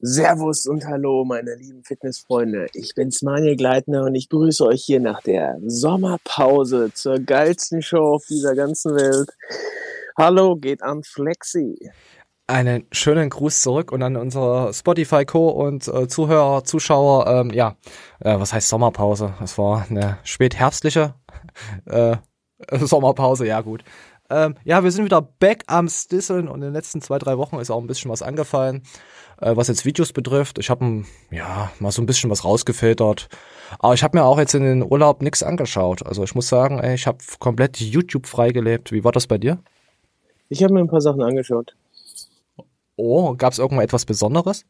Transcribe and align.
Servus 0.00 0.66
und 0.66 0.86
Hallo, 0.86 1.24
meine 1.24 1.56
lieben 1.56 1.82
Fitnessfreunde. 1.82 2.68
Ich 2.72 2.94
bin's 2.94 3.22
Manuel 3.22 3.56
Gleitner 3.56 4.04
und 4.04 4.14
ich 4.14 4.28
grüße 4.28 4.64
euch 4.64 4.84
hier 4.84 5.00
nach 5.00 5.22
der 5.22 5.58
Sommerpause 5.66 6.92
zur 6.94 7.18
geilsten 7.18 7.82
Show 7.82 8.14
auf 8.14 8.24
dieser 8.26 8.54
ganzen 8.54 8.94
Welt. 8.94 9.28
Hallo 10.16 10.54
geht 10.54 10.82
an 10.82 11.02
Flexi. 11.02 11.90
Einen 12.46 12.86
schönen 12.92 13.28
Gruß 13.28 13.60
zurück 13.60 13.90
und 13.90 14.02
an 14.02 14.16
unsere 14.16 14.72
Spotify 14.72 15.24
Co. 15.24 15.48
und 15.48 15.88
äh, 15.88 16.06
Zuhörer, 16.06 16.62
Zuschauer. 16.62 17.26
Ähm, 17.26 17.50
ja, 17.50 17.76
äh, 18.20 18.38
was 18.38 18.52
heißt 18.52 18.68
Sommerpause? 18.68 19.34
Es 19.42 19.58
war 19.58 19.86
eine 19.90 20.18
spätherbstliche 20.22 21.14
äh, 21.86 22.16
Sommerpause, 22.72 23.46
ja 23.46 23.62
gut. 23.62 23.82
Ähm, 24.30 24.54
ja, 24.64 24.84
wir 24.84 24.90
sind 24.90 25.04
wieder 25.04 25.22
back 25.22 25.64
am 25.66 25.88
Stisseln 25.88 26.48
und 26.48 26.56
in 26.56 26.68
den 26.68 26.72
letzten 26.74 27.00
zwei, 27.00 27.18
drei 27.18 27.38
Wochen 27.38 27.58
ist 27.58 27.70
auch 27.70 27.80
ein 27.80 27.86
bisschen 27.86 28.10
was 28.10 28.22
angefallen, 28.22 28.82
äh, 29.40 29.56
was 29.56 29.68
jetzt 29.68 29.84
Videos 29.84 30.12
betrifft. 30.12 30.58
Ich 30.58 30.70
habe 30.70 31.04
ja 31.30 31.70
mal 31.80 31.92
so 31.92 32.02
ein 32.02 32.06
bisschen 32.06 32.30
was 32.30 32.44
rausgefiltert. 32.44 33.28
Aber 33.78 33.94
ich 33.94 34.02
habe 34.02 34.18
mir 34.18 34.24
auch 34.24 34.38
jetzt 34.38 34.54
in 34.54 34.62
den 34.62 34.82
Urlaub 34.82 35.22
nichts 35.22 35.42
angeschaut. 35.42 36.04
Also 36.06 36.24
ich 36.24 36.34
muss 36.34 36.48
sagen, 36.48 36.78
ey, 36.78 36.94
ich 36.94 37.06
habe 37.06 37.18
komplett 37.38 37.78
YouTube 37.78 38.26
freigelebt. 38.26 38.92
Wie 38.92 39.04
war 39.04 39.12
das 39.12 39.26
bei 39.26 39.38
dir? 39.38 39.58
Ich 40.48 40.62
habe 40.62 40.72
mir 40.74 40.80
ein 40.80 40.88
paar 40.88 41.00
Sachen 41.00 41.22
angeschaut. 41.22 41.74
Oh, 42.96 43.34
gab 43.34 43.52
es 43.52 43.58
irgendwo 43.58 43.82
etwas 43.82 44.04
Besonderes? 44.04 44.64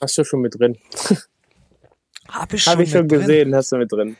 Hast 0.00 0.16
du 0.16 0.24
schon 0.24 0.40
mit 0.40 0.58
drin? 0.58 0.78
Hab 2.28 2.52
ich 2.52 2.62
schon, 2.62 2.72
Habe 2.74 2.82
ich 2.82 2.90
schon 2.90 3.08
drin. 3.08 3.20
gesehen, 3.20 3.54
hast 3.54 3.72
du 3.72 3.76
mit 3.78 3.90
drin. 3.90 4.16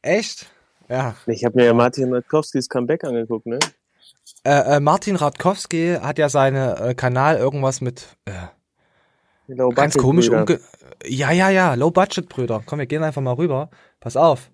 Echt? 0.00 0.46
Ja. 0.88 1.16
Ich 1.26 1.44
habe 1.44 1.56
mir 1.56 1.66
ja 1.66 1.74
Martin 1.74 2.10
Matkowskis 2.10 2.68
Comeback 2.68 3.02
angeguckt, 3.02 3.46
ne? 3.46 3.58
Äh, 4.44 4.76
äh, 4.76 4.80
Martin 4.80 5.16
Radkowski 5.16 5.96
hat 6.00 6.18
ja 6.18 6.28
seine 6.28 6.78
äh, 6.78 6.94
Kanal 6.94 7.36
irgendwas 7.36 7.80
mit 7.80 8.16
äh, 8.26 8.32
ganz 9.56 9.94
Budget 9.94 9.98
komisch 9.98 10.28
umge... 10.28 10.60
Ja, 11.04 11.30
ja, 11.32 11.50
ja, 11.50 11.74
Low 11.74 11.90
Budget 11.90 12.28
Brüder. 12.28 12.62
Komm, 12.64 12.78
wir 12.78 12.86
gehen 12.86 13.02
einfach 13.02 13.22
mal 13.22 13.34
rüber. 13.34 13.70
Pass 14.00 14.16
auf. 14.16 14.50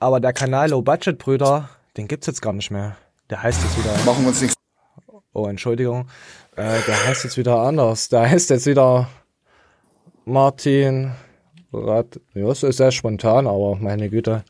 Aber 0.00 0.20
der 0.20 0.32
Kanal 0.32 0.70
Low 0.70 0.82
Budget 0.82 1.18
Brüder, 1.18 1.68
den 1.96 2.08
gibt's 2.08 2.26
jetzt 2.26 2.40
gar 2.40 2.52
nicht 2.52 2.70
mehr. 2.70 2.96
Der 3.30 3.42
heißt 3.42 3.62
jetzt 3.62 3.78
wieder... 3.78 3.92
Machen 4.04 4.22
wir 4.24 4.28
uns 4.28 4.40
nichts. 4.40 4.56
Oh, 5.32 5.46
Entschuldigung. 5.46 6.08
Äh, 6.56 6.80
der 6.86 7.06
heißt 7.06 7.24
jetzt 7.24 7.36
wieder 7.36 7.58
anders. 7.60 8.08
Der 8.08 8.28
heißt 8.30 8.50
jetzt 8.50 8.66
wieder 8.66 9.08
Martin 10.24 11.12
Rad... 11.72 12.20
Ja, 12.34 12.46
das 12.46 12.62
ist 12.62 12.78
sehr 12.78 12.92
spontan, 12.92 13.46
aber 13.46 13.76
meine 13.76 14.08
Güte. 14.08 14.44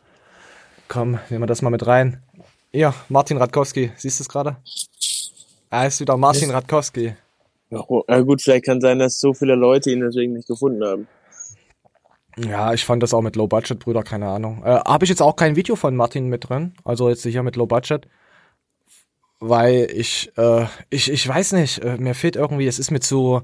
Komm, 0.88 1.18
nehmen 1.28 1.42
wir 1.42 1.46
das 1.46 1.62
mal 1.62 1.70
mit 1.70 1.86
rein. 1.86 2.22
Ja, 2.70 2.94
Martin 3.08 3.38
Radkowski. 3.38 3.90
Siehst 3.96 4.20
du 4.20 4.22
es 4.22 4.28
gerade? 4.28 4.56
Er 5.70 5.86
ist 5.86 5.98
wieder 5.98 6.16
Martin 6.16 6.50
Radkowski. 6.50 7.16
Ja, 7.70 7.84
na 8.06 8.20
gut, 8.20 8.42
vielleicht 8.42 8.64
kann 8.64 8.80
sein, 8.80 8.98
dass 8.98 9.18
so 9.18 9.34
viele 9.34 9.54
Leute 9.54 9.90
ihn 9.90 10.00
deswegen 10.00 10.34
nicht 10.34 10.46
gefunden 10.48 10.84
haben. 10.84 11.08
Ja, 12.38 12.74
ich 12.74 12.84
fand 12.84 13.02
das 13.02 13.14
auch 13.14 13.22
mit 13.22 13.34
Low 13.34 13.46
Budget, 13.46 13.78
Brüder, 13.78 14.02
keine 14.02 14.28
Ahnung. 14.28 14.62
Äh, 14.62 14.80
Habe 14.86 15.04
ich 15.04 15.08
jetzt 15.08 15.22
auch 15.22 15.36
kein 15.36 15.56
Video 15.56 15.74
von 15.74 15.96
Martin 15.96 16.28
mit 16.28 16.48
drin, 16.48 16.74
also 16.84 17.08
jetzt 17.08 17.22
hier 17.24 17.42
mit 17.42 17.56
Low 17.56 17.66
Budget, 17.66 18.06
weil 19.40 19.88
ich, 19.94 20.32
äh, 20.36 20.66
ich, 20.90 21.10
ich 21.10 21.26
weiß 21.26 21.52
nicht, 21.52 21.78
äh, 21.78 21.96
mir 21.98 22.14
fehlt 22.14 22.36
irgendwie, 22.36 22.66
es 22.66 22.78
ist 22.78 22.90
mir 22.90 23.00
zu, 23.00 23.42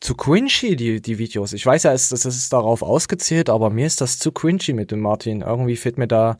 zu 0.00 0.14
cringy, 0.16 0.76
die, 0.76 1.00
die 1.00 1.18
Videos. 1.18 1.52
Ich 1.52 1.64
weiß 1.64 1.84
ja, 1.84 1.92
es, 1.92 2.12
es 2.12 2.24
ist 2.24 2.52
darauf 2.52 2.82
ausgezählt, 2.82 3.48
aber 3.48 3.70
mir 3.70 3.86
ist 3.86 4.00
das 4.00 4.18
zu 4.18 4.32
cringy 4.32 4.72
mit 4.72 4.90
dem 4.90 5.00
Martin. 5.00 5.42
Irgendwie 5.42 5.76
fehlt 5.76 5.98
mir 5.98 6.08
da 6.08 6.38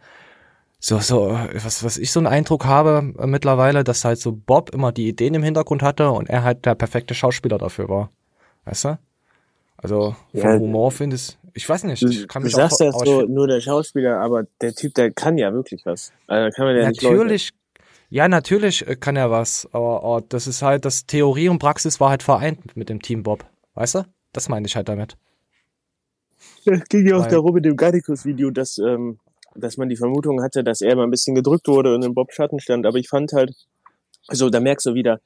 so, 0.78 0.98
so, 1.00 1.30
was, 1.54 1.82
was 1.84 1.96
ich 1.98 2.12
so 2.12 2.20
einen 2.20 2.26
Eindruck 2.26 2.64
habe 2.66 3.14
äh, 3.18 3.26
mittlerweile, 3.26 3.82
dass 3.84 4.04
halt 4.04 4.18
so 4.18 4.32
Bob 4.32 4.70
immer 4.74 4.92
die 4.92 5.08
Ideen 5.08 5.34
im 5.34 5.42
Hintergrund 5.42 5.82
hatte 5.82 6.10
und 6.10 6.28
er 6.28 6.42
halt 6.44 6.64
der 6.66 6.74
perfekte 6.74 7.14
Schauspieler 7.14 7.58
dafür 7.58 7.88
war. 7.88 8.10
Weißt 8.64 8.84
du? 8.84 8.98
Also 9.78 10.16
vom 10.32 10.40
Ja, 10.40 10.58
Humor 10.58 10.90
finde 10.90 11.16
ich, 11.16 11.38
ich 11.54 11.68
weiß 11.68 11.84
nicht, 11.84 12.02
Du, 12.02 12.08
ich 12.08 12.28
kann 12.28 12.42
du 12.42 12.46
mich 12.46 12.54
sagst 12.54 12.80
auch, 12.82 13.04
ja 13.04 13.04
so, 13.04 13.22
nur 13.22 13.46
der 13.46 13.60
Schauspieler, 13.60 14.20
aber 14.20 14.44
der 14.60 14.74
Typ, 14.74 14.94
der 14.94 15.10
kann 15.12 15.38
ja 15.38 15.52
wirklich 15.52 15.84
was. 15.86 16.12
Also, 16.26 16.54
kann 16.54 16.66
man 16.66 16.76
ja 16.76 16.84
natürlich, 16.84 17.50
ja, 18.08 18.28
natürlich 18.28 18.86
äh, 18.86 18.96
kann 18.96 19.16
er 19.16 19.30
was, 19.30 19.68
aber 19.72 20.02
oh, 20.04 20.20
das 20.20 20.46
ist 20.46 20.62
halt, 20.62 20.84
das 20.84 21.06
Theorie 21.06 21.48
und 21.48 21.58
Praxis 21.58 22.00
war 22.00 22.10
halt 22.10 22.22
vereint 22.22 22.76
mit 22.76 22.88
dem 22.88 23.00
Team 23.02 23.22
Bob. 23.22 23.44
Weißt 23.74 23.96
du? 23.96 24.04
Das 24.32 24.48
meine 24.48 24.66
ich 24.66 24.76
halt 24.76 24.88
damit. 24.88 25.16
Es 26.64 26.84
ging 26.88 27.06
ja 27.06 27.16
auch 27.16 27.22
Weil- 27.22 27.30
darum 27.30 27.54
mit 27.54 27.64
dem 27.64 27.76
Gardikus-Video, 27.76 28.50
dass, 28.50 28.78
ähm, 28.78 29.18
dass 29.58 29.76
man 29.76 29.88
die 29.88 29.96
Vermutung 29.96 30.42
hatte, 30.42 30.62
dass 30.64 30.80
er 30.80 30.96
mal 30.96 31.04
ein 31.04 31.10
bisschen 31.10 31.34
gedrückt 31.34 31.68
wurde 31.68 31.94
und 31.94 32.04
im 32.04 32.14
Bob 32.14 32.32
Schatten 32.32 32.60
stand. 32.60 32.86
Aber 32.86 32.98
ich 32.98 33.08
fand 33.08 33.32
halt, 33.32 33.52
also 34.28 34.50
da 34.50 34.60
merkst 34.60 34.86
du 34.86 34.94
wieder, 34.94 35.20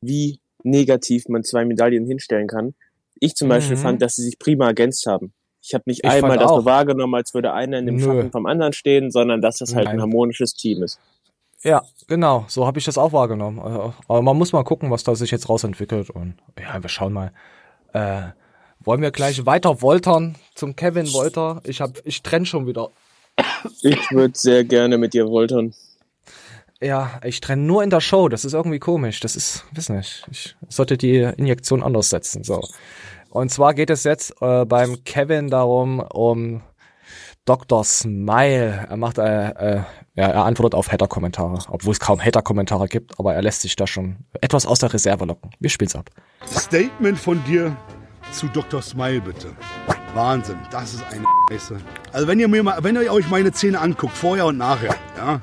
wie 0.00 0.40
negativ 0.64 1.28
man 1.28 1.44
zwei 1.44 1.64
Medaillen 1.64 2.06
hinstellen 2.06 2.46
kann. 2.48 2.74
Ich 3.20 3.34
zum 3.34 3.48
Beispiel 3.48 3.76
Mhm. 3.76 3.80
fand, 3.80 4.02
dass 4.02 4.16
sie 4.16 4.22
sich 4.22 4.38
prima 4.38 4.66
ergänzt 4.66 5.06
haben. 5.06 5.32
Ich 5.64 5.74
habe 5.74 5.84
nicht 5.86 6.00
Ich 6.04 6.10
einmal 6.10 6.38
das 6.38 6.48
so 6.48 6.56
auch. 6.56 6.64
wahrgenommen, 6.64 7.14
als 7.14 7.34
würde 7.34 7.52
einer 7.52 7.78
in 7.78 7.86
dem 7.86 7.96
Nö. 7.96 8.02
Schatten 8.04 8.30
vom 8.32 8.46
anderen 8.46 8.72
stehen, 8.72 9.10
sondern 9.12 9.40
dass 9.40 9.58
das 9.58 9.74
halt 9.74 9.84
Nein. 9.86 9.96
ein 9.96 10.00
harmonisches 10.00 10.54
Team 10.54 10.82
ist. 10.82 10.98
Ja, 11.62 11.82
genau, 12.08 12.44
so 12.48 12.66
habe 12.66 12.80
ich 12.80 12.84
das 12.84 12.98
auch 12.98 13.12
wahrgenommen. 13.12 13.60
Also, 13.60 13.94
Aber 14.08 14.22
man 14.22 14.36
muss 14.36 14.52
mal 14.52 14.64
gucken, 14.64 14.90
was 14.90 15.04
da 15.04 15.14
sich 15.14 15.30
jetzt 15.30 15.48
rausentwickelt 15.48 16.10
und 16.10 16.34
ja, 16.60 16.82
wir 16.82 16.88
schauen 16.88 17.12
mal. 17.12 17.32
Äh, 17.92 18.22
wollen 18.80 19.00
wir 19.02 19.12
gleich 19.12 19.46
weiter 19.46 19.80
woltern 19.80 20.34
zum 20.56 20.74
Kevin 20.74 21.12
Wolter? 21.12 21.60
Ich 21.64 21.80
hab, 21.80 22.04
ich 22.04 22.22
trenn 22.22 22.44
schon 22.44 22.66
wieder. 22.66 22.88
Ich 23.82 24.10
würde 24.10 24.36
sehr 24.36 24.64
gerne 24.64 24.98
mit 24.98 25.14
dir 25.14 25.28
woltern. 25.28 25.74
Ja, 26.80 27.20
ich 27.22 27.40
trenne 27.40 27.62
nur 27.62 27.82
in 27.84 27.90
der 27.90 28.00
Show. 28.00 28.28
Das 28.28 28.44
ist 28.44 28.54
irgendwie 28.54 28.80
komisch. 28.80 29.20
Das 29.20 29.36
ist, 29.36 29.64
weiß 29.72 29.90
nicht. 29.90 30.26
Ich 30.30 30.56
sollte 30.68 30.96
die 30.96 31.18
Injektion 31.18 31.82
anders 31.82 32.10
setzen. 32.10 32.42
So. 32.42 32.60
Und 33.30 33.50
zwar 33.50 33.74
geht 33.74 33.90
es 33.90 34.04
jetzt 34.04 34.34
äh, 34.40 34.64
beim 34.64 35.04
Kevin 35.04 35.48
darum, 35.48 36.00
um 36.00 36.62
Dr. 37.44 37.84
Smile. 37.84 38.86
Er 38.88 38.96
macht, 38.96 39.18
äh, 39.18 39.50
äh, 39.50 39.82
ja, 40.14 40.28
er 40.28 40.44
antwortet 40.44 40.74
auf 40.74 40.90
Hater-Kommentare, 40.90 41.58
obwohl 41.68 41.92
es 41.92 42.00
kaum 42.00 42.20
Hater-Kommentare 42.20 42.88
gibt, 42.88 43.18
aber 43.18 43.34
er 43.34 43.42
lässt 43.42 43.62
sich 43.62 43.76
da 43.76 43.86
schon 43.86 44.16
etwas 44.40 44.66
aus 44.66 44.80
der 44.80 44.92
Reserve 44.92 45.24
locken. 45.24 45.50
Wir 45.58 45.70
spielen's 45.70 45.96
ab. 45.96 46.10
Statement 46.46 47.18
von 47.18 47.42
dir 47.44 47.76
zu 48.32 48.46
Dr. 48.48 48.82
Smile, 48.82 49.20
bitte. 49.20 49.56
Wahnsinn, 50.14 50.58
das 50.70 50.94
ist 50.94 51.04
eine 51.10 51.24
Scheiße. 51.50 51.76
Also 52.12 52.26
wenn 52.26 52.38
ihr 52.38 52.48
mir 52.48 52.62
mal, 52.62 52.82
wenn 52.82 52.96
ihr 52.96 53.12
euch 53.12 53.28
meine 53.30 53.52
Zähne 53.52 53.80
anguckt, 53.80 54.16
vorher 54.16 54.46
und 54.46 54.58
nachher, 54.58 54.94
ja, 55.16 55.40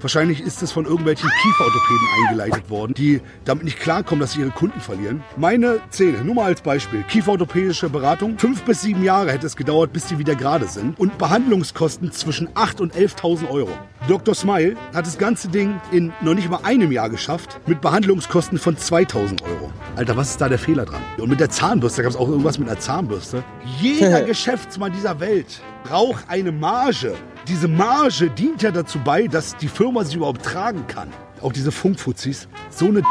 wahrscheinlich 0.00 0.40
ist 0.40 0.62
es 0.62 0.72
von 0.72 0.84
irgendwelchen 0.84 1.28
Kieferorthopäden 1.42 2.08
eingeleitet 2.22 2.70
worden, 2.70 2.94
die 2.94 3.20
damit 3.44 3.64
nicht 3.64 3.80
klarkommen, 3.80 4.20
dass 4.20 4.32
sie 4.32 4.40
ihre 4.40 4.50
Kunden 4.50 4.80
verlieren. 4.80 5.22
Meine 5.36 5.80
Zähne, 5.90 6.24
nur 6.24 6.34
mal 6.34 6.44
als 6.44 6.60
Beispiel, 6.60 7.02
kieferorthopädische 7.02 7.88
Beratung, 7.88 8.38
fünf 8.38 8.62
bis 8.62 8.82
sieben 8.82 9.02
Jahre 9.02 9.32
hätte 9.32 9.46
es 9.46 9.56
gedauert, 9.56 9.92
bis 9.92 10.06
die 10.06 10.18
wieder 10.18 10.34
gerade 10.34 10.66
sind 10.66 10.98
und 10.98 11.18
Behandlungskosten 11.18 12.12
zwischen 12.12 12.48
8.000 12.50 12.80
und 12.80 12.94
11.000 12.94 13.50
Euro. 13.50 13.70
Dr. 14.06 14.34
Smile 14.34 14.76
hat 14.94 15.06
das 15.06 15.18
ganze 15.18 15.48
Ding 15.48 15.80
in 15.90 16.12
noch 16.22 16.34
nicht 16.34 16.48
mal 16.48 16.60
einem 16.62 16.92
Jahr 16.92 17.10
geschafft, 17.10 17.60
mit 17.66 17.80
Behandlungskosten 17.80 18.58
von 18.58 18.76
2.000 18.76 19.42
Euro. 19.42 19.72
Alter, 19.96 20.16
was 20.16 20.30
ist 20.30 20.40
da 20.40 20.48
der 20.48 20.58
Fehler 20.58 20.84
dran? 20.84 21.02
Und 21.18 21.28
mit 21.28 21.40
der 21.40 21.50
Zahnbürste, 21.50 21.98
da 21.98 22.02
gab 22.04 22.12
es 22.12 22.16
auch 22.16 22.28
irgendwas 22.28 22.58
mit 22.58 22.68
einer 22.68 22.78
Zahnbürste. 22.78 23.42
Jeder 23.80 24.22
Geschäftsmann 24.26 24.92
dieser 24.92 25.18
Welt 25.20 25.60
braucht 25.84 26.24
eine 26.28 26.52
Marge. 26.52 27.14
Diese 27.48 27.66
Marge 27.66 28.28
dient 28.28 28.60
ja 28.60 28.70
dazu 28.70 28.98
bei, 28.98 29.26
dass 29.26 29.56
die 29.56 29.68
Firma 29.68 30.04
sich 30.04 30.16
überhaupt 30.16 30.44
tragen 30.44 30.86
kann. 30.86 31.10
Auch 31.40 31.52
diese 31.52 31.72
Funkfuzis. 31.72 32.46
So 32.68 32.88
eine 32.88 33.02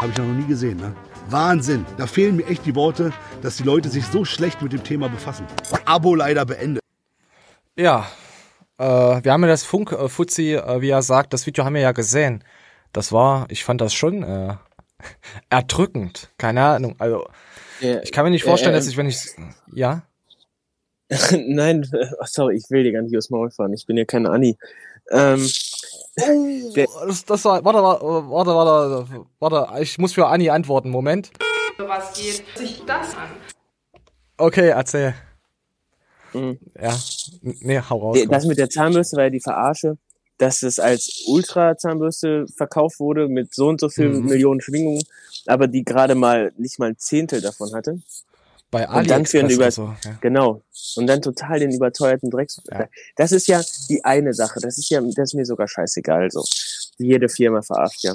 habe 0.00 0.10
ich 0.10 0.18
noch 0.18 0.24
nie 0.24 0.46
gesehen, 0.46 0.78
ne? 0.78 0.92
Wahnsinn. 1.30 1.86
Da 1.96 2.08
fehlen 2.08 2.34
mir 2.34 2.46
echt 2.46 2.66
die 2.66 2.74
Worte, 2.74 3.12
dass 3.42 3.58
die 3.58 3.62
Leute 3.62 3.88
sich 3.88 4.04
so 4.06 4.24
schlecht 4.24 4.60
mit 4.60 4.72
dem 4.72 4.82
Thema 4.82 5.08
befassen. 5.08 5.46
Abo 5.84 6.16
leider 6.16 6.44
beendet. 6.44 6.82
Ja, 7.76 8.08
äh, 8.78 8.84
wir 8.84 9.32
haben 9.32 9.42
ja 9.42 9.48
das 9.48 9.62
Funk-Fuzzi, 9.62 10.54
äh, 10.54 10.80
wie 10.80 10.90
er 10.90 11.02
sagt, 11.02 11.32
das 11.32 11.46
Video 11.46 11.64
haben 11.64 11.74
wir 11.74 11.82
ja 11.82 11.92
gesehen. 11.92 12.42
Das 12.92 13.12
war, 13.12 13.46
ich 13.50 13.62
fand 13.62 13.80
das 13.80 13.94
schon 13.94 14.24
äh, 14.24 14.56
erdrückend. 15.48 16.30
Keine 16.38 16.64
Ahnung. 16.64 16.96
Also, 16.98 17.28
ich 17.80 18.10
kann 18.10 18.24
mir 18.24 18.30
nicht 18.30 18.44
vorstellen, 18.44 18.74
äh, 18.74 18.78
dass 18.78 18.88
ich, 18.88 18.96
wenn 18.96 19.06
ich. 19.06 19.18
Ja? 19.72 20.02
Nein, 21.46 21.88
sorry, 22.24 22.56
ich 22.56 22.64
will 22.70 22.82
dir 22.82 22.92
gar 22.92 23.02
nicht 23.02 23.16
aus 23.16 23.30
Maul 23.30 23.50
fahren. 23.50 23.72
Ich 23.72 23.86
bin 23.86 23.96
ja 23.96 24.04
keine 24.04 24.30
Anni. 24.30 24.56
Ähm, 25.10 25.48
Der- 26.74 26.86
Oh, 26.88 27.06
das, 27.06 27.24
das 27.24 27.44
war. 27.44 27.64
Warte, 27.64 27.78
warte, 27.82 28.04
warte, 28.28 29.06
warte, 29.10 29.26
warte. 29.38 29.82
Ich 29.82 29.98
muss 29.98 30.14
für 30.14 30.26
Anni 30.26 30.50
antworten. 30.50 30.90
Moment. 30.90 31.30
was 31.78 32.12
geht 32.18 32.42
sich 32.56 32.82
das 32.86 33.14
an? 33.14 33.28
Okay, 34.38 34.68
erzähl. 34.70 35.14
Mhm. 36.32 36.58
Ja. 36.80 36.98
Nee, 37.42 37.80
hau 37.88 37.98
raus. 37.98 38.18
Das 38.28 38.44
mit 38.46 38.58
der 38.58 38.68
Zahnbürste 38.68 39.16
war 39.16 39.24
ja 39.24 39.30
die 39.30 39.40
Verarsche, 39.40 39.96
dass 40.38 40.62
es 40.62 40.78
als 40.78 41.24
Ultra-Zahnbürste 41.28 42.46
verkauft 42.56 42.98
wurde 42.98 43.28
mit 43.28 43.54
so 43.54 43.68
und 43.68 43.80
so 43.80 43.88
viel 43.88 44.08
Mhm. 44.08 44.26
Millionen 44.26 44.60
Schwingungen, 44.60 45.02
aber 45.46 45.66
die 45.68 45.84
gerade 45.84 46.14
mal 46.14 46.52
nicht 46.58 46.78
mal 46.78 46.88
ein 46.90 46.98
Zehntel 46.98 47.40
davon 47.40 47.72
hatte. 47.74 48.00
Bei 48.70 48.88
Und 48.88 49.08
dann 49.08 49.26
für 49.26 49.40
einen 49.40 49.50
Über 49.50 49.70
so. 49.70 49.94
Ja. 50.04 50.18
Genau. 50.20 50.62
Und 50.96 51.06
dann 51.06 51.22
total 51.22 51.60
den 51.60 51.70
überteuerten 51.70 52.30
Drecks. 52.30 52.60
Ja. 52.70 52.88
Das 53.14 53.32
ist 53.32 53.46
ja 53.46 53.62
die 53.88 54.04
eine 54.04 54.34
Sache. 54.34 54.60
Das 54.60 54.76
ist 54.76 54.90
ja, 54.90 55.00
das 55.00 55.30
ist 55.30 55.34
mir 55.34 55.46
sogar 55.46 55.68
scheißegal. 55.68 56.30
So. 56.30 56.42
Jede 56.98 57.28
Firma 57.28 57.62
verarscht 57.62 58.02
ja. 58.02 58.14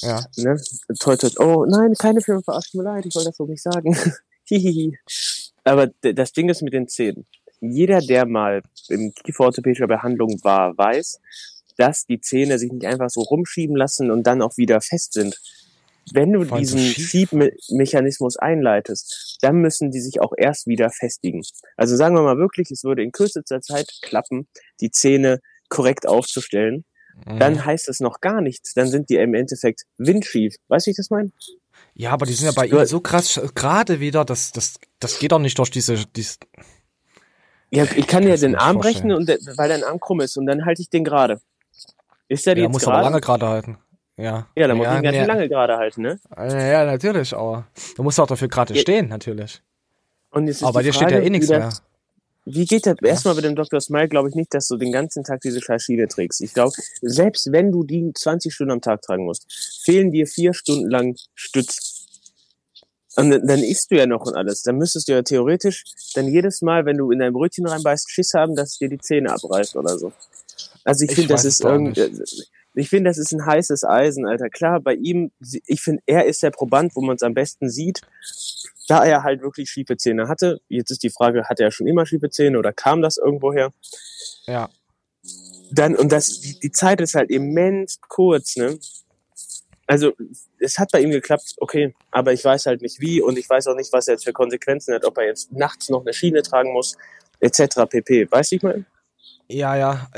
ja. 0.00 0.24
Ne? 0.36 0.60
Toi, 1.00 1.16
toi, 1.16 1.30
oh 1.38 1.66
nein, 1.66 1.94
keine 1.94 2.20
Firma 2.20 2.40
verarscht, 2.42 2.74
mir 2.74 2.82
leid, 2.82 3.04
ich 3.06 3.14
wollte 3.14 3.28
das 3.30 3.36
so 3.36 3.46
nicht 3.46 3.62
sagen. 3.62 3.96
Hihihi. 4.44 4.98
Aber 5.64 5.88
das 6.00 6.32
Ding 6.32 6.48
ist 6.48 6.62
mit 6.62 6.72
den 6.72 6.88
Zähnen. 6.88 7.26
Jeder, 7.60 8.00
der 8.00 8.24
mal 8.24 8.62
in 8.88 9.12
kieferorthopädischer 9.12 9.86
Behandlung 9.86 10.38
war, 10.42 10.78
weiß, 10.78 11.20
dass 11.76 12.06
die 12.06 12.20
Zähne 12.20 12.58
sich 12.58 12.72
nicht 12.72 12.86
einfach 12.86 13.10
so 13.10 13.20
rumschieben 13.20 13.76
lassen 13.76 14.10
und 14.10 14.26
dann 14.26 14.42
auch 14.42 14.56
wieder 14.56 14.80
fest 14.80 15.12
sind. 15.12 15.38
Wenn 16.12 16.32
du 16.32 16.44
so 16.44 16.56
diesen 16.56 16.80
schief. 16.80 17.08
Schiebmechanismus 17.10 18.36
einleitest, 18.36 19.38
dann 19.40 19.56
müssen 19.56 19.90
die 19.90 20.00
sich 20.00 20.20
auch 20.20 20.32
erst 20.36 20.66
wieder 20.66 20.90
festigen. 20.90 21.42
Also 21.76 21.96
sagen 21.96 22.14
wir 22.14 22.22
mal 22.22 22.38
wirklich, 22.38 22.70
es 22.70 22.84
würde 22.84 23.02
in 23.02 23.12
kürzester 23.12 23.60
Zeit 23.60 23.90
klappen, 24.02 24.48
die 24.80 24.90
Zähne 24.90 25.40
korrekt 25.68 26.06
aufzustellen. 26.06 26.84
Mhm. 27.26 27.38
Dann 27.38 27.64
heißt 27.64 27.88
es 27.88 28.00
noch 28.00 28.20
gar 28.20 28.40
nichts. 28.40 28.74
Dann 28.74 28.88
sind 28.88 29.10
die 29.10 29.16
im 29.16 29.34
Endeffekt 29.34 29.82
windschief. 29.98 30.54
Weißt 30.68 30.86
du, 30.86 30.88
wie 30.88 30.92
ich 30.92 30.96
das 30.96 31.10
meine? 31.10 31.30
Ja, 31.94 32.12
aber 32.12 32.26
die 32.26 32.32
sind 32.32 32.46
ja 32.46 32.52
bei 32.54 32.66
ihm 32.66 32.84
so 32.86 33.00
krass 33.00 33.30
sch- 33.30 33.54
gerade 33.54 33.98
wieder, 34.00 34.24
das, 34.24 34.52
das, 34.52 34.78
das 35.00 35.18
geht 35.18 35.32
doch 35.32 35.40
nicht 35.40 35.58
durch 35.58 35.70
diese, 35.70 35.96
dies, 36.14 36.38
Ja, 37.70 37.84
ich 37.96 38.06
kann 38.06 38.22
dir 38.22 38.36
den 38.36 38.54
Arm 38.54 38.78
brechen, 38.78 39.12
und 39.12 39.28
der, 39.28 39.38
weil 39.56 39.68
dein 39.68 39.82
Arm 39.84 39.98
krumm 39.98 40.20
ist 40.20 40.36
und 40.36 40.46
dann 40.46 40.64
halte 40.64 40.80
ich 40.80 40.90
den 40.90 41.02
gerade. 41.04 41.40
Ist 42.28 42.46
der 42.46 42.54
der 42.54 42.64
jetzt 42.64 42.72
muss 42.72 42.86
aber 42.86 43.02
lange 43.02 43.20
gerade 43.20 43.46
halten. 43.46 43.78
Ja. 44.18 44.48
Ja, 44.56 44.66
dann 44.66 44.76
muss 44.76 44.86
ja, 44.86 44.96
ich 44.96 45.02
ganz 45.04 45.16
nee. 45.16 45.24
lange 45.24 45.48
gerade 45.48 45.76
halten, 45.76 46.02
ne? 46.02 46.18
Ja, 46.36 46.66
ja, 46.66 46.84
natürlich, 46.84 47.32
aber 47.34 47.66
du 47.96 48.02
musst 48.02 48.18
auch 48.20 48.26
dafür 48.26 48.48
gerade 48.48 48.74
Ja. 48.74 48.80
stehen, 48.80 49.08
natürlich. 49.08 49.62
Und 50.30 50.46
jetzt 50.48 50.56
ist 50.56 50.64
Aber 50.64 50.82
dir 50.82 50.92
steht 50.92 51.10
ja 51.10 51.20
eh 51.20 51.30
nichts 51.30 51.48
mehr. 51.48 51.70
Wie 52.44 52.64
geht 52.64 52.86
das? 52.86 52.96
Erstmal 53.02 53.34
mit 53.34 53.44
dem 53.44 53.54
Dr. 53.54 53.80
Smile 53.80 54.08
glaube 54.08 54.28
ich 54.30 54.34
nicht, 54.34 54.52
dass 54.54 54.68
du 54.68 54.76
den 54.76 54.90
ganzen 54.90 55.22
Tag 55.22 55.40
diese 55.42 55.60
scheiß 55.60 55.82
Schiene 55.82 56.08
trägst. 56.08 56.40
Ich 56.40 56.54
glaube, 56.54 56.72
selbst 57.02 57.52
wenn 57.52 57.70
du 57.70 57.84
die 57.84 58.10
20 58.14 58.52
Stunden 58.52 58.72
am 58.72 58.80
Tag 58.80 59.02
tragen 59.02 59.24
musst, 59.24 59.46
fehlen 59.84 60.10
dir 60.12 60.26
vier 60.26 60.52
Stunden 60.54 60.88
lang 60.90 61.14
Stütz. 61.34 62.06
Und 63.16 63.30
dann- 63.30 63.46
dann 63.46 63.62
isst 63.62 63.90
du 63.90 63.96
ja 63.96 64.06
noch 64.06 64.24
und 64.26 64.34
alles. 64.34 64.62
Dann 64.62 64.76
müsstest 64.78 65.08
du 65.08 65.12
ja 65.12 65.22
theoretisch 65.22 65.84
dann 66.14 66.26
jedes 66.28 66.62
Mal, 66.62 66.86
wenn 66.86 66.96
du 66.96 67.10
in 67.10 67.18
dein 67.18 67.32
Brötchen 67.32 67.66
reinbeißt, 67.66 68.10
Schiss 68.10 68.32
haben, 68.34 68.56
dass 68.56 68.78
dir 68.78 68.88
die 68.88 68.98
Zähne 68.98 69.30
abreißt 69.32 69.76
oder 69.76 69.98
so. 69.98 70.12
Also 70.84 71.04
ich 71.04 71.10
Ich 71.10 71.16
finde, 71.16 71.34
das 71.34 71.44
ist 71.44 71.62
irgendwie, 71.62 72.00
ich 72.78 72.90
finde, 72.90 73.10
das 73.10 73.18
ist 73.18 73.32
ein 73.32 73.44
heißes 73.44 73.84
Eisen, 73.84 74.26
Alter. 74.26 74.48
Klar, 74.48 74.80
bei 74.80 74.94
ihm, 74.94 75.32
ich 75.66 75.80
finde, 75.80 76.02
er 76.06 76.26
ist 76.26 76.42
der 76.42 76.50
Proband, 76.50 76.94
wo 76.94 77.00
man 77.00 77.16
es 77.16 77.22
am 77.22 77.34
besten 77.34 77.68
sieht, 77.68 78.02
da 78.88 79.04
er 79.04 79.22
halt 79.22 79.42
wirklich 79.42 79.70
schiefe 79.70 79.96
Zähne 79.96 80.28
hatte. 80.28 80.60
Jetzt 80.68 80.90
ist 80.90 81.02
die 81.02 81.10
Frage, 81.10 81.44
hatte 81.44 81.64
er 81.64 81.70
schon 81.70 81.86
immer 81.86 82.06
schiefe 82.06 82.30
Zähne 82.30 82.58
oder 82.58 82.72
kam 82.72 83.02
das 83.02 83.18
irgendwo 83.18 83.52
her? 83.52 83.72
Ja. 84.46 84.68
Dann, 85.70 85.96
und 85.96 86.12
das, 86.12 86.40
die, 86.40 86.58
die 86.58 86.72
Zeit 86.72 87.00
ist 87.00 87.14
halt 87.14 87.30
immens 87.30 88.00
kurz, 88.08 88.56
ne? 88.56 88.78
Also, 89.86 90.12
es 90.58 90.78
hat 90.78 90.90
bei 90.92 91.00
ihm 91.00 91.10
geklappt, 91.10 91.54
okay, 91.58 91.94
aber 92.10 92.32
ich 92.32 92.44
weiß 92.44 92.66
halt 92.66 92.82
nicht 92.82 93.00
wie 93.00 93.22
und 93.22 93.38
ich 93.38 93.48
weiß 93.48 93.68
auch 93.68 93.74
nicht, 93.74 93.92
was 93.92 94.06
er 94.06 94.14
jetzt 94.14 94.24
für 94.24 94.34
Konsequenzen 94.34 94.94
hat, 94.94 95.04
ob 95.04 95.16
er 95.16 95.24
jetzt 95.24 95.50
nachts 95.50 95.88
noch 95.88 96.02
eine 96.02 96.12
Schiene 96.12 96.42
tragen 96.42 96.72
muss, 96.72 96.96
etc. 97.40 97.86
pp. 97.88 98.30
Weißt 98.30 98.52
du, 98.52 98.56
ich 98.56 98.62
meine? 98.62 98.84
Ja, 99.48 99.76
ja. 99.76 100.08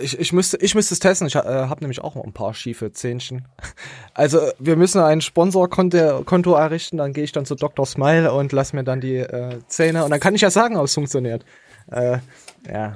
Ich, 0.00 0.18
ich 0.18 0.32
müsste, 0.32 0.56
ich 0.58 0.74
müsste 0.74 0.94
es 0.94 1.00
testen. 1.00 1.26
Ich 1.26 1.34
äh, 1.34 1.40
habe 1.40 1.80
nämlich 1.80 2.02
auch 2.02 2.16
ein 2.16 2.32
paar 2.32 2.54
schiefe 2.54 2.92
Zähnchen. 2.92 3.46
Also 4.14 4.40
wir 4.58 4.76
müssen 4.76 5.02
ein 5.02 5.20
Sponsorkonto 5.20 6.22
Konto 6.24 6.54
errichten. 6.54 6.96
Dann 6.96 7.12
gehe 7.12 7.24
ich 7.24 7.32
dann 7.32 7.44
zu 7.44 7.54
Dr. 7.54 7.84
Smile 7.84 8.32
und 8.32 8.52
lass 8.52 8.72
mir 8.72 8.82
dann 8.82 9.00
die 9.02 9.16
äh, 9.16 9.58
Zähne 9.68 10.04
und 10.04 10.10
dann 10.10 10.20
kann 10.20 10.34
ich 10.34 10.40
ja 10.40 10.48
sagen, 10.48 10.76
ob 10.78 10.86
es 10.86 10.94
funktioniert. 10.94 11.44
Äh, 11.90 12.18
ja. 12.66 12.94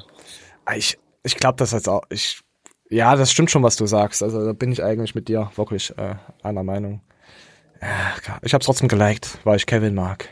Ah, 0.64 0.76
Ich, 0.76 0.98
ich 1.22 1.36
glaube 1.36 1.56
das 1.56 1.72
jetzt 1.72 1.88
auch. 1.90 2.02
Ich, 2.08 2.40
ja, 2.88 3.16
das 3.16 3.30
stimmt 3.30 3.50
schon, 3.50 3.62
was 3.62 3.76
du 3.76 3.84
sagst. 3.86 4.22
Also 4.22 4.44
da 4.44 4.52
bin 4.54 4.72
ich 4.72 4.82
eigentlich 4.82 5.14
mit 5.14 5.28
dir 5.28 5.50
wirklich 5.56 5.96
äh, 5.98 6.14
einer 6.42 6.62
Meinung. 6.62 7.02
Ja, 7.82 8.38
ich 8.42 8.54
habe 8.54 8.64
trotzdem 8.64 8.88
geliked, 8.88 9.38
weil 9.44 9.56
ich 9.56 9.66
Kevin 9.66 9.94
mag. 9.94 10.28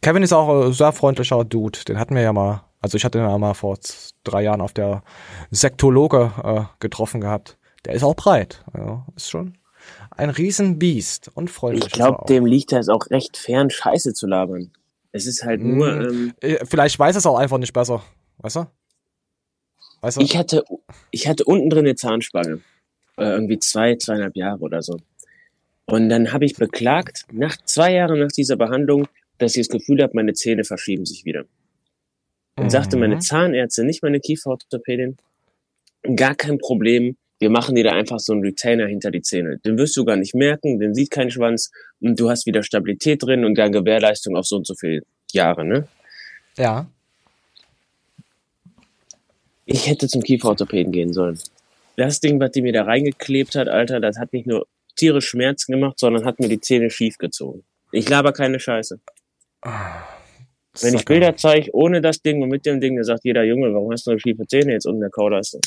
Kevin 0.00 0.22
ist 0.22 0.32
auch 0.32 0.66
ein 0.66 0.72
sehr 0.72 0.92
freundlicher 0.92 1.44
Dude. 1.44 1.80
Den 1.86 1.98
hatten 1.98 2.14
wir 2.14 2.22
ja 2.22 2.32
mal, 2.32 2.62
also 2.80 2.96
ich 2.96 3.04
hatte 3.04 3.18
ihn 3.18 3.24
ja 3.24 3.38
mal 3.38 3.54
vor 3.54 3.78
drei 4.24 4.42
Jahren 4.42 4.60
auf 4.60 4.72
der 4.72 5.02
Sektologe 5.50 6.32
äh, 6.42 6.62
getroffen 6.80 7.20
gehabt. 7.20 7.58
Der 7.84 7.94
ist 7.94 8.02
auch 8.02 8.14
breit. 8.14 8.64
Also 8.72 9.04
ist 9.16 9.30
schon 9.30 9.56
ein 10.10 10.30
Riesenbiest 10.30 11.30
und 11.34 11.50
freundlich. 11.50 11.86
Ich 11.86 11.92
glaube, 11.92 12.24
dem 12.28 12.44
liegt 12.44 12.72
das 12.72 12.88
auch 12.88 13.08
recht 13.10 13.36
fern, 13.36 13.70
Scheiße 13.70 14.12
zu 14.14 14.26
labern. 14.26 14.72
Es 15.12 15.26
ist 15.26 15.44
halt 15.44 15.62
nur, 15.62 15.90
Mm. 15.92 16.02
ähm, 16.10 16.34
Äh, 16.40 16.66
Vielleicht 16.66 16.98
weiß 16.98 17.16
es 17.16 17.24
auch 17.26 17.38
einfach 17.38 17.58
nicht 17.58 17.72
besser. 17.72 18.02
Weißt 18.38 18.56
du? 18.56 18.66
Weißt 20.00 20.16
du? 20.18 20.20
ich 20.20 20.36
hatte, 20.36 20.64
ich 21.10 21.26
hatte 21.28 21.44
unten 21.44 21.70
drin 21.70 21.86
eine 21.86 21.94
Zahnspange. 21.94 22.60
Äh, 23.16 23.24
irgendwie 23.30 23.58
zwei, 23.58 23.96
zweieinhalb 23.96 24.36
Jahre 24.36 24.60
oder 24.60 24.82
so. 24.82 24.98
Und 25.86 26.08
dann 26.08 26.32
habe 26.32 26.44
ich 26.44 26.54
beklagt, 26.54 27.24
nach 27.32 27.56
zwei 27.64 27.94
Jahren 27.94 28.20
nach 28.20 28.30
dieser 28.30 28.56
Behandlung, 28.56 29.08
dass 29.38 29.56
ich 29.56 29.66
das 29.66 29.76
Gefühl 29.76 30.02
habe, 30.02 30.12
meine 30.14 30.34
Zähne 30.34 30.64
verschieben 30.64 31.06
sich 31.06 31.24
wieder. 31.24 31.44
Und 32.58 32.70
sagte 32.70 32.96
meine 32.96 33.16
Mhm. 33.16 33.20
Zahnärztin, 33.20 33.86
nicht 33.86 34.02
meine 34.02 34.20
Kieferorthopädin, 34.20 35.16
gar 36.16 36.34
kein 36.34 36.58
Problem. 36.58 37.16
Wir 37.38 37.50
machen 37.50 37.76
dir 37.76 37.84
da 37.84 37.92
einfach 37.92 38.18
so 38.18 38.32
einen 38.32 38.42
Retainer 38.42 38.86
hinter 38.86 39.10
die 39.10 39.22
Zähne. 39.22 39.58
Den 39.58 39.78
wirst 39.78 39.96
du 39.96 40.04
gar 40.04 40.16
nicht 40.16 40.34
merken, 40.34 40.80
den 40.80 40.94
sieht 40.94 41.10
kein 41.10 41.30
Schwanz 41.30 41.70
und 42.00 42.18
du 42.18 42.30
hast 42.30 42.46
wieder 42.46 42.62
Stabilität 42.64 43.22
drin 43.22 43.44
und 43.44 43.56
dann 43.56 43.70
Gewährleistung 43.70 44.36
auf 44.36 44.46
so 44.46 44.56
und 44.56 44.66
so 44.66 44.74
viele 44.74 45.02
Jahre, 45.32 45.64
ne? 45.64 45.86
Ja. 46.56 46.88
Ich 49.66 49.86
hätte 49.88 50.08
zum 50.08 50.22
Kieferorthopäden 50.22 50.92
gehen 50.92 51.12
sollen. 51.12 51.38
Das 51.96 52.20
Ding, 52.20 52.40
was 52.40 52.52
die 52.52 52.62
mir 52.62 52.72
da 52.72 52.84
reingeklebt 52.84 53.54
hat, 53.54 53.68
Alter, 53.68 54.00
das 54.00 54.18
hat 54.18 54.32
nicht 54.32 54.46
nur 54.46 54.66
tierisch 54.96 55.26
Schmerzen 55.28 55.72
gemacht, 55.72 55.98
sondern 55.98 56.24
hat 56.24 56.40
mir 56.40 56.48
die 56.48 56.60
Zähne 56.60 56.90
schief 56.90 57.18
gezogen. 57.18 57.62
Ich 57.92 58.08
laber 58.08 58.32
keine 58.32 58.58
Scheiße. 58.58 58.98
Wenn 60.82 60.94
ich. 60.94 61.04
Bilder 61.04 61.36
zeige, 61.36 61.70
ohne 61.74 62.00
das 62.00 62.22
Ding 62.22 62.42
und 62.42 62.48
mit 62.48 62.64
dem 62.66 62.80
Ding, 62.80 62.96
dann 62.96 63.04
sagt 63.04 63.24
jeder 63.24 63.42
Junge, 63.44 63.72
warum 63.74 63.90
hast 63.92 64.06
du 64.06 64.12
so 64.12 64.18
schiefe 64.18 64.46
Zähne 64.46 64.72
jetzt 64.72 64.86
unten 64.86 65.00
der 65.00 65.10
Kauleiste? 65.10 65.60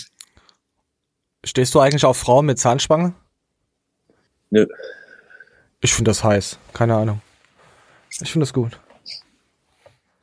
Stehst 1.43 1.73
du 1.75 1.79
eigentlich 1.79 2.05
auf 2.05 2.17
Frauen 2.17 2.45
mit 2.45 2.59
Zahnspange? 2.59 3.13
Nö. 4.51 4.67
Ich 5.81 5.93
finde 5.93 6.09
das 6.11 6.23
heiß. 6.23 6.57
Keine 6.73 6.95
Ahnung. 6.95 7.21
Ich 8.21 8.31
finde 8.31 8.43
das 8.43 8.53
gut. 8.53 8.79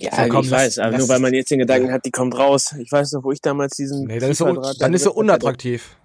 Ja, 0.00 0.14
So, 0.14 0.28
komm, 0.28 0.44
ich 0.44 0.50
lass- 0.50 0.60
weiß, 0.60 0.78
aber 0.78 0.90
lass- 0.92 1.00
nur 1.00 1.08
weil 1.08 1.18
man 1.18 1.34
jetzt 1.34 1.50
den 1.50 1.58
Gedanken 1.58 1.90
hat, 1.90 2.04
die 2.04 2.12
kommt 2.12 2.36
raus. 2.38 2.72
Ich 2.78 2.92
weiß 2.92 3.12
noch, 3.12 3.24
wo 3.24 3.32
ich 3.32 3.40
damals 3.40 3.74
diesen. 3.76 4.06
Nee, 4.06 4.20
dann 4.20 4.30
ist 4.30 4.38
so, 4.38 4.44
dann 4.78 4.94
ist 4.94 5.02
so 5.02 5.10
hatte. 5.10 5.18
unattraktiv. 5.18 5.96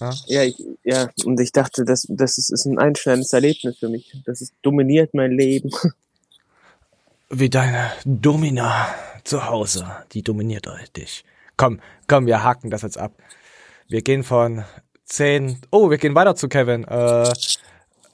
Ja. 0.00 0.10
Ja, 0.26 0.42
ich, 0.44 0.56
ja, 0.84 1.10
und 1.26 1.38
ich 1.38 1.52
dachte, 1.52 1.84
das, 1.84 2.06
das 2.08 2.38
ist, 2.38 2.50
ist 2.50 2.64
ein 2.64 2.78
einschneidendes 2.78 3.30
Erlebnis 3.34 3.76
für 3.78 3.90
mich. 3.90 4.10
Das 4.24 4.40
ist, 4.40 4.54
dominiert 4.62 5.12
mein 5.12 5.32
Leben. 5.32 5.70
Wie 7.34 7.48
deine 7.48 7.90
Domina 8.04 8.88
zu 9.24 9.46
Hause. 9.48 9.86
Die 10.12 10.22
dominiert 10.22 10.66
euch 10.68 10.92
dich. 10.92 11.24
Komm, 11.56 11.80
komm, 12.06 12.26
wir 12.26 12.42
haken 12.44 12.68
das 12.70 12.82
jetzt 12.82 12.98
ab. 12.98 13.12
Wir 13.88 14.02
gehen 14.02 14.22
von 14.22 14.64
10. 15.06 15.58
Oh, 15.70 15.88
wir 15.90 15.96
gehen 15.96 16.14
weiter 16.14 16.34
zu 16.36 16.48
Kevin. 16.48 16.84
Äh, 16.84 17.32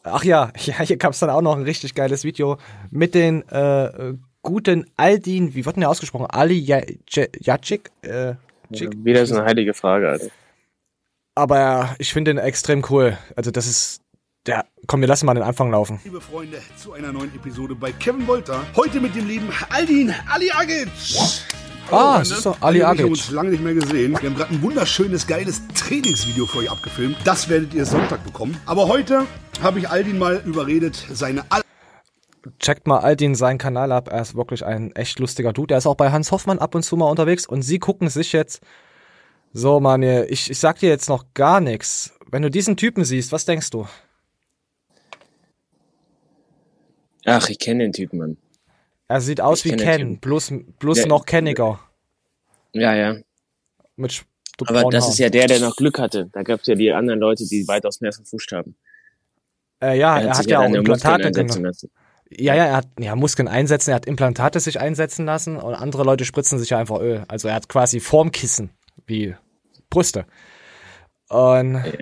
ach 0.04 0.22
ja, 0.22 0.52
ja, 0.58 0.80
hier 0.82 0.96
gab 0.96 1.12
es 1.12 1.18
dann 1.18 1.30
auch 1.30 1.42
noch 1.42 1.56
ein 1.56 1.62
richtig 1.64 1.94
geiles 1.96 2.22
Video 2.22 2.58
mit 2.90 3.14
den 3.14 3.42
äh, 3.48 4.14
guten 4.42 4.88
Aldin, 4.96 5.54
wie 5.54 5.64
wird 5.66 5.74
denn 5.76 5.80
der 5.80 5.90
ausgesprochen? 5.90 6.26
Ali 6.26 6.54
Ja- 6.58 6.82
Ja- 7.10 7.26
Jacik? 7.40 7.90
Äh? 8.02 8.34
Wieder 8.70 9.26
so 9.26 9.34
eine 9.36 9.44
heilige 9.46 9.74
Frage, 9.74 10.10
Alter. 10.10 10.28
Aber 11.34 11.94
ich 11.98 12.12
finde 12.12 12.34
den 12.34 12.38
extrem 12.38 12.84
cool. 12.90 13.16
Also 13.34 13.50
das 13.50 13.66
ist 13.66 14.00
der. 14.48 14.64
Komm, 14.86 15.00
wir 15.00 15.08
lassen 15.08 15.26
mal 15.26 15.34
den 15.34 15.44
Anfang 15.44 15.70
laufen. 15.70 16.00
Liebe 16.04 16.20
Freunde, 16.20 16.58
zu 16.76 16.94
einer 16.94 17.12
neuen 17.12 17.32
Episode 17.34 17.74
bei 17.74 17.92
Kevin 17.92 18.26
Wolter. 18.26 18.64
Heute 18.74 19.00
mit 19.00 19.14
dem 19.14 19.28
lieben 19.28 19.48
Aldin 19.68 20.12
Ali 20.32 20.50
Agic. 20.50 20.88
Ah, 21.90 22.18
es 22.20 22.30
ist 22.30 22.44
doch 22.44 22.60
Ali 22.60 22.80
Wir 22.80 22.88
haben 22.88 22.98
Agic. 22.98 23.10
uns 23.10 23.30
lange 23.30 23.50
nicht 23.50 23.62
mehr 23.62 23.74
gesehen. 23.74 24.12
Wir 24.20 24.30
haben 24.30 24.36
gerade 24.36 24.54
ein 24.54 24.62
wunderschönes, 24.62 25.26
geiles 25.26 25.62
Trainingsvideo 25.74 26.46
für 26.46 26.58
euch 26.58 26.70
abgefilmt. 26.70 27.16
Das 27.24 27.48
werdet 27.48 27.74
ihr 27.74 27.84
Sonntag 27.84 28.24
bekommen. 28.24 28.58
Aber 28.66 28.88
heute 28.88 29.26
habe 29.62 29.78
ich 29.78 29.88
Aldin 29.88 30.18
mal 30.18 30.42
überredet, 30.44 31.06
seine 31.12 31.44
aller 31.50 31.62
Checkt 32.60 32.86
mal 32.86 33.00
Aldin 33.00 33.34
seinen 33.34 33.58
Kanal 33.58 33.92
ab. 33.92 34.08
Er 34.10 34.22
ist 34.22 34.34
wirklich 34.34 34.64
ein 34.64 34.92
echt 34.92 35.18
lustiger 35.18 35.52
Dude. 35.52 35.74
Er 35.74 35.78
ist 35.78 35.86
auch 35.86 35.96
bei 35.96 36.10
Hans 36.10 36.32
Hoffmann 36.32 36.58
ab 36.58 36.74
und 36.74 36.82
zu 36.82 36.96
mal 36.96 37.10
unterwegs. 37.10 37.46
Und 37.46 37.62
sie 37.62 37.78
gucken 37.78 38.08
sich 38.08 38.32
jetzt. 38.32 38.62
So, 39.52 39.80
Mann, 39.80 40.02
ich, 40.02 40.50
ich 40.50 40.58
sag 40.58 40.78
dir 40.78 40.88
jetzt 40.88 41.08
noch 41.08 41.24
gar 41.34 41.60
nichts. 41.60 42.14
Wenn 42.30 42.42
du 42.42 42.50
diesen 42.50 42.76
Typen 42.76 43.04
siehst, 43.04 43.32
was 43.32 43.44
denkst 43.44 43.70
du? 43.70 43.86
Ach, 47.28 47.48
ich 47.48 47.58
kenne 47.58 47.84
den 47.84 47.92
Typen, 47.92 48.18
Mann. 48.18 48.36
Er 49.08 49.20
sieht 49.20 49.40
aus 49.40 49.64
Ich 49.64 49.72
wie 49.72 49.76
kenn 49.76 49.98
Ken, 49.98 50.20
plus, 50.20 50.52
plus 50.78 50.98
Der- 50.98 51.06
noch 51.08 51.24
kenniger. 51.26 51.80
Ja, 52.72 52.94
ja. 52.94 53.16
Mit 53.96 54.24
Aber 54.66 54.82
das 54.90 55.04
Haaren. 55.04 55.12
ist 55.12 55.18
ja 55.18 55.30
der, 55.30 55.46
der 55.46 55.60
noch 55.60 55.76
Glück 55.76 55.98
hatte. 55.98 56.28
Da 56.32 56.42
gab 56.42 56.60
es 56.60 56.66
ja 56.66 56.74
die 56.74 56.92
anderen 56.92 57.18
Leute, 57.20 57.44
die 57.46 57.66
weitaus 57.66 58.00
mehr 58.00 58.12
verfuscht 58.12 58.52
haben. 58.52 58.76
Äh, 59.82 59.98
ja, 59.98 60.18
er, 60.20 60.30
hat 60.30 60.36
sich 60.36 60.46
ja 60.46 60.60
auch 60.60 60.68
Implantate 60.72 61.26
einsetzen 61.26 61.62
drin. 61.62 61.64
lassen. 61.64 61.90
Ja, 62.30 62.54
ja, 62.54 62.66
er 62.66 62.76
hat 62.76 62.86
ja, 62.98 63.16
Muskeln 63.16 63.48
einsetzen, 63.48 63.90
er 63.90 63.96
hat 63.96 64.06
Implantate 64.06 64.60
sich 64.60 64.78
einsetzen 64.78 65.24
lassen 65.24 65.56
und 65.56 65.74
andere 65.74 66.04
Leute 66.04 66.24
spritzen 66.26 66.58
sich 66.58 66.70
ja 66.70 66.78
einfach 66.78 67.00
Öl. 67.00 67.24
Also 67.28 67.48
er 67.48 67.54
hat 67.54 67.68
quasi 67.68 68.00
Formkissen 68.00 68.70
wie 69.06 69.34
Brüste. 69.88 70.26
Und 71.28 71.74
ja, 71.74 71.92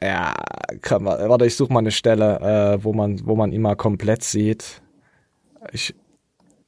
kann 0.00 1.02
man, 1.02 1.28
warte, 1.28 1.46
ich 1.46 1.56
suche 1.56 1.72
mal 1.72 1.80
eine 1.80 1.90
Stelle, 1.90 2.76
äh, 2.78 2.84
wo 2.84 2.92
man, 2.92 3.20
wo 3.24 3.34
man 3.36 3.52
ihn 3.52 3.62
mal 3.62 3.76
komplett 3.76 4.22
sieht. 4.22 4.80
Ich, 5.72 5.94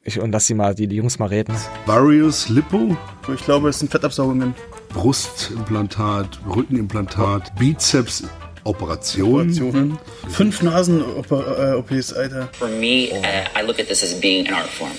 ich 0.02 0.20
und 0.20 0.32
lass 0.32 0.46
sie 0.46 0.54
mal, 0.54 0.74
die, 0.74 0.88
die 0.88 0.96
Jungs 0.96 1.18
mal 1.18 1.26
reden. 1.26 1.54
Various 1.86 2.48
Lipo, 2.48 2.96
Ich 3.32 3.44
glaube, 3.44 3.68
es 3.68 3.78
sind 3.78 3.90
Fettabsaugungen. 3.90 4.54
Brustimplantat, 4.88 6.40
Rückenimplantat, 6.54 7.54
Bizeps, 7.56 8.24
Operation. 8.64 9.32
Operationen. 9.32 9.98
Fünf 10.28 10.62
Nasen-OPs, 10.62 12.12
Alter. 12.12 12.48
For 12.52 12.68
me, 12.68 13.10
uh, 13.12 13.58
I 13.58 13.62
look 13.64 13.78
at 13.78 13.86
this 13.86 14.02
as 14.02 14.20
being 14.20 14.48
an 14.48 14.54
art 14.54 14.68
form. 14.68 14.90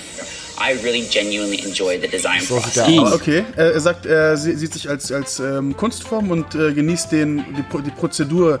I 0.64 0.74
really 0.84 1.02
genuinely 1.10 1.60
enjoy 1.64 2.00
the 2.00 2.06
design 2.08 2.40
So 2.40 2.58
sieht 2.60 2.74
process. 2.74 2.98
aus. 2.98 3.12
okay, 3.14 3.44
er 3.56 3.72
er 3.72 3.80
sagt, 3.80 4.06
er 4.06 4.36
sie- 4.36 4.54
sieht 4.56 4.72
sich 4.72 4.88
als, 4.88 5.10
als 5.10 5.40
ähm, 5.40 5.76
Kunstform 5.76 6.30
und 6.30 6.54
äh, 6.54 6.72
genießt 6.72 7.10
den, 7.12 7.38
die, 7.56 7.82
die 7.82 7.90
Prozedur 7.90 8.60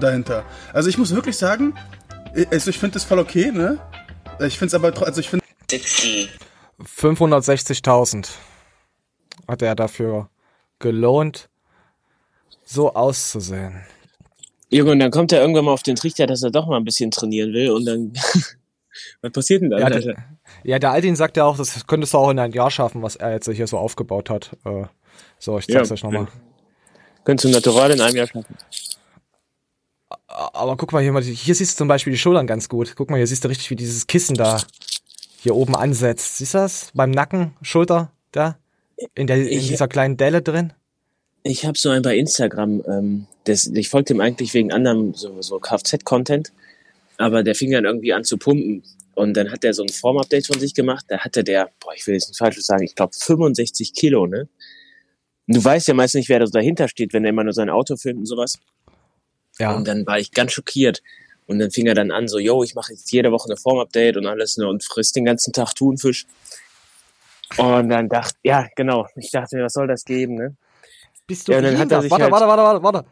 dahinter. 0.00 0.44
Also 0.72 0.88
ich 0.88 0.96
muss 0.98 1.14
wirklich 1.14 1.36
sagen, 1.36 1.74
äh, 2.34 2.46
also 2.50 2.70
ich 2.70 2.78
finde 2.78 2.94
das 2.94 3.04
voll 3.04 3.18
okay, 3.18 3.50
ne? 3.50 3.78
Ich 4.40 4.58
finde 4.58 4.68
es 4.68 4.74
aber, 4.74 4.92
also 5.06 5.20
ich 5.20 5.28
finde 5.28 5.44
60 5.70 6.28
560.000 6.98 8.28
hat 9.48 9.62
er 9.62 9.74
dafür 9.74 10.28
gelohnt, 10.78 11.48
so 12.64 12.94
auszusehen. 12.94 13.82
Junge, 14.70 14.92
und 14.92 14.98
dann 15.00 15.10
kommt 15.10 15.30
er 15.32 15.40
irgendwann 15.40 15.66
mal 15.66 15.72
auf 15.72 15.82
den 15.82 15.96
Trichter, 15.96 16.26
dass 16.26 16.42
er 16.42 16.50
doch 16.50 16.66
mal 16.66 16.76
ein 16.78 16.84
bisschen 16.84 17.10
trainieren 17.10 17.52
will 17.52 17.70
und 17.70 17.84
dann. 17.86 18.12
was 19.22 19.32
passiert 19.32 19.62
denn 19.62 19.70
dann? 19.70 19.80
Ja, 19.80 19.86
Alter? 19.86 20.00
der, 20.00 20.16
ja, 20.64 20.78
der 20.78 20.90
Aldin 20.92 21.16
sagt 21.16 21.36
ja 21.36 21.44
auch, 21.44 21.56
das 21.56 21.86
könntest 21.86 22.14
du 22.14 22.18
auch 22.18 22.30
in 22.30 22.38
ein 22.38 22.52
Jahr 22.52 22.70
schaffen, 22.70 23.02
was 23.02 23.16
er 23.16 23.32
jetzt 23.32 23.48
hier 23.50 23.66
so 23.66 23.78
aufgebaut 23.78 24.30
hat. 24.30 24.56
Äh, 24.64 24.84
so, 25.38 25.58
ich 25.58 25.66
zeig's 25.66 25.88
Ja. 25.88 25.94
euch 25.94 26.02
nochmal. 26.02 26.28
Könntest 27.24 27.44
du 27.44 27.48
natural 27.50 27.90
in 27.90 28.00
einem 28.00 28.16
Jahr 28.16 28.26
schaffen. 28.26 28.54
Aber 30.28 30.76
guck 30.76 30.92
mal 30.92 31.02
hier 31.02 31.12
mal, 31.12 31.22
hier 31.22 31.54
siehst 31.54 31.74
du 31.74 31.78
zum 31.78 31.88
Beispiel 31.88 32.12
die 32.12 32.18
Schultern 32.18 32.46
ganz 32.46 32.68
gut. 32.68 32.94
Guck 32.96 33.10
mal, 33.10 33.16
hier 33.16 33.26
siehst 33.26 33.44
du 33.44 33.48
richtig, 33.48 33.70
wie 33.70 33.76
dieses 33.76 34.06
Kissen 34.06 34.34
da 34.36 34.60
hier 35.40 35.54
oben 35.54 35.76
ansetzt. 35.76 36.38
Siehst 36.38 36.54
du 36.54 36.58
das? 36.58 36.90
Beim 36.94 37.10
Nacken, 37.10 37.54
Schulter, 37.62 38.10
da? 38.32 38.58
In, 39.14 39.26
der, 39.26 39.36
in 39.38 39.46
Ich- 39.48 39.68
dieser 39.68 39.88
kleinen 39.88 40.16
Delle 40.16 40.42
drin? 40.42 40.72
Ich 41.46 41.66
habe 41.66 41.76
so 41.76 41.90
einen 41.90 42.00
bei 42.02 42.16
Instagram, 42.16 42.82
ähm, 42.88 43.26
das, 43.44 43.66
ich 43.66 43.90
folgte 43.90 44.14
ihm 44.14 44.20
eigentlich 44.22 44.54
wegen 44.54 44.72
anderem 44.72 45.12
so, 45.12 45.42
so 45.42 45.58
Kfz-Content, 45.60 46.52
aber 47.18 47.42
der 47.42 47.54
fing 47.54 47.70
dann 47.72 47.84
irgendwie 47.84 48.12
an 48.12 48.24
zu 48.24 48.38
pumpen. 48.38 48.82
Und 49.14 49.34
dann 49.36 49.52
hat 49.52 49.64
er 49.64 49.72
so 49.72 49.82
ein 49.82 49.88
Form-Update 49.88 50.46
von 50.46 50.58
sich 50.58 50.74
gemacht. 50.74 51.04
Da 51.08 51.18
hatte 51.18 51.44
der, 51.44 51.70
boah, 51.80 51.94
ich 51.94 52.06
will 52.06 52.14
jetzt 52.14 52.28
nicht 52.28 52.38
falsch 52.38 52.58
sagen, 52.60 52.82
ich 52.82 52.96
glaube 52.96 53.12
65 53.16 53.94
Kilo, 53.94 54.26
ne? 54.26 54.48
Und 55.46 55.56
du 55.56 55.64
weißt 55.64 55.86
ja 55.88 55.94
meist 55.94 56.14
nicht, 56.14 56.28
wer 56.28 56.40
da 56.40 56.46
so 56.46 56.52
dahinter 56.52 56.88
steht, 56.88 57.12
wenn 57.12 57.24
er 57.24 57.30
immer 57.30 57.44
nur 57.44 57.52
sein 57.52 57.70
Auto 57.70 57.96
filmt 57.96 58.20
und 58.20 58.26
sowas. 58.26 58.58
Ja. 59.58 59.76
Und 59.76 59.86
dann 59.86 60.04
war 60.06 60.18
ich 60.18 60.32
ganz 60.32 60.52
schockiert. 60.52 61.02
Und 61.46 61.58
dann 61.58 61.70
fing 61.70 61.86
er 61.86 61.94
dann 61.94 62.10
an, 62.10 62.26
so, 62.26 62.38
yo, 62.38 62.64
ich 62.64 62.74
mache 62.74 62.92
jetzt 62.92 63.12
jede 63.12 63.30
Woche 63.30 63.48
eine 63.48 63.56
Form-Update 63.56 64.16
und 64.16 64.26
alles 64.26 64.56
ne, 64.56 64.66
und 64.66 64.82
frisst 64.82 65.14
den 65.14 65.26
ganzen 65.26 65.52
Tag 65.52 65.74
Thunfisch. 65.74 66.26
Und 67.58 67.90
dann 67.90 68.08
dachte, 68.08 68.36
ja, 68.42 68.66
genau, 68.74 69.06
ich 69.16 69.30
dachte 69.30 69.56
mir, 69.56 69.64
was 69.64 69.74
soll 69.74 69.86
das 69.86 70.04
geben, 70.04 70.34
ne? 70.36 70.56
Bist 71.26 71.46
du 71.46 71.52
Ja, 71.52 71.58
er 71.58 71.70
behindert? 71.70 72.10
Warte, 72.10 72.24
halt- 72.24 72.32
warte, 72.32 72.46
warte, 72.46 72.82
warte, 72.82 72.82
warte. 72.82 73.06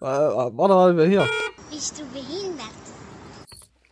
Äh, 0.00 0.56
warte, 0.56 0.74
warte, 0.74 1.08
hier. 1.08 1.28
Bist 1.70 1.98
du 1.98 2.04
behindert? 2.12 2.47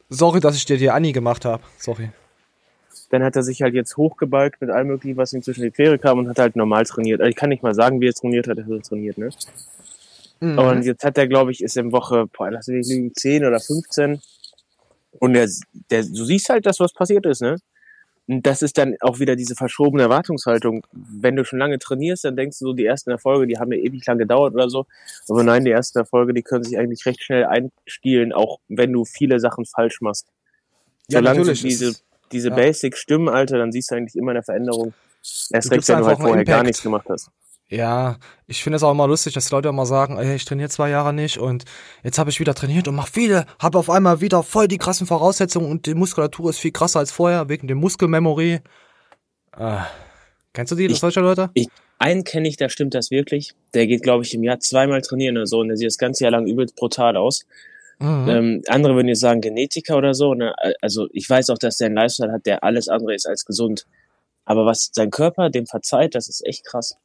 Sorry, 0.08 0.40
dass 0.40 0.56
ich 0.56 0.64
dir 0.64 0.78
die 0.78 0.90
Anni 0.90 1.12
gemacht 1.12 1.44
habe. 1.44 1.62
Sorry. 1.78 2.10
Dann 3.10 3.22
hat 3.22 3.36
er 3.36 3.42
sich 3.42 3.62
halt 3.62 3.74
jetzt 3.74 3.96
hochgebalgt 3.96 4.60
mit 4.60 4.70
allem 4.70 4.88
möglichen, 4.88 5.16
was 5.16 5.32
ihm 5.32 5.42
zwischen 5.42 5.62
die 5.62 5.70
Quere 5.70 5.98
kam 5.98 6.18
und 6.18 6.28
hat 6.28 6.38
halt 6.38 6.56
normal 6.56 6.84
trainiert. 6.84 7.20
Also 7.20 7.30
ich 7.30 7.36
kann 7.36 7.50
nicht 7.50 7.62
mal 7.62 7.74
sagen, 7.74 8.00
wie 8.00 8.08
er 8.08 8.14
trainiert 8.14 8.48
hat, 8.48 8.58
er 8.58 8.64
hat 8.64 8.72
er 8.72 8.82
trainiert, 8.82 9.18
ne? 9.18 9.30
Mhm. 10.40 10.58
Und 10.58 10.82
jetzt 10.82 11.04
hat 11.04 11.16
er, 11.16 11.26
glaube 11.26 11.50
ich, 11.50 11.62
ist 11.62 11.76
in 11.76 11.92
Woche, 11.92 12.26
boah, 12.26 12.50
lass 12.50 12.66
mich 12.66 12.86
lügen, 12.88 13.14
10 13.14 13.44
oder 13.44 13.60
15. 13.60 14.20
Und 15.18 15.32
der, 15.32 15.48
der, 15.90 16.02
du 16.02 16.24
siehst 16.24 16.48
halt, 16.50 16.66
dass 16.66 16.80
was 16.80 16.92
passiert 16.92 17.24
ist, 17.26 17.40
ne? 17.40 17.56
Und 18.28 18.44
das 18.44 18.60
ist 18.62 18.76
dann 18.76 18.96
auch 19.00 19.20
wieder 19.20 19.36
diese 19.36 19.54
verschobene 19.54 20.02
Erwartungshaltung. 20.02 20.84
Wenn 20.92 21.36
du 21.36 21.44
schon 21.44 21.60
lange 21.60 21.78
trainierst, 21.78 22.24
dann 22.24 22.34
denkst 22.36 22.58
du 22.58 22.66
so, 22.66 22.72
die 22.72 22.84
ersten 22.84 23.10
Erfolge, 23.10 23.46
die 23.46 23.58
haben 23.58 23.70
ja 23.72 23.78
ewig 23.78 24.04
lang 24.06 24.18
gedauert 24.18 24.54
oder 24.54 24.68
so. 24.68 24.86
Aber 25.28 25.44
nein, 25.44 25.64
die 25.64 25.70
ersten 25.70 25.98
Erfolge, 25.98 26.34
die 26.34 26.42
können 26.42 26.64
sich 26.64 26.76
eigentlich 26.76 27.06
recht 27.06 27.22
schnell 27.22 27.44
einstielen, 27.44 28.32
auch 28.32 28.58
wenn 28.68 28.92
du 28.92 29.04
viele 29.04 29.38
Sachen 29.38 29.64
falsch 29.64 30.00
machst. 30.00 30.26
Ja, 31.08 31.18
Solange 31.20 31.38
natürlich, 31.40 31.62
diese, 31.62 31.88
es- 31.90 32.04
diese 32.32 32.48
ja. 32.48 32.56
Basics 32.56 32.98
stimmen, 32.98 33.28
Alter, 33.28 33.58
dann 33.58 33.70
siehst 33.70 33.92
du 33.92 33.94
eigentlich 33.94 34.16
immer 34.16 34.32
eine 34.32 34.42
Veränderung. 34.42 34.92
Erst 35.52 35.70
recht, 35.70 35.88
wenn 35.88 35.98
du 35.98 36.06
halt 36.06 36.18
vorher 36.18 36.44
gar 36.44 36.56
Impact. 36.56 36.66
nichts 36.66 36.82
gemacht 36.82 37.06
hast. 37.08 37.30
Ja, 37.68 38.18
ich 38.46 38.62
finde 38.62 38.76
es 38.76 38.84
auch 38.84 38.92
immer 38.92 39.08
lustig, 39.08 39.34
dass 39.34 39.46
die 39.48 39.54
Leute 39.54 39.68
immer 39.68 39.86
sagen, 39.86 40.18
ey, 40.18 40.36
ich 40.36 40.44
trainiere 40.44 40.68
zwei 40.68 40.88
Jahre 40.88 41.12
nicht 41.12 41.38
und 41.38 41.64
jetzt 42.04 42.16
habe 42.18 42.30
ich 42.30 42.38
wieder 42.38 42.54
trainiert 42.54 42.86
und 42.86 42.94
mach 42.94 43.08
viele, 43.08 43.44
habe 43.58 43.78
auf 43.78 43.90
einmal 43.90 44.20
wieder 44.20 44.44
voll 44.44 44.68
die 44.68 44.78
krassen 44.78 45.06
Voraussetzungen 45.06 45.68
und 45.68 45.86
die 45.86 45.94
Muskulatur 45.94 46.50
ist 46.50 46.60
viel 46.60 46.70
krasser 46.70 47.00
als 47.00 47.10
vorher 47.10 47.48
wegen 47.48 47.66
dem 47.66 47.78
Muskelmemory. 47.78 48.60
Äh, 49.58 49.76
kennst 50.52 50.70
du 50.70 50.76
die, 50.76 50.86
Ich- 50.86 51.00
solche 51.00 51.20
Leute? 51.20 51.50
Ich, 51.54 51.66
einen 51.98 52.22
kenne 52.22 52.46
ich, 52.46 52.56
da 52.56 52.68
stimmt 52.68 52.94
das 52.94 53.10
wirklich. 53.10 53.54
Der 53.74 53.88
geht, 53.88 54.02
glaube 54.04 54.22
ich, 54.22 54.32
im 54.32 54.44
Jahr 54.44 54.60
zweimal 54.60 55.00
trainieren 55.02 55.36
oder 55.36 55.46
so 55.46 55.58
und 55.58 55.68
der 55.68 55.76
sieht 55.76 55.88
das 55.88 55.98
ganze 55.98 56.22
Jahr 56.22 56.30
lang 56.32 56.46
übelst 56.46 56.76
brutal 56.76 57.16
aus. 57.16 57.46
Mhm. 57.98 58.28
Ähm, 58.28 58.62
andere 58.68 58.94
würden 58.94 59.08
jetzt 59.08 59.20
sagen 59.20 59.40
Genetiker 59.40 59.96
oder 59.96 60.14
so. 60.14 60.34
Ne? 60.34 60.54
Also 60.82 61.08
ich 61.12 61.28
weiß 61.28 61.50
auch, 61.50 61.58
dass 61.58 61.78
der 61.78 61.86
einen 61.86 61.96
Lifestyle 61.96 62.30
hat, 62.30 62.46
der 62.46 62.62
alles 62.62 62.88
andere 62.88 63.14
ist 63.14 63.26
als 63.26 63.44
gesund. 63.44 63.86
Aber 64.44 64.66
was 64.66 64.90
sein 64.92 65.10
Körper 65.10 65.50
dem 65.50 65.66
verzeiht, 65.66 66.14
das 66.14 66.28
ist 66.28 66.46
echt 66.46 66.64
krass. 66.64 66.96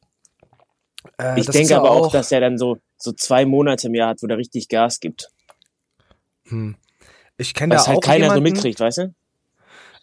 Äh, 1.20 1.40
ich 1.40 1.46
denke 1.46 1.76
aber 1.76 1.90
auch, 1.90 2.10
dass 2.10 2.32
er 2.32 2.40
dann 2.40 2.58
so, 2.58 2.78
so 2.96 3.12
zwei 3.12 3.44
Monate 3.44 3.88
im 3.88 3.94
Jahr 3.94 4.10
hat, 4.10 4.22
wo 4.22 4.26
der 4.26 4.38
richtig 4.38 4.68
Gas 4.68 5.00
gibt. 5.00 5.28
Hm. 6.48 6.76
Ich 7.36 7.54
kenne 7.54 7.74
da 7.76 7.86
halt 7.86 7.98
auch 7.98 8.00
keiner 8.00 8.28
so 8.28 8.34
jemanden, 8.34 8.42
mitkriegt, 8.52 8.80
weißt 8.80 8.98
du? 8.98 9.14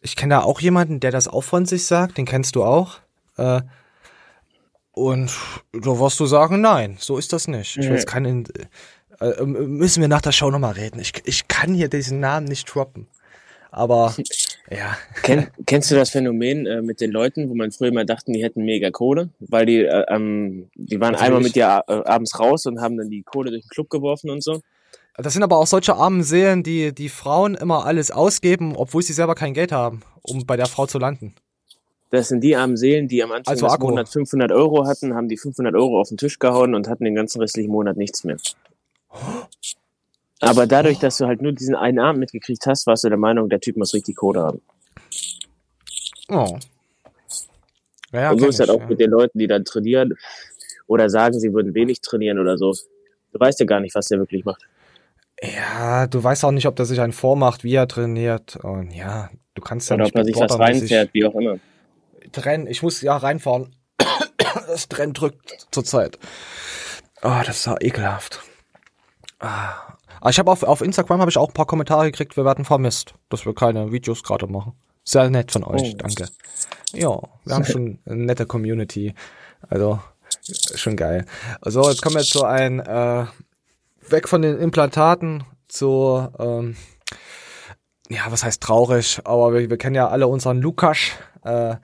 ich 0.01 0.15
kenne 0.15 0.36
da 0.36 0.41
auch 0.41 0.60
jemanden, 0.62 1.00
der 1.00 1.12
das 1.12 1.27
auch 1.27 1.44
von 1.44 1.65
sich 1.65 1.86
sagt, 1.86 2.18
den 2.18 2.25
kennst 2.25 2.56
du 2.56 2.63
auch. 2.63 2.98
Äh, 3.38 3.62
und 4.91 5.32
da 5.72 6.00
wirst 6.00 6.20
du 6.20 6.25
sagen, 6.25 6.62
nein, 6.62 6.98
so 7.00 7.18
ist 7.18 7.32
das 7.34 7.48
nicht. 7.48 7.77
Ich 7.77 7.86
Nee. 7.88 7.94
weiß 7.96 8.06
keinen, 8.06 8.46
äh, 9.20 9.25
äh, 9.25 9.46
müssen 9.46 10.01
wir 10.01 10.08
nach 10.08 10.22
der 10.22 10.32
Show 10.32 10.50
nochmal 10.51 10.74
reden. 10.74 11.00
Ich, 11.00 11.13
ich 11.25 11.48
kann 11.48 11.74
hier 11.74 11.89
diesen 11.89 12.20
Namen 12.20 12.48
nicht 12.48 12.65
droppen. 12.74 13.08
Aber, 13.72 14.15
ja. 14.72 14.98
Kenn, 15.24 15.48
kennst 15.66 15.92
du 15.92 15.96
das 15.96 16.10
Phänomen 16.10 16.66
äh, 16.66 16.82
mit 16.82 17.02
den 17.02 17.12
Leuten, 17.12 17.50
wo 17.50 17.56
man 17.56 17.72
früher 17.72 17.92
mal 17.92 18.06
dachten, 18.06 18.34
die 18.34 18.44
hätten 18.44 18.64
mega 18.64 18.92
Kohle, 18.92 19.30
weil 19.40 19.66
die, 19.66 19.84
äh, 19.84 20.06
ähm, 20.10 20.70
die 20.76 21.00
waren 21.00 21.14
Natürlich. 21.14 21.22
einmal 21.28 21.42
mit 21.42 21.56
dir 21.56 21.84
äh, 21.88 21.94
abends 22.10 22.40
raus 22.40 22.66
und 22.66 22.82
haben 22.82 22.98
dann 22.98 23.10
die 23.10 23.24
Kohle 23.24 23.52
durch 23.52 23.64
den 23.64 23.70
Club 23.70 23.90
geworfen 23.90 24.30
und 24.30 24.44
so. 24.44 24.62
Das 25.18 25.34
sind 25.34 25.44
aber 25.44 25.58
auch 25.58 25.68
solche 25.68 25.96
armen 25.96 26.24
Seelen, 26.24 26.64
die 26.64 26.94
die 26.94 27.10
Frauen 27.10 27.56
immer 27.56 27.86
alles 27.86 28.10
ausgeben, 28.12 28.76
obwohl 28.76 29.02
sie 29.02 29.14
selber 29.14 29.36
kein 29.36 29.54
Geld 29.54 29.72
haben, 29.72 30.02
um 30.22 30.46
bei 30.46 30.56
der 30.56 30.68
Frau 30.68 30.86
zu 30.86 30.98
landen. 30.98 31.36
Das 32.12 32.30
sind 32.30 32.42
die 32.42 32.56
armen 32.56 32.78
Seelen, 32.78 33.08
die 33.08 33.22
am 33.22 33.32
Anfang 33.32 33.52
Also 33.52 33.68
des. 33.68 33.80
Monats 33.80 34.14
500 34.14 34.52
Euro 34.52 34.88
hatten, 34.88 35.14
haben 35.14 35.28
die 35.28 35.38
500 35.38 35.76
Euro 35.76 36.00
auf 36.00 36.10
den 36.10 36.18
Tisch 36.18 36.40
gehauen 36.40 36.74
und 36.74 36.88
hatten 36.88 37.04
den 37.04 37.16
ganzen 37.16 37.40
restlichen 37.42 37.72
Monat 37.72 37.98
nichts 37.98 38.24
mehr. 38.24 38.38
Aber 40.41 40.67
dadurch, 40.67 41.00
dass 41.00 41.17
du 41.17 41.25
halt 41.25 41.41
nur 41.41 41.51
diesen 41.51 41.75
einen 41.75 42.00
Abend 42.00 42.19
mitgekriegt 42.19 42.65
hast, 42.65 42.88
warst 42.88 43.03
du 43.03 43.10
der 43.10 43.17
Meinung, 43.17 43.50
der 43.50 43.60
Typ 43.60 43.77
muss 43.77 43.93
richtig 43.93 44.15
Kohle 44.15 44.41
haben. 44.41 44.62
Oh. 46.29 46.58
Ja, 48.12 48.22
ja, 48.22 48.31
und 48.31 48.39
so 48.39 48.48
ist 48.48 48.60
halt 48.60 48.69
auch 48.69 48.79
ja. 48.79 48.88
mit 48.88 49.00
den 49.00 49.12
Leuten, 49.12 49.38
die 49.38 49.48
dann 49.48 49.65
trainieren 49.65 50.15
oder 50.88 51.10
sagen, 51.10 51.39
sie 51.39 51.53
würden 51.53 51.74
wenig 51.75 52.01
trainieren 52.01 52.39
oder 52.39 52.58
so. 52.58 52.74
Du 53.31 53.39
weißt 53.39 53.60
ja 53.60 53.65
gar 53.65 53.79
nicht, 53.79 53.93
was 53.96 54.08
der 54.08 54.19
wirklich 54.19 54.46
macht. 54.46 54.63
Ja, 55.41 56.08
du 56.08 56.24
weißt 56.24 56.43
auch 56.46 56.51
nicht, 56.51 56.67
ob 56.67 56.75
der 56.75 56.86
sich 56.86 57.00
einen 57.00 57.13
vormacht, 57.13 57.63
wie 57.63 57.75
er 57.75 57.88
trainiert. 57.88 58.58
Und 58.58 58.91
ja, 58.91 59.29
du 59.53 59.62
kannst 59.62 59.89
ja 59.89 59.96
Oder 59.96 60.05
nicht 60.05 60.15
ob 60.15 60.19
er 60.19 60.25
sich 60.25 60.36
was 60.36 60.60
reinfährt, 60.60 61.13
wie 61.13 61.25
auch 61.25 61.36
immer. 61.36 61.60
Trennen. 62.31 62.67
Ich 62.67 62.81
muss 62.81 63.01
ja 63.01 63.15
reinfahren. 63.17 63.75
Das 64.67 64.88
Trennen 64.88 65.13
drückt 65.13 65.67
zurzeit. 65.72 66.17
Ah, 67.22 67.43
das 67.43 67.58
ist 67.58 67.65
ja 67.65 67.75
ekelhaft. 67.79 68.39
Ah. 69.39 69.88
Aber 70.22 70.30
ich 70.30 70.40
habe 70.40 70.52
auf, 70.52 70.64
auf 70.64 70.82
Instagram 70.82 71.22
habe 71.22 71.32
ich 71.32 71.38
auch 71.38 71.50
ein 71.50 71.54
paar 71.54 71.66
Kommentare 71.66 72.06
gekriegt, 72.12 72.36
wir 72.38 72.46
werden 72.46 72.66
vermisst, 72.66 73.14
dass 73.30 73.46
wir 73.46 73.54
keine 73.54 73.92
Videos 73.92 74.24
gerade 74.24 74.48
machen. 74.48 74.74
Sehr 75.04 75.30
nett 75.30 75.52
von 75.52 75.64
euch, 75.64 75.94
Oh. 75.94 75.98
danke. 75.98 76.28
Ja, 76.94 77.20
wir 77.46 77.56
haben 77.56 77.66
schon 77.66 78.00
eine 78.06 78.26
nette 78.26 78.46
Community. 78.46 79.14
Also, 79.70 80.00
schon 80.76 80.96
geil. 80.96 81.26
So, 81.64 81.90
jetzt 81.90 82.02
kommen 82.02 82.16
wir 82.16 82.24
zu 82.24 82.44
ein, 82.44 82.80
äh, 82.80 83.26
weg 84.10 84.28
von 84.28 84.42
den 84.42 84.58
Implantaten 84.60 85.44
zu, 85.68 86.28
ähm, 86.40 86.76
ja, 88.10 88.22
was 88.30 88.44
heißt 88.44 88.62
traurig, 88.62 89.20
aber 89.24 89.54
wir, 89.54 89.70
wir 89.70 89.78
kennen 89.78 89.96
ja 89.96 90.10
alle 90.10 90.28
unseren 90.28 90.62
Lukas, 90.62 90.98
äh, 91.44 91.76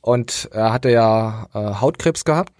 und 0.00 0.48
er 0.52 0.72
hatte 0.72 0.90
ja 0.90 1.48
äh, 1.54 1.80
Hautkrebs 1.80 2.24
gehabt. 2.24 2.52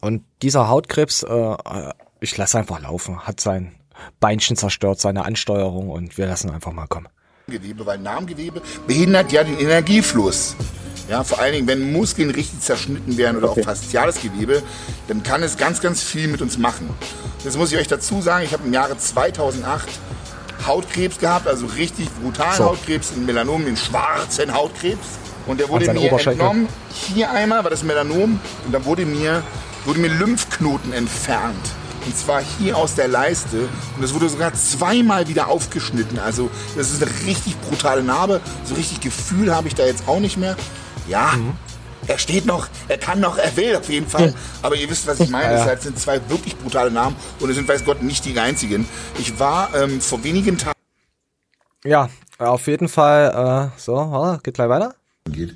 Und 0.00 0.24
dieser 0.42 0.68
Hautkrebs, 0.68 1.22
äh, 1.22 1.32
äh, 1.32 1.92
ich 2.20 2.36
lasse 2.36 2.58
einfach 2.58 2.80
laufen, 2.80 3.26
hat 3.26 3.40
sein 3.40 3.74
Beinchen 4.20 4.56
zerstört, 4.56 5.00
seine 5.00 5.24
Ansteuerung 5.24 5.90
und 5.90 6.18
wir 6.18 6.26
lassen 6.26 6.50
einfach 6.50 6.72
mal 6.72 6.86
kommen. 6.86 7.08
Gewebe, 7.46 7.84
weil 7.84 7.98
Narbengewebe 7.98 8.62
behindert 8.86 9.30
ja 9.32 9.44
den 9.44 9.58
Energiefluss. 9.58 10.56
Ja, 11.10 11.22
vor 11.22 11.38
allen 11.38 11.52
Dingen, 11.52 11.66
wenn 11.66 11.92
Muskeln 11.92 12.30
richtig 12.30 12.60
zerschnitten 12.60 13.18
werden 13.18 13.36
oder 13.36 13.50
auch 13.50 13.58
fasziales 13.58 14.22
Gewebe, 14.22 14.62
dann 15.08 15.22
kann 15.22 15.42
es 15.42 15.58
ganz, 15.58 15.82
ganz 15.82 16.02
viel 16.02 16.28
mit 16.28 16.40
uns 16.40 16.56
machen. 16.56 16.88
Das 17.44 17.58
muss 17.58 17.70
ich 17.72 17.78
euch 17.78 17.88
dazu 17.88 18.22
sagen. 18.22 18.44
Ich 18.44 18.54
habe 18.54 18.64
im 18.64 18.72
Jahre 18.72 18.96
2008 18.96 19.86
Hautkrebs 20.66 21.18
gehabt, 21.18 21.46
also 21.46 21.66
richtig 21.66 22.08
brutalen 22.22 22.56
So. 22.56 22.64
Hautkrebs, 22.64 23.12
einen 23.12 23.26
Melanom, 23.26 23.66
den 23.66 23.76
schwarzen 23.76 24.54
Hautkrebs. 24.54 25.06
Und 25.46 25.60
der 25.60 25.68
wurde 25.68 25.92
mir 25.92 26.10
entnommen. 26.10 26.68
Hier 26.90 27.30
einmal 27.30 27.62
war 27.62 27.70
das 27.70 27.82
Melanom 27.82 28.40
und 28.64 28.72
dann 28.72 28.86
wurde 28.86 29.04
mir, 29.04 29.42
wurde 29.84 30.00
mir 30.00 30.08
Lymphknoten 30.08 30.94
entfernt. 30.94 31.70
Und 32.06 32.16
zwar 32.16 32.42
hier 32.58 32.76
aus 32.76 32.94
der 32.94 33.08
Leiste. 33.08 33.60
Und 33.96 34.02
das 34.02 34.12
wurde 34.14 34.28
sogar 34.28 34.52
zweimal 34.54 35.28
wieder 35.28 35.48
aufgeschnitten. 35.48 36.18
Also 36.18 36.50
das 36.76 36.90
ist 36.90 37.02
eine 37.02 37.10
richtig 37.26 37.58
brutale 37.62 38.02
Narbe. 38.02 38.40
So 38.64 38.74
richtig 38.74 39.00
Gefühl 39.00 39.54
habe 39.54 39.68
ich 39.68 39.74
da 39.74 39.84
jetzt 39.84 40.06
auch 40.06 40.20
nicht 40.20 40.36
mehr. 40.36 40.56
Ja, 41.08 41.34
er 42.06 42.18
steht 42.18 42.46
noch, 42.46 42.68
er 42.88 42.98
kann 42.98 43.20
noch, 43.20 43.38
er 43.38 43.56
will 43.56 43.76
auf 43.76 43.88
jeden 43.88 44.06
Fall. 44.06 44.34
Aber 44.62 44.76
ihr 44.76 44.88
wisst, 44.90 45.06
was 45.06 45.20
ich 45.20 45.30
meine. 45.30 45.44
Ja, 45.46 45.52
ja. 45.52 45.58
Deshalb 45.60 45.82
sind 45.82 45.98
zwei 45.98 46.20
wirklich 46.28 46.56
brutale 46.58 46.90
Namen. 46.90 47.16
Und 47.40 47.48
es 47.48 47.56
sind, 47.56 47.68
weiß 47.68 47.84
Gott, 47.84 48.02
nicht 48.02 48.24
die 48.24 48.38
einzigen. 48.38 48.86
Ich 49.18 49.38
war 49.38 49.74
ähm, 49.74 50.00
vor 50.00 50.22
wenigen 50.24 50.58
Tagen 50.58 50.78
Ja, 51.84 52.08
auf 52.38 52.66
jeden 52.66 52.88
Fall, 52.88 53.70
äh, 53.74 53.80
so, 53.80 53.94
warte, 53.94 54.42
geht 54.42 54.54
gleich 54.54 54.68
weiter. 54.68 54.94
geht. 55.30 55.54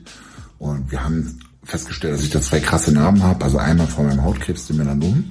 Und 0.59 0.91
wir 0.91 1.05
haben 1.05 1.41
festgestellt, 1.65 2.15
dass 2.15 2.23
ich 2.23 2.31
da 2.31 2.41
zwei 2.41 2.61
krasse 2.61 2.93
Narben 2.93 3.23
habe. 3.23 3.45
Also 3.45 3.59
einmal 3.59 3.87
von 3.87 4.07
meinem 4.07 4.25
Hautkrebs, 4.25 4.67
dem 4.67 4.79
Melanom. 4.79 5.31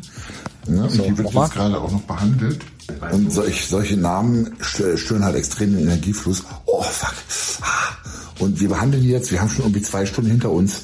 Ja, 0.68 0.84
und 0.84 0.94
die 0.94 1.18
wird 1.18 1.34
jetzt 1.34 1.54
gerade 1.54 1.80
auch 1.80 1.92
noch 1.92 2.02
behandelt. 2.02 2.60
Und 3.12 3.32
solch, 3.32 3.66
solche 3.68 3.96
stö- 3.96 4.98
stören 4.98 5.24
halt 5.24 5.36
extrem 5.36 5.72
den 5.74 5.84
Energiefluss. 5.84 6.44
Oh, 6.66 6.82
fuck. 6.82 7.14
Ah. 7.62 7.96
Und 8.40 8.60
wir 8.60 8.70
behandeln 8.70 9.04
die 9.04 9.10
jetzt. 9.10 9.32
Wir 9.32 9.42
haben 9.42 9.50
schon 9.50 9.66
irgendwie 9.66 9.82
zwei 9.82 10.06
Stunden 10.06 10.32
hinter 10.32 10.52
uns. 10.52 10.82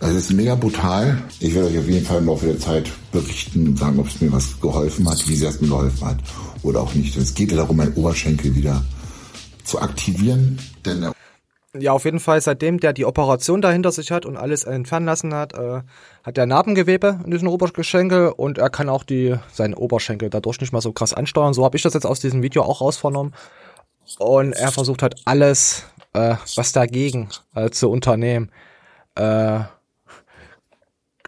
Es 0.00 0.14
ist 0.14 0.32
mega 0.32 0.54
brutal. 0.54 1.18
Ich 1.40 1.54
werde 1.54 1.68
euch 1.68 1.78
auf 1.78 1.88
jeden 1.88 2.06
Fall 2.06 2.18
im 2.18 2.26
Laufe 2.26 2.46
der 2.46 2.58
Zeit 2.58 2.90
berichten 3.12 3.68
und 3.68 3.78
sagen, 3.78 3.98
ob 3.98 4.08
es 4.08 4.20
mir 4.20 4.30
was 4.30 4.60
geholfen 4.60 5.08
hat, 5.08 5.26
wie 5.28 5.36
sehr 5.36 5.50
es 5.50 5.60
mir 5.60 5.68
geholfen 5.68 6.06
hat 6.06 6.18
oder 6.62 6.80
auch 6.80 6.94
nicht. 6.94 7.16
Es 7.16 7.34
geht 7.34 7.50
ja 7.50 7.56
darum, 7.56 7.76
meinen 7.78 7.94
Oberschenkel 7.94 8.54
wieder 8.54 8.84
zu 9.64 9.80
aktivieren, 9.80 10.58
denn 10.84 11.00
der 11.00 11.12
Ja, 11.76 11.92
auf 11.92 12.06
jeden 12.06 12.18
Fall, 12.20 12.40
seitdem 12.40 12.80
der 12.80 12.94
die 12.94 13.04
Operation 13.04 13.60
da 13.60 13.70
hinter 13.70 13.92
sich 13.92 14.10
hat 14.10 14.24
und 14.24 14.38
alles 14.38 14.64
entfernen 14.64 15.04
lassen 15.04 15.34
hat, 15.34 15.52
äh, 15.52 15.82
hat 16.24 16.36
der 16.38 16.46
Narbengewebe 16.46 17.20
in 17.24 17.30
diesem 17.30 17.48
Oberschenkel 17.48 18.28
und 18.28 18.56
er 18.56 18.70
kann 18.70 18.88
auch 18.88 19.04
die, 19.04 19.36
seinen 19.52 19.74
Oberschenkel 19.74 20.30
dadurch 20.30 20.60
nicht 20.60 20.72
mal 20.72 20.80
so 20.80 20.92
krass 20.92 21.12
ansteuern. 21.12 21.52
So 21.52 21.64
habe 21.64 21.76
ich 21.76 21.82
das 21.82 21.92
jetzt 21.92 22.06
aus 22.06 22.20
diesem 22.20 22.42
Video 22.42 22.62
auch 22.62 22.80
rausvernommen. 22.80 23.34
Und 24.18 24.54
er 24.54 24.72
versucht 24.72 25.02
halt 25.02 25.16
alles, 25.26 25.84
äh, 26.14 26.36
was 26.56 26.72
dagegen 26.72 27.28
äh, 27.54 27.68
zu 27.68 27.90
unternehmen. 27.90 28.50
Äh, 29.14 29.60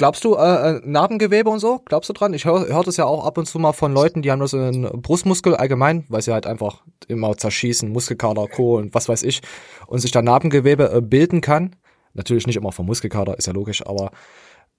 glaubst 0.00 0.24
du, 0.24 0.34
äh, 0.34 0.78
äh, 0.78 0.80
Narbengewebe 0.82 1.50
und 1.50 1.58
so? 1.58 1.82
Glaubst 1.84 2.08
du 2.08 2.14
dran? 2.14 2.32
Ich 2.32 2.46
höre 2.46 2.66
hör 2.68 2.82
das 2.82 2.96
ja 2.96 3.04
auch 3.04 3.22
ab 3.22 3.36
und 3.36 3.44
zu 3.44 3.58
mal 3.58 3.74
von 3.74 3.92
Leuten, 3.92 4.22
die 4.22 4.30
haben 4.32 4.40
das 4.40 4.54
in 4.54 4.88
Brustmuskel 5.02 5.54
allgemein, 5.54 6.06
weil 6.08 6.22
sie 6.22 6.32
halt 6.32 6.46
einfach 6.46 6.82
immer 7.06 7.36
zerschießen, 7.36 7.90
Muskelkater, 7.90 8.48
Co. 8.48 8.78
und 8.78 8.94
was 8.94 9.10
weiß 9.10 9.22
ich, 9.24 9.42
und 9.86 9.98
sich 9.98 10.10
da 10.10 10.22
Narbengewebe 10.22 10.90
äh, 10.90 11.00
bilden 11.02 11.42
kann. 11.42 11.76
Natürlich 12.14 12.46
nicht 12.46 12.56
immer 12.56 12.72
vom 12.72 12.86
Muskelkater, 12.86 13.36
ist 13.36 13.46
ja 13.46 13.52
logisch, 13.52 13.86
aber 13.86 14.10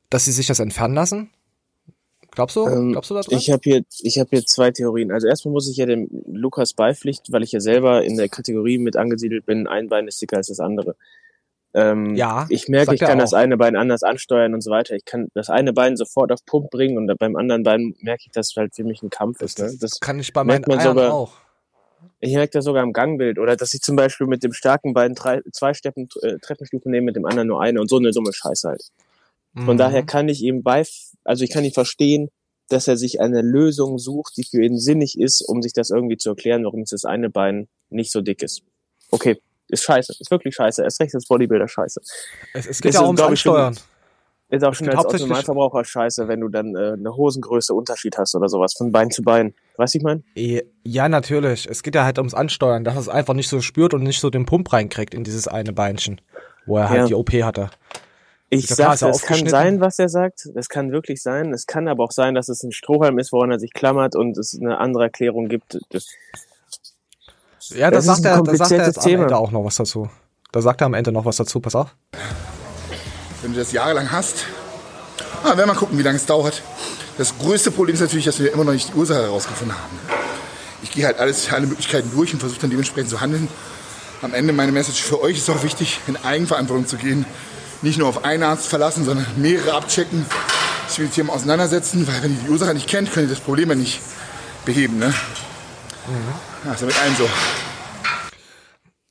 dass 0.09 0.25
sie 0.25 0.31
sich 0.31 0.47
das 0.47 0.59
entfernen 0.59 0.95
lassen? 0.95 1.29
Glaubst 2.31 2.55
du? 2.55 2.65
Ähm, 2.67 2.93
Glaubst 2.93 3.11
du 3.11 3.13
da 3.13 3.21
dran? 3.21 3.37
Ich 3.37 3.51
habe 3.51 3.61
hier, 3.63 3.83
ich 3.99 4.17
habe 4.17 4.29
hier 4.31 4.43
zwei 4.43 4.71
Theorien. 4.71 5.11
Also 5.11 5.27
erstmal 5.27 5.51
muss 5.51 5.69
ich 5.69 5.77
ja 5.77 5.85
dem 5.85 6.09
Lukas 6.25 6.73
beipflichten, 6.73 7.31
weil 7.31 7.43
ich 7.43 7.51
ja 7.51 7.59
selber 7.59 8.03
in 8.03 8.17
der 8.17 8.27
Kategorie 8.27 8.79
mit 8.79 8.97
angesiedelt 8.97 9.45
bin. 9.45 9.67
Ein 9.67 9.87
Bein 9.87 10.07
ist 10.07 10.19
dicker 10.19 10.37
als 10.37 10.47
das 10.47 10.59
andere. 10.59 10.95
Ähm, 11.73 12.15
Ja, 12.15 12.45
ich 12.49 12.67
merke, 12.67 12.93
ich 12.95 12.99
kann 13.01 13.17
das 13.19 13.33
eine 13.33 13.55
Bein 13.57 13.75
anders 13.75 14.03
ansteuern 14.03 14.53
und 14.53 14.61
so 14.61 14.71
weiter. 14.71 14.95
Ich 14.95 15.05
kann 15.05 15.29
das 15.33 15.49
eine 15.49 15.71
Bein 15.73 15.95
sofort 15.95 16.31
auf 16.31 16.43
Pump 16.45 16.69
bringen 16.69 16.97
und 16.97 17.17
beim 17.17 17.35
anderen 17.35 17.63
Bein 17.63 17.95
merke 18.01 18.23
ich, 18.25 18.31
dass 18.31 18.49
es 18.51 18.55
halt 18.57 18.75
für 18.75 18.83
mich 18.83 19.01
ein 19.03 19.09
Kampf 19.09 19.41
ist. 19.41 19.59
Ne? 19.59 19.73
Das 19.79 19.99
kann 19.99 20.19
ich 20.19 20.33
bei 20.33 20.43
meinen 20.43 20.63
man 20.67 20.79
Eiern 20.79 20.95
sogar- 20.97 21.13
auch. 21.13 21.33
Ich 22.19 22.33
merke 22.33 22.51
das 22.53 22.65
sogar 22.65 22.83
im 22.83 22.93
Gangbild 22.93 23.39
oder 23.39 23.55
dass 23.55 23.73
ich 23.73 23.81
zum 23.81 23.95
Beispiel 23.95 24.27
mit 24.27 24.43
dem 24.43 24.53
starken 24.53 24.93
Bein 24.93 25.15
drei, 25.15 25.41
zwei 25.53 25.73
Steppen, 25.73 26.07
äh, 26.21 26.37
Treppenstufen 26.39 26.91
nehme, 26.91 27.05
mit 27.05 27.15
dem 27.15 27.25
anderen 27.25 27.47
nur 27.47 27.61
eine 27.61 27.79
und 27.79 27.89
so 27.89 27.97
eine 27.97 28.11
dumme 28.11 28.33
Scheiße 28.33 28.67
halt. 28.69 28.83
Von 29.55 29.75
Mhm. 29.75 29.77
daher 29.77 30.03
kann 30.03 30.29
ich 30.29 30.41
ihm 30.41 30.61
bei, 30.63 30.83
also 31.23 31.43
ich 31.43 31.51
kann 31.51 31.63
ihn 31.63 31.73
verstehen, 31.73 32.29
dass 32.69 32.87
er 32.87 32.95
sich 32.97 33.19
eine 33.21 33.41
Lösung 33.41 33.97
sucht, 33.99 34.37
die 34.37 34.43
für 34.43 34.63
ihn 34.63 34.77
sinnig 34.79 35.19
ist, 35.19 35.41
um 35.41 35.61
sich 35.61 35.73
das 35.73 35.89
irgendwie 35.89 36.17
zu 36.17 36.29
erklären, 36.29 36.63
warum 36.63 36.85
das 36.89 37.05
eine 37.05 37.29
Bein 37.29 37.67
nicht 37.89 38.11
so 38.11 38.21
dick 38.21 38.41
ist. 38.43 38.61
Okay, 39.11 39.39
ist 39.71 39.83
scheiße, 39.83 40.13
ist 40.19 40.29
wirklich 40.31 40.53
scheiße. 40.55 40.83
Erst 40.83 40.99
recht 41.01 41.15
als 41.15 41.25
Bodybuilder 41.27 41.67
scheiße. 41.67 42.01
Es, 42.53 42.67
es 42.67 42.81
geht 42.81 42.89
ist, 42.89 42.95
ja 42.95 43.01
auch 43.01 43.07
ums 43.07 43.19
schon- 43.19 43.29
Ansteuern. 43.29 43.77
Ist 44.49 44.65
auch 44.65 44.73
Es 44.73 44.79
schon 44.79 44.89
als 44.89 44.97
Autonormalverbraucher 45.05 45.85
scheiße, 45.85 46.27
wenn 46.27 46.41
du 46.41 46.49
dann 46.49 46.75
äh, 46.75 46.91
eine 46.91 47.15
Hosengröße 47.15 47.73
Unterschied 47.73 48.17
hast 48.17 48.35
oder 48.35 48.49
sowas, 48.49 48.73
von 48.77 48.91
Bein 48.91 49.09
zu 49.09 49.21
Bein. 49.23 49.53
Weißt 49.77 49.93
du, 49.93 49.99
ich 49.99 50.03
mein? 50.03 50.25
Eh, 50.35 50.61
Ja, 50.83 51.07
natürlich. 51.07 51.69
Es 51.69 51.83
geht 51.83 51.95
ja 51.95 52.03
halt 52.03 52.17
ums 52.17 52.33
Ansteuern, 52.33 52.83
dass 52.83 52.97
es 52.97 53.07
einfach 53.07 53.33
nicht 53.33 53.47
so 53.47 53.61
spürt 53.61 53.93
und 53.93 54.03
nicht 54.03 54.19
so 54.19 54.29
den 54.29 54.45
Pump 54.45 54.73
reinkriegt 54.73 55.13
in 55.13 55.23
dieses 55.23 55.47
eine 55.47 55.71
Beinchen, 55.71 56.19
wo 56.65 56.77
er 56.77 56.89
halt 56.89 56.99
Ja. 56.99 57.05
die 57.07 57.13
OP 57.15 57.31
hatte. 57.41 57.69
Ich 58.49 58.67
Ja 58.69 58.75
sag, 58.75 58.93
ist 58.95 59.01
das 59.03 59.21
kann 59.21 59.47
sein, 59.47 59.79
was 59.79 59.97
er 59.99 60.09
sagt. 60.09 60.49
Das 60.53 60.67
kann 60.67 60.91
wirklich 60.91 61.21
sein. 61.23 61.53
Es 61.53 61.65
kann 61.65 61.87
aber 61.87 62.03
auch 62.03 62.11
sein, 62.11 62.35
dass 62.35 62.49
es 62.49 62.61
ein 62.63 62.73
Strohhalm 62.73 63.19
ist, 63.19 63.31
woran 63.31 63.51
er 63.51 63.59
sich 63.59 63.71
klammert 63.71 64.17
und 64.17 64.37
es 64.37 64.59
eine 64.59 64.79
andere 64.79 65.03
Erklärung 65.03 65.47
gibt. 65.47 65.79
Das, 65.91 66.07
Ja, 67.69 67.89
da 67.89 67.97
Das 67.97 68.05
ist 68.05 68.07
sagt 68.07 68.25
ein 68.25 68.25
er, 68.25 68.43
da 68.43 68.55
sagt 68.55 68.71
er 68.71 68.77
kompliziertes 68.77 68.87
jetzt 68.87 68.97
am 68.99 69.03
Thema. 69.03 69.23
Ende 69.23 69.37
auch 69.37 69.51
noch 69.51 69.63
was 69.65 69.75
dazu. 69.75 70.09
Da 70.51 70.61
sagt 70.61 70.81
er 70.81 70.85
am 70.87 70.93
Ende 70.93 71.11
noch 71.11 71.25
was 71.25 71.37
dazu, 71.37 71.59
pass 71.59 71.75
auf. 71.75 71.95
wenn 73.41 73.53
du 73.53 73.59
das 73.59 73.71
jahrelang 73.71 74.11
hast, 74.11 74.45
ah, 75.43 75.47
werden 75.49 75.59
wir 75.59 75.65
mal 75.67 75.75
gucken, 75.75 75.97
wie 75.97 76.03
lange 76.03 76.17
es 76.17 76.25
dauert. 76.25 76.61
Das 77.17 77.37
größte 77.37 77.71
Problem 77.71 77.93
ist 77.93 78.01
natürlich, 78.01 78.25
dass 78.25 78.39
wir 78.39 78.51
immer 78.53 78.63
noch 78.63 78.73
nicht 78.73 78.89
die 78.89 78.93
Ursache 78.97 79.21
herausgefunden 79.23 79.75
haben. 79.77 79.99
Ich 80.83 80.91
gehe 80.91 81.05
halt 81.05 81.19
alles, 81.19 81.51
alle 81.51 81.67
Möglichkeiten 81.67 82.09
durch 82.11 82.33
und 82.33 82.39
versuche 82.39 82.61
dann 82.61 82.69
dementsprechend 82.71 83.09
zu 83.09 83.21
handeln. 83.21 83.47
Am 84.21 84.33
Ende 84.33 84.53
meine 84.53 84.71
Message 84.71 85.01
für 85.01 85.21
euch 85.21 85.37
ist 85.37 85.49
auch 85.49 85.63
wichtig, 85.63 85.99
in 86.07 86.17
Eigenverantwortung 86.23 86.87
zu 86.87 86.97
gehen. 86.97 87.25
Nicht 87.81 87.97
nur 87.97 88.07
auf 88.07 88.23
einen 88.25 88.43
Arzt 88.43 88.67
verlassen, 88.67 89.05
sondern 89.05 89.25
mehrere 89.37 89.73
abchecken, 89.73 90.25
sich 90.87 90.99
mit 90.99 91.09
dem 91.09 91.13
Thema 91.13 91.33
auseinandersetzen, 91.33 92.07
weil 92.07 92.21
wenn 92.23 92.33
ihr 92.35 92.43
die 92.45 92.49
Ursache 92.49 92.73
nicht 92.73 92.87
kennt, 92.87 93.11
könnt 93.11 93.27
ihr 93.29 93.33
das 93.35 93.43
Problem 93.43 93.69
ja 93.69 93.75
nicht 93.75 93.99
beheben. 94.65 94.99
Ne? 94.99 95.07
Ja, 95.07 96.13
ist 96.69 96.81
ja 96.81 96.87
mit 96.87 97.01
allen 97.01 97.15
so. 97.15 97.27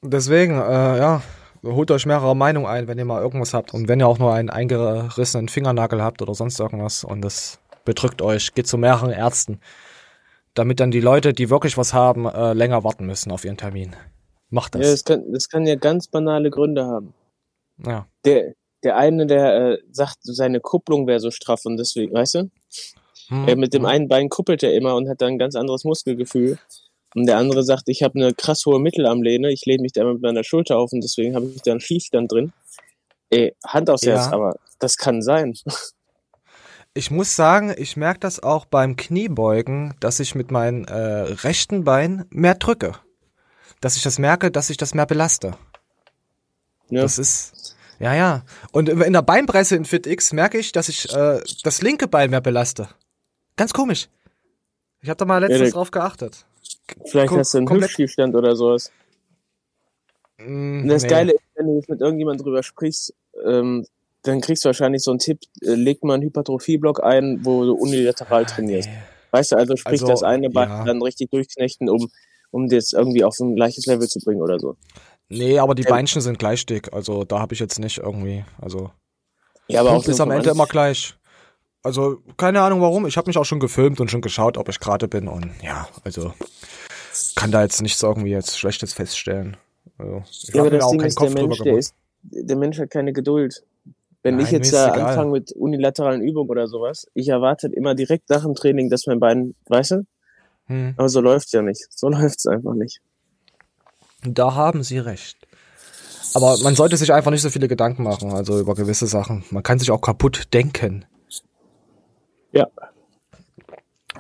Deswegen, 0.03 0.55
äh, 0.55 0.99
ja, 0.99 1.23
holt 1.65 1.91
euch 1.91 2.07
mehrere 2.07 2.35
Meinungen 2.35 2.67
ein, 2.67 2.89
wenn 2.89 2.99
ihr 2.99 3.05
mal 3.05 3.21
irgendwas 3.21 3.55
habt. 3.55 3.75
Und 3.75 3.89
wenn 3.89 4.01
ihr 4.01 4.09
auch 4.09 4.19
nur 4.19 4.33
einen 4.33 4.51
eingerissenen 4.51 5.49
Fingernagel 5.49 6.03
habt 6.03 6.23
oder 6.23 6.35
sonst 6.35 6.59
irgendwas 6.59 7.05
und 7.05 7.23
das 7.23 7.59
bedrückt 7.85 8.23
euch, 8.23 8.55
geht 8.55 8.67
zu 8.67 8.79
mehreren 8.79 9.11
Ärzten. 9.11 9.61
Damit 10.55 10.81
dann 10.81 10.91
die 10.91 11.01
Leute, 11.01 11.33
die 11.33 11.51
wirklich 11.51 11.77
was 11.77 11.93
haben, 11.93 12.27
äh, 12.27 12.53
länger 12.53 12.83
warten 12.83 13.07
müssen 13.07 13.31
auf 13.31 13.45
ihren 13.45 13.57
Termin. 13.57 13.95
Macht 14.49 14.75
ja, 14.75 14.81
das. 14.81 14.91
das, 14.91 15.05
kann, 15.05 15.33
das 15.33 15.49
kann 15.49 15.67
ja 15.67 15.77
ganz 15.77 16.09
banale 16.09 16.51
Gründe 16.51 16.87
haben. 16.87 17.15
Ja. 17.85 18.07
Der, 18.25 18.55
der 18.83 18.97
eine, 18.97 19.27
der 19.27 19.73
äh, 19.73 19.79
sagt, 19.93 20.19
seine 20.23 20.61
Kupplung 20.61 21.07
wäre 21.07 21.21
so 21.21 21.31
straff 21.31 21.65
und 21.65 21.77
deswegen, 21.77 22.13
weißt 22.13 22.35
du? 22.35 22.51
Hm. 23.29 23.49
Er 23.49 23.57
mit 23.57 23.75
dem 23.75 23.87
einen 23.87 24.09
Bein 24.09 24.29
kuppelt 24.29 24.63
er 24.63 24.75
immer 24.75 24.97
und 24.97 25.09
hat 25.09 25.21
dann 25.21 25.33
ein 25.33 25.39
ganz 25.39 25.55
anderes 25.55 25.85
Muskelgefühl. 25.85 26.59
Und 27.15 27.27
der 27.27 27.39
andere 27.39 27.65
sagt, 27.65 27.85
ich 27.87 28.03
habe 28.03 28.19
eine 28.19 28.35
krass 28.35 28.65
hohe 28.67 28.79
Mittelarmlehne, 28.81 29.51
ich 29.53 29.65
lehne 29.67 29.83
mich 29.83 29.93
da 29.93 30.03
immer 30.03 30.13
mit 30.15 30.23
meiner 30.23 30.45
Schulter 30.45 30.79
auf 30.79 30.93
und 30.93 31.01
deswegen 31.03 31.35
habe 31.35 31.47
ich 31.47 31.63
da 31.63 31.73
einen 31.73 31.81
Schiefstand 31.81 32.31
drin. 32.31 32.53
Ey, 33.31 33.55
Hand 33.67 33.91
aufs 33.91 34.03
Ja. 34.05 34.15
Herz, 34.15 34.33
aber 34.33 34.57
das 34.79 34.97
kann 34.97 35.23
sein. 35.23 35.55
Ich 36.93 37.13
muss 37.13 37.37
sagen, 37.37 37.73
ich 37.79 37.97
merke 37.97 38.19
das 38.19 38.43
auch 38.43 38.65
beim 38.65 38.97
Kniebeugen, 38.97 39.95
dass 40.01 40.19
ich 40.19 40.35
mit 40.35 40.51
meinem 40.51 40.85
äh, 40.87 40.93
rechten 40.93 41.85
Bein 41.85 42.25
mehr 42.31 42.57
drücke. 42.57 42.97
Dass 43.81 43.95
ich 43.97 44.03
das 44.03 44.19
merke, 44.19 44.51
dass 44.51 44.71
ich 44.71 44.77
das 44.77 44.93
mehr 44.93 45.07
belaste. 45.07 45.57
Ja. 46.89 47.03
Das 47.03 47.21
ist, 47.21 47.77
ja, 48.01 48.13
ja. 48.15 48.43
Und 48.73 48.89
in 48.89 49.13
der 49.13 49.23
Beinpresse 49.23 49.77
in 49.77 49.85
FitX 49.85 50.33
merke 50.33 50.59
ich, 50.59 50.73
dass 50.73 50.89
ich 50.89 51.09
äh, 51.15 51.41
das 51.63 51.81
linke 51.81 52.09
Bein 52.09 52.31
mehr 52.31 52.41
belaste. 52.41 52.89
Ganz 53.55 53.73
komisch. 53.73 54.09
Ich 55.01 55.09
habe 55.09 55.17
da 55.19 55.25
mal 55.27 55.39
letztens 55.39 55.61
der- 55.61 55.71
drauf 55.71 55.93
geachtet. 55.93 56.45
Vielleicht 57.07 57.33
hast 57.33 57.55
du 57.55 57.59
einen 57.59 57.71
Hüftschiefstand 57.71 58.35
oder 58.35 58.57
sowas. 58.57 58.91
Mm, 60.39 60.83
Und 60.83 60.89
das 60.89 61.03
nee. 61.03 61.09
Geile 61.09 61.33
ist, 61.33 61.43
wenn 61.55 61.67
du 61.67 61.77
jetzt 61.77 61.89
mit 61.89 62.01
irgendjemandem 62.01 62.45
drüber 62.45 62.63
sprichst, 62.63 63.15
ähm, 63.45 63.87
dann 64.23 64.41
kriegst 64.41 64.65
du 64.65 64.69
wahrscheinlich 64.69 65.03
so 65.03 65.11
einen 65.11 65.19
Tipp, 65.19 65.41
äh, 65.63 65.75
leg 65.75 66.05
mal 66.05 66.15
einen 66.15 66.23
Hypertrophieblock 66.25 67.03
ein, 67.03 67.41
wo 67.45 67.65
du 67.65 67.75
unilateral 67.75 68.45
trainierst. 68.47 68.89
Nee. 68.89 68.97
Weißt 69.31 69.53
du, 69.53 69.57
also 69.57 69.77
sprich 69.77 70.03
Also, 70.03 70.09
das 70.09 70.23
eine 70.23 70.51
Bein 70.51 70.69
ja. 70.69 70.85
dann 70.85 71.03
richtig 71.03 71.31
durchknechten, 71.31 71.89
um, 71.89 72.11
um 72.51 72.69
das 72.69 72.93
irgendwie 72.93 73.25
auf 73.25 73.39
ein 73.41 73.55
gleiches 73.55 73.87
Level 73.87 74.09
zu 74.09 74.19
bringen 74.21 74.43
oder 74.43 74.59
so. 74.59 74.77
Nee, 75.29 75.59
aber 75.59 75.75
die. 75.75 75.85
Beinchen 75.85 76.21
sind 76.21 76.39
gleich 76.39 76.67
dick. 76.67 76.93
Also 76.93 77.25
da 77.25 77.39
habe 77.39 77.55
ich 77.55 77.61
jetzt 77.61 77.79
nicht 77.79 77.99
irgendwie, 77.99 78.45
also 78.61 78.91
Ja, 79.69 79.81
aber 79.81 79.93
auch 79.93 80.05
ist 80.05 80.21
am 80.21 80.33
Ende 80.33 80.51
immer 80.51 80.67
gleich. 80.67 81.15
Also, 81.83 82.19
keine 82.37 82.61
Ahnung 82.61 82.83
warum. 82.83 83.07
Ich 83.07 83.17
habe 83.17 83.29
mich 83.29 83.39
auch 83.39 83.45
schon 83.45 83.61
gefilmt 83.61 84.01
und 84.01 84.11
schon 84.11 84.21
geschaut, 84.21 84.59
ob 84.59 84.69
ich 84.69 84.81
gerade 84.81 85.09
bin. 85.09 85.29
Und 85.29 85.51
ja, 85.63 85.89
also 86.05 86.35
kann 87.37 87.51
da 87.51 87.63
jetzt 87.63 87.83
nichts 87.83 88.03
irgendwie 88.03 88.31
jetzt 88.31 88.59
Schlechtes 88.59 88.93
feststellen. 88.93 89.57
Also, 89.99 90.23
ich 90.31 90.55
Ja, 90.55 90.63
aber 90.63 90.71
das 90.71 90.85
auch 90.85 90.91
Ding 90.91 91.01
keinen 91.01 91.09
ist, 91.09 91.17
Kopf 91.17 91.35
der 91.35 91.43
Mensch, 91.43 91.59
der 91.59 91.79
ist, 91.79 91.95
der 92.23 92.57
Mensch 92.57 92.79
hat 92.79 92.91
keine 92.91 93.13
Geduld. 93.13 93.65
Wenn 94.23 94.37
Nein, 94.37 94.45
ich 94.45 94.51
jetzt 94.53 94.73
da 94.73 94.95
egal. 94.95 95.09
anfange 95.09 95.31
mit 95.31 95.53
unilateralen 95.53 96.21
Übungen 96.21 96.51
oder 96.51 96.69
sowas, 96.69 97.07
ich 97.15 97.29
erwarte 97.29 97.69
immer 97.69 97.95
direkt 97.95 98.29
nach 98.29 98.43
dem 98.43 98.55
Training, 98.55 98.91
dass 98.91 99.07
mein 99.07 99.19
Bein, 99.19 99.55
weißt 99.69 99.93
du? 99.93 100.07
Hm. 100.67 100.95
Aber 100.97 101.09
so 101.09 101.21
läuft's 101.21 101.53
ja 101.53 101.63
nicht. 101.63 101.87
So 101.91 102.09
läuft's 102.11 102.47
einfach 102.47 102.75
nicht. 102.75 103.01
Da 104.23 104.55
haben 104.55 104.83
Sie 104.83 104.99
recht. 104.99 105.39
Aber 106.35 106.59
man 106.63 106.77
sollte 106.77 106.97
sich 106.97 107.13
einfach 107.13 107.31
nicht 107.31 107.43
so 107.43 107.51
viele 107.51 107.67
Gedanken 107.67 108.03
machen, 108.03 108.33
also 108.33 108.61
über 108.61 108.75
gewisse 108.75 109.07
Sachen. 109.07 109.45
Man 109.51 109.63
kann 109.63 109.79
sich 109.79 109.91
auch 109.91 110.01
kaputt 110.01 110.53
denken. 110.53 111.07
Ja. 112.53 112.69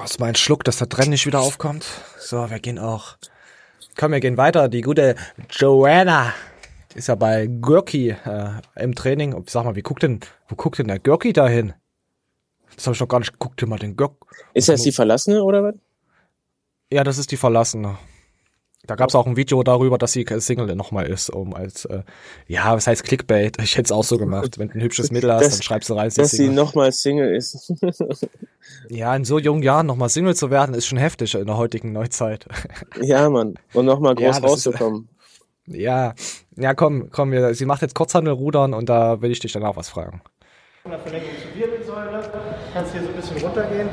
Was 0.00 0.18
mein 0.18 0.34
Schluck, 0.34 0.64
dass 0.64 0.78
der 0.78 0.88
Trenn 0.88 1.10
nicht 1.10 1.26
wieder 1.26 1.40
aufkommt. 1.40 1.84
So, 2.18 2.48
wir 2.48 2.58
gehen 2.58 2.78
auch. 2.78 3.18
Komm, 3.98 4.12
wir 4.12 4.20
gehen 4.20 4.38
weiter. 4.38 4.70
Die 4.70 4.80
gute 4.80 5.14
Joanna 5.50 6.32
ist 6.94 7.08
ja 7.08 7.16
bei 7.16 7.46
Görki 7.46 8.08
äh, 8.08 8.62
im 8.76 8.94
Training. 8.94 9.36
Sag 9.46 9.66
mal, 9.66 9.76
wie 9.76 9.82
guckt 9.82 10.02
denn, 10.02 10.20
wo 10.48 10.56
guckt 10.56 10.78
denn 10.78 10.88
der 10.88 11.00
Görki 11.00 11.34
da 11.34 11.46
hin? 11.46 11.74
Das 12.76 12.86
habe 12.86 12.94
ich 12.94 13.00
noch 13.00 13.08
gar 13.08 13.18
nicht 13.18 13.34
geguckt, 13.34 13.60
mal 13.66 13.78
den 13.78 13.94
Görk. 13.94 14.14
Ist 14.54 14.70
das 14.70 14.80
die 14.84 14.92
Verlassene 14.92 15.44
oder 15.44 15.62
was? 15.62 15.74
Ja, 16.90 17.04
das 17.04 17.18
ist 17.18 17.30
die 17.30 17.36
Verlassene. 17.36 17.98
Da 18.90 18.96
gab 18.96 19.08
es 19.08 19.14
auch 19.14 19.24
ein 19.28 19.36
Video 19.36 19.62
darüber, 19.62 19.98
dass 19.98 20.10
sie 20.10 20.26
Single 20.38 20.74
nochmal 20.74 21.06
ist, 21.06 21.30
um 21.30 21.54
als, 21.54 21.84
äh, 21.84 22.02
ja, 22.48 22.74
was 22.74 22.88
heißt 22.88 23.04
Clickbait? 23.04 23.56
Ich 23.62 23.76
hätte 23.76 23.84
es 23.84 23.92
auch 23.92 24.02
so 24.02 24.18
gemacht. 24.18 24.58
Wenn 24.58 24.66
du 24.66 24.74
ein 24.78 24.80
hübsches 24.80 25.12
Mädel 25.12 25.32
hast, 25.32 25.44
Das- 25.44 25.52
dann 25.52 25.62
schreibst 25.62 25.90
du 25.90 25.94
rein, 25.94 26.10
sie 26.10 26.20
Dass 26.20 26.32
sie 26.32 26.38
Single. 26.38 26.54
nochmal 26.56 26.90
Single 26.90 27.32
ist. 27.36 27.72
Ja, 28.88 29.14
in 29.14 29.24
so 29.24 29.38
jungen 29.38 29.62
Jahren 29.62 29.86
nochmal 29.86 30.08
Single 30.08 30.34
zu 30.34 30.50
werden, 30.50 30.74
ist 30.74 30.86
schon 30.86 30.98
heftig 30.98 31.34
in 31.36 31.46
der 31.46 31.56
heutigen 31.56 31.92
Neuzeit. 31.92 32.46
ja, 33.00 33.28
Mann. 33.30 33.54
Und 33.74 33.86
nochmal 33.86 34.14
groß 34.16 34.24
Ja, 34.24 34.30
ist- 34.30 34.42
rauszukommen. 34.42 35.08
ja, 35.66 36.14
ja, 36.56 36.74
komm, 36.74 37.10
komm, 37.12 37.30
wir, 37.30 37.54
sie 37.54 37.66
macht 37.66 37.82
jetzt 37.82 37.94
Kurzhandelrudern 37.94 38.74
und 38.74 38.88
da 38.88 39.22
will 39.22 39.30
ich 39.30 39.38
dich 39.38 39.52
danach 39.52 39.76
was 39.76 39.88
fragen. 39.88 40.20
Von 40.82 40.90
der 40.90 41.00
Verlängerung 41.00 41.30
zur 41.42 41.60
Wirbelsäule. 41.60 42.22
Kannst 42.74 42.92
hier 42.92 43.02
so 43.02 43.08
ein 43.08 43.14
bisschen 43.14 43.36
runtergehen. 43.38 43.88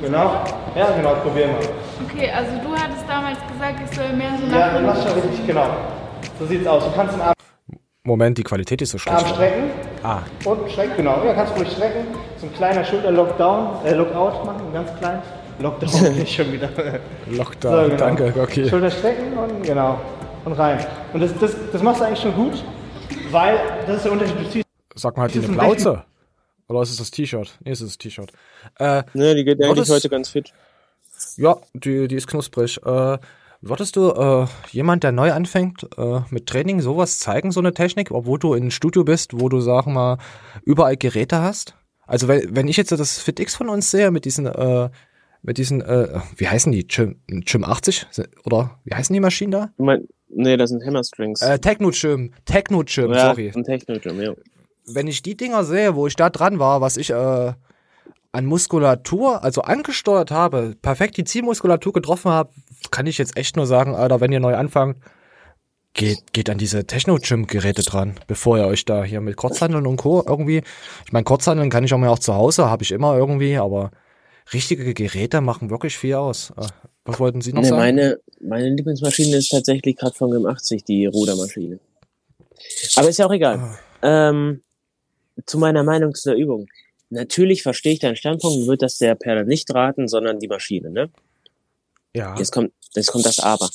Genau. 0.00 0.44
Ja, 0.76 0.90
genau, 0.96 1.14
probieren 1.14 1.50
wir. 1.58 1.68
Okay, 2.06 2.30
also 2.30 2.52
du 2.62 2.74
hattest 2.76 3.04
damals 3.08 3.38
gesagt, 3.52 3.80
ich 3.90 3.96
soll 3.96 4.12
mehr 4.12 4.30
so 4.40 4.46
nach 4.46 4.74
Ja, 4.74 4.80
mach 4.80 4.96
schon 5.02 5.12
richtig, 5.20 5.46
genau. 5.46 5.66
So 6.38 6.46
sieht's 6.46 6.66
aus. 6.66 6.84
Du 6.84 6.90
kannst 6.92 7.14
den 7.14 7.20
Arm, 7.22 7.34
Moment, 8.04 8.38
die 8.38 8.44
Qualität 8.44 8.80
ist 8.80 8.90
so 8.90 8.98
schlecht. 8.98 9.18
Arm 9.18 9.26
strecken. 9.34 9.64
Ah, 10.02 10.18
Und 10.44 10.70
strecken, 10.70 10.96
genau. 10.98 11.22
Ja, 11.24 11.34
kannst 11.34 11.54
du 11.54 11.60
ruhig 11.60 11.72
strecken. 11.72 12.06
So 12.40 12.46
ein 12.46 12.54
kleiner 12.54 12.84
Schulter-Lockdown, 12.84 13.68
äh, 13.84 13.94
Lockout 13.94 14.44
machen, 14.46 14.72
ganz 14.72 14.90
klein. 14.98 15.20
Lockdown, 15.58 16.12
nicht 16.16 16.34
schon 16.34 16.52
wieder. 16.52 16.68
Lockdown, 17.26 17.72
So, 17.74 17.82
genau. 17.90 17.96
danke, 17.96 18.32
okay. 18.40 18.68
Schulter 18.68 18.90
strecken 18.90 19.36
und 19.36 19.62
genau. 19.64 19.98
Und 20.44 20.52
rein. 20.52 20.78
Und 21.12 21.20
das, 21.20 21.36
das, 21.38 21.56
das 21.72 21.82
machst 21.82 22.00
du 22.00 22.04
eigentlich 22.04 22.20
schon 22.20 22.34
gut, 22.34 22.62
weil 23.32 23.56
das 23.86 23.96
ist 23.96 24.04
der 24.04 24.12
Unterschied. 24.12 24.38
Du 24.38 24.44
ziehst 24.48 24.64
Sag 24.94 25.16
mal, 25.16 25.24
hat 25.24 25.34
die 25.34 25.38
eine 25.40 25.48
Plauze? 25.48 26.04
Oder 26.68 26.82
ist 26.82 26.90
es 26.90 26.98
das 26.98 27.10
T-Shirt? 27.10 27.58
Nee, 27.64 27.70
es 27.72 27.80
ist 27.80 27.88
das 27.90 27.98
T-Shirt. 27.98 28.30
Äh, 28.78 29.02
Ne, 29.14 29.34
die 29.34 29.44
geht 29.44 29.62
eigentlich 29.62 29.88
heute 29.88 30.08
ganz 30.08 30.28
fit. 30.28 30.52
ja, 31.36 31.56
die, 31.74 32.08
die 32.08 32.14
ist 32.16 32.26
knusprig. 32.26 32.78
Äh, 32.84 33.18
würdest 33.60 33.96
du 33.96 34.10
äh, 34.10 34.46
jemand, 34.70 35.02
der 35.02 35.12
neu 35.12 35.32
anfängt, 35.32 35.88
äh, 35.96 36.20
mit 36.30 36.46
Training 36.46 36.80
sowas 36.80 37.18
zeigen, 37.18 37.50
so 37.52 37.60
eine 37.60 37.72
Technik, 37.74 38.10
obwohl 38.10 38.38
du 38.38 38.54
in 38.54 38.62
einem 38.62 38.70
Studio 38.70 39.02
bist, 39.04 39.32
wo 39.40 39.48
du, 39.48 39.60
sag 39.60 39.86
mal, 39.86 40.18
überall 40.64 40.96
Geräte 40.96 41.40
hast? 41.40 41.74
Also 42.06 42.28
wenn, 42.28 42.54
wenn 42.54 42.68
ich 42.68 42.76
jetzt 42.76 42.92
das 42.92 43.18
FitX 43.18 43.54
von 43.56 43.68
uns 43.68 43.90
sehe, 43.90 44.10
mit 44.10 44.24
diesen, 44.24 44.46
äh, 44.46 44.90
mit 45.42 45.58
diesen, 45.58 45.80
äh, 45.80 46.20
wie 46.36 46.48
heißen 46.48 46.70
die? 46.72 46.86
Chim, 46.86 47.20
Chim 47.44 47.64
80? 47.64 48.06
Oder 48.44 48.78
wie 48.84 48.94
heißen 48.94 49.12
die 49.14 49.20
Maschinen 49.20 49.52
da? 49.52 49.70
Du 49.76 49.84
mein, 49.84 50.06
nee, 50.28 50.56
das 50.56 50.70
sind 50.70 50.84
Hammerstrings. 50.84 51.40
Äh, 51.42 51.58
Techno-Chim, 51.58 52.32
Techno-Chim, 52.44 53.12
ja, 53.12 53.26
sorry. 53.30 53.52
ein 53.54 53.64
Technogym, 53.64 54.20
ja. 54.20 54.34
Wenn 54.92 55.06
ich 55.06 55.22
die 55.22 55.36
Dinger 55.36 55.64
sehe, 55.64 55.94
wo 55.94 56.06
ich 56.06 56.16
da 56.16 56.30
dran 56.30 56.58
war, 56.58 56.80
was 56.80 56.96
ich 56.96 57.10
äh, 57.10 57.52
an 58.32 58.44
Muskulatur, 58.46 59.42
also 59.42 59.62
angesteuert 59.62 60.30
habe, 60.30 60.74
perfekt 60.80 61.16
die 61.16 61.24
Zielmuskulatur 61.24 61.92
getroffen 61.92 62.30
habe, 62.30 62.50
kann 62.90 63.06
ich 63.06 63.18
jetzt 63.18 63.36
echt 63.36 63.56
nur 63.56 63.66
sagen, 63.66 63.94
Alter, 63.94 64.20
wenn 64.20 64.32
ihr 64.32 64.40
neu 64.40 64.54
anfangt, 64.54 64.98
geht, 65.94 66.32
geht 66.32 66.50
an 66.50 66.58
diese 66.58 66.86
Techno-Gym-Geräte 66.86 67.82
dran, 67.82 68.14
bevor 68.26 68.58
ihr 68.58 68.66
euch 68.66 68.84
da 68.84 69.02
hier 69.04 69.20
mit 69.20 69.36
Kurzhandeln 69.36 69.86
und 69.86 69.96
Co. 69.96 70.22
irgendwie, 70.26 70.62
ich 71.06 71.12
meine, 71.12 71.24
Kurzhandeln 71.24 71.70
kann 71.70 71.84
ich 71.84 71.92
auch 71.94 71.98
mal 71.98 72.08
auch 72.08 72.18
zu 72.18 72.34
Hause, 72.34 72.70
habe 72.70 72.82
ich 72.82 72.92
immer 72.92 73.16
irgendwie, 73.16 73.56
aber 73.56 73.90
richtige 74.52 74.94
Geräte 74.94 75.40
machen 75.40 75.70
wirklich 75.70 75.96
viel 75.98 76.14
aus. 76.14 76.52
Äh, 76.56 76.66
was 77.04 77.18
wollten 77.18 77.40
Sie 77.40 77.52
noch 77.52 77.62
Ne, 77.62 77.68
sagen? 77.68 77.80
meine, 77.80 78.18
meine 78.40 78.68
Lieblingsmaschine 78.68 79.36
ist 79.36 79.48
tatsächlich 79.48 79.96
gerade 79.96 80.14
von 80.14 80.30
Gym 80.30 80.46
80, 80.46 80.84
die 80.84 81.06
Rudermaschine. 81.06 81.80
Aber 82.96 83.08
ist 83.08 83.18
ja 83.18 83.26
auch 83.26 83.32
egal. 83.32 83.58
Ah. 83.58 84.28
Ähm, 84.30 84.62
zu 85.46 85.58
meiner 85.58 85.82
Meinung 85.82 86.14
zu 86.14 86.30
der 86.30 86.38
Übung. 86.38 86.68
Natürlich 87.10 87.62
verstehe 87.62 87.94
ich 87.94 88.00
deinen 88.00 88.16
Standpunkt, 88.16 88.66
wird 88.66 88.82
das 88.82 88.98
der 88.98 89.14
Perle 89.14 89.44
nicht 89.44 89.72
raten, 89.74 90.08
sondern 90.08 90.40
die 90.40 90.48
Maschine, 90.48 90.90
ne? 90.90 91.10
ja, 92.14 92.36
Jetzt 92.36 92.52
kommt, 92.52 92.72
jetzt 92.94 93.08
kommt 93.08 93.26
das 93.26 93.40
Aber. 93.40 93.70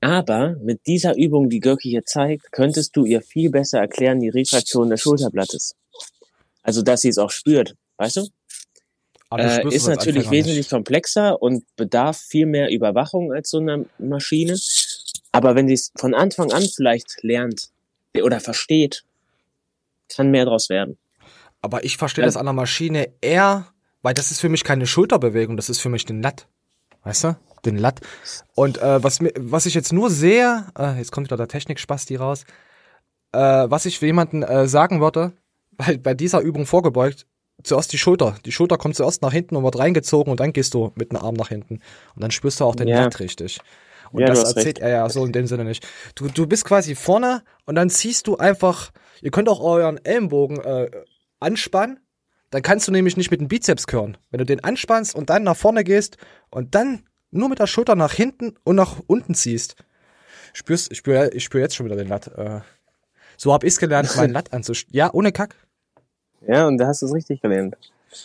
Aber 0.00 0.56
mit 0.62 0.86
dieser 0.86 1.16
Übung, 1.16 1.50
die 1.50 1.60
Görki 1.60 1.90
hier 1.90 2.04
zeigt, 2.04 2.52
könntest 2.52 2.96
du 2.96 3.04
ihr 3.04 3.20
viel 3.20 3.50
besser 3.50 3.80
erklären, 3.80 4.20
die 4.20 4.28
Retraktion 4.28 4.90
des 4.90 5.00
Schulterblattes. 5.00 5.74
Also, 6.62 6.82
dass 6.82 7.00
sie 7.00 7.08
es 7.08 7.18
auch 7.18 7.30
spürt, 7.30 7.74
weißt 7.96 8.18
du? 8.18 8.28
Äh, 9.32 9.74
ist 9.74 9.86
natürlich 9.86 10.30
wesentlich 10.30 10.70
komplexer 10.70 11.40
und 11.42 11.64
bedarf 11.76 12.18
viel 12.18 12.46
mehr 12.46 12.70
Überwachung 12.70 13.32
als 13.32 13.50
so 13.50 13.58
eine 13.58 13.86
Maschine. 13.98 14.58
Aber 15.32 15.54
wenn 15.54 15.68
sie 15.68 15.74
es 15.74 15.92
von 15.96 16.14
Anfang 16.14 16.52
an 16.52 16.62
vielleicht 16.62 17.22
lernt 17.22 17.68
oder 18.22 18.40
versteht, 18.40 19.04
kann 20.16 20.30
mehr 20.30 20.44
draus 20.44 20.68
werden. 20.68 20.98
Aber 21.60 21.84
ich 21.84 21.96
verstehe 21.96 22.24
das 22.24 22.36
an 22.36 22.46
der 22.46 22.52
Maschine 22.52 23.08
eher, 23.20 23.66
weil 24.02 24.14
das 24.14 24.30
ist 24.30 24.40
für 24.40 24.48
mich 24.48 24.64
keine 24.64 24.86
Schulterbewegung, 24.86 25.56
das 25.56 25.68
ist 25.68 25.80
für 25.80 25.88
mich 25.88 26.04
den 26.04 26.22
Latt. 26.22 26.46
Weißt 27.02 27.24
du? 27.24 27.36
Den 27.64 27.76
Latt. 27.76 28.00
Und 28.54 28.78
äh, 28.78 29.02
was, 29.02 29.18
was 29.36 29.66
ich 29.66 29.74
jetzt 29.74 29.92
nur 29.92 30.10
sehe, 30.10 30.66
äh, 30.78 30.98
jetzt 30.98 31.10
kommt 31.10 31.26
wieder 31.26 31.36
der 31.36 31.48
Technikspasti 31.48 32.16
raus, 32.16 32.44
äh, 33.32 33.38
was 33.38 33.86
ich 33.86 33.98
für 33.98 34.06
jemanden 34.06 34.42
äh, 34.42 34.68
sagen 34.68 35.00
würde, 35.00 35.32
weil 35.76 35.98
bei 35.98 36.14
dieser 36.14 36.40
Übung 36.40 36.66
vorgebeugt, 36.66 37.26
zuerst 37.64 37.92
die 37.92 37.98
Schulter. 37.98 38.36
Die 38.44 38.52
Schulter 38.52 38.78
kommt 38.78 38.94
zuerst 38.94 39.22
nach 39.22 39.32
hinten 39.32 39.56
und 39.56 39.64
wird 39.64 39.78
reingezogen 39.78 40.30
und 40.30 40.40
dann 40.40 40.52
gehst 40.52 40.74
du 40.74 40.92
mit 40.94 41.10
dem 41.10 41.18
Arm 41.18 41.34
nach 41.34 41.48
hinten. 41.48 41.80
Und 42.14 42.22
dann 42.22 42.30
spürst 42.30 42.60
du 42.60 42.64
auch 42.64 42.76
den 42.76 42.88
Ja. 42.88 43.02
Latt 43.02 43.18
richtig. 43.20 43.58
Und 44.12 44.20
Ja, 44.20 44.28
das 44.28 44.44
erzählt 44.44 44.78
er 44.78 44.90
ja 44.90 45.08
so 45.10 45.24
in 45.24 45.32
dem 45.32 45.46
Sinne 45.46 45.64
nicht. 45.64 45.86
Du, 46.14 46.28
du 46.28 46.46
bist 46.46 46.64
quasi 46.64 46.94
vorne 46.94 47.42
und 47.66 47.74
dann 47.74 47.90
ziehst 47.90 48.26
du 48.26 48.36
einfach, 48.36 48.90
ihr 49.22 49.30
könnt 49.30 49.48
auch 49.48 49.60
euren 49.60 50.02
Ellenbogen 50.04 50.58
äh, 50.60 50.90
anspannen, 51.40 52.00
dann 52.50 52.62
kannst 52.62 52.88
du 52.88 52.92
nämlich 52.92 53.16
nicht 53.16 53.30
mit 53.30 53.40
dem 53.40 53.48
Bizeps 53.48 53.86
curlen. 53.86 54.16
Wenn 54.30 54.38
du 54.38 54.46
den 54.46 54.64
anspannst 54.64 55.14
und 55.14 55.30
dann 55.30 55.42
nach 55.42 55.56
vorne 55.56 55.84
gehst 55.84 56.16
und 56.50 56.74
dann 56.74 57.04
nur 57.30 57.48
mit 57.48 57.58
der 57.58 57.66
Schulter 57.66 57.94
nach 57.94 58.12
hinten 58.14 58.54
und 58.64 58.76
nach 58.76 58.96
unten 59.06 59.34
ziehst, 59.34 59.76
spürst, 60.54 60.90
ich 60.90 60.98
spüre 60.98 61.30
ich 61.30 61.44
spür 61.44 61.60
jetzt 61.60 61.76
schon 61.76 61.86
wieder 61.86 61.96
den 61.96 62.08
Latt. 62.08 62.28
Äh, 62.36 62.60
so 63.36 63.52
hab 63.52 63.64
ich's 63.64 63.78
gelernt, 63.78 64.14
meinen 64.16 64.32
Latt 64.32 64.52
anzustellen. 64.52 64.96
Ja, 64.96 65.12
ohne 65.12 65.30
Kack. 65.32 65.54
Ja, 66.46 66.66
und 66.66 66.78
da 66.78 66.86
hast 66.86 67.02
du 67.02 67.06
es 67.06 67.14
richtig 67.14 67.42
gelernt. 67.42 67.76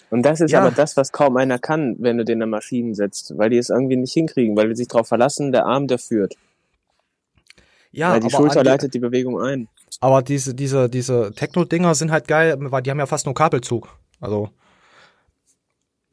Und 0.09 0.23
das 0.23 0.39
ist 0.39 0.51
Ja. 0.51 0.61
aber 0.61 0.71
das, 0.71 0.95
was 0.95 1.11
kaum 1.11 1.35
einer 1.37 1.59
kann, 1.59 1.97
wenn 1.99 2.17
du 2.17 2.23
den 2.23 2.41
in 2.41 2.49
Maschinen 2.49 2.95
setzt, 2.95 3.37
weil 3.37 3.49
die 3.49 3.57
es 3.57 3.69
irgendwie 3.69 3.97
nicht 3.97 4.13
hinkriegen, 4.13 4.55
weil 4.55 4.69
die 4.69 4.75
sich 4.75 4.87
darauf 4.87 5.07
verlassen, 5.07 5.51
der 5.51 5.65
Arm, 5.65 5.87
der 5.87 5.99
führt. 5.99 6.35
Ja, 7.91 8.13
weil 8.13 8.21
die 8.21 8.29
Schulter 8.29 8.63
leitet 8.63 8.93
die 8.93 8.99
Bewegung 8.99 9.39
ein. 9.41 9.67
Aber 10.01 10.21
diese, 10.21 10.53
diese, 10.53 10.89
diese 10.89 11.31
Techno-Dinger 11.33 11.95
sind 11.95 12.11
halt 12.11 12.27
geil, 12.27 12.55
weil 12.59 12.81
die 12.81 12.91
haben 12.91 12.99
ja 12.99 13.05
fast 13.05 13.25
nur 13.25 13.35
Kabelzug. 13.35 13.89
Also 14.19 14.49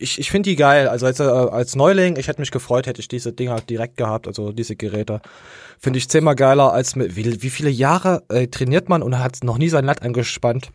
ich, 0.00 0.18
ich 0.18 0.30
finde 0.30 0.50
die 0.50 0.56
geil. 0.56 0.88
Also 0.88 1.06
als, 1.06 1.20
äh, 1.20 1.24
als 1.24 1.76
Neuling, 1.76 2.16
ich 2.16 2.26
hätte 2.28 2.40
mich 2.40 2.50
gefreut, 2.50 2.86
hätte 2.86 3.00
ich 3.00 3.08
diese 3.08 3.32
Dinger 3.32 3.60
direkt 3.60 3.96
gehabt, 3.96 4.26
also 4.26 4.52
diese 4.52 4.74
Geräte. 4.74 5.20
Finde 5.78 5.98
ich 5.98 6.08
zehnmal 6.08 6.34
geiler 6.34 6.72
als 6.72 6.96
mit, 6.96 7.16
wie, 7.16 7.42
wie 7.42 7.50
viele 7.50 7.70
Jahre 7.70 8.24
äh, 8.30 8.48
trainiert 8.48 8.88
man 8.88 9.02
und 9.02 9.18
hat 9.18 9.44
noch 9.44 9.58
nie 9.58 9.68
sein 9.68 9.84
Latt 9.84 10.02
angespannt, 10.02 10.70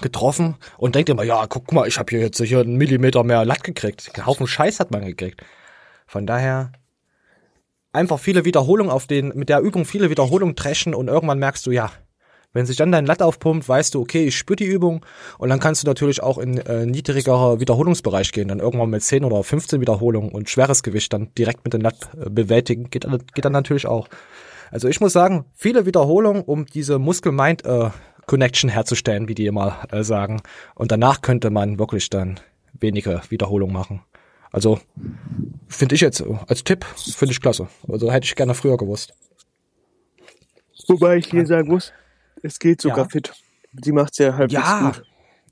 getroffen 0.00 0.56
und 0.76 0.94
denkt 0.94 1.08
immer, 1.08 1.24
ja, 1.24 1.46
guck 1.46 1.72
mal, 1.72 1.88
ich 1.88 1.98
habe 1.98 2.10
hier 2.10 2.20
jetzt 2.20 2.40
hier 2.40 2.60
einen 2.60 2.76
Millimeter 2.76 3.24
mehr 3.24 3.44
Latt 3.44 3.64
gekriegt. 3.64 4.10
Einen 4.14 4.26
Haufen 4.26 4.46
Scheiß 4.46 4.78
hat 4.78 4.90
man 4.90 5.04
gekriegt. 5.04 5.42
Von 6.06 6.26
daher 6.26 6.72
einfach 7.92 8.18
viele 8.18 8.44
Wiederholungen 8.44 8.92
auf 8.92 9.06
den, 9.06 9.28
mit 9.28 9.48
der 9.48 9.60
Übung 9.60 9.84
viele 9.84 10.10
Wiederholungen 10.10 10.54
treschen 10.54 10.94
und 10.94 11.08
irgendwann 11.08 11.38
merkst 11.38 11.66
du, 11.66 11.70
ja, 11.70 11.90
wenn 12.52 12.66
sich 12.66 12.76
dann 12.76 12.90
dein 12.92 13.06
Latt 13.06 13.22
aufpumpt, 13.22 13.68
weißt 13.68 13.94
du, 13.94 14.00
okay, 14.00 14.24
ich 14.26 14.36
spüre 14.36 14.56
die 14.56 14.64
Übung 14.64 15.04
und 15.38 15.48
dann 15.50 15.60
kannst 15.60 15.82
du 15.82 15.86
natürlich 15.86 16.22
auch 16.22 16.38
in 16.38 16.58
äh, 16.58 16.84
niedrigerer 16.86 17.60
Wiederholungsbereich 17.60 18.32
gehen, 18.32 18.48
dann 18.48 18.58
irgendwann 18.60 18.90
mit 18.90 19.02
10 19.02 19.24
oder 19.24 19.42
15 19.42 19.80
Wiederholungen 19.80 20.30
und 20.30 20.50
schweres 20.50 20.82
Gewicht 20.82 21.12
dann 21.12 21.32
direkt 21.34 21.64
mit 21.64 21.74
dem 21.74 21.80
Latt 21.80 22.10
äh, 22.20 22.28
bewältigen, 22.28 22.90
geht, 22.90 23.04
dann- 23.04 23.22
geht 23.34 23.44
dann 23.44 23.52
natürlich 23.52 23.86
auch. 23.86 24.08
Also 24.72 24.88
ich 24.88 25.00
muss 25.00 25.12
sagen, 25.12 25.44
viele 25.54 25.86
Wiederholungen, 25.86 26.42
um 26.42 26.66
diese 26.66 26.98
Muskel-Mind-Connection 26.98 28.70
herzustellen, 28.70 29.28
wie 29.28 29.34
die 29.34 29.46
immer 29.46 29.78
äh, 29.90 30.02
sagen. 30.04 30.42
Und 30.74 30.92
danach 30.92 31.22
könnte 31.22 31.50
man 31.50 31.78
wirklich 31.78 32.10
dann 32.10 32.40
wenige 32.78 33.20
Wiederholungen 33.30 33.72
machen. 33.74 34.02
Also 34.52 34.80
finde 35.68 35.94
ich 35.94 36.00
jetzt 36.00 36.20
äh, 36.20 36.34
als 36.48 36.64
Tipp, 36.64 36.84
finde 36.84 37.32
ich 37.32 37.40
klasse. 37.40 37.68
Also 37.88 38.10
hätte 38.10 38.24
ich 38.26 38.34
gerne 38.36 38.54
früher 38.54 38.76
gewusst. 38.76 39.12
Wobei 40.88 41.16
ich 41.18 41.26
hier 41.26 41.46
sagen 41.46 41.68
muss, 41.68 41.92
es 42.42 42.58
geht 42.58 42.80
sogar 42.80 42.98
Ja. 43.04 43.08
fit. 43.08 43.32
Sie 43.82 43.92
macht's 43.92 44.18
ja 44.18 44.34
halbwegs 44.34 44.52
Ja, 44.52 44.90
gut. 44.90 45.02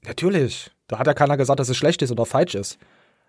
natürlich. 0.07 0.71
Da 0.89 0.99
hat 0.99 1.07
ja 1.07 1.15
keiner 1.15 1.37
gesagt, 1.37 1.61
dass 1.61 1.69
es 1.69 1.77
schlecht 1.77 2.03
ist 2.03 2.11
oder 2.11 2.27
falsch 2.27 2.55
ist. 2.55 2.79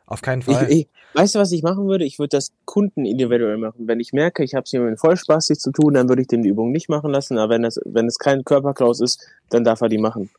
Auf 0.06 0.22
keinen 0.22 0.40
Ich, 0.40 0.46
Fall. 0.48 0.72
ich, 0.72 0.88
weißt 1.14 1.36
du, 1.36 1.40
was 1.40 1.52
ich 1.52 1.62
machen 1.62 1.88
würde? 1.88 2.04
Ich 2.04 2.18
würde 2.18 2.30
das 2.30 2.52
Kunden 2.66 3.06
individuell 3.06 3.58
machen. 3.58 3.88
Wenn 3.88 4.00
ich 4.00 4.12
merke, 4.12 4.44
ich 4.44 4.56
habe 4.56 4.64
es 4.64 4.72
jemandem 4.72 4.98
voll 4.98 5.16
spaßig 5.18 5.60
zu 5.60 5.72
tun, 5.72 5.94
dann 5.94 6.10
würde 6.10 6.24
ich 6.24 6.28
dem 6.28 6.42
die 6.42 6.50
Übung 6.50 6.72
nicht 6.72 6.90
machen 6.90 7.12
lassen. 7.12 7.38
Aber 7.38 7.54
wenn 7.54 7.64
es, 7.64 7.80
wenn 7.86 8.08
es 8.08 8.18
kein 8.18 8.44
Körperklaus 8.44 9.02
ist, 9.02 9.22
dann 9.50 9.64
darf 9.64 9.82
er 9.82 9.90
die 9.90 10.00
machen. 10.00 10.32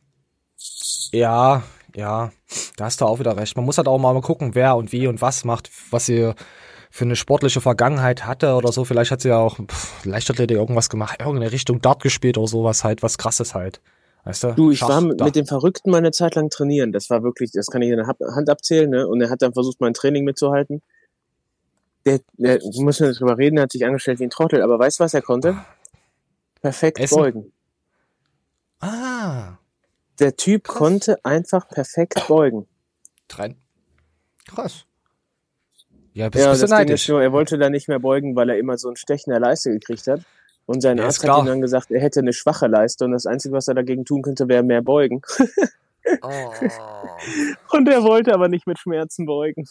Ja, 1.13 1.63
ja, 1.95 2.31
da 2.77 2.85
hast 2.85 3.01
du 3.01 3.05
auch 3.05 3.19
wieder 3.19 3.35
recht. 3.37 3.55
Man 3.55 3.65
muss 3.65 3.77
halt 3.77 3.87
auch 3.87 3.97
mal 3.97 4.19
gucken, 4.21 4.55
wer 4.55 4.75
und 4.75 4.91
wie 4.91 5.07
und 5.07 5.21
was 5.21 5.43
macht, 5.45 5.69
was 5.89 6.05
sie 6.05 6.33
für 6.91 7.05
eine 7.05 7.15
sportliche 7.15 7.61
Vergangenheit 7.61 8.25
hatte 8.25 8.53
oder 8.53 8.71
so. 8.71 8.83
Vielleicht 8.83 9.11
hat 9.11 9.21
sie 9.21 9.29
ja 9.29 9.37
auch 9.39 9.57
pff, 9.57 10.05
Leichtathletik 10.05 10.57
irgendwas 10.57 10.89
gemacht, 10.89 11.19
irgendeine 11.19 11.51
Richtung 11.51 11.81
Dart 11.81 12.03
gespielt 12.03 12.37
oder 12.37 12.47
sowas 12.47 12.83
halt, 12.83 13.01
was 13.01 13.17
krasses 13.17 13.55
halt. 13.55 13.81
Weißt 14.25 14.43
du? 14.43 14.53
Du, 14.53 14.71
ich 14.71 14.79
Schach, 14.79 14.89
war 14.89 15.01
mit, 15.01 15.19
mit 15.21 15.35
dem 15.35 15.47
Verrückten 15.47 15.89
mal 15.89 15.97
eine 15.97 16.11
Zeit 16.11 16.35
lang 16.35 16.49
trainieren. 16.49 16.91
Das 16.91 17.09
war 17.09 17.23
wirklich, 17.23 17.51
das 17.53 17.67
kann 17.67 17.81
ich 17.81 17.89
in 17.89 17.97
der 17.97 18.07
Hand 18.07 18.49
abzählen, 18.49 18.89
ne? 18.89 19.07
Und 19.07 19.21
er 19.21 19.29
hat 19.31 19.41
dann 19.41 19.53
versucht, 19.53 19.79
mein 19.81 19.93
Training 19.93 20.25
mitzuhalten. 20.25 20.81
Der, 22.05 22.19
der 22.33 22.59
wir 22.59 22.83
müssen 22.83 23.07
nicht 23.07 23.19
drüber 23.19 23.37
reden, 23.37 23.55
der 23.55 23.63
hat 23.63 23.71
sich 23.71 23.85
angestellt 23.85 24.19
wie 24.19 24.25
ein 24.25 24.29
Trottel. 24.29 24.61
Aber 24.61 24.77
weißt 24.77 24.99
du, 24.99 25.03
was 25.03 25.13
er 25.13 25.21
konnte? 25.21 25.57
Perfekt 26.61 26.99
Essen? 26.99 27.15
beugen. 27.17 27.51
Ah, 28.79 29.57
Der 30.19 30.35
Typ 30.35 30.67
konnte 30.67 31.23
einfach 31.23 31.67
perfekt 31.67 32.27
beugen. 32.27 32.67
Trend. 33.27 33.57
Krass. 34.47 34.85
Ja, 36.13 36.29
bist, 36.29 36.43
Ja, 36.43 36.51
bist 36.51 36.63
das 36.63 36.69
du 36.69 36.75
Ding 36.75 36.89
ist 36.89 36.89
neidisch. 36.89 37.09
nur, 37.09 37.21
er 37.21 37.31
wollte 37.31 37.57
da 37.57 37.69
nicht 37.69 37.87
mehr 37.87 37.99
beugen, 37.99 38.35
weil 38.35 38.49
er 38.49 38.57
immer 38.57 38.77
so 38.77 38.89
ein 38.89 38.95
Stech 38.95 39.23
in 39.27 39.31
der 39.31 39.39
Leiste 39.39 39.71
gekriegt 39.71 40.07
hat. 40.07 40.21
Und 40.65 40.81
sein 40.81 40.97
Ja, 40.97 41.05
Arzt 41.05 41.23
hat 41.23 41.37
ihm 41.37 41.45
dann 41.45 41.61
gesagt, 41.61 41.91
er 41.91 42.01
hätte 42.01 42.19
eine 42.19 42.33
schwache 42.33 42.67
Leiste 42.67 43.05
und 43.05 43.11
das 43.11 43.25
Einzige, 43.25 43.53
was 43.55 43.67
er 43.67 43.73
dagegen 43.75 44.05
tun 44.05 44.21
könnte, 44.21 44.47
wäre 44.47 44.63
mehr 44.63 44.81
beugen. 44.81 45.21
Oh. 46.21 46.51
Und 47.71 47.87
er 47.87 48.03
wollte 48.03 48.33
aber 48.33 48.47
nicht 48.47 48.67
mit 48.67 48.79
Schmerzen 48.79 49.25
beugen. 49.25 49.65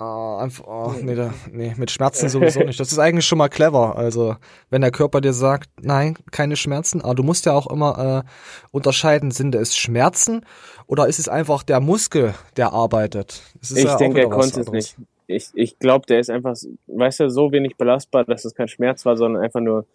Oh, 0.00 0.36
einfach, 0.40 0.64
oh, 0.64 0.94
nee, 1.02 1.16
da, 1.16 1.34
nee, 1.50 1.74
mit 1.76 1.90
Schmerzen 1.90 2.28
sowieso 2.28 2.60
nicht. 2.60 2.78
Das 2.78 2.92
ist 2.92 3.00
eigentlich 3.00 3.26
schon 3.26 3.38
mal 3.38 3.48
clever. 3.48 3.96
Also, 3.96 4.36
wenn 4.70 4.80
der 4.80 4.92
Körper 4.92 5.20
dir 5.20 5.32
sagt, 5.32 5.68
nein, 5.80 6.16
keine 6.30 6.54
Schmerzen, 6.54 7.02
aber 7.02 7.16
du 7.16 7.24
musst 7.24 7.46
ja 7.46 7.52
auch 7.52 7.66
immer 7.68 8.22
äh, 8.24 8.28
unterscheiden, 8.70 9.32
sind 9.32 9.56
es 9.56 9.76
Schmerzen 9.76 10.46
oder 10.86 11.08
ist 11.08 11.18
es 11.18 11.28
einfach 11.28 11.64
der 11.64 11.80
Muskel, 11.80 12.34
der 12.56 12.72
arbeitet? 12.72 13.42
Ich 13.60 13.70
ja 13.82 13.96
denke, 13.96 14.20
er 14.20 14.30
konnte 14.30 14.60
es 14.60 14.70
nicht. 14.70 14.96
Ich, 15.28 15.50
ich 15.54 15.78
glaube, 15.78 16.06
der 16.06 16.18
ist 16.18 16.30
einfach, 16.30 16.56
weißt 16.88 17.20
du, 17.20 17.30
so 17.30 17.52
wenig 17.52 17.76
belastbar, 17.76 18.24
dass 18.24 18.44
es 18.44 18.54
kein 18.54 18.66
Schmerz 18.66 19.04
war, 19.04 19.16
sondern 19.16 19.42
einfach 19.42 19.60
nur 19.60 19.86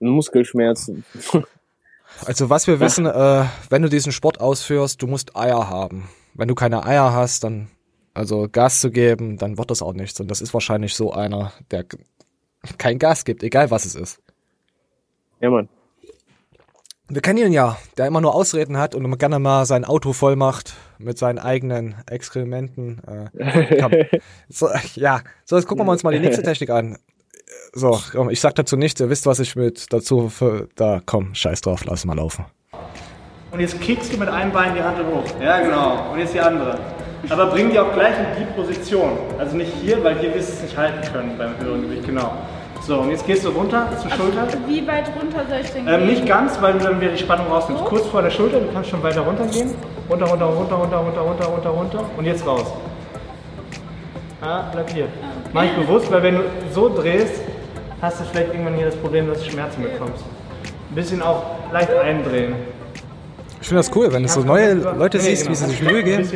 ein 0.00 0.08
Muskelschmerz. 0.08 0.92
Also, 2.26 2.50
was 2.50 2.66
wir 2.66 2.78
wissen, 2.78 3.06
äh, 3.06 3.44
wenn 3.70 3.80
du 3.80 3.88
diesen 3.88 4.12
Sport 4.12 4.38
ausführst, 4.38 5.00
du 5.00 5.06
musst 5.06 5.34
Eier 5.34 5.70
haben. 5.70 6.10
Wenn 6.34 6.46
du 6.46 6.54
keine 6.54 6.84
Eier 6.84 7.14
hast, 7.14 7.42
dann, 7.42 7.68
also 8.12 8.48
Gas 8.52 8.82
zu 8.82 8.90
geben, 8.90 9.38
dann 9.38 9.56
wird 9.56 9.70
das 9.70 9.80
auch 9.80 9.94
nichts. 9.94 10.20
Und 10.20 10.30
das 10.30 10.42
ist 10.42 10.52
wahrscheinlich 10.52 10.94
so 10.94 11.12
einer, 11.12 11.52
der 11.70 11.86
kein 12.76 12.98
Gas 12.98 13.24
gibt, 13.24 13.42
egal 13.42 13.70
was 13.70 13.86
es 13.86 13.94
ist. 13.94 14.20
Ja, 15.40 15.48
Mann. 15.48 15.70
Wir 17.12 17.20
kennen 17.20 17.36
ihn 17.36 17.52
ja, 17.52 17.76
der 17.98 18.06
immer 18.06 18.22
nur 18.22 18.34
Ausreden 18.34 18.78
hat 18.78 18.94
und 18.94 19.04
immer 19.04 19.18
gerne 19.18 19.38
mal 19.38 19.66
sein 19.66 19.84
Auto 19.84 20.14
voll 20.14 20.34
macht 20.34 20.72
mit 20.96 21.18
seinen 21.18 21.38
eigenen 21.38 21.94
Exkrementen. 22.08 23.02
Äh, 23.36 24.08
so, 24.48 24.70
ja, 24.94 25.20
so 25.44 25.56
jetzt 25.56 25.68
gucken 25.68 25.84
wir 25.84 25.92
uns 25.92 26.04
mal 26.04 26.14
die 26.14 26.20
nächste 26.20 26.42
Technik 26.42 26.70
an. 26.70 26.96
So, 27.74 28.00
komm, 28.12 28.30
ich 28.30 28.40
sag 28.40 28.54
dazu 28.54 28.78
nichts, 28.78 28.98
ihr 28.98 29.10
wisst, 29.10 29.26
was 29.26 29.40
ich 29.40 29.56
mit 29.56 29.92
dazu 29.92 30.30
für, 30.30 30.70
da, 30.74 31.02
komm, 31.04 31.34
scheiß 31.34 31.60
drauf, 31.60 31.84
lass 31.84 32.06
mal 32.06 32.16
laufen. 32.16 32.46
Und 33.50 33.60
jetzt 33.60 33.78
kickst 33.82 34.10
du 34.14 34.16
mit 34.16 34.30
einem 34.30 34.50
Bein 34.50 34.74
die 34.74 34.82
Hand 34.82 34.96
hoch. 34.96 35.24
Ja, 35.38 35.60
genau. 35.60 36.12
Und 36.14 36.18
jetzt 36.18 36.32
die 36.32 36.40
andere. 36.40 36.78
Aber 37.28 37.48
bring 37.48 37.70
die 37.70 37.78
auch 37.78 37.92
gleich 37.92 38.14
in 38.18 38.42
die 38.42 38.50
Position. 38.54 39.18
Also 39.38 39.54
nicht 39.54 39.74
hier, 39.82 40.02
weil 40.02 40.18
hier 40.18 40.34
wirst 40.34 40.48
du 40.48 40.52
es 40.54 40.62
nicht 40.62 40.78
halten 40.78 41.06
können 41.12 41.36
beim 41.36 41.58
höheren 41.58 41.82
Gewicht. 41.82 42.06
Genau. 42.06 42.32
So, 42.86 42.98
und 42.98 43.10
jetzt 43.10 43.24
gehst 43.26 43.44
du 43.44 43.50
runter 43.50 43.88
zur 44.00 44.10
Schulter. 44.10 44.48
Wie 44.66 44.84
weit 44.86 45.04
runter 45.20 45.44
soll 45.48 45.60
ich 45.62 45.70
denn 45.70 45.86
Ähm, 45.86 45.98
gehen? 46.00 46.06
nicht 46.08 46.26
ganz, 46.26 46.60
weil 46.60 46.72
du 46.74 46.80
dann 46.80 47.00
wieder 47.00 47.12
die 47.12 47.18
Spannung 47.18 47.46
rausnimmst. 47.46 47.84
Kurz 47.84 48.06
vor 48.06 48.22
der 48.22 48.30
Schulter, 48.30 48.58
du 48.58 48.66
kannst 48.72 48.90
schon 48.90 49.02
weiter 49.02 49.20
runter 49.20 49.46
gehen. 49.46 49.70
Runter, 50.10 50.26
runter, 50.26 50.46
runter, 50.46 50.74
runter, 50.76 50.96
runter, 50.98 51.20
runter, 51.20 51.44
runter, 51.46 51.70
runter. 51.70 52.04
Und 52.16 52.24
jetzt 52.24 52.44
raus. 52.44 52.66
Ah, 54.40 54.64
bleib 54.72 54.90
hier. 54.90 55.06
Mach 55.52 55.62
ich 55.64 55.72
bewusst, 55.72 56.10
weil 56.10 56.22
wenn 56.24 56.34
du 56.36 56.40
so 56.72 56.88
drehst, 56.92 57.42
hast 58.00 58.20
du 58.20 58.24
vielleicht 58.24 58.52
irgendwann 58.52 58.74
hier 58.74 58.86
das 58.86 58.96
Problem, 58.96 59.28
dass 59.28 59.38
du 59.44 59.50
Schmerzen 59.50 59.82
bekommst. 59.84 60.24
Ein 60.90 60.94
bisschen 60.96 61.22
auch 61.22 61.42
leicht 61.72 61.90
eindrehen. 61.94 62.54
Ich 63.60 63.68
finde 63.68 63.78
das 63.84 63.94
cool, 63.94 64.12
wenn 64.12 64.24
du 64.24 64.28
so 64.28 64.40
neue 64.40 64.74
Leute 64.74 65.18
Nee, 65.18 65.22
siehst, 65.22 65.42
genau. 65.46 65.52
wie 65.52 65.54
sie 65.54 65.66
sich 65.70 65.82
Mühe 65.82 65.98
Ein 66.00 66.04
geben. 66.04 66.28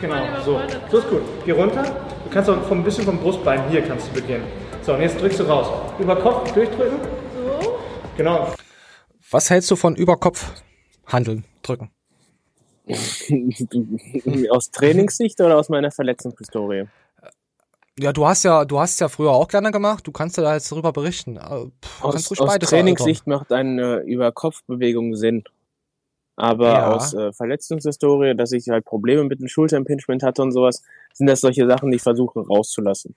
genau, 0.00 0.14
so. 0.44 0.60
So 0.90 0.98
ist 0.98 1.08
gut. 1.08 1.20
Geh 1.46 1.52
runter. 1.52 1.82
Du 1.84 2.30
kannst 2.32 2.50
auch 2.50 2.60
vom 2.64 2.82
bisschen 2.82 3.04
vom 3.04 3.16
Brustbein 3.18 3.60
hier 3.70 3.82
kannst 3.82 4.08
du 4.08 4.20
beginnen. 4.20 4.42
So, 4.84 4.92
und 4.92 5.00
jetzt 5.00 5.18
drückst 5.18 5.40
du 5.40 5.44
raus. 5.44 5.66
Über 5.98 6.14
Kopf 6.16 6.52
durchdrücken. 6.52 6.98
So? 7.34 7.78
Genau. 8.18 8.52
Was 9.30 9.48
hältst 9.48 9.70
du 9.70 9.76
von 9.76 9.96
Überkopf 9.96 10.62
handeln, 11.06 11.44
drücken? 11.62 11.90
aus 14.50 14.70
Trainingssicht 14.70 15.40
oder 15.40 15.58
aus 15.58 15.70
meiner 15.70 15.90
Verletzungshistorie? 15.90 16.84
Ja, 17.98 18.12
du 18.12 18.26
hast 18.26 18.42
ja, 18.42 18.66
du 18.66 18.78
hast 18.78 19.00
ja 19.00 19.08
früher 19.08 19.30
auch 19.30 19.48
gerne 19.48 19.70
gemacht, 19.70 20.06
du 20.06 20.12
kannst 20.12 20.36
ja 20.36 20.42
da 20.42 20.54
jetzt 20.54 20.70
darüber 20.70 20.92
berichten. 20.92 21.36
Äh, 21.36 21.66
pff, 21.82 22.04
Aus, 22.04 22.38
aus 22.38 22.58
Trainingssicht 22.58 23.26
macht 23.26 23.52
eine 23.52 24.00
Über-Kopf-Bewegung 24.00 25.14
Sinn. 25.16 25.44
Aber 26.36 26.68
Ja. 26.68 26.92
aus 26.92 27.14
äh, 27.14 27.32
Verletzungshistorie, 27.32 28.34
dass 28.34 28.52
ich 28.52 28.68
halt 28.68 28.84
Probleme 28.84 29.24
mit 29.24 29.40
dem 29.40 29.48
Schulterimpingement 29.48 30.22
hatte 30.22 30.42
und 30.42 30.52
sowas, 30.52 30.82
sind 31.14 31.28
das 31.28 31.40
solche 31.40 31.66
Sachen, 31.66 31.90
die 31.90 31.96
ich 31.96 32.02
versuche 32.02 32.40
rauszulassen. 32.40 33.14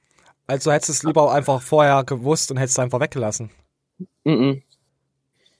Also 0.47 0.71
hättest 0.71 0.89
du 0.89 0.93
es 0.93 1.03
lieber 1.03 1.31
einfach 1.31 1.61
vorher 1.61 2.03
gewusst 2.03 2.51
und 2.51 2.57
hättest 2.57 2.77
es 2.77 2.83
einfach 2.83 2.99
weggelassen. 2.99 3.49
Mhm. 4.23 4.61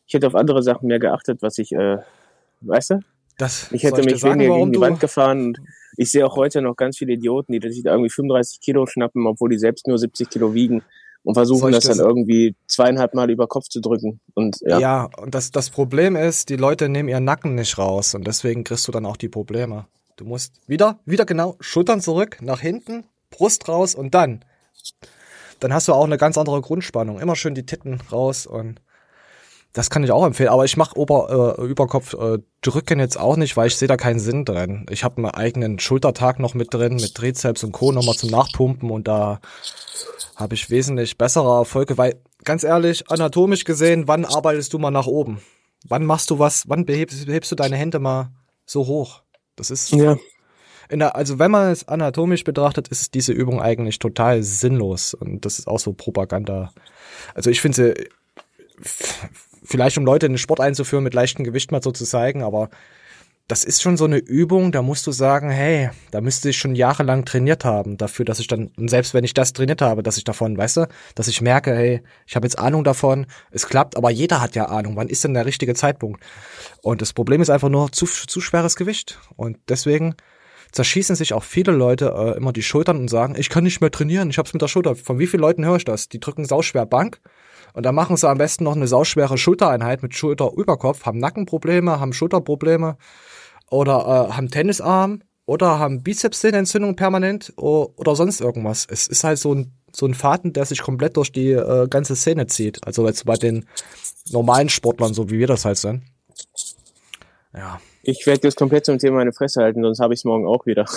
Ich 0.08 0.14
hätte 0.14 0.28
auf 0.28 0.36
andere 0.36 0.64
Sachen 0.64 0.88
mehr 0.88 1.00
geachtet, 1.00 1.42
was 1.42 1.58
ich, 1.58 1.74
äh, 1.74 1.98
weißt 2.62 2.92
du? 2.92 3.00
Das 3.38 3.72
Ich 3.72 3.84
hätte 3.84 4.02
dir 4.02 4.12
mich 4.12 4.24
weniger 4.24 4.56
gegen 4.56 4.72
die 4.72 4.80
Wand 4.80 5.00
gefahren 5.00 5.48
und 5.48 5.60
ich 5.98 6.12
sehe 6.12 6.26
auch 6.26 6.36
heute 6.38 6.62
noch 6.62 6.76
ganz 6.76 6.98
viele 6.98 7.14
Idioten, 7.14 7.52
die 7.60 7.70
sich 7.72 7.84
da 7.84 7.92
irgendwie 7.92 8.10
35 8.10 8.62
Kilo 8.62 8.86
schnappen, 8.86 9.28
obwohl 9.28 9.50
die 9.50 9.60
selbst 9.60 9.88
nur 9.88 9.98
70 9.98 10.30
Kilo 10.30 10.54
wiegen 10.54 10.82
und 11.24 11.34
versuchen 11.34 11.70
ich 11.70 11.76
das 11.76 11.86
das- 11.86 11.98
dann 11.98 12.08
irgendwie 12.08 12.56
zweieinhalb 12.68 13.14
Mal 13.14 13.30
über 13.30 13.48
Kopf 13.48 13.68
zu 13.68 13.82
drücken. 13.82 14.20
Und 14.34 14.58
ja, 14.62 14.80
Ja. 14.80 15.10
und 15.18 15.36
das, 15.36 15.52
das 15.52 15.70
Problem 15.70 16.16
ist, 16.16 16.50
die 16.50 16.56
Leute 16.56 16.88
nehmen 16.90 17.10
ihren 17.10 17.26
Nacken 17.26 17.56
nicht 17.56 17.78
raus 17.78 18.16
und 18.16 18.26
deswegen 18.26 18.64
kriegst 18.64 18.88
du 18.88 18.92
dann 18.92 19.06
auch 19.06 19.18
die 19.18 19.30
Probleme. 19.30 19.86
Du 20.16 20.26
musst 20.26 20.54
wieder, 20.68 20.98
wieder 21.06 21.26
genau, 21.26 21.58
Schultern 21.60 22.02
zurück, 22.02 22.38
nach 22.42 22.62
hinten, 22.62 23.04
Brust 23.30 23.68
raus 23.68 23.94
und 23.94 24.16
dann. 24.16 24.44
Dann 25.60 25.74
hast 25.74 25.88
du 25.88 25.94
auch 25.94 26.06
eine 26.06 26.18
ganz 26.18 26.38
andere 26.38 26.62
Grundspannung. 26.62 27.20
Immer 27.20 27.36
schön 27.36 27.56
die 27.56 27.66
Titten 27.66 28.00
raus 28.12 28.46
und 28.46 28.80
das 29.74 29.90
kann 29.90 30.04
ich 30.04 30.12
auch 30.12 30.26
empfehlen. 30.26 30.50
Aber 30.50 30.66
ich 30.66 30.78
mache 30.78 30.98
Ober, 30.98 31.58
äh, 31.60 31.66
Überkopf 31.66 32.14
äh, 32.14 32.40
drücken 32.62 33.00
jetzt 33.00 33.20
auch 33.20 33.38
nicht, 33.38 33.58
weil 33.58 33.68
ich 33.68 33.78
sehe 33.78 33.88
da 33.88 33.98
keinen 33.98 34.20
Sinn 34.20 34.46
drin. 34.46 34.86
Ich 34.90 35.04
habe 35.04 35.22
meinen 35.22 35.36
eigenen 35.36 35.80
Schultertag 35.80 36.40
noch 36.40 36.54
mit 36.54 36.74
drin, 36.74 36.96
mit 36.96 37.14
Trizeps 37.16 37.64
und 37.64 37.74
Co. 37.74 37.92
nochmal 37.92 38.16
zum 38.16 38.30
Nachpumpen 38.30 38.90
und 38.90 39.08
da 39.08 39.40
habe 40.36 40.56
ich 40.56 40.70
wesentlich 40.70 41.18
bessere 41.18 41.58
Erfolge, 41.58 41.98
weil 41.98 42.20
ganz 42.44 42.64
ehrlich, 42.64 43.10
anatomisch 43.12 43.66
gesehen, 43.66 44.08
wann 44.08 44.26
arbeitest 44.26 44.74
du 44.74 44.80
mal 44.80 44.92
nach 44.92 45.08
oben? 45.08 45.42
Wann 45.88 46.06
machst 46.06 46.30
du 46.30 46.40
was? 46.40 46.68
Wann 46.68 46.86
behebst, 46.86 47.26
behebst 47.26 47.52
du 47.52 47.56
deine 47.56 47.76
Hände 47.76 48.00
mal 48.00 48.32
so 48.66 48.88
hoch? 48.88 49.22
Das 49.56 49.72
ist 49.72 49.92
ja. 49.92 50.18
Der, 50.92 51.16
also 51.16 51.40
wenn 51.40 51.52
man 51.52 51.72
es 51.72 51.88
anatomisch 51.88 52.44
betrachtet, 52.44 52.88
ist 52.88 53.14
diese 53.14 53.34
Übung 53.34 53.62
eigentlich 53.62 54.00
total 54.00 54.44
sinnlos 54.44 55.14
und 55.14 55.46
das 55.46 55.60
ist 55.60 55.68
auch 55.68 55.80
so 55.80 55.94
Propaganda. 55.94 56.72
Also 57.36 57.50
ich 57.50 57.62
finde 57.62 57.76
sie 57.76 58.10
vielleicht 59.64 59.98
um 59.98 60.06
Leute 60.06 60.26
in 60.26 60.34
den 60.34 60.38
Sport 60.38 60.60
einzuführen, 60.60 61.04
mit 61.04 61.14
leichtem 61.14 61.44
Gewicht 61.44 61.72
mal 61.72 61.84
so 61.84 61.92
zu 61.92 62.06
zeigen, 62.06 62.44
aber 62.44 62.70
das 63.48 63.64
ist 63.64 63.82
schon 63.82 63.96
so 63.96 64.04
eine 64.04 64.18
Übung, 64.18 64.74
da 64.74 64.82
musst 64.82 65.08
du 65.08 65.14
sagen, 65.14 65.50
hey, 65.50 65.90
da 66.12 66.20
müsste 66.20 66.50
ich 66.50 66.58
schon 66.58 66.76
jahrelang 66.76 67.24
trainiert 67.24 67.64
haben, 67.64 67.98
dafür, 67.98 68.26
dass 68.26 68.40
ich 68.40 68.48
dann, 68.48 68.72
und 68.78 68.90
selbst 68.90 69.14
wenn 69.14 69.24
ich 69.24 69.34
das 69.34 69.54
trainiert 69.54 69.82
habe, 69.82 70.04
dass 70.04 70.18
ich 70.18 70.26
davon, 70.26 70.58
weißt 70.58 70.78
du, 70.78 70.88
dass 71.16 71.30
ich 71.30 71.42
merke, 71.42 71.74
hey, 71.74 72.02
ich 72.26 72.36
habe 72.36 72.46
jetzt 72.46 72.60
Ahnung 72.60 72.84
davon, 72.84 73.26
es 73.52 73.68
klappt, 73.68 73.96
aber 73.96 74.10
jeder 74.10 74.42
hat 74.42 74.56
ja 74.56 74.66
Ahnung, 74.66 74.98
wann 74.98 75.08
ist 75.08 75.24
denn 75.24 75.34
der 75.34 75.46
richtige 75.46 75.76
Zeitpunkt? 75.76 76.22
Und 76.82 77.02
das 77.02 77.14
Problem 77.14 77.42
ist 77.42 77.50
einfach 77.50 77.70
nur 77.70 77.90
zu, 77.94 78.06
zu 78.06 78.42
schweres 78.42 78.76
Gewicht. 78.76 79.18
Und 79.38 79.58
deswegen 79.70 80.16
zerschießen 80.72 81.16
sich 81.16 81.34
auch 81.34 81.44
viele 81.44 81.72
Leute 81.72 82.14
äh, 82.16 82.38
immer 82.38 82.54
die 82.54 82.64
Schultern 82.64 82.98
und 82.98 83.10
sagen, 83.10 83.36
ich 83.38 83.50
kann 83.50 83.64
nicht 83.64 83.82
mehr 83.82 83.92
trainieren, 83.92 84.30
ich 84.30 84.38
hab's 84.38 84.54
mit 84.54 84.62
der 84.62 84.68
Schulter. 84.68 84.96
Von 84.96 85.20
wie 85.20 85.28
vielen 85.28 85.42
Leuten 85.42 85.66
höre 85.66 85.78
ich 85.78 85.86
das? 85.86 86.10
Die 86.10 86.20
drücken 86.20 86.46
sauschwer 86.46 86.86
Bank 86.86 87.20
und 87.74 87.86
dann 87.86 87.96
machen 87.96 88.18
sie 88.18 88.30
am 88.30 88.38
besten 88.38 88.64
noch 88.64 88.76
eine 88.76 88.88
sauschwere 88.88 89.38
Schultereinheit 89.38 90.02
mit 90.02 90.16
Schulter-Überkopf, 90.16 91.06
haben 91.06 91.20
Nackenprobleme, 91.20 92.00
haben 92.00 92.14
Schulterprobleme 92.14 92.98
oder 93.70 94.30
äh, 94.30 94.34
haben 94.34 94.50
Tennisarm 94.50 95.22
oder 95.46 95.80
haben 95.80 96.04
Bizepssehnenentzündung 96.04 96.96
permanent 96.96 97.54
oder 97.56 98.16
sonst 98.16 98.42
irgendwas. 98.42 98.86
Es 98.90 99.08
ist 99.08 99.24
halt 99.24 99.40
so 99.40 99.54
ein, 99.54 99.74
so 99.94 100.06
ein 100.06 100.14
Faden, 100.14 100.54
der 100.54 100.66
sich 100.66 100.82
komplett 100.82 101.18
durch 101.18 101.32
die 101.32 101.52
äh, 101.52 101.88
ganze 101.88 102.16
Szene 102.16 102.48
zieht. 102.48 102.86
Also 102.86 103.08
jetzt 103.08 103.26
bei 103.26 103.36
den 103.36 103.66
normalen 104.30 104.70
Sportlern, 104.70 105.14
so 105.14 105.30
wie 105.30 105.40
wir 105.40 105.48
das 105.48 105.64
halt 105.64 105.78
sind. 105.78 106.04
Ja. 107.58 107.82
Ich 108.04 108.26
werde 108.26 108.48
jetzt 108.48 108.58
komplett 108.58 108.86
zum 108.86 109.00
Thema 109.00 109.18
meine 109.18 109.34
Fresse 109.34 109.62
halten, 109.62 109.82
sonst 109.82 110.00
habe 110.00 110.14
ich 110.14 110.22
es 110.22 110.24
morgen 110.26 110.48
auch 110.48 110.66
wieder. 110.66 110.86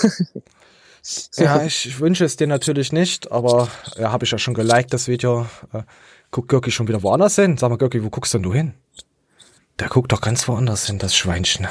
Ja, 1.37 1.62
ich, 1.62 1.99
wünsche 1.99 2.27
es 2.27 2.37
dir 2.37 2.46
natürlich 2.46 2.92
nicht, 2.92 3.33
aber 3.33 3.68
ja, 3.96 4.12
habe 4.12 4.27
ich 4.27 4.31
ja 4.31 4.38
schon 4.38 4.53
geliked, 4.53 4.92
das 4.92 5.09
Video. 5.09 5.46
Äh, 5.73 5.85
guckt 6.31 6.49
Görki 6.49 6.70
schon 6.70 6.88
wieder 6.88 7.03
woanders 7.03 7.37
hin? 7.37 7.57
Sag 7.57 7.70
mal, 7.70 7.79
Görki, 7.79 8.05
wo 8.05 8.11
guckst 8.11 8.35
denn 8.35 8.42
du 8.42 8.53
hin? 8.53 8.75
Der 9.79 9.88
guckt 9.88 10.12
doch 10.12 10.20
ganz 10.20 10.46
woanders 10.46 10.87
hin, 10.87 10.99
das 10.99 11.16
Schweinchen. 11.16 11.66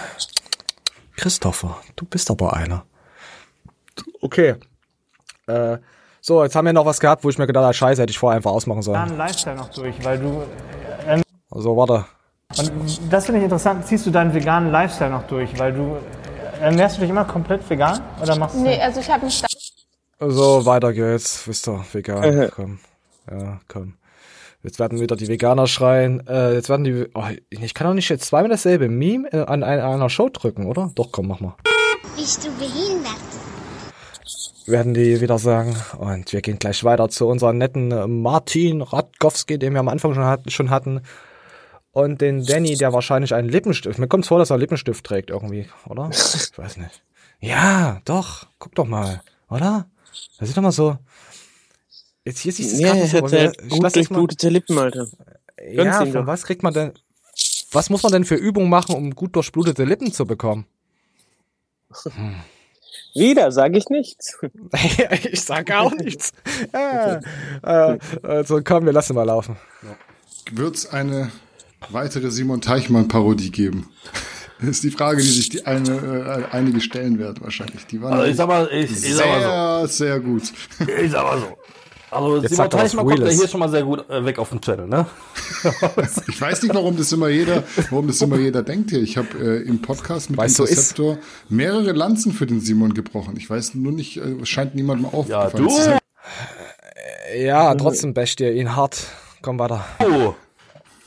Christopher, 1.15 1.77
du 1.95 2.05
bist 2.05 2.31
aber 2.31 2.53
einer. 2.53 2.85
Okay. 4.19 4.55
Äh, 5.45 5.77
so, 6.21 6.43
jetzt 6.43 6.55
haben 6.55 6.65
wir 6.65 6.73
noch 6.73 6.85
was 6.85 6.99
gehabt, 6.99 7.23
wo 7.23 7.29
ich 7.29 7.37
mir 7.37 7.47
gedacht 7.47 7.63
habe, 7.63 7.73
scheiße, 7.73 8.01
hätte 8.01 8.11
ich 8.11 8.17
vorher 8.17 8.37
einfach 8.37 8.51
ausmachen 8.51 8.81
sollen. 8.81 8.95
Deinen 8.95 9.17
Lifestyle 9.17 9.55
noch 9.55 9.69
durch, 9.69 10.03
weil 10.03 10.17
du. 10.17 10.43
Ähm, 11.07 11.21
Also, 11.51 11.77
warte. 11.77 12.05
Und 12.57 12.99
das 13.11 13.25
finde 13.25 13.39
ich 13.39 13.43
interessant. 13.43 13.85
Ziehst 13.85 14.05
du 14.05 14.11
deinen 14.11 14.33
veganen 14.33 14.71
Lifestyle 14.71 15.11
noch 15.11 15.23
durch, 15.27 15.57
weil 15.59 15.73
du. 15.73 15.97
Ernährst 16.59 16.97
du 16.97 17.01
dich 17.01 17.09
immer 17.09 17.23
komplett 17.25 17.67
vegan? 17.69 18.01
Oder 18.21 18.35
machst 18.37 18.55
du. 18.55 18.61
Nee, 18.63 18.81
also 18.81 18.99
ich 18.99 19.09
habe 19.09 19.25
mich 19.25 19.41
da 19.41 20.29
So, 20.29 20.65
weiter 20.65 20.91
geht's. 20.91 21.47
Wisst 21.47 21.67
ihr, 21.69 21.85
vegan. 21.93 22.23
Äh. 22.23 22.49
Komm. 22.53 22.79
Ja, 23.31 23.59
komm. 23.67 23.93
Jetzt 24.61 24.77
werden 24.79 24.99
wieder 24.99 25.15
die 25.15 25.29
Veganer 25.29 25.67
schreien. 25.67 26.25
Äh, 26.27 26.53
jetzt 26.55 26.67
werden 26.67 26.83
die. 26.83 27.07
Oh, 27.13 27.23
ich 27.49 27.73
kann 27.73 27.87
doch 27.87 27.93
nicht 27.93 28.09
jetzt 28.09 28.25
zweimal 28.25 28.49
dasselbe 28.49 28.89
Meme 28.89 29.31
äh, 29.31 29.45
an 29.45 29.63
ein- 29.63 29.79
einer 29.79 30.09
Show 30.09 30.27
drücken, 30.27 30.65
oder? 30.65 30.91
Doch, 30.95 31.11
komm, 31.13 31.27
mach 31.27 31.39
mal. 31.39 31.55
Bist 32.17 32.43
du 32.45 32.49
behindert? 32.57 33.15
Werden 34.65 34.93
die 34.93 35.21
wieder 35.21 35.37
sagen. 35.39 35.77
Und 35.97 36.33
wir 36.33 36.41
gehen 36.41 36.59
gleich 36.59 36.83
weiter 36.83 37.07
zu 37.09 37.27
unserem 37.27 37.57
netten 37.57 37.91
äh, 37.91 38.05
Martin 38.07 38.81
Radkowski, 38.81 39.57
den 39.59 39.73
wir 39.73 39.79
am 39.79 39.87
Anfang 39.87 40.13
schon, 40.13 40.25
hat, 40.25 40.51
schon 40.51 40.69
hatten. 40.71 41.01
Und 41.91 42.21
den 42.21 42.45
Danny, 42.45 42.75
der 42.77 42.93
wahrscheinlich 42.93 43.33
einen 43.33 43.49
Lippenstift. 43.49 43.97
Mir 43.99 44.07
kommt 44.07 44.25
vor, 44.25 44.37
dass 44.39 44.51
er 44.51 44.55
einen 44.55 44.61
Lippenstift 44.61 45.03
trägt 45.05 45.29
irgendwie, 45.31 45.67
oder? 45.87 46.09
Ich 46.11 46.57
weiß 46.57 46.77
nicht. 46.77 47.01
Ja, 47.39 48.01
doch. 48.05 48.47
Guck 48.59 48.75
doch 48.75 48.85
mal, 48.85 49.21
oder? 49.49 49.87
Das 50.37 50.47
sieht 50.47 50.57
doch 50.57 50.61
mal 50.61 50.71
so. 50.71 50.97
Jetzt 52.25 52.39
hier 52.39 52.51
siehst 52.51 52.71
du 52.71 52.75
es 52.75 52.79
Ja, 52.81 52.87
gerade 52.89 52.99
er 52.99 53.03
nicht 53.05 53.15
aber 53.15 53.31
wir- 53.31 53.39
halt 53.39 53.69
gut 53.69 53.95
durchblutete 53.95 54.49
Lippen, 54.49 54.77
Alter. 54.77 55.07
Ja, 55.71 55.83
Gönn's 55.83 56.07
ihm 56.07 56.13
von 56.13 56.27
was 56.27 56.43
kriegt 56.43 56.63
man 56.63 56.73
denn, 56.73 56.93
was 57.71 57.89
muss 57.89 58.03
man 58.03 58.11
denn 58.11 58.25
für 58.25 58.35
Übungen 58.35 58.69
machen, 58.69 58.93
um 58.95 59.15
gut 59.15 59.35
durchblutete 59.35 59.83
Lippen 59.83 60.11
zu 60.13 60.25
bekommen? 60.25 60.65
Wieder 63.15 63.51
sage 63.51 63.77
ich 63.77 63.89
nichts. 63.89 64.37
ich 65.31 65.41
sage 65.41 65.79
auch 65.79 65.91
nichts. 65.97 66.31
äh, 66.71 67.19
äh, 67.63 67.99
also 68.23 68.61
komm, 68.63 68.85
wir 68.85 68.93
lassen 68.93 69.15
mal 69.15 69.23
laufen. 69.23 69.57
Wird 70.51 70.75
es 70.75 70.87
eine 70.87 71.31
weitere 71.89 72.31
Simon 72.31 72.61
Teichmann-Parodie 72.61 73.51
geben? 73.51 73.89
Das 74.61 74.71
ist 74.71 74.83
die 74.83 74.91
Frage, 74.91 75.21
die 75.21 75.29
sich 75.29 75.47
die 75.47 75.65
eine, 75.65 76.43
äh, 76.51 76.53
einige 76.53 76.81
stellen 76.81 77.17
werden 77.17 77.37
wahrscheinlich. 77.39 77.85
Die 77.85 78.01
waren 78.01 78.11
Also 78.11 78.25
ich 78.25 78.35
sag 78.35 78.49
mal, 78.49 78.67
ich, 78.73 78.91
ich 78.91 79.15
sag 79.15 79.25
mal 79.25 79.87
sehr, 79.87 80.09
sehr 80.09 80.19
gut. 80.19 80.47
so. 80.47 80.53
Ich 81.01 81.11
sag 81.11 81.23
mal 81.23 81.39
so. 81.39 81.57
Also 82.11 82.41
Jetzt 82.41 82.55
Simon 82.55 82.69
Teichmann 82.69 83.05
kommt 83.05 83.19
ja 83.19 83.29
hier 83.29 83.47
schon 83.47 83.59
mal 83.59 83.69
sehr 83.69 83.83
gut 83.83 84.09
äh, 84.09 84.25
weg 84.25 84.39
auf 84.39 84.49
dem 84.49 84.59
Channel, 84.59 84.87
ne? 84.87 85.05
Ich 86.27 86.41
weiß 86.41 86.63
nicht, 86.63 86.73
warum 86.73 86.97
das 86.97 87.11
immer 87.11 87.29
jeder, 87.29 87.63
warum 87.89 88.07
das 88.07 88.21
immer 88.21 88.37
jeder 88.37 88.63
denkt 88.63 88.89
hier. 88.89 89.01
Ich 89.01 89.15
habe 89.15 89.27
äh, 89.39 89.61
im 89.61 89.81
Podcast 89.81 90.29
mit 90.29 90.39
so 90.49 90.63
ist. 90.63 90.71
Interceptor 90.71 91.19
mehrere 91.49 91.91
Lanzen 91.91 92.33
für 92.33 92.45
den 92.45 92.59
Simon 92.59 92.93
gebrochen. 92.93 93.35
Ich 93.37 93.49
weiß 93.49 93.75
nur 93.75 93.91
nicht, 93.91 94.17
äh, 94.17 94.41
es 94.41 94.49
scheint 94.49 94.75
niemandem 94.75 95.05
aufgefallen 95.05 95.63
du? 95.63 95.69
zu 95.69 95.81
sein. 95.83 95.99
Ja, 97.37 97.73
trotzdem 97.75 98.13
basht 98.13 98.41
ihr 98.41 98.51
ihn 98.53 98.75
hart. 98.75 99.03
Komm 99.41 99.59
weiter. 99.59 99.85
Oh. 99.99 100.33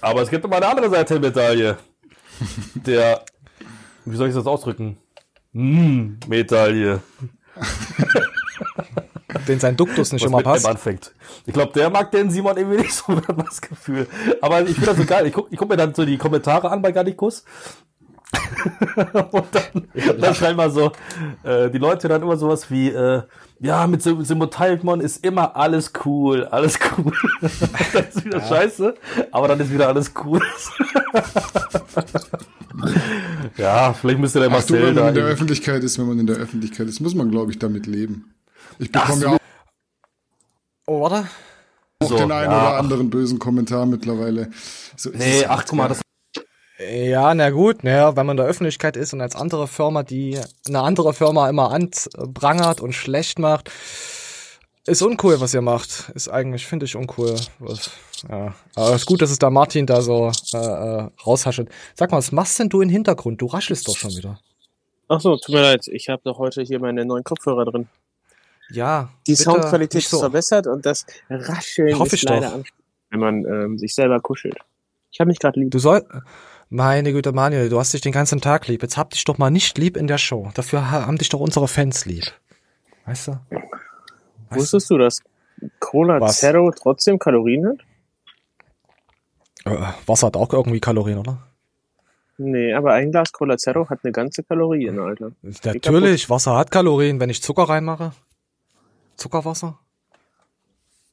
Aber 0.03 0.21
es 0.21 0.29
gibt 0.29 0.45
immer 0.45 0.57
eine 0.57 0.67
andere 0.69 0.91
Seite 0.91 1.19
der 1.19 1.31
Medaille. 1.31 1.79
Der, 2.75 3.25
wie 4.05 4.17
soll 4.17 4.29
ich 4.29 4.35
das 4.35 4.47
ausdrücken? 4.47 4.99
Hm, 5.53 6.19
Medaille. 6.27 7.01
Den 9.47 9.61
sein 9.61 9.77
Duktus 9.77 10.13
nicht 10.13 10.23
was 10.23 10.31
immer 10.31 10.43
passt. 10.43 10.67
anfängt. 10.67 11.13
Ich 11.47 11.55
glaube, 11.55 11.73
der 11.73 11.89
mag 11.91 12.11
den 12.11 12.31
Simon 12.31 12.57
irgendwie 12.57 12.79
nicht 12.79 12.93
so, 12.93 13.17
hat 13.29 13.47
das 13.47 13.61
Gefühl. 13.61 14.09
Aber 14.41 14.63
ich 14.63 14.75
finde 14.75 14.87
das 14.87 14.97
so 14.97 15.05
geil. 15.05 15.27
Ich 15.27 15.33
gucke 15.33 15.55
guck 15.57 15.69
mir 15.69 15.77
dann 15.77 15.95
so 15.95 16.05
die 16.05 16.19
Kommentare 16.19 16.71
an 16.71 16.83
bei 16.83 16.93
Gallikus. 16.93 17.45
und 19.33 19.45
dann, 19.53 19.89
dann 20.21 20.35
schreiben 20.35 20.57
mal 20.57 20.71
so, 20.71 20.93
äh, 21.43 21.71
die 21.71 21.79
Leute 21.79 22.09
dann 22.09 22.23
immer 22.23 22.37
sowas 22.37 22.71
wie, 22.71 22.89
äh, 22.89 23.23
ja, 23.61 23.87
mit 23.87 24.03
Sim- 24.03 24.25
Simon 24.25 25.01
ist 25.01 25.25
immer 25.25 25.57
alles 25.57 25.93
cool, 26.05 26.45
alles 26.47 26.79
cool. 26.97 27.13
dann 27.93 28.05
ist 28.09 28.25
wieder 28.25 28.41
scheiße, 28.41 28.95
aber 29.31 29.49
dann 29.49 29.61
ist 29.61 29.73
wieder 29.73 29.89
alles 29.89 30.13
cool. 30.25 30.41
ja, 33.57 33.93
vielleicht 33.93 34.19
müsste 34.19 34.41
der 34.41 34.49
Ach 34.49 34.65
du, 34.65 34.75
Marcel 34.75 34.79
wenn 34.79 34.95
man 34.95 34.97
da 34.97 35.09
in 35.09 35.15
der 35.15 35.25
Öffentlichkeit 35.25 35.85
ist, 35.85 35.99
wenn 35.99 36.07
man 36.09 36.19
in 36.19 36.27
der 36.27 36.37
Öffentlichkeit 36.37 36.89
ist, 36.89 37.01
muss 37.01 37.15
man, 37.15 37.31
glaube 37.31 37.53
ich, 37.53 37.59
damit 37.59 37.87
leben. 37.87 38.35
Ich 38.79 38.91
bekomme 38.91 39.23
ja 39.23 39.29
auch 39.31 39.39
Oh, 40.87 41.03
warte. 41.03 41.29
so, 42.03 42.17
den 42.17 42.33
einen 42.33 42.51
ja, 42.51 42.69
oder 42.71 42.79
anderen 42.79 43.09
bösen 43.11 43.39
Kommentar 43.39 43.87
mittlerweile. 43.87 44.51
So 44.97 45.11
Nee, 45.11 45.45
ach 45.47 45.65
guck 45.65 45.77
mal, 45.77 45.85
ja. 45.85 45.89
das 45.91 46.01
Ja, 46.91 47.35
na 47.35 47.51
gut, 47.51 47.85
naja, 47.85 48.17
wenn 48.17 48.27
man 48.27 48.35
in 48.35 48.39
der 48.39 48.47
Öffentlichkeit 48.47 48.97
ist 48.97 49.13
und 49.13 49.21
als 49.21 49.37
andere 49.37 49.69
Firma, 49.69 50.03
die 50.03 50.39
eine 50.67 50.81
andere 50.81 51.13
Firma 51.13 51.49
immer 51.49 51.71
anprangert 51.71 52.81
und 52.81 52.93
schlecht 52.93 53.39
macht, 53.39 53.71
ist 54.87 55.03
uncool, 55.03 55.41
was 55.41 55.55
ihr 55.55 55.61
macht. 55.61 56.11
Ist 56.15 56.29
eigentlich, 56.29 56.67
finde 56.67 56.87
ich, 56.87 56.97
uncool. 56.97 57.37
Was, 57.61 57.91
ja. 58.29 58.55
Aber 58.75 58.91
es 58.91 59.03
ist 59.03 59.07
gut, 59.07 59.23
dass 59.23 59.31
es 59.31 59.39
da 59.39 59.51
Martin 59.51 59.87
da 59.87 60.03
so 60.03 60.33
äh, 60.55 60.57
äh, 60.57 61.09
raushaschelt. 61.25 61.69
Sag 61.95 62.11
mal, 62.11 62.19
was 62.19 62.33
machst 62.33 62.59
denn 62.59 62.69
du 62.69 62.81
im 62.81 62.89
Hintergrund? 62.89 63.41
Du 63.41 63.47
raschelst 63.47 63.87
doch 63.87 63.97
schon 63.97 64.11
wieder. 64.17 64.41
Ach 65.09 65.21
so, 65.21 65.37
tut 65.37 65.55
mir 65.55 65.63
leid. 65.63 65.87
Ich 65.89 66.09
habe 66.09 66.23
doch 66.25 66.39
heute 66.39 66.63
hier 66.63 66.81
meine 66.81 67.05
neuen 67.05 67.23
Kopfhörer 67.23 67.65
drin. 67.65 67.89
Ja. 68.71 69.11
Die 69.27 69.37
Soundqualität 69.37 69.95
nicht 69.95 70.05
ist 70.07 70.11
so. 70.11 70.21
verbessert 70.21 70.67
und 70.67 70.85
das 70.87 71.07
Rascheln 71.29 71.99
Hoffe 71.99 72.17
ist 72.17 72.23
ich 72.25 72.29
leider 72.29 72.49
doch. 72.49 72.55
anstrengend, 72.55 72.85
wenn 73.11 73.21
man 73.21 73.45
ähm, 73.45 73.79
sich 73.79 73.95
selber 73.95 74.19
kuschelt. 74.21 74.57
Ich 75.13 75.21
habe 75.21 75.29
mich 75.29 75.39
gerade 75.39 75.61
lieb. 75.61 75.71
Du 75.71 75.79
soll. 75.79 76.05
Meine 76.75 77.13
Güte, 77.13 77.33
Manuel, 77.33 77.69
du 77.69 77.79
hast 77.79 77.93
dich 77.93 78.01
den 78.01 78.13
ganzen 78.13 78.41
Tag 78.41 78.67
lieb. 78.67 78.81
Jetzt 78.81 78.97
hab 78.97 79.11
dich 79.11 79.25
doch 79.25 79.37
mal 79.37 79.51
nicht 79.51 79.77
lieb 79.77 79.95
in 79.95 80.07
der 80.07 80.17
Show. 80.17 80.51
Dafür 80.55 80.91
ha- 80.91 81.07
haben 81.07 81.19
dich 81.19 81.29
doch 81.29 81.41
unsere 81.41 81.69
Fans 81.69 82.07
lieb. 82.07 82.25
Weißt 83.05 83.29
du? 83.29 83.39
Wusstest 84.49 84.89
du, 84.89 84.97
dass 84.97 85.19
Cola 85.81 86.19
Was? 86.19 86.39
Zero 86.41 86.71
trotzdem 86.71 87.19
Kalorien 87.19 87.67
hat? 87.69 87.79
Äh, 89.67 89.93
Wasser 90.07 90.29
hat 90.29 90.37
auch 90.39 90.51
irgendwie 90.55 90.81
Kalorien, 90.81 91.19
oder? 91.19 91.47
Nee, 92.39 92.73
aber 92.73 92.95
ein 92.95 93.11
Glas 93.11 93.33
Cola 93.33 93.59
Zero 93.59 93.91
hat 93.91 93.99
eine 94.03 94.13
ganze 94.13 94.43
Kalorie, 94.43 94.89
Alter. 94.89 95.33
Natürlich, 95.43 96.31
Wasser 96.31 96.57
hat 96.57 96.71
Kalorien, 96.71 97.21
wenn 97.21 97.29
ich 97.29 97.43
Zucker 97.43 97.65
reinmache. 97.65 98.13
Zuckerwasser? 99.17 99.79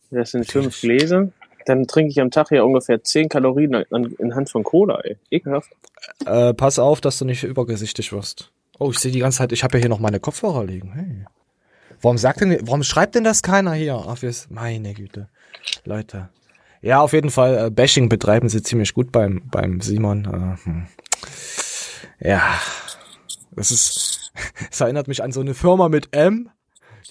Das 0.10 0.32
sind 0.32 0.50
fünf 0.50 0.80
Gläser. 0.80 1.28
Dann 1.70 1.86
trinke 1.86 2.10
ich 2.10 2.20
am 2.20 2.32
Tag 2.32 2.50
ja 2.50 2.64
ungefähr 2.64 3.04
10 3.04 3.30
Kalorien 3.30 3.76
an, 3.76 4.16
anhand 4.20 4.50
von 4.50 4.64
Cola, 4.64 5.02
ey. 5.02 5.18
Ekelhaft. 5.30 5.70
Äh, 6.26 6.56
pass 6.56 6.80
auf, 6.80 7.00
dass 7.00 7.20
du 7.20 7.26
nicht 7.26 7.44
übergesichtig 7.44 8.12
wirst. 8.12 8.52
Oh, 8.80 8.90
ich 8.90 8.98
sehe 8.98 9.12
die 9.12 9.20
ganze 9.20 9.38
Zeit, 9.38 9.52
ich 9.52 9.64
habe 9.64 9.78
ja 9.78 9.82
hier 9.82 9.90
noch 9.90 10.00
meine 10.00 10.20
Kopfhörer 10.20 10.66
liegen. 10.66 10.94
Hey. 10.94 11.26
Warum 12.02 12.18
sagt 12.18 12.42
denn, 12.42 12.58
warum 12.64 12.82
schreibt 12.82 13.14
denn 13.14 13.24
das 13.24 13.44
keiner 13.44 13.74
hier? 13.74 14.04
Ach, 14.08 14.20
wir, 14.20 14.34
meine 14.50 14.96
Güte. 14.96 15.30
Leute. 15.86 16.30
Ja, 16.82 17.02
auf 17.02 17.14
jeden 17.14 17.30
Fall, 17.30 17.68
äh, 17.68 17.70
Bashing 17.70 18.10
betreiben 18.10 18.50
sie 18.50 18.64
ziemlich 18.64 18.96
gut 18.96 19.12
beim, 19.12 19.44
beim 19.52 19.80
Simon. 19.80 20.26
Äh, 20.26 20.66
hm. 20.66 20.88
Ja. 22.20 22.42
Das 23.52 23.70
ist, 23.70 24.32
es 24.72 24.82
erinnert 24.82 25.08
mich 25.08 25.22
an 25.22 25.32
so 25.32 25.42
eine 25.42 25.54
Firma 25.54 25.88
mit 25.88 26.16
M, 26.16 26.50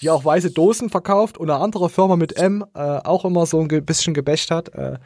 die 0.01 0.11
auch 0.11 0.25
weiße 0.25 0.51
Dosen 0.51 0.91
verkauft 0.91 1.39
und 1.39 1.51
eine 1.51 1.61
andere 1.61 1.89
Firma 1.91 2.17
mit 2.17 2.37
M 2.37 2.65
äh, 2.75 2.79
auch 2.79 3.25
immer 3.25 3.47
so 3.47 3.61
ein 3.61 3.69
bisschen 3.85 4.15
gebasht 4.15 4.51
hat. 4.51 4.69
Äh, 4.75 4.99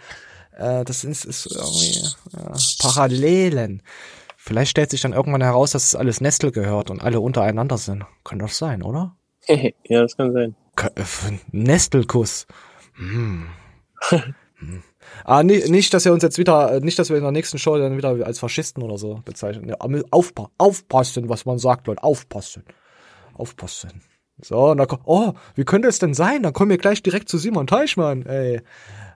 äh, 0.56 0.84
das 0.84 1.04
ist, 1.04 1.24
ist 1.24 1.46
irgendwie 1.46 2.00
ja, 2.32 2.52
Parallelen. 2.80 3.82
Vielleicht 4.36 4.70
stellt 4.72 4.90
sich 4.90 5.00
dann 5.00 5.12
irgendwann 5.12 5.42
heraus, 5.42 5.70
dass 5.70 5.86
es 5.86 5.94
alles 5.94 6.20
Nestle 6.20 6.50
gehört 6.50 6.90
und 6.90 7.00
alle 7.02 7.20
untereinander 7.20 7.78
sind. 7.78 8.04
Kann 8.24 8.38
das 8.40 8.58
sein, 8.58 8.82
oder? 8.82 9.16
ja, 9.48 10.02
das 10.02 10.16
kann 10.16 10.32
sein. 10.32 10.56
Äh, 10.76 11.02
Nestelkuss. 11.52 12.46
Hm. 12.94 13.46
Hm. 14.56 14.82
Ah, 15.24 15.42
ni- 15.42 15.68
nicht, 15.68 15.92
dass 15.94 16.04
wir 16.04 16.12
uns 16.12 16.22
jetzt 16.22 16.38
wieder, 16.38 16.72
äh, 16.74 16.80
nicht, 16.80 16.98
dass 16.98 17.08
wir 17.10 17.16
in 17.16 17.22
der 17.22 17.32
nächsten 17.32 17.58
Show 17.58 17.76
dann 17.78 17.96
wieder 17.96 18.10
als 18.24 18.38
Faschisten 18.38 18.82
oder 18.82 18.98
so 18.98 19.20
bezeichnen. 19.24 19.68
Ja, 19.68 19.76
aufpa 20.10 20.50
aufpassen, 20.58 21.28
was 21.28 21.44
man 21.44 21.58
sagt, 21.58 21.86
Leute. 21.86 22.02
Aufpassen. 22.02 22.64
Aufpassen. 23.34 24.02
So, 24.40 24.70
und 24.70 24.78
dann 24.78 24.88
kommt, 24.88 25.02
oh, 25.04 25.34
wie 25.54 25.64
könnte 25.64 25.88
es 25.88 25.98
denn 25.98 26.14
sein? 26.14 26.42
Dann 26.42 26.52
kommen 26.52 26.70
wir 26.70 26.78
gleich 26.78 27.02
direkt 27.02 27.28
zu 27.28 27.38
Simon 27.38 27.66
Teichmann, 27.66 28.26
ey. 28.26 28.60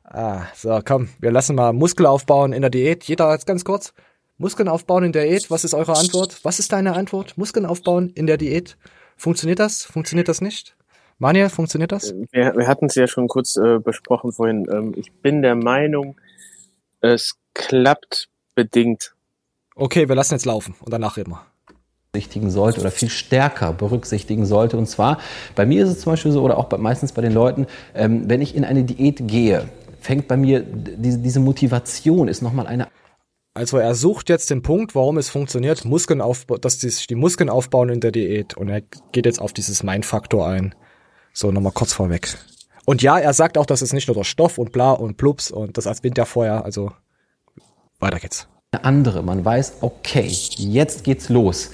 Ah, 0.04 0.42
so, 0.54 0.80
komm, 0.84 1.08
wir 1.20 1.32
lassen 1.32 1.56
mal 1.56 1.72
Muskel 1.72 2.06
aufbauen 2.06 2.52
in 2.52 2.62
der 2.62 2.70
Diät. 2.70 3.04
Jeder 3.04 3.32
jetzt 3.32 3.46
ganz 3.46 3.64
kurz. 3.64 3.92
Muskeln 4.38 4.68
aufbauen 4.68 5.04
in 5.04 5.12
der 5.12 5.24
Diät. 5.24 5.50
Was 5.50 5.64
ist 5.64 5.74
eure 5.74 5.96
Antwort? 5.96 6.44
Was 6.44 6.58
ist 6.58 6.72
deine 6.72 6.94
Antwort? 6.94 7.36
Muskeln 7.36 7.66
aufbauen 7.66 8.10
in 8.10 8.26
der 8.26 8.36
Diät. 8.36 8.76
Funktioniert 9.16 9.58
das? 9.58 9.82
Funktioniert 9.82 10.28
das 10.28 10.40
nicht? 10.40 10.76
Manja, 11.18 11.48
funktioniert 11.48 11.92
das? 11.92 12.14
Wir, 12.30 12.54
wir 12.54 12.66
hatten 12.68 12.86
es 12.86 12.94
ja 12.94 13.06
schon 13.08 13.26
kurz 13.28 13.56
äh, 13.56 13.78
besprochen 13.78 14.32
vorhin. 14.32 14.66
Ähm, 14.70 14.92
ich 14.96 15.12
bin 15.12 15.40
der 15.40 15.54
Meinung, 15.54 16.16
es 17.00 17.36
klappt 17.54 18.28
bedingt. 18.54 19.14
Okay, 19.74 20.08
wir 20.08 20.14
lassen 20.14 20.34
jetzt 20.34 20.44
laufen 20.44 20.74
und 20.80 20.92
danach 20.92 21.16
reden 21.16 21.32
wir. 21.32 21.46
Berücksichtigen 22.16 22.50
sollte 22.50 22.80
oder 22.80 22.90
viel 22.90 23.10
stärker 23.10 23.72
berücksichtigen 23.72 24.46
sollte. 24.46 24.76
Und 24.76 24.86
zwar, 24.86 25.18
bei 25.54 25.66
mir 25.66 25.84
ist 25.84 25.90
es 25.90 26.00
zum 26.00 26.12
Beispiel 26.12 26.32
so, 26.32 26.42
oder 26.42 26.56
auch 26.56 26.66
bei, 26.66 26.78
meistens 26.78 27.12
bei 27.12 27.22
den 27.22 27.32
Leuten, 27.32 27.66
ähm, 27.94 28.28
wenn 28.28 28.40
ich 28.40 28.54
in 28.54 28.64
eine 28.64 28.84
Diät 28.84 29.28
gehe, 29.28 29.68
fängt 30.00 30.28
bei 30.28 30.36
mir 30.36 30.60
diese, 30.60 31.18
diese 31.18 31.40
Motivation 31.40 32.28
ist 32.28 32.42
nochmal 32.42 32.66
eine 32.66 32.88
Also 33.54 33.78
er 33.78 33.94
sucht 33.94 34.28
jetzt 34.28 34.50
den 34.50 34.62
Punkt, 34.62 34.94
warum 34.94 35.18
es 35.18 35.28
funktioniert, 35.28 35.84
Muskeln 35.84 36.20
aufba 36.20 36.58
dass 36.58 36.78
die, 36.78 36.90
die 37.08 37.14
Muskeln 37.14 37.50
aufbauen 37.50 37.90
in 37.90 38.00
der 38.00 38.12
Diät. 38.12 38.56
Und 38.56 38.68
er 38.68 38.80
geht 39.12 39.26
jetzt 39.26 39.40
auf 39.40 39.52
dieses 39.52 39.82
Mein-Faktor 39.82 40.46
ein. 40.48 40.74
So, 41.32 41.52
nochmal 41.52 41.72
kurz 41.72 41.92
vorweg. 41.92 42.34
Und 42.86 43.02
ja, 43.02 43.18
er 43.18 43.34
sagt 43.34 43.58
auch, 43.58 43.66
dass 43.66 43.82
es 43.82 43.92
nicht 43.92 44.08
nur 44.08 44.14
der 44.14 44.24
Stoff 44.24 44.58
und 44.58 44.72
bla 44.72 44.92
und 44.92 45.16
plups 45.16 45.50
und 45.50 45.76
das 45.76 45.86
als 45.86 46.00
vorher, 46.24 46.64
also 46.64 46.92
weiter 47.98 48.20
geht's. 48.20 48.48
Eine 48.72 48.84
andere. 48.84 49.22
Man 49.22 49.44
weiß, 49.44 49.78
okay, 49.80 50.26
jetzt 50.26 51.04
geht's 51.04 51.28
los. 51.28 51.70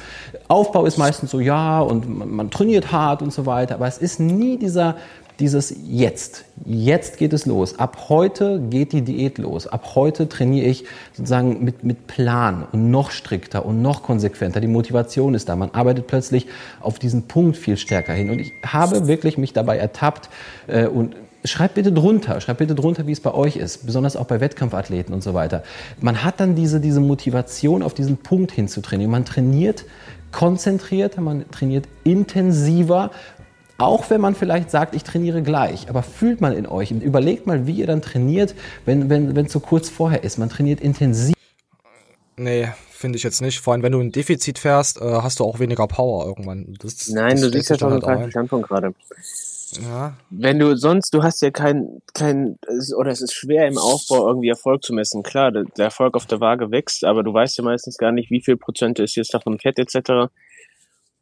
Aufbau 0.49 0.85
ist 0.85 0.99
meistens 0.99 1.31
so, 1.31 1.41
ja, 1.41 1.81
und 1.81 2.09
man, 2.09 2.51
trainiert 2.51 2.93
hart 2.93 3.23
und 3.23 3.33
so 3.33 3.47
weiter, 3.47 3.77
aber 3.77 3.87
es 3.87 3.99
ist 3.99 4.21
nie 4.21 4.59
dieser, 4.59 4.97
dieses 5.41 5.75
Jetzt. 5.87 6.45
Jetzt 6.65 7.17
geht 7.17 7.33
es 7.33 7.47
los. 7.47 7.79
Ab 7.79 8.09
heute 8.09 8.61
geht 8.61 8.93
die 8.93 9.01
Diät 9.03 9.39
los. 9.39 9.67
Ab 9.67 9.95
heute 9.95 10.29
trainiere 10.29 10.67
ich 10.67 10.85
sozusagen 11.13 11.65
mit, 11.65 11.83
mit 11.83 12.07
Plan 12.07 12.67
und 12.71 12.91
noch 12.91 13.11
strikter 13.11 13.65
und 13.65 13.81
noch 13.81 14.03
konsequenter. 14.03 14.61
Die 14.61 14.69
Motivation 14.69 15.35
ist 15.35 15.49
da. 15.49 15.57
Man 15.57 15.71
arbeitet 15.71 16.07
plötzlich 16.07 16.47
auf 16.81 16.99
diesen 16.99 17.23
Punkt 17.23 17.57
viel 17.57 17.79
stärker 17.79 18.13
hin. 18.13 18.31
Und 18.31 18.39
ich 18.39 18.53
habe 18.67 19.09
wirklich 19.09 19.39
mich 19.39 19.55
dabei 19.55 19.79
ertappt 19.79 20.29
äh, 20.67 20.87
und 20.87 21.17
Schreibt 21.45 21.75
bitte 21.75 21.91
drunter, 21.91 22.41
schreibt 22.41 22.59
bitte 22.61 22.75
drunter, 22.75 23.07
wie 23.07 23.13
es 23.13 23.21
bei 23.21 23.35
euch 23.35 23.57
ist, 23.57 23.85
besonders 23.85 24.15
auch 24.15 24.27
bei 24.27 24.41
Wettkampfathleten 24.41 25.13
und 25.13 25.23
so 25.23 25.35
weiter. 25.35 25.65
Man 26.01 26.23
hat 26.23 26.39
dann 26.39 26.55
diese, 26.55 26.79
diese 26.81 27.01
Motivation, 27.01 27.83
auf 27.83 27.95
diesen 27.95 28.17
Punkt 28.19 28.53
hinzutrainieren. 28.53 29.11
Man 29.11 29.25
trainiert 29.25 29.85
konzentrierter, 30.31 31.21
man 31.21 31.51
trainiert 31.51 31.87
intensiver, 32.05 33.11
auch 33.79 34.09
wenn 34.11 34.21
man 34.21 34.37
vielleicht 34.37 34.71
sagt, 34.71 34.95
ich 34.95 35.03
trainiere 35.03 35.43
gleich. 35.43 35.89
Aber 35.89 36.05
fühlt 36.05 36.41
mal 36.41 36.53
in 36.53 36.67
euch 36.67 36.93
und 36.93 37.03
überlegt 37.03 37.47
mal, 37.47 37.67
wie 37.67 37.73
ihr 37.73 37.87
dann 37.87 38.03
trainiert, 38.03 38.55
wenn 38.85 39.11
wenn 39.11 39.35
wenn, 39.35 39.47
es 39.47 39.53
so 39.53 39.59
kurz 39.61 39.89
vorher 39.89 40.23
ist. 40.23 40.39
Man 40.39 40.49
trainiert 40.49 40.81
intensiv. 40.81 41.35
Nee, 42.37 42.69
finde 42.91 43.19
ich 43.19 43.25
jetzt 43.25 43.43
nicht. 43.43 43.61
Vor 43.61 43.73
allem, 43.73 43.83
wenn 43.83 43.93
du 43.93 44.01
ein 44.01 44.13
Defizit 44.13 44.59
fährst, 44.59 45.01
äh, 45.01 45.05
hast 45.05 45.41
du 45.41 45.45
auch 45.45 45.59
weniger 45.59 45.87
Power 45.89 46.25
irgendwann. 46.27 46.77
Das, 46.81 47.09
Nein, 47.09 47.33
das 47.33 47.41
du 47.41 47.51
siehst 47.51 47.71
ja 47.71 47.79
schon 47.79 47.93
einen 47.93 47.95
halt 47.97 48.05
falschen 48.05 48.25
ein. 48.25 48.31
Standpunkt 48.31 48.69
gerade. 48.69 48.95
Ja. 49.81 50.17
Wenn 50.31 50.59
du 50.59 50.77
sonst, 50.77 51.15
du 51.15 51.23
hast 51.23 51.41
ja 51.43 51.51
kein, 51.51 52.03
kein, 52.15 52.59
oder 52.97 53.11
es 53.11 53.21
ist 53.21 53.33
schwer 53.33 53.67
im 53.67 53.79
Aufbau 53.79 54.29
irgendwie 54.29 54.49
Erfolg 54.49 54.83
zu 54.83 54.93
messen. 54.93 55.23
Klar, 55.23 55.53
der, 55.53 55.65
der 55.65 55.87
Erfolg 55.87 56.15
auf 56.15 56.27
der 56.27 56.41
Waage 56.41 56.71
wächst, 56.71 57.05
aber 57.05 57.23
du 57.23 57.33
weißt 57.33 57.59
ja 57.59 57.65
meistens 57.65 57.97
gar 57.97 58.13
nicht, 58.13 58.31
wie 58.31 58.43
viel 58.43 58.57
Prozent 58.57 58.99
ist 58.99 59.17
jetzt 59.17 59.33
davon 59.35 59.59
Fett 59.59 59.79
etc. 59.79 60.31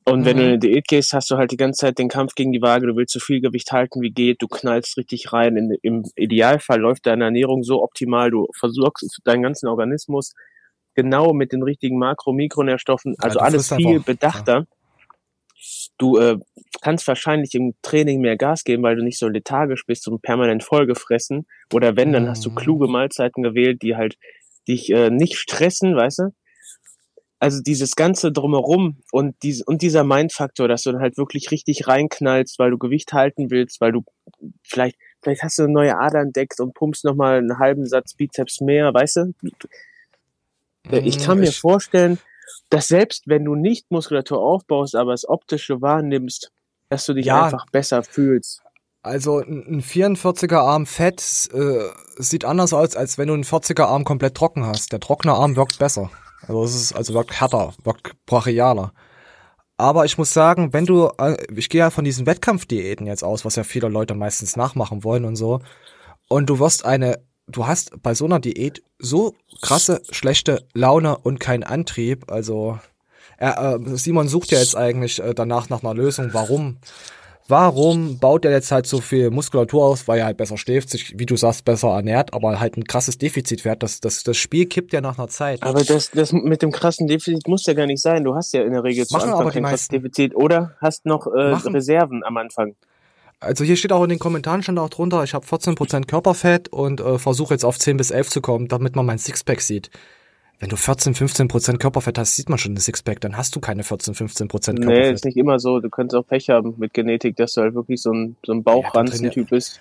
Und 0.05 0.25
wenn 0.25 0.39
du 0.39 0.43
in 0.43 0.49
eine 0.49 0.59
Diät 0.59 0.89
gehst, 0.89 1.13
hast 1.13 1.31
du 1.31 1.37
halt 1.37 1.53
die 1.53 1.57
ganze 1.57 1.81
Zeit 1.87 1.99
den 1.99 2.09
Kampf 2.09 2.35
gegen 2.35 2.53
die 2.53 2.63
Waage. 2.63 2.87
Du 2.87 2.97
willst 2.97 3.13
so 3.13 3.21
viel 3.21 3.41
Gewicht 3.41 3.71
halten 3.71 4.01
wie 4.01 4.11
geht. 4.11 4.43
Du 4.43 4.49
knallst 4.49 4.97
richtig 4.97 5.33
rein. 5.33 5.57
In, 5.57 5.77
Im 5.83 6.05
Idealfall 6.17 6.81
läuft 6.81 7.07
deine 7.07 7.25
Ernährung 7.25 7.63
so 7.63 7.83
optimal. 7.83 8.31
Du 8.31 8.49
versorgst 8.59 9.21
deinen 9.25 9.43
ganzen 9.43 9.69
Organismus 9.69 10.35
genau 10.95 11.33
mit 11.33 11.53
den 11.53 11.63
richtigen 11.63 11.99
Makro-, 11.99 12.33
Mikronährstoffen. 12.33 13.15
Also 13.19 13.39
du 13.39 13.45
alles 13.45 13.73
viel 13.73 13.89
einfach, 13.89 14.07
bedachter. 14.07 14.67
Du 16.01 16.17
äh, 16.17 16.39
kannst 16.81 17.07
wahrscheinlich 17.07 17.55
im 17.55 17.75
Training 17.83 18.23
mehr 18.23 18.39
Gas 18.39 18.65
geben, 18.65 18.83
weil 18.83 18.97
du 18.97 19.05
nicht 19.05 19.19
so 19.19 19.29
lethargisch 19.29 19.85
bist 19.87 20.09
und 20.09 20.23
permanent 20.23 20.65
vollgefressen. 20.65 21.47
Oder 21.75 21.95
wenn, 21.97 22.13
dann 22.13 22.27
hast 22.27 22.45
du 22.47 22.51
kluge 22.51 22.89
Mahlzeiten 22.89 23.43
gewählt, 23.43 23.83
die 23.83 23.97
halt 23.97 24.17
dich 24.67 24.91
äh, 24.91 25.11
nicht 25.11 25.37
stressen, 25.37 25.95
weißt 25.95 26.21
du? 26.21 26.31
Also 27.39 27.61
dieses 27.63 27.97
ganze 27.97 28.33
drumherum 28.33 29.03
und, 29.13 29.37
dies, 29.43 29.63
und 29.63 29.83
dieser 29.83 30.05
Mindfaktor, 30.05 30.69
dass 30.69 30.85
du 30.85 30.93
dann 30.93 31.03
halt 31.03 31.19
wirklich 31.19 31.51
richtig 31.51 31.87
reinknallst, 31.87 32.59
weil 32.59 32.71
du 32.71 32.79
Gewicht 32.79 33.13
halten 33.13 33.51
willst, 33.51 33.81
weil 33.83 33.93
du 33.93 34.05
vielleicht, 34.63 34.97
vielleicht 35.23 35.43
hast 35.43 35.59
du 35.59 35.65
eine 35.65 35.73
neue 35.73 35.99
Ader 35.99 36.21
entdeckt 36.21 36.61
und 36.61 36.75
pumpst 36.75 37.05
nochmal 37.05 37.39
einen 37.39 37.59
halben 37.59 37.87
Satz 37.87 38.15
Bizeps 38.15 38.61
mehr, 38.63 38.95
weißt 38.95 39.17
du? 39.17 39.35
Ich 41.05 41.19
kann 41.19 41.39
mir 41.39 41.49
Mhm, 41.49 41.53
vorstellen, 41.53 42.19
dass 42.71 42.89
selbst 42.89 43.25
wenn 43.27 43.45
du 43.45 43.55
nicht 43.55 43.91
Muskulatur 43.91 44.41
aufbaust, 44.41 44.95
aber 44.97 45.13
das 45.13 45.29
Optische 45.29 45.81
wahrnimmst, 45.81 46.51
dass 46.89 47.07
du 47.07 47.15
dich 47.15 47.27
Ja. 47.27 47.45
einfach 47.45 47.67
besser 47.71 48.03
fühlst. 48.03 48.63
Also 49.03 49.39
ein 49.39 49.65
ein 49.67 49.83
44er 49.83 50.59
Arm 50.59 50.85
Fett 50.87 51.21
äh, 51.55 51.89
sieht 52.19 52.45
anders 52.45 52.73
aus, 52.75 52.97
als 52.97 53.17
wenn 53.17 53.29
du 53.29 53.35
einen 53.35 53.45
40er 53.45 53.85
Arm 53.85 54.05
komplett 54.05 54.35
trocken 54.35 54.67
hast. 54.67 54.93
Der 54.93 55.01
trockene 55.01 55.33
Arm 55.33 55.57
wirkt 55.57 55.79
besser. 55.79 56.11
Also 56.47 56.65
es 56.65 56.75
ist 56.75 56.93
also 56.95 57.15
wirkt 57.15 57.41
härter, 57.41 57.73
wirkt 57.83 58.13
brachialer. 58.27 58.93
Aber 59.79 60.05
ich 60.05 60.19
muss 60.19 60.35
sagen, 60.35 60.75
wenn 60.75 60.85
du, 60.85 61.09
äh, 61.19 61.37
ich 61.57 61.71
gehe 61.71 61.79
ja 61.79 61.91
von 61.91 62.05
diesen 62.05 62.27
Wettkampfdiäten 62.27 63.07
jetzt 63.07 63.25
aus, 63.25 63.47
was 63.47 63.57
ja 63.57 63.65
viele 63.65 63.89
Leute 63.89 64.15
meistens 64.15 64.55
nachmachen 64.57 65.03
wollen 65.05 65.25
und 65.25 65.37
so. 65.37 65.61
Und 66.29 66.51
du 66.51 66.59
wirst 66.59 66.85
eine, 66.85 67.25
du 67.51 67.67
hast 67.67 68.03
bei 68.03 68.15
so 68.15 68.25
einer 68.25 68.41
Diät 68.41 68.83
so 68.99 69.35
krasse 69.61 70.03
schlechte 70.11 70.67
Laune 70.75 71.19
und 71.19 71.41
keinen 71.41 71.65
Antrieb. 71.65 72.31
Also 72.31 72.79
er, 73.37 73.81
äh, 73.81 73.97
Simon 73.97 74.29
sucht 74.29 74.53
ja 74.53 74.59
jetzt 74.59 74.77
eigentlich 74.77 75.21
äh, 75.23 75.35
danach 75.35 75.69
nach 75.71 75.83
einer 75.83 75.95
Lösung. 75.95 76.31
Warum? 76.33 76.79
Warum 77.49 78.21
baut 78.21 78.45
er 78.45 78.53
jetzt 78.53 78.71
halt 78.71 78.87
so 78.87 79.01
viel 79.01 79.31
Muskulatur 79.31 79.85
aus, 79.85 80.07
weil 80.07 80.21
er 80.21 80.27
halt 80.27 80.37
besser 80.37 80.57
schläft, 80.57 80.89
sich, 80.89 81.19
wie 81.19 81.27
du 81.27 81.37
sagst, 81.37 81.65
besser 81.65 81.89
ernährt, 81.89 82.33
aber 82.33 82.61
halt 82.61 82.77
ein 82.77 82.85
krasses 82.85 83.19
Defizit 83.19 83.63
fährt. 83.63 83.83
Das, 83.83 84.01
das, 84.01 84.23
das 84.23 84.37
Spiel 84.37 84.67
kippt 84.67 84.93
ja 84.93 85.01
nach 85.01 85.19
einer 85.19 85.27
Zeit. 85.27 85.65
Aber 85.65 85.83
das, 85.83 86.13
das 86.13 86.33
mit 86.33 86.63
dem 86.63 86.71
krassen 86.71 87.09
Defizit 87.09 87.49
muss 87.49 87.67
ja 87.67 87.75
gar 87.75 87.87
nicht 87.87 88.03
sein. 88.03 88.23
Du 88.23 88.37
hast 88.37 88.53
ja 88.53 88.63
in 88.63 88.73
der 88.73 88.85
Regel 88.85 89.05
zu 89.05 89.15
Machen 89.15 89.31
Anfang 89.31 89.41
aber 89.41 89.51
die 89.51 89.61
meisten. 89.61 89.93
Defizit 89.93 90.37
oder 90.37 90.77
hast 90.81 91.07
noch 91.07 91.27
äh. 91.27 91.55
Reserven 91.71 92.23
am 92.23 92.37
Anfang. 92.37 92.77
Also 93.41 93.65
hier 93.65 93.77
steht 93.77 93.93
auch 93.93 94.03
in 94.03 94.11
den 94.11 94.19
Kommentaren 94.19 94.63
stand 94.63 94.79
auch 94.79 94.91
drunter, 94.91 95.25
ich 95.25 95.33
habe 95.33 95.47
14% 95.47 96.07
Körperfett 96.07 96.69
und 96.69 97.01
äh, 97.01 97.19
versuche 97.19 97.55
jetzt 97.55 97.65
auf 97.65 97.79
10 97.79 97.97
bis 97.97 98.11
11 98.11 98.29
zu 98.29 98.41
kommen, 98.43 98.69
damit 98.69 98.97
man 98.97 99.07
mein 99.07 99.19
Sixpack 99.19 99.63
sieht. 99.63 99.91
Wenn 100.59 100.69
du 100.69 100.77
14, 100.77 101.15
15% 101.15 101.79
Körperfett 101.79 102.19
hast, 102.19 102.37
sieht 102.37 102.51
man 102.51 102.59
schon 102.59 102.75
ein 102.75 102.77
Sixpack, 102.77 103.19
dann 103.23 103.39
hast 103.39 103.57
du 103.57 103.61
keine 103.61 103.83
14, 103.83 104.15
15% 104.15 104.49
Körperfett. 104.49 104.79
Nee, 104.79 105.11
ist 105.11 105.25
nicht 105.25 105.39
immer 105.39 105.59
so. 105.59 105.81
Du 105.81 105.89
könntest 105.89 106.17
auch 106.17 106.27
Pech 106.27 106.51
haben 106.51 106.75
mit 106.77 106.93
Genetik, 106.93 107.37
dass 107.37 107.55
du 107.55 107.63
halt 107.63 107.75
wirklich 107.75 108.03
so 108.03 108.13
ein, 108.13 108.37
so 108.45 108.53
ein 108.53 108.63
Bauchranzen-Typ 108.63 109.49
bist. 109.49 109.81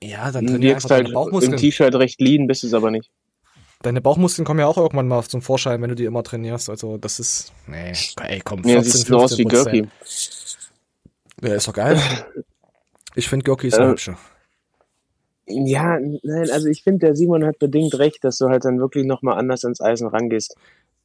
Ja, 0.00 0.30
dann 0.30 0.46
Du 0.46 0.52
trainier 0.52 0.68
wirkst 0.70 0.84
einfach 0.84 0.96
halt 0.96 1.06
deine 1.06 1.14
Bauchmuskeln. 1.14 1.54
im 1.54 1.58
T-Shirt 1.58 1.94
recht 1.96 2.20
lean, 2.20 2.46
bist 2.46 2.62
es 2.62 2.74
aber 2.74 2.92
nicht. 2.92 3.10
Deine 3.82 4.00
Bauchmuskeln 4.00 4.46
kommen 4.46 4.60
ja 4.60 4.66
auch 4.68 4.78
irgendwann 4.78 5.08
mal 5.08 5.24
zum 5.24 5.42
Vorschein, 5.42 5.82
wenn 5.82 5.88
du 5.88 5.96
die 5.96 6.04
immer 6.04 6.22
trainierst. 6.22 6.70
Also 6.70 6.96
das 6.96 7.18
ist, 7.18 7.52
nee, 7.66 7.92
ey, 8.22 8.40
komm, 8.44 8.62
14, 8.62 8.76
Ja, 8.76 8.82
siehst 8.84 9.10
du 9.10 9.16
aus 9.16 9.36
wie 9.36 9.44
15%. 9.46 9.48
Gurki. 9.50 9.88
Ja, 11.42 11.54
ist 11.56 11.66
doch 11.66 11.74
geil. 11.74 12.00
Ich 13.14 13.28
finde 13.28 13.44
Gurki 13.44 13.68
ist 13.68 13.78
Äh, 13.78 13.88
hübscher. 13.88 14.18
Ja, 15.46 15.98
nein, 16.00 16.50
also 16.50 16.68
ich 16.68 16.82
finde, 16.82 17.06
der 17.06 17.16
Simon 17.16 17.44
hat 17.44 17.58
bedingt 17.58 17.98
recht, 17.98 18.24
dass 18.24 18.38
du 18.38 18.48
halt 18.48 18.64
dann 18.64 18.78
wirklich 18.80 19.04
nochmal 19.04 19.38
anders 19.38 19.64
ans 19.64 19.80
Eisen 19.80 20.06
rangehst. 20.08 20.56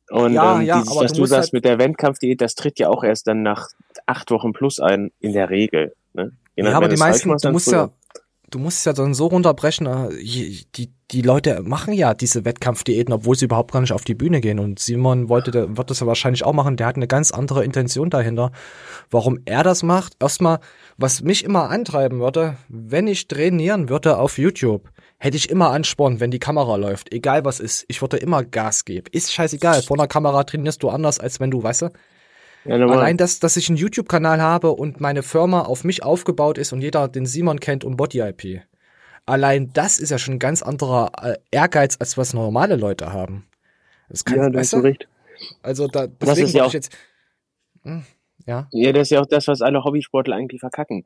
Und 0.09 0.33
Ja, 0.33 0.59
ähm, 0.59 0.65
ja, 0.65 0.81
dieses, 0.81 0.95
was 0.97 1.13
du 1.13 1.25
sagst 1.25 1.47
halt- 1.47 1.53
mit 1.53 1.65
der 1.65 1.77
Wettkampfdiät, 1.77 2.39
das 2.41 2.55
tritt 2.55 2.79
ja 2.79 2.87
auch 2.89 3.03
erst 3.03 3.27
dann 3.27 3.43
nach 3.43 3.67
acht 4.05 4.31
Wochen 4.31 4.53
plus 4.53 4.79
ein, 4.79 5.11
in 5.19 5.33
der 5.33 5.49
Regel. 5.49 5.93
Ne? 6.13 6.31
Je 6.55 6.63
Ja, 6.63 6.73
aber 6.73 6.87
die 6.87 6.95
meisten, 6.95 7.29
du 7.37 7.51
musst 7.51 7.65
früher. 7.65 7.75
ja, 7.77 7.89
du 8.49 8.59
musst 8.59 8.85
ja 8.85 8.93
dann 8.93 9.13
so 9.13 9.27
runterbrechen, 9.27 9.85
äh, 9.85 10.13
je- 10.15 10.63
die, 10.75 10.89
die 11.11 11.21
Leute 11.21 11.61
machen 11.63 11.93
ja 11.93 12.13
diese 12.13 12.45
Wettkampfdiäten, 12.45 13.13
obwohl 13.13 13.35
sie 13.35 13.45
überhaupt 13.45 13.71
gar 13.71 13.81
nicht 13.81 13.93
auf 13.93 14.03
die 14.03 14.13
Bühne 14.13 14.41
gehen. 14.41 14.59
Und 14.59 14.79
Simon 14.79 15.27
wollte, 15.27 15.51
der 15.51 15.77
wird 15.77 15.89
das 15.89 16.01
ja 16.01 16.07
wahrscheinlich 16.07 16.43
auch 16.43 16.53
machen. 16.53 16.77
Der 16.77 16.87
hat 16.87 16.97
eine 16.97 17.07
ganz 17.07 17.31
andere 17.31 17.63
Intention 17.63 18.09
dahinter. 18.09 18.51
Warum 19.09 19.39
er 19.45 19.63
das 19.63 19.81
macht? 19.81 20.13
Erstmal, 20.19 20.59
was 20.97 21.21
mich 21.21 21.43
immer 21.43 21.69
antreiben 21.69 22.19
würde, 22.19 22.57
wenn 22.67 23.07
ich 23.07 23.27
trainieren 23.27 23.89
würde 23.89 24.17
auf 24.17 24.37
YouTube, 24.37 24.89
hätte 25.17 25.37
ich 25.37 25.49
immer 25.49 25.71
Ansporn, 25.71 26.19
wenn 26.19 26.31
die 26.31 26.39
Kamera 26.39 26.75
läuft. 26.75 27.11
Egal 27.11 27.43
was 27.43 27.59
ist. 27.59 27.85
Ich 27.87 28.01
würde 28.01 28.17
immer 28.17 28.43
Gas 28.43 28.85
geben. 28.85 29.07
Ist 29.11 29.33
scheißegal. 29.33 29.81
Vor 29.81 29.97
einer 29.97 30.07
Kamera 30.07 30.43
trainierst 30.43 30.83
du 30.83 30.89
anders, 30.89 31.19
als 31.19 31.39
wenn 31.39 31.49
du, 31.49 31.63
weißt 31.63 31.83
du? 31.83 31.89
Ja. 32.65 32.75
Allein, 32.75 33.17
dass, 33.17 33.39
dass 33.39 33.57
ich 33.57 33.69
einen 33.69 33.77
YouTube-Kanal 33.77 34.41
habe 34.41 34.71
und 34.71 34.99
meine 34.99 35.23
Firma 35.23 35.61
auf 35.61 35.83
mich 35.83 36.03
aufgebaut 36.03 36.57
ist 36.57 36.71
und 36.71 36.81
jeder 36.81 37.07
den 37.07 37.25
Simon 37.25 37.59
kennt 37.59 37.83
und 37.83 37.97
Body 37.97 38.19
IP. 38.19 38.61
Allein 39.29 39.71
das 39.73 39.99
ist 39.99 40.09
ja 40.09 40.17
schon 40.17 40.35
ein 40.35 40.39
ganz 40.39 40.61
anderer 40.61 41.11
äh, 41.21 41.35
Ehrgeiz, 41.51 41.97
als 41.99 42.17
was 42.17 42.33
normale 42.33 42.75
Leute 42.75 43.13
haben. 43.13 43.45
Das 44.09 44.25
kann, 44.25 44.37
Ja, 44.37 44.49
da 44.49 44.59
hast 44.59 44.73
du 44.73 44.77
recht. 44.77 45.07
Also 45.61 45.87
da, 45.87 46.07
Das 46.07 46.37
ist 46.37 46.53
ja 46.53 46.63
auch- 46.63 46.67
ich 46.67 46.73
jetzt. 46.73 46.95
Hm, 47.83 48.03
ja. 48.45 48.67
Ja, 48.71 48.91
das 48.91 49.03
ist 49.03 49.11
ja 49.11 49.21
auch 49.21 49.25
das, 49.27 49.47
was 49.47 49.61
alle 49.61 49.83
Hobbysportler 49.83 50.35
eigentlich 50.35 50.59
verkacken. 50.59 51.03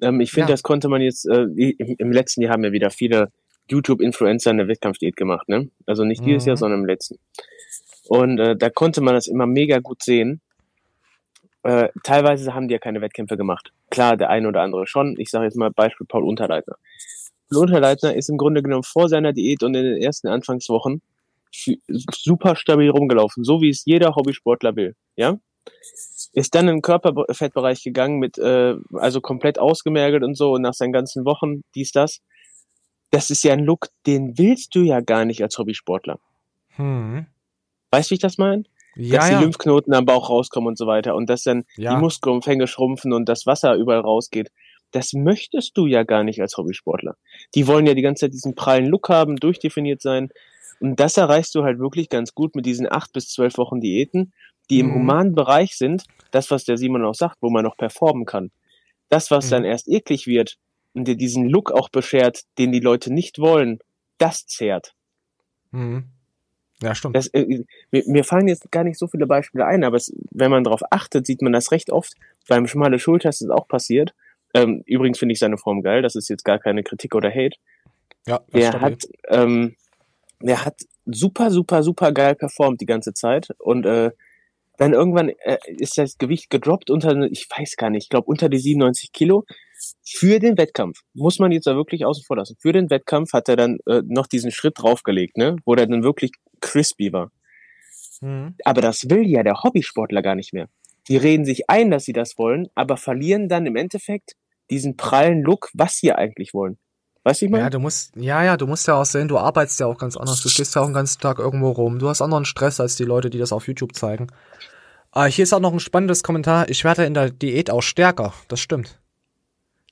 Ähm, 0.00 0.20
ich 0.20 0.30
finde, 0.32 0.48
Ja. 0.48 0.54
das 0.54 0.62
konnte 0.62 0.88
man 0.88 1.00
jetzt, 1.02 1.26
äh, 1.26 1.42
im, 1.42 1.96
im 1.98 2.12
letzten 2.12 2.42
Jahr 2.42 2.52
haben 2.52 2.64
ja 2.64 2.72
wieder 2.72 2.90
viele 2.90 3.30
YouTube-Influencer 3.68 4.50
eine 4.50 4.68
Wettkampfdiät 4.68 5.16
gemacht, 5.16 5.48
ne? 5.48 5.70
Also 5.86 6.04
nicht 6.04 6.24
dieses 6.24 6.44
Mhm. 6.44 6.48
Jahr, 6.48 6.56
sondern 6.56 6.80
im 6.80 6.86
letzten. 6.86 7.18
Und 8.08 8.38
äh, 8.38 8.56
da 8.56 8.70
konnte 8.70 9.00
man 9.00 9.14
das 9.14 9.26
immer 9.26 9.46
mega 9.46 9.78
gut 9.80 10.02
sehen. 10.02 10.40
Äh, 11.62 11.88
teilweise 12.04 12.54
haben 12.54 12.68
die 12.68 12.72
ja 12.74 12.78
keine 12.78 13.00
Wettkämpfe 13.00 13.36
gemacht. 13.36 13.72
Klar, 13.90 14.16
der 14.16 14.30
eine 14.30 14.46
oder 14.48 14.62
andere 14.62 14.86
schon. 14.86 15.16
Ich 15.18 15.30
sage 15.30 15.44
jetzt 15.46 15.56
mal 15.56 15.70
Beispiel 15.70 16.06
Paul 16.06 16.22
Unterleitner. 16.24 16.76
Unterleitner 17.50 18.14
ist 18.14 18.28
im 18.28 18.36
Grunde 18.36 18.62
genommen 18.62 18.82
vor 18.82 19.08
seiner 19.08 19.32
Diät 19.32 19.62
und 19.62 19.74
in 19.74 19.84
den 19.84 20.02
ersten 20.02 20.28
Anfangswochen 20.28 21.02
super 21.50 22.56
stabil 22.56 22.90
rumgelaufen, 22.90 23.44
so 23.44 23.60
wie 23.60 23.70
es 23.70 23.84
jeder 23.84 24.14
Hobbysportler 24.14 24.76
will. 24.76 24.94
Ja? 25.16 25.38
ist 26.32 26.54
dann 26.54 26.68
in 26.68 26.76
den 26.76 26.82
Körperfettbereich 26.82 27.82
gegangen 27.82 28.18
mit, 28.18 28.38
äh, 28.38 28.74
also 28.92 29.20
komplett 29.20 29.58
ausgemergelt 29.58 30.22
und 30.22 30.36
so 30.36 30.52
und 30.52 30.62
nach 30.62 30.74
seinen 30.74 30.92
ganzen 30.92 31.24
Wochen, 31.24 31.62
dies, 31.74 31.92
das. 31.92 32.20
Das 33.10 33.30
ist 33.30 33.42
ja 33.44 33.52
ein 33.52 33.64
Look, 33.64 33.88
den 34.06 34.36
willst 34.36 34.74
du 34.74 34.80
ja 34.80 35.00
gar 35.00 35.24
nicht 35.24 35.42
als 35.42 35.56
Hobbysportler. 35.58 36.18
Hm. 36.76 37.26
Weißt 37.90 38.10
du, 38.10 38.12
wie 38.12 38.14
ich 38.16 38.20
das 38.20 38.36
meine? 38.36 38.64
Ja, 38.96 39.20
dass 39.20 39.30
ja. 39.30 39.38
die 39.38 39.44
Lymphknoten 39.44 39.94
am 39.94 40.04
Bauch 40.04 40.28
rauskommen 40.28 40.68
und 40.68 40.78
so 40.78 40.86
weiter 40.86 41.14
und 41.14 41.30
dass 41.30 41.42
dann 41.42 41.64
Ja. 41.76 41.94
die 41.94 42.00
Muskelumfänge 42.00 42.66
schrumpfen 42.66 43.12
und 43.12 43.28
das 43.28 43.46
Wasser 43.46 43.74
überall 43.74 44.00
rausgeht. 44.00 44.50
Das 44.92 45.12
möchtest 45.12 45.76
du 45.76 45.86
ja 45.86 46.04
gar 46.04 46.24
nicht 46.24 46.40
als 46.40 46.56
Hobbysportler. 46.56 47.16
Die 47.54 47.66
wollen 47.66 47.86
ja 47.86 47.94
die 47.94 48.02
ganze 48.02 48.26
Zeit 48.26 48.34
diesen 48.34 48.54
prallen 48.54 48.86
Look 48.86 49.08
haben, 49.08 49.36
durchdefiniert 49.36 50.00
sein. 50.00 50.30
Und 50.80 51.00
das 51.00 51.16
erreichst 51.16 51.54
du 51.54 51.64
halt 51.64 51.78
wirklich 51.78 52.08
ganz 52.08 52.34
gut 52.34 52.54
mit 52.54 52.66
diesen 52.66 52.90
acht 52.90 53.12
bis 53.12 53.28
zwölf 53.30 53.56
Wochen 53.58 53.80
Diäten, 53.80 54.32
die 54.70 54.80
im 54.80 54.88
Mhm. 54.88 54.94
humanen 54.94 55.34
Bereich 55.34 55.76
sind. 55.76 56.04
Das, 56.30 56.50
was 56.50 56.64
der 56.64 56.76
Simon 56.76 57.04
auch 57.04 57.14
sagt, 57.14 57.38
wo 57.40 57.50
man 57.50 57.64
noch 57.64 57.76
performen 57.76 58.24
kann. 58.26 58.50
Das, 59.08 59.30
was 59.30 59.46
Mhm. 59.46 59.50
dann 59.50 59.64
erst 59.64 59.88
eklig 59.88 60.26
wird 60.26 60.56
und 60.94 61.06
dir 61.08 61.16
diesen 61.16 61.48
Look 61.48 61.72
auch 61.72 61.88
beschert, 61.88 62.42
den 62.58 62.72
die 62.72 62.80
Leute 62.80 63.12
nicht 63.12 63.38
wollen, 63.38 63.78
das 64.18 64.46
zehrt. 64.46 64.94
Hm. 65.72 66.04
Ja, 66.82 66.94
stimmt. 66.94 67.16
Das, 67.16 67.28
äh, 67.28 67.64
mir, 67.90 68.02
mir 68.06 68.24
fallen 68.24 68.48
jetzt 68.48 68.70
gar 68.70 68.84
nicht 68.84 68.98
so 68.98 69.06
viele 69.06 69.26
Beispiele 69.26 69.64
ein, 69.64 69.82
aber 69.84 69.96
es, 69.96 70.12
wenn 70.30 70.50
man 70.50 70.62
darauf 70.64 70.82
achtet, 70.90 71.26
sieht 71.26 71.40
man 71.42 71.52
das 71.52 71.70
recht 71.72 71.90
oft. 71.90 72.14
Beim 72.48 72.66
schmale 72.66 72.98
Schulter 72.98 73.30
ist 73.30 73.40
es 73.40 73.48
auch 73.48 73.66
passiert. 73.66 74.14
Ähm, 74.56 74.82
übrigens 74.86 75.18
finde 75.18 75.34
ich 75.34 75.38
seine 75.38 75.58
Form 75.58 75.82
geil. 75.82 76.02
Das 76.02 76.14
ist 76.14 76.28
jetzt 76.28 76.44
gar 76.44 76.58
keine 76.58 76.82
Kritik 76.82 77.14
oder 77.14 77.30
Hate. 77.30 77.56
Ja, 78.26 78.40
das 78.50 78.60
Der 78.60 78.80
hat, 78.80 79.02
ähm, 79.28 79.76
der 80.40 80.64
hat 80.64 80.80
super, 81.04 81.50
super, 81.50 81.82
super 81.82 82.12
geil 82.12 82.34
performt 82.34 82.80
die 82.80 82.86
ganze 82.86 83.12
Zeit 83.12 83.48
und 83.58 83.86
äh, 83.86 84.10
dann 84.78 84.92
irgendwann 84.92 85.28
äh, 85.28 85.58
ist 85.66 85.96
das 85.96 86.18
Gewicht 86.18 86.50
gedroppt 86.50 86.90
unter, 86.90 87.22
ich 87.30 87.48
weiß 87.56 87.76
gar 87.76 87.90
nicht, 87.90 88.04
ich 88.04 88.08
glaube 88.08 88.26
unter 88.26 88.48
die 88.48 88.58
97 88.58 89.12
Kilo 89.12 89.44
für 90.04 90.38
den 90.38 90.58
Wettkampf. 90.58 91.00
Muss 91.14 91.38
man 91.38 91.52
jetzt 91.52 91.66
da 91.66 91.76
wirklich 91.76 92.04
außen 92.04 92.24
vor 92.24 92.36
lassen. 92.36 92.56
Für 92.58 92.72
den 92.72 92.90
Wettkampf 92.90 93.32
hat 93.32 93.48
er 93.48 93.56
dann 93.56 93.78
äh, 93.86 94.02
noch 94.06 94.26
diesen 94.26 94.50
Schritt 94.50 94.74
draufgelegt, 94.78 95.36
ne, 95.36 95.56
wo 95.64 95.74
der 95.74 95.86
dann 95.86 96.02
wirklich 96.02 96.32
crispy 96.60 97.12
war. 97.12 97.30
Hm. 98.20 98.54
Aber 98.64 98.80
das 98.80 99.08
will 99.08 99.26
ja 99.26 99.42
der 99.42 99.62
Hobbysportler 99.62 100.22
gar 100.22 100.34
nicht 100.34 100.52
mehr. 100.52 100.68
Die 101.08 101.16
reden 101.16 101.44
sich 101.44 101.70
ein, 101.70 101.90
dass 101.90 102.04
sie 102.04 102.12
das 102.12 102.36
wollen, 102.36 102.68
aber 102.74 102.96
verlieren 102.96 103.48
dann 103.48 103.66
im 103.66 103.76
Endeffekt 103.76 104.32
diesen 104.70 104.96
prallen 104.96 105.42
Look, 105.42 105.70
was 105.74 105.96
sie 105.96 106.12
eigentlich 106.12 106.54
wollen. 106.54 106.78
Weißt 107.24 107.40
du, 107.40 107.46
ich 107.46 107.50
meine? 107.50 107.64
Ja, 107.64 107.70
du 107.70 107.80
musst, 107.80 108.14
ja, 108.14 108.44
ja, 108.44 108.56
du 108.56 108.66
musst 108.66 108.86
ja 108.86 108.94
auch 108.94 109.04
sehen, 109.04 109.26
du 109.26 109.36
arbeitest 109.36 109.80
ja 109.80 109.86
auch 109.86 109.98
ganz 109.98 110.16
anders. 110.16 110.40
Du 110.42 110.48
stehst 110.48 110.74
ja 110.76 110.82
auch 110.82 110.86
den 110.86 110.94
ganzen 110.94 111.20
Tag 111.20 111.40
irgendwo 111.40 111.70
rum. 111.70 111.98
Du 111.98 112.08
hast 112.08 112.22
anderen 112.22 112.44
Stress 112.44 112.78
als 112.78 112.94
die 112.94 113.04
Leute, 113.04 113.30
die 113.30 113.38
das 113.38 113.52
auf 113.52 113.66
YouTube 113.66 113.96
zeigen. 113.96 114.28
Ah, 115.10 115.24
hier 115.24 115.42
ist 115.42 115.52
auch 115.52 115.60
noch 115.60 115.72
ein 115.72 115.80
spannendes 115.80 116.22
Kommentar. 116.22 116.68
Ich 116.68 116.84
werde 116.84 117.04
in 117.04 117.14
der 117.14 117.30
Diät 117.30 117.70
auch 117.70 117.82
stärker. 117.82 118.32
Das 118.48 118.60
stimmt. 118.60 119.00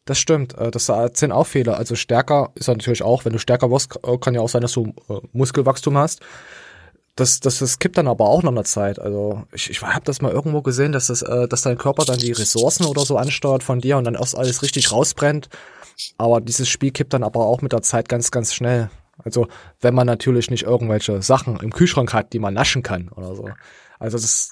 Das 0.04 0.18
stimmt. 0.18 0.56
Äh, 0.58 0.70
Das 0.70 0.88
erzählen 0.88 1.32
auch 1.32 1.46
Fehler. 1.46 1.76
Also 1.76 1.94
stärker 1.96 2.52
ist 2.54 2.68
natürlich 2.68 3.02
auch, 3.02 3.24
wenn 3.24 3.32
du 3.32 3.38
stärker 3.38 3.70
wirst, 3.70 3.98
äh, 4.06 4.18
kann 4.18 4.34
ja 4.34 4.40
auch 4.40 4.48
sein, 4.48 4.62
dass 4.62 4.72
du 4.72 4.94
äh, 5.08 5.14
Muskelwachstum 5.32 5.96
hast. 5.96 6.20
Das, 7.16 7.38
das, 7.38 7.60
das 7.60 7.78
kippt 7.78 7.96
dann 7.96 8.08
aber 8.08 8.26
auch 8.26 8.42
nach 8.42 8.50
einer 8.50 8.64
Zeit. 8.64 8.98
Also 8.98 9.44
ich, 9.52 9.70
ich 9.70 9.82
habe 9.82 10.04
das 10.04 10.20
mal 10.20 10.32
irgendwo 10.32 10.62
gesehen, 10.62 10.90
dass, 10.90 11.06
das, 11.06 11.22
äh, 11.22 11.46
dass 11.46 11.62
dein 11.62 11.78
Körper 11.78 12.04
dann 12.04 12.18
die 12.18 12.32
Ressourcen 12.32 12.86
oder 12.86 13.04
so 13.04 13.16
ansteuert 13.16 13.62
von 13.62 13.80
dir 13.80 13.98
und 13.98 14.04
dann 14.04 14.14
erst 14.14 14.36
alles 14.36 14.62
richtig 14.62 14.90
rausbrennt. 14.90 15.48
Aber 16.18 16.40
dieses 16.40 16.68
Spiel 16.68 16.90
kippt 16.90 17.12
dann 17.12 17.22
aber 17.22 17.46
auch 17.46 17.62
mit 17.62 17.72
der 17.72 17.82
Zeit 17.82 18.08
ganz, 18.08 18.32
ganz 18.32 18.52
schnell. 18.52 18.90
Also 19.22 19.46
wenn 19.80 19.94
man 19.94 20.08
natürlich 20.08 20.50
nicht 20.50 20.64
irgendwelche 20.64 21.22
Sachen 21.22 21.60
im 21.60 21.72
Kühlschrank 21.72 22.12
hat, 22.12 22.32
die 22.32 22.40
man 22.40 22.54
naschen 22.54 22.82
kann 22.82 23.08
oder 23.10 23.36
so. 23.36 23.48
Also 24.00 24.18
das, 24.18 24.50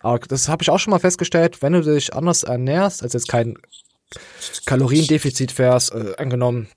aber 0.00 0.18
das 0.20 0.48
habe 0.48 0.62
ich 0.62 0.70
auch 0.70 0.78
schon 0.78 0.92
mal 0.92 0.98
festgestellt, 0.98 1.60
wenn 1.60 1.74
du 1.74 1.82
dich 1.82 2.14
anders 2.14 2.42
ernährst, 2.42 3.02
also 3.02 3.18
jetzt 3.18 3.28
kein 3.28 3.58
Kaloriendefizit 4.66 5.52
fährst, 5.52 5.94
äh, 5.94 6.14
angenommen, 6.16 6.68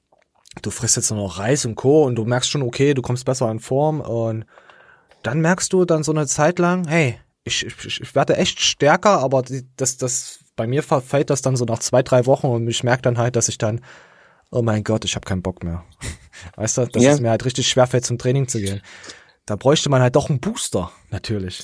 du 0.62 0.72
frisst 0.72 0.98
jetzt 0.98 1.12
nur 1.12 1.22
noch 1.22 1.40
Reis 1.40 1.66
und 1.66 1.76
Co. 1.76 2.04
und 2.04 2.16
du 2.16 2.26
merkst 2.26 2.50
schon, 2.50 2.62
okay, 2.62 2.94
du 2.94 3.02
kommst 3.02 3.26
besser 3.26 3.50
in 3.50 3.60
Form 3.60 4.02
und 4.02 4.46
dann 5.26 5.42
merkst 5.42 5.72
du 5.74 5.86
dann 5.86 6.04
so 6.04 6.12
eine 6.12 6.28
Zeit 6.28 6.60
lang, 6.60 6.88
hey, 6.88 7.18
ich, 7.44 7.66
ich, 7.66 8.02
ich 8.02 8.16
werde 8.16 8.38
echt 8.38 8.60
stärker, 8.60 9.20
aber 9.20 9.44
das, 9.78 9.98
das, 9.98 10.40
bei 10.56 10.68
mir 10.68 10.84
verfällt 10.84 11.30
das 11.30 11.42
dann 11.42 11.56
so 11.56 11.66
nach 11.66 11.80
zwei, 11.80 12.02
drei 12.04 12.26
Wochen 12.26 12.48
und 12.48 12.68
ich 12.68 12.84
merke 12.84 13.02
dann 13.04 13.18
halt, 13.18 13.36
dass 13.36 13.50
ich 13.50 13.58
dann, 13.58 13.82
oh 14.52 14.62
mein 14.62 14.84
Gott, 14.84 15.06
ich 15.06 15.16
habe 15.16 15.26
keinen 15.26 15.42
Bock 15.42 15.64
mehr. 15.64 15.84
Weißt 16.56 16.78
du, 16.78 16.86
dass 16.88 17.04
Ja. 17.04 17.12
es 17.14 17.22
mir 17.22 17.30
halt 17.30 17.46
richtig 17.46 17.68
schwerfällt, 17.68 18.06
zum 18.06 18.18
Training 18.18 18.48
zu 18.48 18.60
gehen. 18.60 18.82
Da 19.46 19.56
bräuchte 19.56 19.90
man 19.90 20.02
halt 20.02 20.16
doch 20.16 20.30
einen 20.30 20.40
Booster, 20.40 20.92
natürlich. 21.12 21.64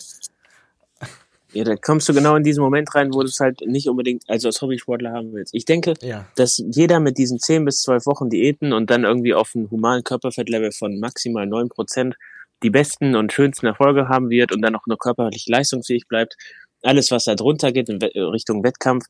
Ja, 1.53 1.65
da 1.65 1.75
kommst 1.75 2.07
du 2.07 2.13
genau 2.13 2.35
in 2.37 2.43
diesen 2.43 2.63
Moment 2.63 2.95
rein, 2.95 3.13
wo 3.13 3.21
du 3.21 3.27
es 3.27 3.39
halt 3.41 3.59
nicht 3.65 3.89
unbedingt, 3.89 4.23
also 4.29 4.47
als 4.47 4.61
Hobbysportler 4.61 5.11
haben 5.11 5.33
willst. 5.33 5.53
Ich 5.53 5.65
denke, 5.65 5.95
Ja. 6.01 6.25
dass 6.35 6.63
jeder 6.65 7.01
mit 7.01 7.17
diesen 7.17 7.39
10 7.39 7.65
bis 7.65 7.81
12 7.81 8.05
Wochen 8.05 8.29
Diäten 8.29 8.71
und 8.71 8.89
dann 8.89 9.03
irgendwie 9.03 9.33
auf 9.33 9.51
einem 9.53 9.69
humanen 9.69 10.03
Körperfettlevel 10.05 10.71
von 10.71 10.99
maximal 10.99 11.45
9 11.45 11.67
Prozent 11.67 12.15
die 12.63 12.69
besten 12.69 13.15
und 13.15 13.33
schönsten 13.33 13.65
Erfolge 13.65 14.07
haben 14.07 14.29
wird 14.29 14.51
und 14.51 14.61
dann 14.61 14.75
auch 14.75 14.85
nur 14.87 14.97
körperlich 14.97 15.45
leistungsfähig 15.47 16.07
bleibt. 16.07 16.35
Alles, 16.83 17.11
was 17.11 17.25
da 17.25 17.35
drunter 17.35 17.71
geht 17.71 17.89
in 17.89 18.01
We- 18.01 18.11
Richtung 18.31 18.63
Wettkampf, 18.63 19.05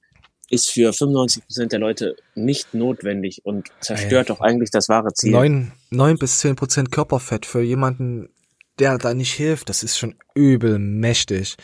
ist 0.50 0.70
für 0.70 0.92
95 0.92 1.44
Prozent 1.46 1.72
der 1.72 1.80
Leute 1.80 2.16
nicht 2.36 2.74
notwendig 2.74 3.42
und 3.46 3.70
zerstört 3.80 4.30
doch 4.30 4.42
eigentlich 4.42 4.70
das 4.70 4.90
wahre 4.90 5.14
Ziel. 5.14 5.32
Neun, 5.32 5.72
neun 5.90 6.18
bis 6.18 6.40
zehn 6.40 6.56
Prozent 6.58 6.92
Körperfett 6.92 7.46
für 7.46 7.62
jemanden, 7.62 8.30
der 8.78 8.98
da 8.98 9.14
nicht 9.14 9.34
hilft, 9.34 9.70
das 9.70 9.84
ist 9.84 9.98
schon 9.98 10.16
übel 10.36 10.78
mächtig. 10.80 11.56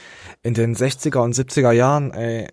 In 0.41 0.53
den 0.53 0.75
60er 0.75 1.19
und 1.19 1.35
70er 1.35 1.71
Jahren, 1.71 2.11
ey, 2.11 2.47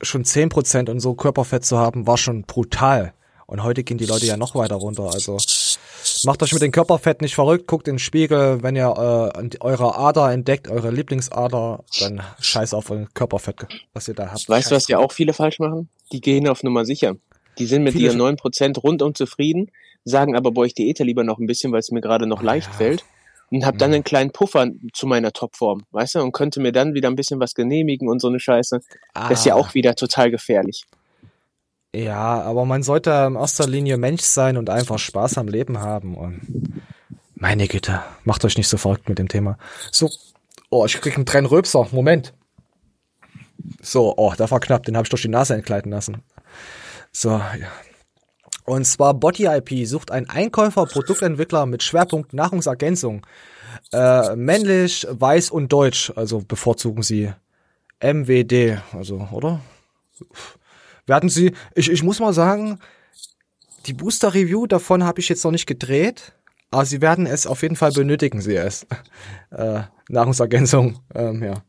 schon 0.00 0.24
10 0.24 0.48
Prozent 0.48 0.88
und 0.90 1.00
so 1.00 1.14
Körperfett 1.14 1.64
zu 1.64 1.78
haben, 1.78 2.06
war 2.06 2.18
schon 2.18 2.42
brutal. 2.42 3.14
Und 3.46 3.62
heute 3.62 3.82
gehen 3.82 3.98
die 3.98 4.06
Leute 4.06 4.26
ja 4.26 4.36
noch 4.36 4.54
weiter 4.54 4.76
runter. 4.76 5.10
Also 5.12 5.38
macht 6.24 6.42
euch 6.42 6.52
mit 6.52 6.62
dem 6.62 6.72
Körperfett 6.72 7.20
nicht 7.22 7.34
verrückt, 7.34 7.66
guckt 7.66 7.88
in 7.88 7.94
den 7.94 7.98
Spiegel, 7.98 8.62
wenn 8.62 8.76
ihr 8.76 9.32
äh, 9.34 9.48
eure 9.60 9.96
Ader 9.96 10.32
entdeckt, 10.32 10.68
eure 10.68 10.90
Lieblingsader, 10.90 11.84
dann 12.00 12.22
scheiß 12.40 12.74
auf 12.74 12.90
euer 12.90 13.06
Körperfett, 13.14 13.66
was 13.92 14.08
ihr 14.08 14.14
da 14.14 14.30
habt. 14.30 14.48
Weißt 14.48 14.70
du, 14.70 14.74
was 14.76 14.88
ja 14.88 14.98
auch 14.98 15.12
viele 15.12 15.32
falsch 15.32 15.58
machen? 15.58 15.88
Die 16.12 16.20
gehen 16.20 16.48
auf 16.48 16.62
Nummer 16.62 16.84
sicher. 16.84 17.14
Die 17.58 17.66
sind 17.66 17.82
mit 17.84 17.94
ihren 17.94 18.18
schon- 18.18 18.36
9% 18.36 18.78
rundum 18.82 19.14
zufrieden, 19.14 19.70
sagen 20.04 20.36
aber, 20.36 20.50
boah, 20.50 20.66
ich 20.66 20.74
diete 20.74 21.04
lieber 21.04 21.24
noch 21.24 21.38
ein 21.38 21.46
bisschen, 21.46 21.72
weil 21.72 21.80
es 21.80 21.90
mir 21.90 22.00
gerade 22.00 22.26
noch 22.26 22.42
leicht 22.42 22.72
fällt. 22.74 23.04
Und 23.50 23.64
hab 23.66 23.78
dann 23.78 23.90
Mhm. 23.90 23.94
einen 23.96 24.04
kleinen 24.04 24.30
Puffer 24.32 24.68
zu 24.94 25.06
meiner 25.06 25.30
Topform, 25.32 25.82
weißt 25.92 26.16
du, 26.16 26.22
und 26.22 26.32
könnte 26.32 26.60
mir 26.60 26.72
dann 26.72 26.94
wieder 26.94 27.08
ein 27.08 27.14
bisschen 27.14 27.38
was 27.38 27.54
genehmigen 27.54 28.08
und 28.08 28.20
so 28.20 28.28
eine 28.28 28.40
Scheiße. 28.40 28.80
Das 29.12 29.30
ist 29.40 29.44
ja 29.46 29.54
Ah. 29.54 29.58
auch 29.58 29.74
wieder 29.74 29.94
total 29.94 30.30
gefährlich. 30.30 30.82
Ja, 31.94 32.42
aber 32.42 32.64
man 32.64 32.82
sollte 32.82 33.10
in 33.28 33.36
erster 33.36 33.68
Linie 33.68 33.98
Mensch 33.98 34.22
sein 34.22 34.56
und 34.56 34.68
einfach 34.68 34.98
Spaß 34.98 35.38
am 35.38 35.46
Leben 35.46 35.78
haben. 35.78 36.16
Und 36.16 36.82
meine 37.36 37.68
Güte, 37.68 38.02
macht 38.24 38.44
euch 38.44 38.56
nicht 38.56 38.66
so 38.66 38.76
verrückt 38.78 39.08
mit 39.08 39.20
dem 39.20 39.28
Thema. 39.28 39.58
So, 39.92 40.10
oh, 40.70 40.84
ich 40.86 41.00
krieg 41.00 41.14
einen 41.14 41.24
Trennröpser. 41.24 41.86
Moment. 41.92 42.34
So, 43.80 44.12
oh, 44.16 44.34
da 44.36 44.50
war 44.50 44.58
knapp, 44.58 44.82
den 44.82 44.96
habe 44.96 45.04
ich 45.04 45.10
durch 45.10 45.22
die 45.22 45.28
Nase 45.28 45.54
entgleiten 45.54 45.92
lassen. 45.92 46.22
So, 47.12 47.30
ja. 47.30 47.68
Und 48.64 48.86
zwar 48.86 49.14
Body 49.14 49.44
IP 49.44 49.86
sucht 49.86 50.10
ein 50.10 50.28
Einkäufer, 50.28 50.86
Produktentwickler 50.86 51.64
mit 51.64 51.84
Schwerpunkt 51.84 52.32
Nahrungsergänzung. 52.32 53.24
Äh, 53.92 54.34
männlich, 54.34 55.06
weiß 55.08 55.50
und 55.50 55.72
deutsch, 55.72 56.12
also 56.16 56.40
bevorzugen 56.40 57.04
sie 57.04 57.32
MWD, 58.00 58.80
also, 58.92 59.28
oder? 59.30 59.60
Werden 61.06 61.28
sie, 61.28 61.52
ich, 61.74 61.90
ich 61.90 62.02
muss 62.02 62.20
mal 62.20 62.32
sagen, 62.32 62.78
die 63.86 63.92
Booster-Review 63.92 64.66
davon 64.66 65.04
habe 65.04 65.20
ich 65.20 65.28
jetzt 65.28 65.44
noch 65.44 65.50
nicht 65.50 65.66
gedreht, 65.66 66.32
aber 66.70 66.84
sie 66.84 67.00
werden 67.00 67.26
es 67.26 67.46
auf 67.46 67.62
jeden 67.62 67.76
Fall 67.76 67.92
benötigen, 67.92 68.40
sie 68.40 68.56
es. 68.56 68.86
Äh, 69.50 69.82
Nahrungsergänzung, 70.08 70.98
ähm, 71.14 71.40
ja, 71.40 71.62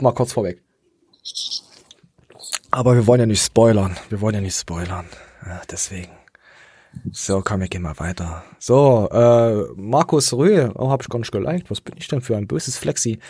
mal 0.00 0.10
kurz 0.10 0.32
vorweg. 0.32 0.60
Aber 2.72 2.96
wir 2.96 3.06
wollen 3.06 3.20
ja 3.20 3.26
nicht 3.26 3.44
spoilern, 3.44 3.96
wir 4.08 4.20
wollen 4.20 4.34
ja 4.34 4.40
nicht 4.40 4.58
spoilern, 4.58 5.06
ja, 5.46 5.62
deswegen. 5.70 6.10
So, 7.12 7.42
komm, 7.44 7.60
wir 7.60 7.68
gehen 7.68 7.82
mal 7.82 7.96
weiter. 8.00 8.42
So, 8.58 9.08
äh, 9.12 9.72
Markus 9.76 10.32
Rühl, 10.32 10.72
oh, 10.74 10.90
hab 10.90 11.02
ich 11.02 11.08
gar 11.08 11.20
nicht 11.20 11.30
geliked, 11.30 11.70
was 11.70 11.80
bin 11.80 11.94
ich 11.96 12.08
denn 12.08 12.22
für 12.22 12.36
ein 12.36 12.48
böses 12.48 12.76
Flexi? 12.76 13.20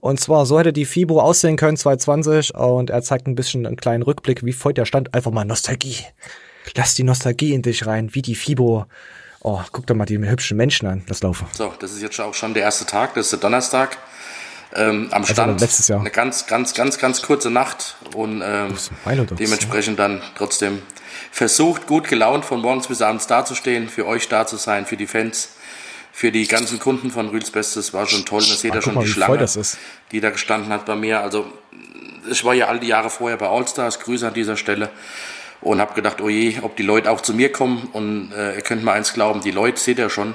Und 0.00 0.20
zwar, 0.20 0.46
so 0.46 0.58
hätte 0.58 0.72
die 0.72 0.84
FIBO 0.84 1.20
aussehen 1.20 1.56
können, 1.56 1.76
2020, 1.76 2.54
und 2.54 2.90
er 2.90 3.02
zeigt 3.02 3.26
ein 3.26 3.34
bisschen 3.34 3.66
einen 3.66 3.76
kleinen 3.76 4.02
Rückblick, 4.02 4.44
wie 4.44 4.52
voll 4.52 4.72
der 4.72 4.84
stand. 4.84 5.12
Einfach 5.14 5.32
mal 5.32 5.44
Nostalgie. 5.44 5.96
Lass 6.76 6.94
die 6.94 7.02
Nostalgie 7.02 7.52
in 7.52 7.62
dich 7.62 7.86
rein, 7.86 8.14
wie 8.14 8.22
die 8.22 8.34
FIBO. 8.34 8.86
Oh, 9.40 9.60
guck 9.72 9.86
doch 9.86 9.94
mal 9.94 10.04
die 10.04 10.18
hübschen 10.18 10.56
Menschen 10.56 10.86
an, 10.88 11.04
das 11.08 11.22
Laufen. 11.22 11.46
So, 11.52 11.72
das 11.80 11.92
ist 11.92 12.02
jetzt 12.02 12.20
auch 12.20 12.34
schon 12.34 12.54
der 12.54 12.64
erste 12.64 12.86
Tag, 12.86 13.14
das 13.14 13.26
ist 13.26 13.32
der 13.32 13.40
Donnerstag. 13.40 13.96
Ähm, 14.74 15.08
am 15.12 15.22
Also 15.22 15.32
Stand 15.32 15.60
letztes 15.60 15.88
Jahr. 15.88 16.00
eine 16.00 16.10
ganz, 16.10 16.46
ganz, 16.46 16.74
ganz, 16.74 16.98
ganz 16.98 17.22
kurze 17.22 17.50
Nacht 17.50 17.96
und 18.14 18.42
ähm, 18.44 18.74
dementsprechend 19.38 19.98
dann 19.98 20.20
trotzdem 20.36 20.82
versucht, 21.30 21.86
gut 21.86 22.08
gelaunt 22.08 22.44
von 22.44 22.60
morgens 22.60 22.86
bis 22.88 23.00
abends 23.00 23.26
dazustehen, 23.26 23.88
für 23.88 24.06
euch 24.06 24.28
da 24.28 24.46
zu 24.46 24.56
sein, 24.56 24.84
für 24.84 24.96
die 24.98 25.06
Fans, 25.06 25.50
für 26.18 26.32
die 26.32 26.48
ganzen 26.48 26.80
Kunden 26.80 27.12
von 27.12 27.28
Rühls 27.28 27.52
Bestes. 27.52 27.94
War 27.94 28.04
schon 28.08 28.24
toll, 28.24 28.40
das 28.40 28.60
seht 28.60 28.74
ihr 28.74 28.82
schon 28.82 28.94
mal, 28.94 29.04
die 29.04 29.10
Schlange, 29.10 29.38
das 29.38 29.54
ist. 29.54 29.78
die 30.10 30.20
da 30.20 30.30
gestanden 30.30 30.72
hat 30.72 30.84
bei 30.84 30.96
mir. 30.96 31.20
Also 31.20 31.46
ich 32.28 32.44
war 32.44 32.54
ja 32.54 32.66
all 32.66 32.80
die 32.80 32.88
Jahre 32.88 33.08
vorher 33.08 33.36
bei 33.38 33.46
Allstars, 33.48 34.00
Grüße 34.00 34.26
an 34.26 34.34
dieser 34.34 34.56
Stelle. 34.56 34.90
Und 35.60 35.80
habe 35.80 35.94
gedacht, 35.94 36.20
oh 36.20 36.28
je, 36.28 36.58
ob 36.62 36.74
die 36.74 36.82
Leute 36.82 37.08
auch 37.12 37.20
zu 37.20 37.34
mir 37.34 37.52
kommen. 37.52 37.88
Und 37.92 38.32
äh, 38.32 38.56
ihr 38.56 38.62
könnt 38.62 38.82
mal 38.82 38.94
eins 38.94 39.12
glauben, 39.12 39.42
die 39.42 39.52
Leute, 39.52 39.78
seht 39.80 40.00
ihr 40.00 40.10
schon, 40.10 40.34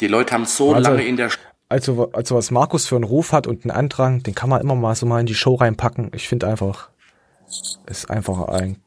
die 0.00 0.08
Leute 0.08 0.34
haben 0.34 0.46
so 0.46 0.74
Also- 0.74 0.90
lange 0.90 1.04
in 1.04 1.16
der 1.16 1.30
Also, 1.68 2.10
also 2.12 2.34
was 2.34 2.50
Markus 2.50 2.88
für 2.88 2.96
einen 2.96 3.04
Ruf 3.04 3.30
hat 3.30 3.46
und 3.46 3.64
einen 3.64 3.70
Andrang, 3.70 4.24
den 4.24 4.34
kann 4.34 4.50
man 4.50 4.60
immer 4.60 4.74
mal 4.74 4.96
so 4.96 5.06
mal 5.06 5.20
in 5.20 5.26
die 5.26 5.36
Show 5.36 5.54
reinpacken. 5.54 6.10
Ich 6.12 6.26
finde 6.26 6.48
einfach, 6.48 6.88
ist 7.86 8.10
einfach 8.10 8.48
ein, 8.48 8.80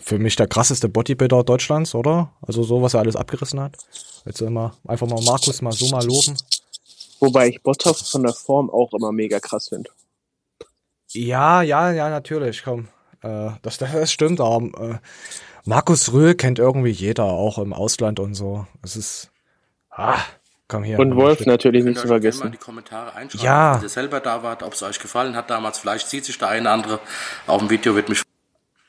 für 0.00 0.20
mich 0.20 0.36
der 0.36 0.46
krasseste 0.46 0.88
Bodybuilder 0.88 1.42
Deutschlands, 1.42 1.96
oder? 1.96 2.30
Also 2.46 2.62
so, 2.62 2.82
was 2.82 2.94
er 2.94 3.00
alles 3.00 3.16
abgerissen 3.16 3.58
hat. 3.58 3.76
Jetzt 4.24 4.40
immer, 4.40 4.76
einfach 4.86 5.06
mal 5.06 5.22
Markus 5.22 5.62
mal 5.62 5.72
so 5.72 5.88
mal 5.88 6.04
loben. 6.04 6.36
Wobei 7.20 7.48
ich 7.48 7.62
Bothoff 7.62 7.98
von 7.98 8.22
der 8.22 8.32
Form 8.32 8.70
auch 8.70 8.92
immer 8.92 9.12
mega 9.12 9.40
krass 9.40 9.68
finde. 9.68 9.90
Ja, 11.12 11.62
ja, 11.62 11.92
ja, 11.92 12.08
natürlich, 12.08 12.62
komm. 12.64 12.88
Äh, 13.22 13.50
das, 13.62 13.78
das 13.78 14.12
stimmt, 14.12 14.40
aber 14.40 14.64
äh, 14.80 14.98
Markus 15.64 16.12
Röhl 16.12 16.34
kennt 16.34 16.58
irgendwie 16.58 16.90
jeder, 16.90 17.24
auch 17.24 17.58
im 17.58 17.72
Ausland 17.72 18.18
und 18.18 18.34
so. 18.34 18.66
Es 18.82 18.96
ist, 18.96 19.30
ah, 19.90 20.18
komm 20.68 20.82
hier. 20.84 20.98
Und 20.98 21.14
Wolf 21.16 21.44
natürlich 21.46 21.84
nicht 21.84 22.00
zu 22.00 22.08
vergessen. 22.08 22.50
die 22.50 22.58
Kommentare 22.58 23.14
einschreiben, 23.14 23.44
Ja. 23.44 23.76
wenn 23.76 23.82
ihr 23.82 23.88
selber 23.88 24.20
da 24.20 24.42
wart, 24.42 24.62
ob 24.62 24.72
es 24.72 24.82
euch 24.82 24.98
gefallen 24.98 25.36
hat 25.36 25.50
damals. 25.50 25.78
Vielleicht 25.78 26.08
sieht 26.08 26.24
sich 26.24 26.38
der 26.38 26.48
eine 26.48 26.70
andere 26.70 26.98
auf 27.46 27.60
dem 27.60 27.70
Video, 27.70 27.94
wird 27.94 28.08
mich 28.08 28.22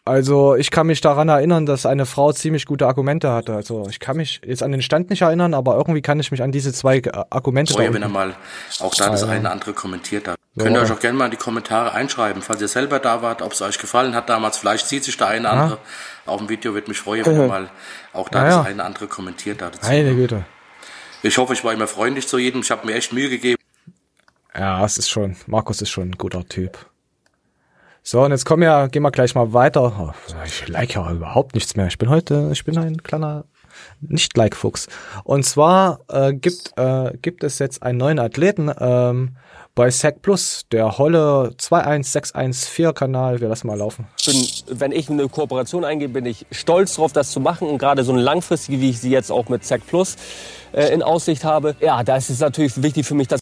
Also 0.06 0.56
ich 0.56 0.70
kann 0.70 0.88
mich 0.88 1.00
daran 1.00 1.30
erinnern, 1.30 1.66
dass 1.66 1.86
eine 1.86 2.06
Frau 2.06 2.34
ziemlich 2.34 2.66
gute 2.66 2.88
Argumente 2.88 3.32
hatte. 3.32 3.54
Also 3.54 3.88
ich 3.90 4.02
kann 4.02 4.18
mich 4.18 4.42
jetzt 4.46 4.62
an 4.62 4.74
den 4.74 4.82
Stand 4.82 5.10
nicht 5.10 5.22
erinnern, 5.22 5.54
aber 5.54 5.78
irgendwie 5.78 6.02
kann 6.02 6.20
ich 6.20 6.30
mich 6.30 6.44
an 6.44 6.52
diese 6.52 6.74
zwei 6.74 6.98
äh, 6.98 7.10
Argumente 7.30 7.72
da 7.72 7.80
freuen, 7.80 7.94
wenn 7.94 8.02
ihr 8.02 8.10
mal 8.10 8.36
auch 8.82 8.94
da 8.96 9.10
das 9.10 9.22
ja. 9.22 9.30
eine 9.30 9.40
oder 9.42 9.52
andere 9.52 9.72
kommentiert 9.72 10.28
habt. 10.28 10.38
Ja. 10.56 10.64
Könnt 10.64 10.76
ihr 10.76 10.82
euch 10.82 10.92
auch 10.92 11.00
gerne 11.00 11.18
mal 11.18 11.26
in 11.26 11.32
die 11.32 11.38
Kommentare 11.38 11.94
einschreiben, 11.94 12.42
falls 12.42 12.62
ihr 12.62 12.68
selber 12.68 13.00
da 13.00 13.22
wart, 13.22 13.42
ob 13.42 13.54
es 13.54 13.62
euch 13.62 13.80
gefallen 13.80 14.14
hat 14.14 14.30
damals. 14.30 14.58
Vielleicht 14.58 14.88
sieht 14.88 15.06
sich 15.06 15.16
der 15.16 15.28
eine 15.28 15.48
oder 15.48 15.56
Ja. 15.56 15.64
andere 15.64 15.78
auf 16.26 16.38
dem 16.40 16.50
Video, 16.50 16.74
wird 16.74 16.90
mich 16.90 17.00
freuen, 17.00 17.26
wenn 17.26 17.40
ihr 17.40 17.48
mal 17.48 17.70
auch 18.12 18.28
da 18.28 18.40
Ja, 18.40 18.46
das 18.46 18.56
ja. 18.56 18.62
eine 18.64 18.76
oder 18.76 18.86
andere 18.86 19.08
kommentiert 19.08 19.62
habt. 19.62 19.82
Meine 19.84 20.16
Güte. 20.16 20.44
Ich 21.22 21.38
hoffe, 21.38 21.54
ich 21.54 21.64
war 21.64 21.72
immer 21.72 21.88
freundlich 21.88 22.28
zu 22.28 22.38
jedem. 22.38 22.60
Ich 22.60 22.72
habe 22.72 22.86
mir 22.86 22.96
echt 22.96 23.14
Mühe 23.14 23.30
gegeben. 23.30 23.58
Ja, 24.54 24.84
es 24.84 24.98
ist 24.98 25.10
schon, 25.10 25.38
Markus 25.48 25.82
ist 25.82 25.90
schon 25.90 26.10
ein 26.10 26.18
guter 26.18 26.46
Typ. 26.46 26.78
So, 28.06 28.22
und 28.22 28.32
jetzt 28.32 28.44
kommen 28.44 28.64
wir, 28.64 28.90
gehen 28.90 29.02
wir 29.02 29.12
gleich 29.12 29.34
mal 29.34 29.54
weiter. 29.54 29.94
Oh, 29.98 30.12
ich 30.46 30.68
like 30.68 30.96
ja 30.96 31.10
überhaupt 31.10 31.56
nichts 31.56 31.78
mehr. 31.78 31.88
Ich 31.88 31.98
bin 31.98 32.10
heute, 32.10 32.50
ich 32.52 32.66
bin 32.66 32.78
ein 32.78 33.02
kleiner 33.02 33.46
Nicht-Like-Fuchs. 34.02 34.88
Und 35.24 35.46
zwar 35.46 36.02
äh, 36.10 36.34
gibt, 36.34 36.74
äh, 36.76 37.14
gibt 37.22 37.46
es 37.46 37.60
jetzt 37.60 37.82
einen 37.82 38.00
neuen 38.00 38.20
Athleten 38.20 38.70
ähm, 38.78 39.38
bei 39.74 39.90
SEC 39.90 40.22
Plus, 40.22 40.66
der 40.70 40.98
Holle 40.98 41.54
21614 41.58 42.94
Kanal. 42.94 43.40
Wir 43.40 43.48
lassen 43.48 43.68
mal 43.68 43.78
laufen. 43.78 44.06
bin, 44.26 44.48
wenn 44.68 44.92
ich 44.92 45.10
eine 45.10 45.30
Kooperation 45.30 45.86
eingehe, 45.86 46.10
bin 46.10 46.26
ich 46.26 46.46
stolz 46.52 46.96
drauf, 46.96 47.14
das 47.14 47.32
zu 47.32 47.40
machen. 47.40 47.70
Und 47.70 47.78
gerade 47.78 48.04
so 48.04 48.12
eine 48.12 48.22
langfristige, 48.22 48.82
wie 48.82 48.90
ich 48.90 49.00
sie 49.00 49.12
jetzt 49.12 49.32
auch 49.32 49.48
mit 49.48 49.64
Zack 49.64 49.88
Plus 49.88 50.18
äh, 50.74 50.94
in 50.94 51.04
Aussicht 51.04 51.46
habe, 51.46 51.78
ja, 51.80 52.04
da 52.04 52.18
ist 52.18 52.30
es 52.30 52.42
natürlich 52.42 52.84
wichtig 52.84 53.06
für 53.06 53.16
mich, 53.16 53.30
dass 53.30 53.40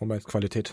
Moment, 0.00 0.24
Qualität. 0.24 0.72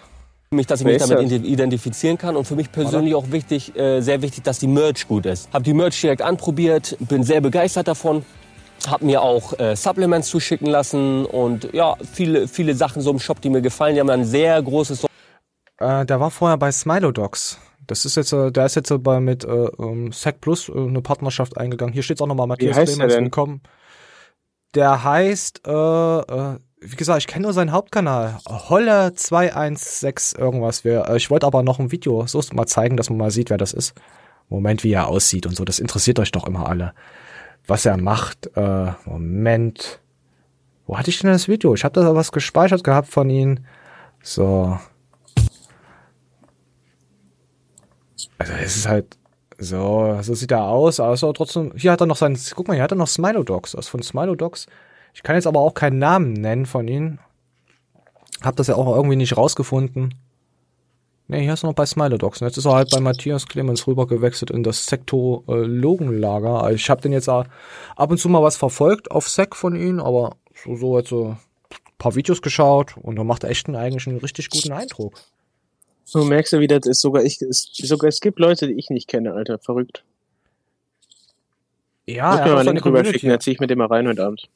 Mich, 0.53 0.67
dass 0.67 0.81
ich 0.81 0.85
mich 0.85 0.97
damit 0.97 1.31
identifizieren 1.31 2.17
kann 2.17 2.35
und 2.35 2.45
für 2.45 2.55
mich 2.55 2.71
persönlich 2.71 3.15
auch 3.15 3.31
wichtig, 3.31 3.75
äh, 3.75 4.01
sehr 4.01 4.21
wichtig, 4.21 4.43
dass 4.43 4.59
die 4.59 4.67
Merch 4.67 5.07
gut 5.07 5.25
ist. 5.25 5.51
Habe 5.53 5.63
die 5.63 5.73
Merch 5.73 5.99
direkt 5.99 6.21
anprobiert, 6.21 6.97
bin 6.99 7.23
sehr 7.23 7.41
begeistert 7.41 7.87
davon. 7.87 8.25
Habe 8.87 9.05
mir 9.05 9.21
auch 9.21 9.57
äh, 9.59 9.75
Supplements 9.75 10.27
zuschicken 10.27 10.67
lassen 10.67 11.25
und 11.25 11.73
ja, 11.73 11.95
viele, 12.11 12.47
viele 12.47 12.75
Sachen 12.75 13.01
so 13.01 13.11
im 13.11 13.19
Shop, 13.19 13.39
die 13.39 13.49
mir 13.49 13.61
gefallen. 13.61 13.95
Die 13.95 14.01
haben 14.01 14.09
ein 14.09 14.25
sehr 14.25 14.61
großes 14.61 15.05
Äh, 15.79 16.05
der 16.05 16.19
war 16.19 16.31
vorher 16.31 16.57
bei 16.57 16.71
Smilodogs. 16.71 17.59
Das 17.87 18.05
ist 18.05 18.15
jetzt, 18.15 18.33
äh, 18.33 18.51
der 18.51 18.65
ist 18.65 18.75
jetzt 18.75 18.91
äh, 18.91 18.97
bei 18.97 19.19
mit 19.19 19.43
äh, 19.43 19.47
ähm, 19.47 20.11
Sec 20.11 20.41
Plus 20.41 20.69
äh, 20.69 20.73
eine 20.73 21.01
Partnerschaft 21.01 21.57
eingegangen. 21.57 21.93
Hier 21.93 22.03
steht 22.03 22.21
auch 22.21 22.27
nochmal 22.27 22.47
Matthias 22.47 22.75
heißt 22.75 22.89
der 22.89 22.95
Clemens 22.95 23.13
denn? 23.13 23.23
willkommen. 23.25 23.61
Der 24.75 25.03
heißt, 25.03 25.61
äh, 25.67 25.71
äh, 25.71 26.57
wie 26.85 26.95
gesagt, 26.95 27.19
ich 27.19 27.27
kenne 27.27 27.43
nur 27.43 27.53
seinen 27.53 27.71
Hauptkanal. 27.71 28.37
Holle 28.47 29.13
216 29.13 30.39
irgendwas. 30.39 30.83
Äh, 30.85 31.17
ich 31.17 31.29
wollte 31.29 31.47
aber 31.47 31.63
noch 31.63 31.79
ein 31.79 31.91
Video 31.91 32.27
so 32.27 32.41
mal 32.53 32.67
zeigen, 32.67 32.97
dass 32.97 33.09
man 33.09 33.17
mal 33.19 33.31
sieht, 33.31 33.49
wer 33.49 33.57
das 33.57 33.73
ist. 33.73 33.93
Moment, 34.49 34.83
wie 34.83 34.91
er 34.91 35.07
aussieht 35.07 35.45
und 35.45 35.55
so. 35.55 35.65
Das 35.65 35.79
interessiert 35.79 36.19
euch 36.19 36.31
doch 36.31 36.45
immer 36.45 36.67
alle. 36.67 36.93
Was 37.65 37.85
er 37.85 37.97
macht. 37.97 38.49
Äh, 38.55 38.91
Moment. 39.05 39.99
Wo 40.85 40.97
hatte 40.97 41.09
ich 41.09 41.19
denn 41.19 41.31
das 41.31 41.47
Video? 41.47 41.73
Ich 41.73 41.85
habe 41.85 41.99
da 41.99 42.13
was 42.13 42.31
gespeichert 42.31 42.83
gehabt 42.83 43.07
von 43.07 43.29
ihm. 43.29 43.59
So. 44.21 44.77
Also 48.37 48.53
es 48.61 48.75
ist 48.75 48.87
halt 48.87 49.17
so, 49.57 50.17
so 50.21 50.33
sieht 50.33 50.51
er 50.51 50.63
aus, 50.63 50.99
aber 50.99 51.13
aber 51.13 51.33
trotzdem, 51.33 51.71
hier 51.75 51.91
hat 51.91 52.01
er 52.01 52.07
noch 52.07 52.17
sein, 52.17 52.37
guck 52.55 52.67
mal, 52.67 52.73
hier 52.73 52.83
hat 52.83 52.91
er 52.91 52.97
noch 52.97 53.07
Smilodogs, 53.07 53.73
ist 53.73 53.87
von 53.87 54.03
Smilodogs. 54.03 54.67
Ich 55.13 55.23
kann 55.23 55.35
jetzt 55.35 55.47
aber 55.47 55.59
auch 55.59 55.73
keinen 55.73 55.99
Namen 55.99 56.33
nennen 56.33 56.65
von 56.65 56.87
ihm. 56.87 57.19
Hab 58.41 58.55
das 58.55 58.67
ja 58.67 58.75
auch 58.75 58.95
irgendwie 58.95 59.15
nicht 59.15 59.37
rausgefunden. 59.37 60.15
Ne, 61.27 61.39
hier 61.39 61.53
ist 61.53 61.63
er 61.63 61.67
noch 61.67 61.75
bei 61.75 61.85
Smilodogs. 61.85 62.41
Und 62.41 62.47
jetzt 62.47 62.57
ist 62.57 62.65
er 62.65 62.73
halt 62.73 62.91
bei 62.91 62.99
Matthias 62.99 63.47
Clemens 63.47 63.87
rübergewechselt 63.87 64.51
in 64.51 64.63
das 64.63 64.85
Sektologenlager. 64.87 66.69
Ich 66.71 66.89
habe 66.89 67.01
den 67.01 67.13
jetzt 67.13 67.29
ab 67.29 67.47
und 67.95 68.17
zu 68.17 68.27
mal 68.27 68.43
was 68.43 68.57
verfolgt 68.57 69.11
auf 69.11 69.29
Sek 69.29 69.55
von 69.55 69.75
ihm, 69.75 69.99
aber 69.99 70.35
so, 70.63 70.75
so 70.75 70.97
jetzt 70.97 71.09
so 71.09 71.29
ein 71.29 71.37
paar 71.97 72.15
Videos 72.15 72.41
geschaut 72.41 72.97
und 73.01 73.17
er 73.17 73.23
macht 73.23 73.45
echt 73.45 73.67
einen, 73.67 73.77
eigentlich 73.77 74.07
einen 74.07 74.17
richtig 74.17 74.49
guten 74.49 74.73
Eindruck. 74.73 75.13
So 76.03 76.25
merkst 76.25 76.53
du, 76.53 76.59
wie 76.59 76.67
das 76.67 76.85
ist. 76.85 76.99
Sogar 76.99 77.23
ich, 77.23 77.41
es, 77.41 77.69
sogar 77.71 78.09
es 78.09 78.19
gibt 78.19 78.39
Leute, 78.39 78.67
die 78.67 78.73
ich 78.73 78.89
nicht 78.89 79.07
kenne, 79.07 79.33
Alter. 79.33 79.59
Verrückt. 79.59 80.03
Ja, 82.05 82.31
Muss 82.31 82.39
er 82.39 82.45
mir 82.45 82.51
mal 82.51 82.59
einen 82.59 82.67
eine 82.67 82.79
Link 82.79 82.85
rüber 82.85 83.05
schicken, 83.05 83.29
dann 83.29 83.39
zieh 83.39 83.51
ich 83.51 83.59
mit 83.61 83.69
dem 83.69 83.77
mal 83.77 83.87
rein 83.87 84.07
heute 84.07 84.25
Abend. 84.25 84.49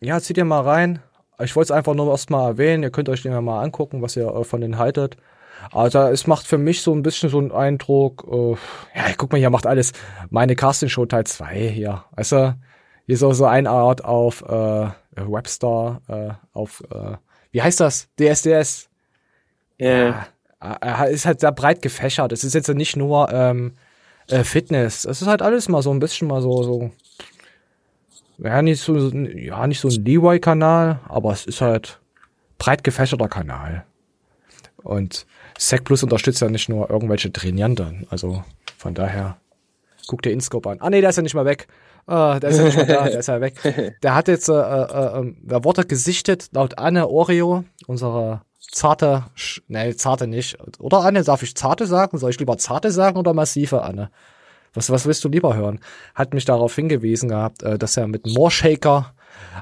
Ja, 0.00 0.20
zieht 0.20 0.36
ihr 0.36 0.44
mal 0.44 0.60
rein. 0.60 1.00
Ich 1.42 1.56
wollte 1.56 1.72
es 1.72 1.76
einfach 1.76 1.94
nur 1.94 2.10
erst 2.10 2.30
mal 2.30 2.46
erwähnen. 2.46 2.82
Ihr 2.82 2.90
könnt 2.90 3.08
euch 3.08 3.22
den 3.22 3.32
ja 3.32 3.40
mal 3.40 3.62
angucken, 3.62 4.02
was 4.02 4.16
ihr 4.16 4.28
äh, 4.28 4.44
von 4.44 4.60
denen 4.60 4.78
haltet. 4.78 5.16
Also 5.72 6.00
es 6.00 6.26
macht 6.26 6.46
für 6.46 6.58
mich 6.58 6.82
so 6.82 6.92
ein 6.92 7.02
bisschen 7.02 7.30
so 7.30 7.38
einen 7.38 7.52
Eindruck, 7.52 8.26
äh, 8.30 8.50
ja, 8.98 9.14
guck 9.16 9.32
mal, 9.32 9.38
hier 9.38 9.50
macht 9.50 9.66
alles 9.66 9.92
meine 10.30 10.56
Castingshow 10.56 11.06
Teil 11.06 11.24
2 11.24 11.68
hier. 11.68 12.04
Du, 12.16 12.54
hier 13.06 13.18
so, 13.18 13.32
so 13.32 13.46
eine 13.46 13.70
Art 13.70 14.04
auf 14.04 14.42
äh, 14.42 14.88
Webstar, 15.16 16.00
äh, 16.08 16.30
auf, 16.52 16.82
äh, 16.90 17.16
wie 17.52 17.62
heißt 17.62 17.80
das? 17.80 18.08
DSDS. 18.18 18.88
Ja. 19.78 20.26
Er 20.58 21.08
ist 21.08 21.26
halt 21.26 21.40
sehr 21.40 21.52
breit 21.52 21.82
gefächert. 21.82 22.32
Es 22.32 22.42
ist 22.42 22.54
jetzt 22.54 22.68
nicht 22.68 22.96
nur 22.96 23.30
ähm, 23.30 23.74
äh, 24.28 24.44
Fitness. 24.44 25.04
Es 25.04 25.20
ist 25.20 25.28
halt 25.28 25.42
alles 25.42 25.68
mal 25.68 25.82
so 25.82 25.90
ein 25.90 25.98
bisschen 25.98 26.28
mal 26.28 26.40
so, 26.40 26.62
so 26.62 26.90
ja, 28.38 28.62
nicht 28.62 28.80
so, 28.80 28.96
ja, 28.96 29.66
nicht 29.66 29.80
so 29.80 29.88
ein 29.88 30.04
Leeway-Kanal, 30.04 31.00
aber 31.08 31.32
es 31.32 31.46
ist 31.46 31.60
halt 31.60 32.00
breit 32.58 32.84
gefächerter 32.84 33.28
Kanal. 33.28 33.84
Und 34.82 35.26
Sec 35.58 35.84
Plus 35.84 36.02
unterstützt 36.02 36.40
ja 36.40 36.48
nicht 36.48 36.68
nur 36.68 36.90
irgendwelche 36.90 37.32
Trainierenden. 37.32 38.06
Also 38.10 38.44
von 38.76 38.94
daher, 38.94 39.36
guck 40.06 40.22
dir 40.22 40.30
InScope 40.32 40.68
an. 40.70 40.78
Ah 40.80 40.90
nee, 40.90 41.00
der 41.00 41.10
ist 41.10 41.16
ja 41.16 41.22
nicht 41.22 41.34
mal 41.34 41.44
weg. 41.46 41.66
Ah, 42.06 42.38
der 42.38 42.50
ist 42.50 42.58
ja 42.58 42.64
nicht 42.64 42.76
mehr 42.76 42.86
da, 42.86 43.04
der 43.08 43.18
ist 43.20 43.28
ja 43.28 43.40
weg. 43.40 43.54
Der 44.02 44.14
hat 44.14 44.28
jetzt, 44.28 44.50
äh, 44.50 44.52
äh, 44.52 45.20
äh, 45.20 45.34
da 45.42 45.64
wurde 45.64 45.86
gesichtet, 45.86 46.50
laut 46.52 46.76
Anne 46.78 47.08
Oreo, 47.08 47.64
unsere 47.86 48.42
zarte, 48.60 49.24
Sch- 49.36 49.62
nee, 49.68 49.94
zarte 49.96 50.26
nicht. 50.26 50.58
Oder 50.80 50.98
Anne, 51.00 51.22
darf 51.24 51.42
ich 51.42 51.56
zarte 51.56 51.86
sagen? 51.86 52.18
Soll 52.18 52.28
ich 52.28 52.38
lieber 52.38 52.58
zarte 52.58 52.90
sagen 52.90 53.16
oder 53.16 53.32
massive 53.32 53.80
Anne? 53.82 54.10
Was, 54.74 54.90
was 54.90 55.06
willst 55.06 55.24
du 55.24 55.28
lieber 55.28 55.56
hören? 55.56 55.80
Hat 56.14 56.34
mich 56.34 56.44
darauf 56.44 56.74
hingewiesen 56.74 57.28
gehabt, 57.28 57.62
äh, 57.62 57.78
dass 57.78 57.96
er 57.96 58.06
mit 58.06 58.26
Moorshaker 58.26 59.14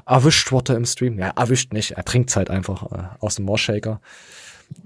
erwischt 0.05 0.51
wurde 0.51 0.73
im 0.73 0.85
Stream. 0.85 1.17
Ja, 1.19 1.29
erwischt 1.35 1.73
nicht. 1.73 1.91
Er 1.91 2.03
trinkt 2.03 2.35
halt 2.35 2.49
einfach 2.49 2.91
äh, 2.91 3.03
aus 3.19 3.35
dem 3.35 3.45
Moorshaker. 3.45 4.01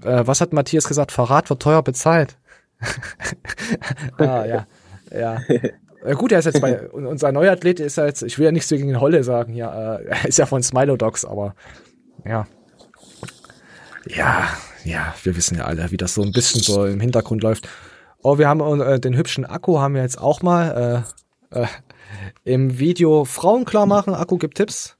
Äh, 0.02 0.26
was 0.26 0.40
hat 0.40 0.52
Matthias 0.52 0.86
gesagt? 0.86 1.12
Verrat 1.12 1.50
wird 1.50 1.62
teuer 1.62 1.82
bezahlt. 1.82 2.36
ah, 4.18 4.44
ja. 4.44 4.66
Ja. 5.10 5.40
Äh, 6.04 6.14
gut, 6.14 6.32
er 6.32 6.40
ist 6.40 6.44
jetzt 6.44 6.60
bei, 6.60 6.86
unser 6.90 7.32
neuer 7.32 7.52
Athlet 7.52 7.80
ist 7.80 7.96
ja 7.96 8.04
jetzt, 8.04 8.22
ich 8.22 8.38
will 8.38 8.44
ja 8.44 8.52
nichts 8.52 8.68
gegen 8.68 8.88
den 8.88 9.00
Holle 9.00 9.24
sagen, 9.24 9.54
ja, 9.54 9.96
äh, 9.96 10.04
er 10.04 10.28
ist 10.28 10.38
ja 10.38 10.44
von 10.44 10.62
Smilodogs, 10.62 11.24
aber 11.24 11.54
ja. 12.26 12.46
Ja, 14.06 14.48
ja, 14.84 15.14
wir 15.22 15.34
wissen 15.34 15.56
ja 15.56 15.64
alle, 15.64 15.90
wie 15.90 15.96
das 15.96 16.14
so 16.14 16.22
ein 16.22 16.32
bisschen 16.32 16.60
so 16.60 16.84
im 16.84 17.00
Hintergrund 17.00 17.42
läuft. 17.42 17.68
Oh, 18.22 18.38
wir 18.38 18.48
haben 18.48 18.80
äh, 18.80 18.98
den 18.98 19.16
hübschen 19.16 19.44
Akku 19.44 19.78
haben 19.78 19.94
wir 19.94 20.02
jetzt 20.02 20.20
auch 20.20 20.42
mal 20.42 21.04
äh, 21.52 21.62
äh, 21.62 21.66
im 22.44 22.78
Video 22.78 23.24
Frauen 23.24 23.64
klar 23.64 23.86
machen. 23.86 24.14
Akku 24.14 24.38
gibt 24.38 24.56
Tipps. 24.56 24.96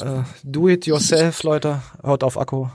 Äh, 0.00 0.22
do 0.42 0.68
it 0.68 0.86
yourself, 0.86 1.44
Leute. 1.44 1.80
Hört 2.02 2.24
auf 2.24 2.36
Akku. 2.36 2.66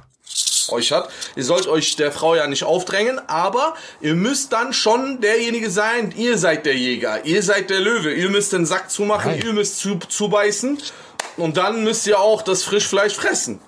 euch 0.69 0.91
hat. 0.91 1.09
Ihr 1.35 1.43
sollt 1.43 1.67
euch 1.67 1.95
der 1.97 2.11
Frau 2.11 2.35
ja 2.35 2.47
nicht 2.47 2.63
aufdrängen, 2.63 3.19
aber 3.27 3.73
ihr 3.99 4.15
müsst 4.15 4.53
dann 4.53 4.71
schon 4.71 5.19
derjenige 5.19 5.69
sein, 5.69 6.13
ihr 6.15 6.37
seid 6.37 6.65
der 6.65 6.77
Jäger, 6.77 7.25
ihr 7.25 7.43
seid 7.43 7.69
der 7.69 7.81
Löwe, 7.81 8.13
ihr 8.13 8.29
müsst 8.29 8.53
den 8.53 8.65
Sack 8.65 8.89
zumachen, 8.89 9.35
ihr 9.35 9.53
müsst 9.53 9.79
zu, 9.79 9.95
zubeißen 9.97 10.77
und 11.37 11.57
dann 11.57 11.83
müsst 11.83 12.07
ihr 12.07 12.19
auch 12.19 12.43
das 12.43 12.63
Frischfleisch 12.63 13.15
fressen. 13.15 13.59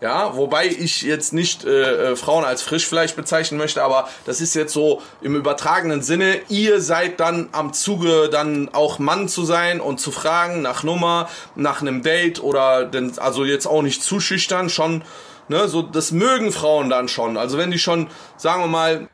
Ja, 0.00 0.34
wobei 0.34 0.66
ich 0.66 1.02
jetzt 1.02 1.34
nicht 1.34 1.64
äh, 1.64 2.12
äh, 2.12 2.16
Frauen 2.16 2.44
als 2.44 2.62
Frischfleisch 2.62 3.14
bezeichnen 3.14 3.58
möchte, 3.58 3.82
aber 3.82 4.08
das 4.24 4.40
ist 4.40 4.54
jetzt 4.54 4.72
so 4.72 5.02
im 5.20 5.36
übertragenen 5.36 6.00
Sinne. 6.00 6.40
Ihr 6.48 6.80
seid 6.80 7.20
dann 7.20 7.50
am 7.52 7.74
Zuge, 7.74 8.30
dann 8.30 8.70
auch 8.72 8.98
Mann 8.98 9.28
zu 9.28 9.44
sein 9.44 9.78
und 9.78 10.00
zu 10.00 10.10
fragen 10.10 10.62
nach 10.62 10.84
Nummer, 10.84 11.28
nach 11.54 11.82
einem 11.82 12.02
Date 12.02 12.42
oder 12.42 12.86
denn, 12.86 13.18
also 13.18 13.44
jetzt 13.44 13.66
auch 13.66 13.82
nicht 13.82 14.02
zu 14.02 14.20
schüchtern, 14.20 14.70
schon, 14.70 15.04
ne, 15.48 15.68
so 15.68 15.82
das 15.82 16.12
mögen 16.12 16.50
Frauen 16.50 16.88
dann 16.88 17.08
schon. 17.08 17.36
Also 17.36 17.58
wenn 17.58 17.70
die 17.70 17.78
schon, 17.78 18.08
sagen 18.38 18.62
wir 18.62 18.68
mal, 18.68 19.08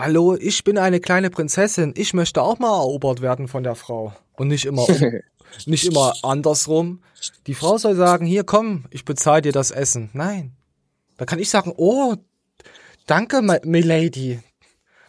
Hallo, 0.00 0.34
ich 0.34 0.64
bin 0.64 0.76
eine 0.76 0.98
kleine 0.98 1.30
Prinzessin. 1.30 1.94
Ich 1.96 2.14
möchte 2.14 2.42
auch 2.42 2.58
mal 2.58 2.76
erobert 2.76 3.20
werden 3.20 3.46
von 3.46 3.62
der 3.62 3.76
Frau. 3.76 4.12
Und 4.36 4.48
nicht 4.48 4.66
immer, 4.66 4.88
um, 4.88 5.20
nicht 5.66 5.84
immer 5.84 6.14
andersrum. 6.22 7.02
Die 7.46 7.54
Frau 7.54 7.78
soll 7.78 7.94
sagen, 7.94 8.26
hier 8.26 8.44
komm, 8.44 8.84
ich 8.90 9.04
bezahle 9.04 9.42
dir 9.42 9.52
das 9.52 9.70
Essen. 9.70 10.10
Nein. 10.12 10.56
Da 11.16 11.24
kann 11.24 11.38
ich 11.38 11.50
sagen, 11.50 11.72
oh, 11.76 12.16
danke, 13.06 13.40
Milady. 13.64 14.40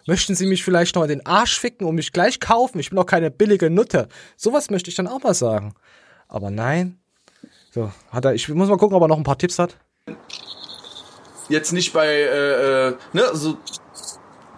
Möchten 0.08 0.36
Sie 0.36 0.46
mich 0.46 0.64
vielleicht 0.64 0.96
noch 0.96 1.04
in 1.04 1.10
den 1.10 1.26
Arsch 1.26 1.60
ficken 1.60 1.88
und 1.88 1.96
mich 1.96 2.12
gleich 2.12 2.40
kaufen? 2.40 2.80
Ich 2.80 2.90
bin 2.90 2.98
doch 2.98 3.08
keine 3.08 3.32
billige 3.32 3.72
Nutte. 3.72 4.08
Sowas 4.38 4.70
möchte 4.70 4.90
ich 4.90 4.96
dann 4.96 5.08
auch 5.08 5.24
mal 5.24 5.34
sagen. 5.34 5.74
Aber 6.28 6.52
nein. 6.52 7.00
So, 7.72 7.92
hat 8.12 8.26
er, 8.26 8.36
ich 8.36 8.48
muss 8.50 8.70
mal 8.70 8.78
gucken, 8.78 8.96
ob 8.96 9.02
er 9.02 9.08
noch 9.08 9.18
ein 9.18 9.24
paar 9.24 9.38
Tipps 9.38 9.58
hat. 9.58 9.78
jetzt 11.50 11.74
nicht 11.74 11.92
bei, 11.92 12.08
äh, 12.08 12.88
äh, 12.88 12.96
ne, 13.14 13.24
so 13.34 13.58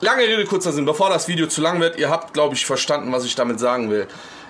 lange 0.02 0.24
Rede, 0.24 0.46
kurzer 0.46 0.72
Sinn, 0.72 0.86
bevor 0.86 1.10
das 1.10 1.28
Video 1.28 1.48
zu 1.48 1.62
lang 1.62 1.80
wird, 1.80 1.98
ihr 1.98 2.10
habt, 2.10 2.34
glaube 2.34 2.56
ich, 2.56 2.66
verstanden, 2.66 3.12
was 3.12 3.26
ich 3.26 3.36
damit 3.36 3.60
sagen 3.60 3.90
will. 3.90 4.08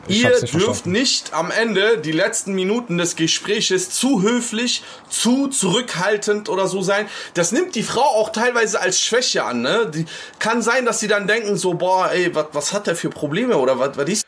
Ich 0.07 0.23
ihr 0.23 0.29
nicht 0.29 0.53
dürft 0.53 0.65
verstanden. 0.65 0.91
nicht 0.91 1.33
am 1.33 1.51
Ende 1.51 1.97
die 1.97 2.11
letzten 2.11 2.53
Minuten 2.53 2.97
des 2.97 3.15
Gespräches 3.15 3.89
zu 3.89 4.21
höflich, 4.21 4.83
zu 5.09 5.47
zurückhaltend 5.47 6.49
oder 6.49 6.67
so 6.67 6.81
sein. 6.81 7.07
Das 7.33 7.51
nimmt 7.51 7.75
die 7.75 7.83
Frau 7.83 8.01
auch 8.01 8.29
teilweise 8.29 8.79
als 8.79 8.99
Schwäche 8.99 9.43
an. 9.43 9.61
Ne? 9.61 9.91
Die, 9.93 10.05
kann 10.39 10.61
sein, 10.61 10.85
dass 10.85 10.99
sie 10.99 11.07
dann 11.07 11.27
denken 11.27 11.57
so, 11.57 11.73
boah, 11.73 12.11
ey, 12.11 12.33
was, 12.33 12.47
was 12.53 12.73
hat 12.73 12.87
der 12.87 12.95
für 12.95 13.09
Probleme 13.09 13.57
oder 13.57 13.79
was, 13.79 13.97
was 13.97 14.09
ist 14.09 14.25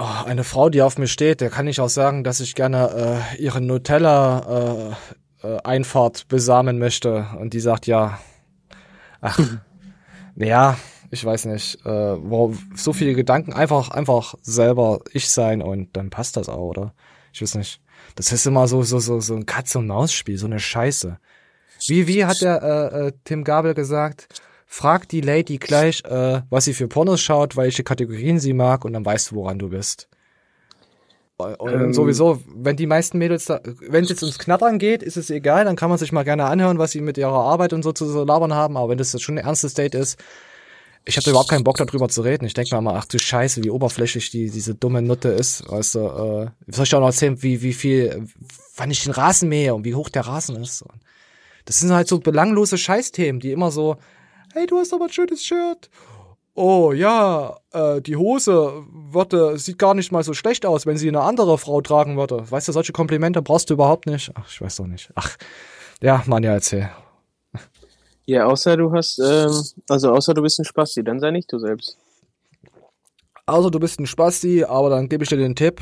Oh, 0.00 0.24
eine 0.26 0.44
Frau, 0.44 0.68
die 0.68 0.80
auf 0.80 0.96
mir 0.96 1.08
steht, 1.08 1.40
der 1.40 1.50
kann 1.50 1.66
ich 1.66 1.80
auch 1.80 1.88
sagen, 1.88 2.22
dass 2.22 2.38
ich 2.38 2.54
gerne 2.54 3.24
äh, 3.34 3.42
ihre 3.42 3.60
Nutella 3.60 4.94
äh, 5.42 5.46
äh, 5.48 5.58
Einfahrt 5.64 6.28
besamen 6.28 6.78
möchte. 6.78 7.26
Und 7.40 7.52
die 7.52 7.58
sagt 7.58 7.88
ja. 7.88 8.20
Ach, 9.20 9.40
ja, 10.36 10.76
ich 11.10 11.24
weiß 11.24 11.46
nicht. 11.46 11.84
Äh, 11.84 11.88
wo, 11.90 12.54
so 12.74 12.92
viele 12.92 13.14
Gedanken, 13.14 13.52
einfach, 13.52 13.90
einfach 13.90 14.34
selber 14.42 15.00
ich 15.12 15.30
sein 15.30 15.62
und 15.62 15.96
dann 15.96 16.10
passt 16.10 16.36
das 16.36 16.48
auch, 16.48 16.68
oder? 16.68 16.94
Ich 17.32 17.42
weiß 17.42 17.54
nicht. 17.56 17.80
Das 18.14 18.32
ist 18.32 18.46
immer 18.46 18.68
so, 18.68 18.82
so, 18.82 18.98
so, 18.98 19.20
so 19.20 19.34
ein 19.34 19.46
Katz-und-Maus-Spiel, 19.46 20.38
so 20.38 20.46
eine 20.46 20.60
Scheiße. 20.60 21.18
Wie, 21.86 22.06
wie 22.06 22.24
hat 22.24 22.40
der 22.40 22.62
äh, 22.62 23.06
äh, 23.06 23.12
Tim 23.24 23.44
Gabel 23.44 23.74
gesagt? 23.74 24.28
Frag 24.66 25.08
die 25.08 25.20
Lady 25.20 25.58
gleich, 25.58 26.02
äh, 26.04 26.42
was 26.50 26.64
sie 26.64 26.74
für 26.74 26.88
Pornos 26.88 27.20
schaut, 27.20 27.56
welche 27.56 27.84
Kategorien 27.84 28.38
sie 28.38 28.52
mag 28.52 28.84
und 28.84 28.92
dann 28.92 29.04
weißt 29.04 29.30
du, 29.30 29.36
woran 29.36 29.58
du 29.58 29.70
bist. 29.70 30.08
Und 31.38 31.72
Ähm. 31.72 31.94
sowieso, 31.94 32.42
wenn 32.52 32.76
die 32.76 32.88
meisten 32.88 33.16
Mädels 33.16 33.44
da, 33.44 33.60
wenn 33.64 34.02
es 34.02 34.10
jetzt 34.10 34.22
ums 34.22 34.40
Knattern 34.40 34.78
geht, 34.80 35.04
ist 35.04 35.16
es 35.16 35.30
egal, 35.30 35.64
dann 35.64 35.76
kann 35.76 35.88
man 35.88 35.96
sich 35.96 36.10
mal 36.10 36.24
gerne 36.24 36.46
anhören, 36.46 36.78
was 36.78 36.90
sie 36.90 37.00
mit 37.00 37.16
ihrer 37.16 37.32
Arbeit 37.32 37.72
und 37.72 37.84
so 37.84 37.92
zu 37.92 38.24
labern 38.24 38.52
haben, 38.52 38.76
aber 38.76 38.88
wenn 38.88 38.98
das 38.98 39.12
jetzt 39.12 39.22
schon 39.22 39.38
ein 39.38 39.44
ernstes 39.44 39.74
Date 39.74 39.94
ist, 39.94 40.18
ich 41.08 41.16
habe 41.16 41.30
überhaupt 41.30 41.48
keinen 41.48 41.64
Bock 41.64 41.78
darüber 41.78 42.08
zu 42.10 42.20
reden. 42.20 42.44
Ich 42.44 42.52
denke 42.52 42.74
mir 42.74 42.80
immer, 42.80 42.94
ach 42.94 43.06
du 43.06 43.18
Scheiße, 43.18 43.64
wie 43.64 43.70
oberflächlich 43.70 44.30
die, 44.30 44.50
diese 44.50 44.74
dumme 44.74 45.00
Nutte 45.00 45.30
ist. 45.30 45.66
Weißt 45.66 45.94
du, 45.94 46.00
äh, 46.00 46.50
soll 46.70 46.84
ich 46.84 46.94
auch 46.94 47.00
noch 47.00 47.06
erzählen, 47.06 47.42
wie, 47.42 47.62
wie 47.62 47.72
viel, 47.72 48.26
wann 48.76 48.90
ich 48.90 49.04
den 49.04 49.12
Rasen 49.12 49.48
mähe 49.48 49.74
und 49.74 49.86
wie 49.86 49.94
hoch 49.94 50.10
der 50.10 50.26
Rasen 50.26 50.56
ist. 50.56 50.82
Und 50.82 51.00
das 51.64 51.80
sind 51.80 51.92
halt 51.92 52.08
so 52.08 52.18
belanglose 52.18 52.76
Scheißthemen, 52.76 53.40
die 53.40 53.52
immer 53.52 53.70
so, 53.70 53.96
hey, 54.52 54.66
du 54.66 54.78
hast 54.78 54.92
aber 54.92 55.06
ein 55.06 55.12
schönes 55.12 55.42
Shirt. 55.42 55.88
Oh 56.54 56.92
ja, 56.92 57.56
äh, 57.72 58.02
die 58.02 58.16
Hose 58.16 58.84
würde, 58.92 59.58
sieht 59.58 59.78
gar 59.78 59.94
nicht 59.94 60.12
mal 60.12 60.24
so 60.24 60.34
schlecht 60.34 60.66
aus, 60.66 60.84
wenn 60.84 60.98
sie 60.98 61.08
eine 61.08 61.22
andere 61.22 61.56
Frau 61.56 61.80
tragen 61.80 62.18
würde. 62.18 62.50
Weißt 62.50 62.68
du, 62.68 62.72
solche 62.72 62.92
Komplimente 62.92 63.40
brauchst 63.40 63.70
du 63.70 63.74
überhaupt 63.74 64.04
nicht. 64.04 64.30
Ach, 64.34 64.46
ich 64.46 64.60
weiß 64.60 64.76
doch 64.76 64.86
nicht. 64.86 65.10
Ach, 65.14 65.38
ja, 66.02 66.22
Mann, 66.26 66.42
ja, 66.42 66.52
erzähl. 66.52 66.90
Ja, 68.28 68.44
außer 68.44 68.76
du 68.76 68.92
hast, 68.92 69.18
ähm, 69.20 69.50
also 69.88 70.12
außer 70.12 70.34
du 70.34 70.42
bist 70.42 70.58
ein 70.58 70.66
Spasti, 70.66 71.02
dann 71.02 71.18
sei 71.18 71.30
nicht 71.30 71.50
du 71.50 71.58
selbst. 71.58 71.96
Also 73.46 73.70
du 73.70 73.80
bist 73.80 73.98
ein 73.98 74.06
Spasti, 74.06 74.64
aber 74.64 74.90
dann 74.90 75.08
gebe 75.08 75.24
ich 75.24 75.30
dir 75.30 75.38
den 75.38 75.56
Tipp. 75.56 75.80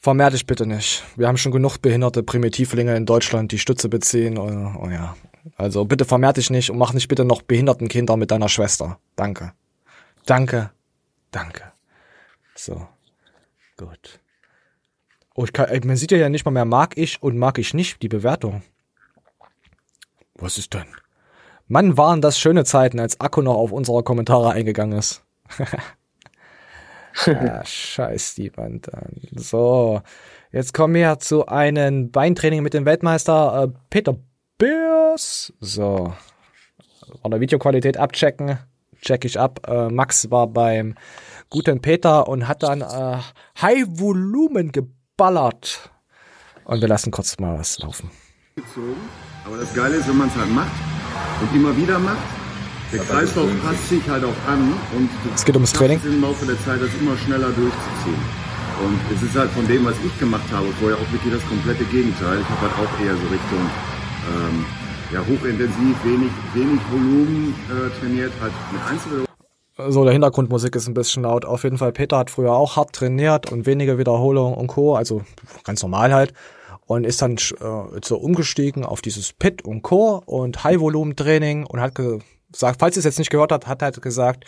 Vermehr 0.00 0.30
dich 0.30 0.44
bitte 0.44 0.66
nicht. 0.66 1.04
Wir 1.14 1.28
haben 1.28 1.36
schon 1.36 1.52
genug 1.52 1.78
behinderte 1.78 2.24
Primitivlinge 2.24 2.96
in 2.96 3.06
Deutschland, 3.06 3.52
die 3.52 3.60
Stütze 3.60 3.88
beziehen. 3.88 4.36
Oh, 4.36 4.72
oh 4.82 4.88
ja. 4.88 5.14
Also 5.54 5.84
bitte 5.84 6.04
vermehr 6.04 6.32
dich 6.32 6.50
nicht 6.50 6.68
und 6.68 6.78
mach 6.78 6.92
nicht 6.92 7.06
bitte 7.06 7.24
noch 7.24 7.42
behinderten 7.42 7.86
Kinder 7.86 8.16
mit 8.16 8.32
deiner 8.32 8.48
Schwester. 8.48 8.98
Danke. 9.14 9.52
Danke. 10.26 10.72
Danke. 11.30 11.62
So. 12.56 12.88
Gut. 13.76 14.18
Oh, 15.36 15.44
ich 15.44 15.52
kann, 15.52 15.68
man 15.84 15.96
sieht 15.96 16.10
ja 16.10 16.28
nicht 16.28 16.44
mal 16.44 16.50
mehr 16.50 16.64
mag 16.64 16.98
ich 16.98 17.22
und 17.22 17.38
mag 17.38 17.58
ich 17.58 17.72
nicht 17.72 18.02
die 18.02 18.08
Bewertung. 18.08 18.64
Was 20.34 20.58
ist 20.58 20.74
denn? 20.74 20.86
Mann, 21.68 21.96
waren 21.96 22.20
das 22.20 22.38
schöne 22.38 22.64
Zeiten, 22.64 23.00
als 23.00 23.20
Akku 23.20 23.42
noch 23.42 23.54
auf 23.54 23.72
unsere 23.72 24.02
Kommentare 24.02 24.50
eingegangen 24.50 24.98
ist. 24.98 25.22
ah, 27.26 27.64
scheiß 27.64 28.34
die 28.34 28.54
Wand 28.56 28.92
an. 28.92 29.20
So, 29.32 30.02
jetzt 30.50 30.74
kommen 30.74 30.94
wir 30.94 31.18
zu 31.18 31.46
einem 31.46 32.10
Beintraining 32.10 32.62
mit 32.62 32.74
dem 32.74 32.84
Weltmeister 32.84 33.64
äh, 33.64 33.78
Peter 33.90 34.16
Beers. 34.58 35.52
So, 35.60 36.12
von 37.20 37.30
der 37.30 37.40
Videoqualität 37.40 37.96
abchecken. 37.96 38.58
Check 39.00 39.24
ich 39.24 39.38
ab. 39.38 39.66
Äh, 39.66 39.88
Max 39.88 40.30
war 40.30 40.46
beim 40.46 40.94
guten 41.50 41.80
Peter 41.80 42.28
und 42.28 42.48
hat 42.48 42.62
dann 42.62 42.82
äh, 42.82 43.18
High 43.60 43.84
Volumen 43.88 44.72
geballert. 44.72 45.90
Und 46.64 46.80
wir 46.80 46.88
lassen 46.88 47.10
kurz 47.10 47.38
mal 47.38 47.58
was 47.58 47.78
laufen. 47.78 48.10
gezogen. 48.54 48.96
Aber 49.44 49.56
das 49.56 49.74
Geile 49.74 49.96
ist, 49.96 50.08
wenn 50.08 50.18
man 50.18 50.28
es 50.28 50.36
halt 50.36 50.52
macht 50.54 50.72
und 51.40 51.56
immer 51.56 51.76
wieder 51.76 51.98
macht, 51.98 52.22
der 52.92 53.00
Kreislauf 53.00 53.48
passt 53.64 53.88
sich 53.88 54.06
halt 54.08 54.24
auch 54.24 54.36
an 54.46 54.74
und 54.96 55.08
Es 55.34 55.44
geht 55.44 55.54
ums 55.54 55.72
Training. 55.72 55.98
es 55.98 56.04
im 56.04 56.20
Laufe 56.20 56.44
der 56.46 56.60
Zeit, 56.62 56.80
das 56.80 56.90
immer 57.00 57.16
schneller 57.16 57.48
durchzuziehen. 57.48 58.22
Und 58.84 58.98
es 59.14 59.22
ist 59.22 59.36
halt 59.36 59.50
von 59.52 59.66
dem, 59.66 59.84
was 59.84 59.94
ich 60.04 60.18
gemacht 60.18 60.44
habe, 60.52 60.66
vorher 60.80 60.96
auch 60.98 61.12
wirklich 61.12 61.32
das 61.32 61.46
komplette 61.48 61.84
Gegenteil. 61.84 62.38
Ich 62.40 62.48
habe 62.48 62.60
halt 62.62 62.72
auch 62.88 63.04
eher 63.04 63.14
so 63.14 63.22
Richtung 63.22 63.62
ähm, 64.28 64.64
ja, 65.12 65.20
hochintensiv, 65.20 65.96
wenig, 66.04 66.30
wenig 66.54 66.80
Volumen 66.90 67.54
äh, 67.68 68.00
trainiert, 68.00 68.32
halt 68.40 68.52
mit 68.72 68.80
Einzelwiederholungen. 68.82 69.26
So, 69.88 70.04
der 70.04 70.12
Hintergrundmusik 70.12 70.76
ist 70.76 70.86
ein 70.86 70.94
bisschen 70.94 71.22
laut. 71.22 71.44
Auf 71.44 71.64
jeden 71.64 71.78
Fall, 71.78 71.92
Peter 71.92 72.18
hat 72.18 72.30
früher 72.30 72.52
auch 72.52 72.76
hart 72.76 72.92
trainiert 72.92 73.50
und 73.50 73.66
wenige 73.66 73.98
Wiederholungen 73.98 74.54
und 74.54 74.66
Co. 74.66 74.94
Also 74.94 75.22
ganz 75.64 75.82
normal 75.82 76.12
halt. 76.12 76.34
Und 76.86 77.04
ist 77.04 77.22
dann 77.22 77.36
äh, 77.36 78.00
so 78.04 78.16
umgestiegen 78.18 78.84
auf 78.84 79.00
dieses 79.00 79.32
Pit 79.32 79.62
und 79.62 79.82
Co. 79.82 80.22
und 80.26 80.64
High-Volumen-Training 80.64 81.64
und 81.64 81.80
hat 81.80 81.94
gesagt, 81.94 82.80
falls 82.80 82.96
ihr 82.96 83.00
es 83.00 83.04
jetzt 83.04 83.18
nicht 83.18 83.30
gehört 83.30 83.52
habt, 83.52 83.66
hat 83.66 83.82
halt 83.82 84.00
gesagt, 84.02 84.44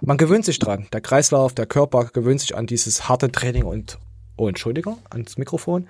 man 0.00 0.16
gewöhnt 0.16 0.44
sich 0.44 0.58
dran. 0.58 0.86
Der 0.92 1.00
Kreislauf, 1.00 1.54
der 1.54 1.66
Körper 1.66 2.04
gewöhnt 2.04 2.40
sich 2.40 2.56
an 2.56 2.66
dieses 2.66 3.08
harte 3.08 3.30
Training 3.30 3.64
und, 3.64 3.98
oh, 4.36 4.48
Entschuldigung, 4.48 4.98
ans 5.10 5.38
Mikrofon. 5.38 5.88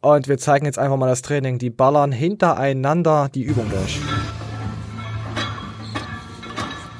Und 0.00 0.28
wir 0.28 0.36
zeigen 0.38 0.66
jetzt 0.66 0.78
einfach 0.78 0.96
mal 0.96 1.06
das 1.06 1.22
Training. 1.22 1.58
Die 1.58 1.70
ballern 1.70 2.10
hintereinander 2.10 3.30
die 3.32 3.42
Übung 3.42 3.70
durch. 3.70 4.00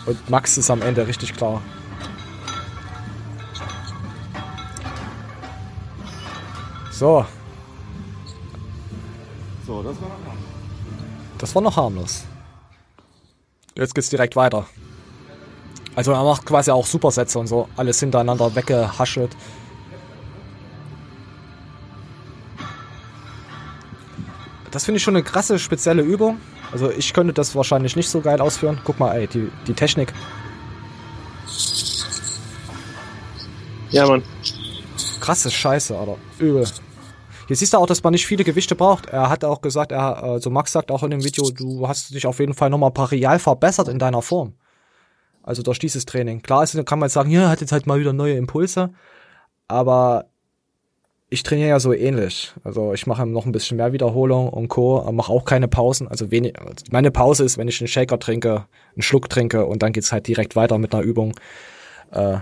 Und 0.06 0.30
Max 0.30 0.56
ist 0.56 0.70
am 0.70 0.82
Ende 0.82 1.06
richtig 1.06 1.34
klar. 1.34 1.62
So, 6.90 7.26
So, 9.66 9.82
das 9.82 10.00
war 10.00 10.08
noch 10.08 10.16
das 11.42 11.54
war 11.56 11.62
noch 11.62 11.76
harmlos. 11.76 12.24
Jetzt 13.74 13.96
geht's 13.96 14.10
direkt 14.10 14.36
weiter. 14.36 14.66
Also 15.96 16.12
er 16.12 16.22
macht 16.22 16.46
quasi 16.46 16.70
auch 16.70 16.86
Supersätze 16.86 17.38
und 17.38 17.48
so, 17.48 17.68
alles 17.76 17.98
hintereinander 17.98 18.54
weggehaschelt. 18.54 19.36
Das 24.70 24.84
finde 24.84 24.98
ich 24.98 25.02
schon 25.02 25.16
eine 25.16 25.24
krasse, 25.24 25.58
spezielle 25.58 26.02
Übung. 26.02 26.38
Also 26.70 26.90
ich 26.90 27.12
könnte 27.12 27.32
das 27.32 27.56
wahrscheinlich 27.56 27.96
nicht 27.96 28.08
so 28.08 28.20
geil 28.20 28.40
ausführen. 28.40 28.80
Guck 28.84 29.00
mal, 29.00 29.12
ey, 29.14 29.26
die, 29.26 29.50
die 29.66 29.74
Technik. 29.74 30.12
Ja, 33.90 34.06
Mann. 34.06 34.22
Krasse 35.20 35.50
Scheiße, 35.50 35.98
Alter. 35.98 36.16
Übel. 36.38 36.66
Hier 37.46 37.56
siehst 37.56 37.72
du 37.72 37.78
auch, 37.78 37.86
dass 37.86 38.02
man 38.02 38.12
nicht 38.12 38.26
viele 38.26 38.44
Gewichte 38.44 38.74
braucht. 38.74 39.06
Er 39.06 39.28
hat 39.28 39.44
auch 39.44 39.60
gesagt, 39.60 39.92
er, 39.92 40.22
also 40.22 40.50
Max 40.50 40.72
sagt 40.72 40.90
auch 40.90 41.02
in 41.02 41.10
dem 41.10 41.24
Video, 41.24 41.50
du 41.50 41.88
hast 41.88 42.14
dich 42.14 42.26
auf 42.26 42.38
jeden 42.38 42.54
Fall 42.54 42.70
nochmal 42.70 42.92
parial 42.92 43.38
verbessert 43.38 43.88
in 43.88 43.98
deiner 43.98 44.22
Form. 44.22 44.54
Also 45.42 45.62
durch 45.62 45.78
dieses 45.78 46.06
Training. 46.06 46.42
Klar 46.42 46.62
ist, 46.62 46.74
kann 46.86 46.98
man 46.98 47.08
jetzt 47.08 47.14
sagen, 47.14 47.30
ja, 47.30 47.42
er 47.42 47.48
hat 47.48 47.60
jetzt 47.60 47.72
halt 47.72 47.86
mal 47.86 47.98
wieder 47.98 48.12
neue 48.12 48.36
Impulse. 48.36 48.90
Aber 49.66 50.26
ich 51.30 51.42
trainiere 51.42 51.70
ja 51.70 51.80
so 51.80 51.92
ähnlich. 51.92 52.52
Also 52.62 52.92
ich 52.92 53.06
mache 53.06 53.26
noch 53.26 53.46
ein 53.46 53.52
bisschen 53.52 53.78
mehr 53.78 53.92
Wiederholung 53.92 54.50
und 54.50 54.68
Co. 54.68 55.10
Mache 55.12 55.32
auch 55.32 55.44
keine 55.44 55.66
Pausen. 55.66 56.06
Also 56.06 56.30
wenig, 56.30 56.54
meine 56.90 57.10
Pause 57.10 57.44
ist, 57.44 57.58
wenn 57.58 57.68
ich 57.68 57.80
einen 57.80 57.88
Shaker 57.88 58.18
trinke, 58.18 58.66
einen 58.94 59.02
Schluck 59.02 59.30
trinke 59.30 59.64
und 59.64 59.82
dann 59.82 59.92
geht's 59.92 60.12
halt 60.12 60.28
direkt 60.28 60.56
weiter 60.56 60.78
mit 60.78 60.94
einer 60.94 61.02
Übung. 61.02 61.34
Äh, 62.10 62.38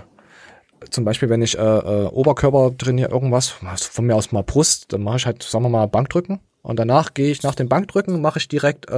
zum 0.89 1.05
Beispiel, 1.05 1.29
wenn 1.29 1.41
ich 1.41 1.57
äh, 1.57 1.61
äh, 1.61 2.05
Oberkörper 2.07 2.75
trainiere, 2.77 3.11
irgendwas, 3.11 3.49
von 3.49 4.05
mir 4.05 4.15
aus 4.15 4.31
mal 4.31 4.43
Brust, 4.43 4.91
dann 4.93 5.03
mache 5.03 5.17
ich 5.17 5.25
halt, 5.25 5.43
sagen 5.43 5.63
wir 5.65 5.69
mal, 5.69 5.87
Bankdrücken. 5.87 6.39
Und 6.63 6.77
danach 6.77 7.15
gehe 7.15 7.31
ich 7.31 7.41
nach 7.41 7.55
dem 7.55 7.69
Bankdrücken, 7.69 8.21
mache 8.21 8.37
ich 8.37 8.47
direkt 8.47 8.89
äh, 8.89 8.95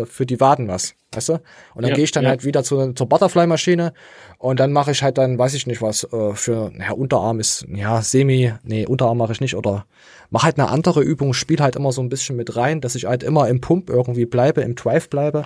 äh, 0.00 0.06
für 0.06 0.24
die 0.24 0.40
Waden 0.40 0.68
was, 0.68 0.94
weißt 1.12 1.28
du? 1.28 1.32
Und 1.74 1.82
dann 1.82 1.90
Ja, 1.90 1.94
gehe 1.94 2.04
ich 2.04 2.10
dann 2.10 2.24
ja. 2.24 2.30
halt 2.30 2.44
wieder 2.44 2.64
zu, 2.64 2.94
zur 2.94 3.06
Butterfly-Maschine 3.06 3.92
und 4.38 4.60
dann 4.60 4.72
mache 4.72 4.92
ich 4.92 5.02
halt 5.02 5.18
dann, 5.18 5.38
weiß 5.38 5.52
ich 5.52 5.66
nicht 5.66 5.82
was, 5.82 6.04
äh, 6.04 6.32
für, 6.34 6.72
ja, 6.78 6.92
Unterarm 6.92 7.38
ist, 7.38 7.66
ja, 7.68 8.00
Semi, 8.00 8.54
nee, 8.62 8.86
Unterarm 8.86 9.18
mache 9.18 9.32
ich 9.32 9.42
nicht 9.42 9.56
oder 9.56 9.84
mache 10.30 10.44
halt 10.44 10.58
eine 10.58 10.70
andere 10.70 11.02
Übung, 11.02 11.34
spiele 11.34 11.62
halt 11.62 11.76
immer 11.76 11.92
so 11.92 12.00
ein 12.00 12.08
bisschen 12.08 12.34
mit 12.36 12.56
rein, 12.56 12.80
dass 12.80 12.94
ich 12.94 13.04
halt 13.04 13.22
immer 13.22 13.46
im 13.48 13.60
Pump 13.60 13.90
irgendwie 13.90 14.24
bleibe, 14.24 14.62
im 14.62 14.74
Drive 14.74 15.10
bleibe. 15.10 15.44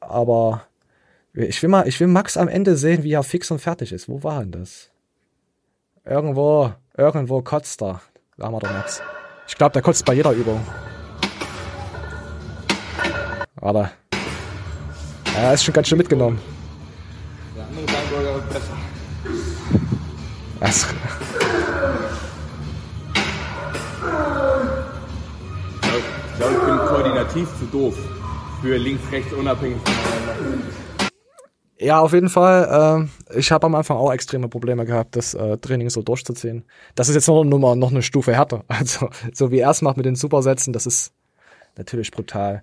Aber 0.00 0.62
ich 1.34 1.62
will 1.62 1.68
mal, 1.70 1.86
ich 1.86 2.00
will 2.00 2.08
Max 2.08 2.36
am 2.36 2.48
Ende 2.48 2.76
sehen, 2.76 3.04
wie 3.04 3.12
er 3.12 3.22
fix 3.22 3.50
und 3.52 3.60
fertig 3.60 3.92
ist. 3.92 4.08
Wo 4.08 4.24
war 4.24 4.40
denn 4.40 4.50
das? 4.50 4.90
Irgendwo, 6.04 6.72
irgendwo 6.96 7.42
kotzt 7.42 7.82
er. 7.82 8.00
Da 8.36 8.46
haben 8.46 8.54
wir 8.54 8.60
doch 8.60 8.70
Max. 8.72 9.02
Ich 9.46 9.56
glaube, 9.56 9.72
der 9.72 9.82
kotzt 9.82 10.04
bei 10.04 10.14
jeder 10.14 10.32
Übung. 10.32 10.64
Warte. 13.56 13.90
Er 15.36 15.54
ist 15.54 15.64
schon 15.64 15.74
ganz 15.74 15.88
schön 15.88 15.98
mitgenommen. 15.98 16.40
Der 17.56 17.64
andere 17.66 17.84
Beinbeuger 17.84 18.34
wird 18.34 18.48
besser. 18.48 18.76
Das, 20.60 20.86
Ich 26.32 26.46
glaube, 26.46 26.54
ich 26.54 26.64
bin 26.64 26.78
koordinativ 26.78 27.48
zu 27.58 27.66
doof. 27.66 27.94
Für 28.62 28.76
links, 28.78 29.02
rechts 29.12 29.32
unabhängig 29.34 29.76
voneinander. 29.84 30.79
Ja, 31.80 31.98
auf 32.00 32.12
jeden 32.12 32.28
Fall. 32.28 33.08
Äh, 33.30 33.38
ich 33.38 33.50
habe 33.50 33.66
am 33.66 33.74
Anfang 33.74 33.96
auch 33.96 34.12
extreme 34.12 34.48
Probleme 34.48 34.84
gehabt, 34.84 35.16
das 35.16 35.32
äh, 35.34 35.56
Training 35.56 35.88
so 35.88 36.02
durchzuziehen. 36.02 36.64
Das 36.94 37.08
ist 37.08 37.14
jetzt 37.14 37.26
noch, 37.26 37.42
noch, 37.42 37.74
noch 37.74 37.90
eine 37.90 38.02
Stufe 38.02 38.34
härter. 38.34 38.64
Also, 38.68 39.08
so 39.32 39.50
wie 39.50 39.60
er 39.60 39.70
es 39.70 39.82
macht 39.82 39.96
mit 39.96 40.06
den 40.06 40.14
Supersätzen, 40.14 40.72
das 40.72 40.86
ist 40.86 41.12
natürlich 41.76 42.10
brutal. 42.10 42.62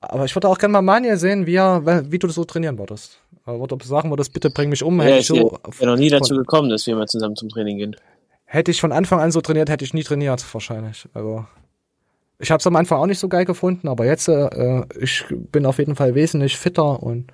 Aber 0.00 0.24
ich 0.24 0.34
würde 0.34 0.48
auch 0.48 0.58
gerne 0.58 0.72
mal 0.72 0.82
Manuel 0.82 1.18
sehen, 1.18 1.46
wie, 1.46 1.56
er, 1.56 2.10
wie 2.10 2.18
du 2.18 2.26
das 2.26 2.36
so 2.36 2.44
trainieren 2.44 2.78
würdest. 2.78 3.20
Äh, 3.46 3.52
Würde 3.52 3.76
sagen 3.84 4.10
würdest, 4.10 4.32
bitte 4.32 4.50
bring 4.50 4.70
mich 4.70 4.82
um. 4.82 4.98
Ja, 5.00 5.04
Hätte 5.04 5.18
ich 5.18 5.26
so 5.26 5.58
wäre 5.78 5.90
noch 5.90 5.98
nie 5.98 6.08
dazu 6.08 6.34
gekommen, 6.34 6.70
dass 6.70 6.86
wir 6.86 6.96
mal 6.96 7.06
zusammen 7.06 7.36
zum 7.36 7.50
Training 7.50 7.78
gehen. 7.78 7.96
Hätte 8.46 8.70
ich 8.70 8.80
von 8.80 8.92
Anfang 8.92 9.20
an 9.20 9.32
so 9.32 9.40
trainiert, 9.40 9.68
hätte 9.68 9.84
ich 9.84 9.94
nie 9.94 10.02
trainiert, 10.02 10.44
wahrscheinlich. 10.54 11.08
Also 11.12 11.44
ich 12.38 12.50
habe 12.50 12.60
es 12.60 12.66
am 12.66 12.76
Anfang 12.76 12.98
auch 13.00 13.06
nicht 13.06 13.18
so 13.18 13.28
geil 13.28 13.44
gefunden, 13.44 13.88
aber 13.88 14.06
jetzt 14.06 14.28
äh, 14.28 14.82
ich 14.98 15.24
bin 15.30 15.66
auf 15.66 15.78
jeden 15.78 15.96
Fall 15.96 16.14
wesentlich 16.14 16.56
fitter 16.56 17.02
und 17.02 17.32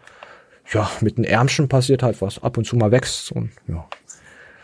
ja, 0.73 0.91
mit 1.01 1.19
den 1.19 1.25
Ärmchen 1.25 1.69
passiert 1.69 2.03
halt 2.03 2.21
was. 2.21 2.43
Ab 2.43 2.57
und 2.57 2.65
zu 2.65 2.77
mal 2.77 2.91
wächst 2.91 3.33
und 3.33 3.51
ja. 3.69 3.89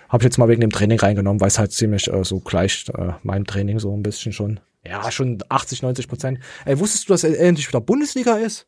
Habe 0.09 0.22
ich 0.22 0.26
jetzt 0.26 0.38
mal 0.38 0.48
wegen 0.48 0.61
dem 0.61 0.70
Training 0.70 1.00
reingenommen, 1.00 1.40
weil 1.40 1.48
es 1.48 1.59
halt 1.59 1.72
ziemlich 1.72 2.07
äh, 2.12 2.22
so 2.22 2.38
gleicht 2.38 2.90
äh, 2.90 3.14
meinem 3.22 3.44
Training 3.44 3.80
so 3.80 3.92
ein 3.92 4.02
bisschen 4.02 4.32
schon. 4.32 4.61
Ja, 4.84 5.11
schon 5.11 5.42
80, 5.48 5.82
90 5.82 6.07
Prozent. 6.07 6.38
Ey, 6.64 6.78
wusstest 6.78 7.09
du, 7.09 7.12
dass 7.12 7.24
er 7.24 7.38
endlich 7.40 7.66
wieder 7.66 7.80
Bundesliga 7.80 8.36
ist? 8.36 8.66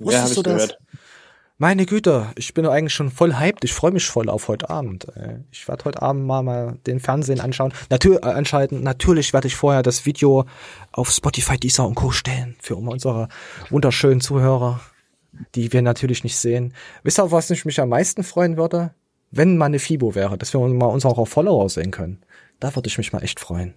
Ja, 0.00 0.22
hab 0.22 0.30
ich 0.30 0.42
gehört. 0.42 0.78
Meine 1.58 1.86
Güte, 1.86 2.32
ich 2.34 2.54
bin 2.54 2.66
eigentlich 2.66 2.92
schon 2.92 3.12
voll 3.12 3.38
hyped. 3.38 3.62
Ich 3.62 3.72
freue 3.72 3.92
mich 3.92 4.04
voll 4.04 4.28
auf 4.28 4.48
heute 4.48 4.68
Abend. 4.68 5.06
Ich 5.52 5.68
werde 5.68 5.84
heute 5.84 6.02
Abend 6.02 6.26
mal, 6.26 6.42
mal 6.42 6.78
den 6.88 6.98
Fernsehen 6.98 7.38
anschauen. 7.38 7.72
Natür 7.88 8.24
äh, 8.24 8.32
anschalten. 8.32 8.82
Natürlich 8.82 9.32
werde 9.32 9.46
ich 9.46 9.54
vorher 9.54 9.84
das 9.84 10.04
Video 10.04 10.44
auf 10.90 11.12
Spotify, 11.12 11.56
Deezer 11.56 11.86
und 11.86 11.94
Co. 11.94 12.10
stellen 12.10 12.56
für 12.60 12.74
unsere 12.74 13.28
wunderschönen 13.70 14.20
Zuhörer, 14.20 14.80
die 15.54 15.72
wir 15.72 15.82
natürlich 15.82 16.24
nicht 16.24 16.36
sehen. 16.36 16.74
Wisst 17.02 17.18
ihr, 17.18 17.24
auf 17.24 17.32
was 17.32 17.50
ich 17.50 17.64
mich 17.64 17.80
am 17.80 17.88
meisten 17.88 18.22
freuen 18.22 18.56
würde? 18.56 18.94
Wenn 19.30 19.56
mal 19.56 19.66
eine 19.66 19.78
FIBO 19.78 20.14
wäre, 20.14 20.36
dass 20.36 20.52
wir 20.52 20.60
mal 20.60 20.86
unsere 20.86 21.26
Follower 21.26 21.68
sehen 21.68 21.90
können. 21.90 22.22
Da 22.60 22.74
würde 22.76 22.88
ich 22.88 22.98
mich 22.98 23.12
mal 23.12 23.22
echt 23.22 23.40
freuen. 23.40 23.74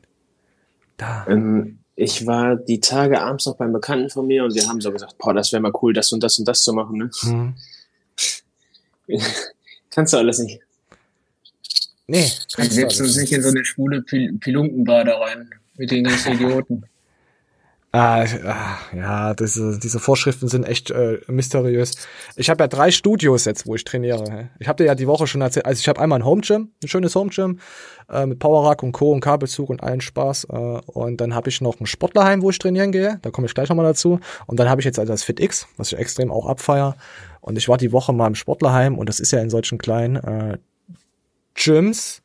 Ähm, 1.27 1.79
ich 1.95 2.27
war 2.27 2.55
die 2.55 2.79
Tage 2.79 3.21
abends 3.21 3.45
noch 3.45 3.55
beim 3.55 3.71
Bekannten 3.73 4.09
von 4.09 4.27
mir 4.27 4.43
und 4.43 4.53
wir 4.53 4.67
haben 4.67 4.81
so 4.81 4.91
gesagt, 4.91 5.17
boah, 5.17 5.33
das 5.33 5.51
wäre 5.51 5.61
mal 5.61 5.71
cool, 5.81 5.93
das 5.93 6.11
und 6.11 6.21
das 6.21 6.37
und 6.39 6.47
das 6.47 6.63
zu 6.63 6.73
machen. 6.73 6.97
Ne? 6.97 7.09
Hm. 7.21 7.55
Kannst 9.89 10.13
du 10.13 10.17
alles 10.17 10.39
nicht. 10.39 10.59
Nee, 12.07 12.29
Dann 12.57 12.69
setzt 12.69 13.01
uns 13.01 13.15
nicht 13.15 13.31
in 13.31 13.41
so 13.41 13.49
eine 13.49 13.65
schwule 13.65 14.01
Pil 14.01 14.37
Pilunkenbade 14.37 15.11
rein 15.19 15.49
mit 15.77 15.89
den 15.89 16.03
ganzen 16.03 16.33
Idioten. 16.33 16.85
Ah, 17.97 18.25
ah, 18.45 18.77
ja, 18.93 19.33
diese, 19.33 19.79
diese 19.79 19.99
Vorschriften 19.99 20.49
sind 20.49 20.65
echt 20.65 20.91
äh, 20.91 21.19
mysteriös. 21.27 21.93
Ich 22.35 22.49
habe 22.49 22.61
ja 22.61 22.67
drei 22.67 22.91
Studios 22.91 23.45
jetzt, 23.45 23.65
wo 23.67 23.75
ich 23.75 23.85
trainiere. 23.85 24.49
Ich 24.59 24.67
habe 24.67 24.83
dir 24.83 24.87
ja 24.87 24.95
die 24.95 25.07
Woche 25.07 25.27
schon 25.27 25.39
erzählt, 25.39 25.65
also 25.65 25.79
ich 25.79 25.87
habe 25.87 26.01
einmal 26.01 26.19
ein 26.19 26.25
Home 26.25 26.41
Gym, 26.41 26.71
ein 26.83 26.89
schönes 26.89 27.15
Home 27.15 27.29
Gym 27.29 27.59
äh, 28.09 28.25
mit 28.25 28.39
Powerrack 28.39 28.83
und 28.83 28.91
Co. 28.91 29.13
und 29.13 29.21
Kabelzug 29.21 29.69
und 29.69 29.81
allen 29.81 30.01
Spaß. 30.01 30.47
Äh, 30.51 30.55
und 30.55 31.21
dann 31.21 31.33
habe 31.33 31.47
ich 31.47 31.61
noch 31.61 31.79
ein 31.79 31.85
Sportlerheim, 31.85 32.41
wo 32.41 32.49
ich 32.49 32.59
trainieren 32.59 32.91
gehe. 32.91 33.19
Da 33.21 33.31
komme 33.31 33.47
ich 33.47 33.53
gleich 33.53 33.69
nochmal 33.69 33.85
dazu. 33.85 34.19
Und 34.45 34.59
dann 34.59 34.67
habe 34.67 34.81
ich 34.81 34.85
jetzt 34.85 34.99
also 34.99 35.13
das 35.13 35.23
FitX, 35.23 35.65
was 35.77 35.93
ich 35.93 35.97
extrem 35.97 36.31
auch 36.31 36.47
abfeier. 36.47 36.97
Und 37.39 37.57
ich 37.57 37.69
war 37.69 37.77
die 37.77 37.93
Woche 37.93 38.11
mal 38.11 38.27
im 38.27 38.35
Sportlerheim 38.35 38.97
und 38.97 39.07
das 39.07 39.21
ist 39.21 39.31
ja 39.31 39.39
in 39.39 39.49
solchen 39.49 39.77
kleinen 39.77 40.17
äh, 40.17 40.57
Gyms 41.53 42.21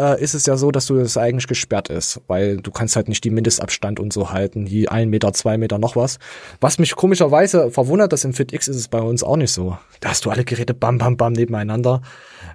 äh, 0.00 0.22
ist 0.22 0.34
es 0.34 0.46
ja 0.46 0.56
so, 0.56 0.70
dass 0.70 0.86
du 0.86 0.96
das 0.96 1.16
eigentlich 1.16 1.46
gesperrt 1.46 1.90
ist, 1.90 2.20
weil 2.26 2.56
du 2.56 2.70
kannst 2.70 2.96
halt 2.96 3.08
nicht 3.08 3.22
die 3.22 3.30
Mindestabstand 3.30 4.00
und 4.00 4.12
so 4.12 4.32
halten, 4.32 4.64
die 4.64 4.88
ein 4.88 5.10
Meter, 5.10 5.32
zwei 5.32 5.58
Meter 5.58 5.78
noch 5.78 5.94
was. 5.94 6.18
Was 6.60 6.78
mich 6.78 6.96
komischerweise 6.96 7.70
verwundert, 7.70 8.12
dass 8.12 8.24
im 8.24 8.32
FitX 8.32 8.66
ist 8.68 8.76
es 8.76 8.88
bei 8.88 9.00
uns 9.00 9.22
auch 9.22 9.36
nicht 9.36 9.52
so. 9.52 9.76
Da 10.00 10.10
hast 10.10 10.24
du 10.24 10.30
alle 10.30 10.44
Geräte 10.44 10.72
bam, 10.72 10.98
bam, 10.98 11.16
bam 11.16 11.34
nebeneinander, 11.34 12.00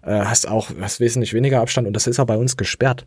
äh, 0.03 0.21
hast 0.21 0.47
auch 0.47 0.71
hast 0.81 0.99
wesentlich 0.99 1.33
weniger 1.33 1.61
Abstand 1.61 1.87
und 1.87 1.93
das 1.93 2.07
ist 2.07 2.17
ja 2.17 2.23
bei 2.23 2.37
uns 2.37 2.57
gesperrt. 2.57 3.05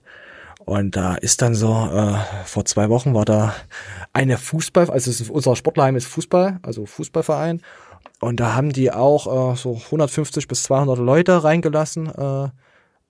Und 0.64 0.96
da 0.96 1.14
ist 1.14 1.40
dann 1.42 1.54
so, 1.54 1.72
äh, 1.92 2.14
vor 2.44 2.64
zwei 2.64 2.90
Wochen 2.90 3.14
war 3.14 3.24
da 3.24 3.54
eine 4.12 4.36
Fußball, 4.36 4.90
also 4.90 5.10
unser 5.32 5.56
Sportlerheim 5.56 5.96
ist 5.96 6.06
Fußball, 6.06 6.60
also 6.62 6.86
Fußballverein. 6.86 7.62
Und 8.20 8.40
da 8.40 8.54
haben 8.54 8.72
die 8.72 8.92
auch 8.92 9.52
äh, 9.52 9.56
so 9.56 9.80
150 9.86 10.46
bis 10.48 10.64
200 10.64 10.98
Leute 10.98 11.42
reingelassen. 11.42 12.06
Äh, 12.08 12.48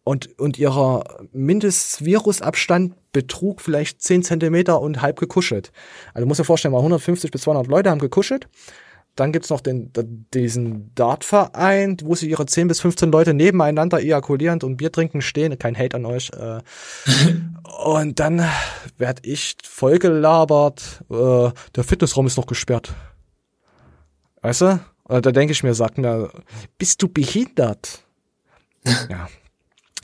und, 0.09 0.39
und 0.39 0.59
ihrer 0.59 1.05
Mindestvirusabstand 1.33 2.95
betrug 3.13 3.61
vielleicht 3.61 4.01
10 4.01 4.23
Zentimeter 4.23 4.81
und 4.81 5.03
halb 5.03 5.19
gekuschelt. 5.19 5.71
Also 6.15 6.25
du 6.25 6.27
musst 6.27 6.41
dir 6.41 6.45
vorstellen, 6.45 6.73
mal 6.73 6.79
150 6.79 7.31
bis 7.31 7.43
200 7.43 7.67
Leute 7.67 7.91
haben 7.91 7.99
gekuschelt. 7.99 8.49
Dann 9.17 9.33
gibt's 9.33 9.51
noch 9.51 9.61
den, 9.61 9.93
diesen 10.33 10.95
Dartverein, 10.95 11.99
wo 12.03 12.15
sie 12.15 12.31
ihre 12.31 12.47
10 12.47 12.69
bis 12.69 12.81
15 12.81 13.13
Leute 13.13 13.35
nebeneinander 13.35 14.01
ejakulierend 14.01 14.65
und 14.65 14.79
Bier 14.79 14.91
trinken 14.91 15.21
stehen. 15.21 15.59
Kein 15.59 15.77
Hate 15.77 15.99
an 15.99 16.07
euch. 16.07 16.31
Äh. 16.31 16.61
und 17.85 18.19
dann 18.19 18.49
werd 18.97 19.27
ich 19.27 19.57
vollgelabert. 19.63 21.05
Äh, 21.11 21.51
der 21.77 21.85
Fitnessraum 21.85 22.27
ist 22.27 22.39
noch 22.39 22.47
gesperrt. 22.47 22.95
Weißt 24.41 24.63
du? 24.63 24.81
Da 25.07 25.21
denke 25.21 25.53
ich 25.53 25.63
mir, 25.63 25.75
sagt 25.75 25.99
mir, 25.99 26.31
bist 26.79 27.03
du 27.03 27.09
behindert? 27.09 28.05
ja. 29.11 29.29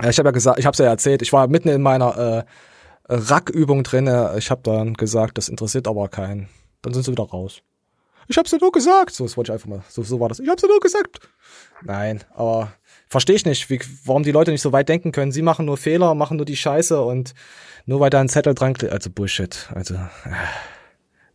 Ich 0.01 0.19
habe 0.19 0.29
ja 0.29 0.33
gesagt, 0.33 0.59
ich 0.59 0.67
habe 0.67 0.75
es 0.75 0.79
ja 0.79 0.87
erzählt, 0.87 1.23
ich 1.23 1.33
war 1.33 1.47
mitten 1.47 1.69
in 1.69 1.83
meiner 1.83 2.17
äh, 2.19 2.45
Rackübung 3.09 3.85
drin. 3.85 4.11
Ich 4.37 4.51
habe 4.51 4.63
dann 4.63 4.95
gesagt, 4.95 5.39
das 5.39 5.49
interessiert 5.49 5.87
aber 5.87 6.09
keinen. 6.09 6.49
Dann 6.83 6.93
sind 6.93 7.05
sie 7.05 7.13
wieder 7.13 7.25
raus. 7.25 7.63
Ich 8.29 8.39
hab's 8.39 8.51
ja 8.51 8.59
nur 8.61 8.73
gesagt. 8.73 9.13
So, 9.13 9.25
das 9.25 9.37
wollte 9.37 9.53
ich 9.53 9.55
einfach 9.55 9.69
mal. 9.69 9.85
So, 9.89 10.03
so 10.03 10.19
war 10.21 10.29
das. 10.29 10.41
Ich 10.41 10.49
hab's 10.49 10.63
ja 10.63 10.69
nur 10.69 10.81
gesagt. 10.81 11.21
Nein, 11.83 12.25
aber 12.35 12.73
verstehe 13.09 13.37
ich 13.37 13.45
nicht, 13.45 13.69
wie, 13.71 13.81
warum 14.05 14.23
die 14.23 14.33
Leute 14.33 14.51
nicht 14.51 14.63
so 14.63 14.73
weit 14.73 14.89
denken 14.89 15.13
können. 15.13 15.33
Sie 15.33 15.43
machen 15.43 15.67
nur 15.67 15.77
Fehler, 15.77 16.15
machen 16.15 16.39
nur 16.39 16.47
die 16.47 16.57
Scheiße 16.57 17.01
und 17.03 17.35
nur 17.87 18.01
weil 18.01 18.11
da 18.11 18.21
ein 18.21 18.29
Zettel 18.29 18.55
dran 18.55 18.75
klebt. 18.75 18.93
Also 18.93 19.11
Bullshit. 19.11 19.69
Also 19.75 19.95
äh, 19.95 20.31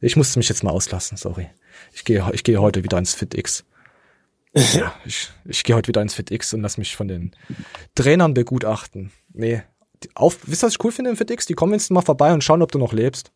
ich 0.02 0.16
musste 0.16 0.40
mich 0.40 0.50
jetzt 0.50 0.64
mal 0.64 0.72
auslassen. 0.72 1.18
Sorry. 1.18 1.50
Ich 1.94 2.04
gehe 2.06 2.28
ich 2.34 2.44
gehe 2.44 2.60
heute 2.60 2.84
wieder 2.84 2.98
ins 2.98 3.14
FitX. 3.14 3.66
Ja, 4.54 4.94
ich, 5.06 5.30
ich 5.46 5.64
gehe 5.64 5.76
heute 5.76 5.90
wieder 5.90 6.02
ins 6.02 6.16
FitX 6.16 6.54
und 6.54 6.62
lass 6.62 6.78
mich 6.78 6.96
von 6.96 7.08
den 7.08 7.36
Trainern 7.96 8.34
begutachten. 8.34 9.12
Nee. 9.32 9.62
Auf, 10.16 10.40
wisst 10.48 10.64
ihr, 10.64 10.68
was 10.68 10.74
ich 10.74 10.84
cool 10.84 10.92
finde 10.92 11.12
im 11.12 11.18
FitX? 11.18 11.46
Die 11.46 11.54
kommen 11.54 11.74
jetzt 11.74 11.92
mal 11.92 12.02
vorbei 12.02 12.34
und 12.34 12.44
schauen, 12.44 12.62
ob 12.62 12.72
du 12.72 12.80
noch 12.80 12.94
lebst. 12.94 13.32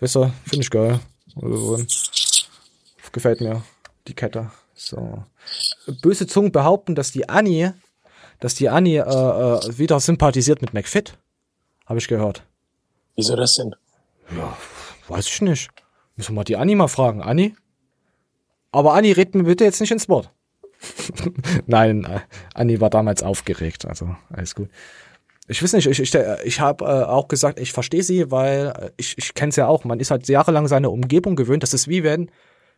Wisst 0.00 0.16
ihr, 0.16 0.32
finde 0.44 0.62
ich 0.62 0.70
geil. 0.70 0.98
Also, 1.36 1.84
gefällt 3.12 3.40
mir, 3.40 3.62
die 4.08 4.14
Kette. 4.14 4.50
So. 4.74 5.24
Böse 6.02 6.26
Zungen 6.26 6.52
behaupten, 6.52 6.94
dass 6.94 7.12
die 7.12 7.28
Annie, 7.28 7.74
dass 8.40 8.54
die 8.54 8.68
Annie 8.68 9.02
äh, 9.02 9.68
äh, 9.68 9.78
wieder 9.78 10.00
sympathisiert 10.00 10.60
mit 10.60 10.74
McFit. 10.74 11.16
Habe 11.86 11.98
ich 11.98 12.08
gehört. 12.08 12.42
Wieso 13.14 13.36
das 13.36 13.54
denn? 13.54 13.74
Ja, 14.36 14.56
weiß 15.08 15.26
ich 15.28 15.40
nicht. 15.42 15.70
Müssen 16.16 16.32
wir 16.32 16.36
mal 16.36 16.44
die 16.44 16.56
Annie 16.56 16.76
mal 16.76 16.88
fragen. 16.88 17.22
Annie? 17.22 17.54
Aber 18.74 18.94
Anni, 18.94 19.12
red 19.12 19.36
mir 19.36 19.44
bitte 19.44 19.62
jetzt 19.62 19.80
nicht 19.80 19.92
ins 19.92 20.08
Wort. 20.08 20.32
Nein, 21.66 22.06
Anni 22.54 22.80
war 22.80 22.90
damals 22.90 23.22
aufgeregt, 23.22 23.86
also 23.86 24.16
alles 24.30 24.56
gut. 24.56 24.68
Ich 25.46 25.62
weiß 25.62 25.74
nicht, 25.74 25.86
ich, 25.86 26.00
ich, 26.00 26.14
ich 26.44 26.60
habe 26.60 26.84
äh, 26.84 27.04
auch 27.04 27.28
gesagt, 27.28 27.60
ich 27.60 27.72
verstehe 27.72 28.02
sie, 28.02 28.32
weil 28.32 28.72
äh, 28.76 28.90
ich, 28.96 29.16
ich 29.16 29.34
kenne 29.34 29.50
es 29.50 29.56
ja 29.56 29.68
auch, 29.68 29.84
man 29.84 30.00
ist 30.00 30.10
halt 30.10 30.26
jahrelang 30.26 30.66
seine 30.66 30.90
Umgebung 30.90 31.36
gewöhnt. 31.36 31.62
Das 31.62 31.72
ist 31.72 31.86
wie 31.86 32.02
wenn 32.02 32.30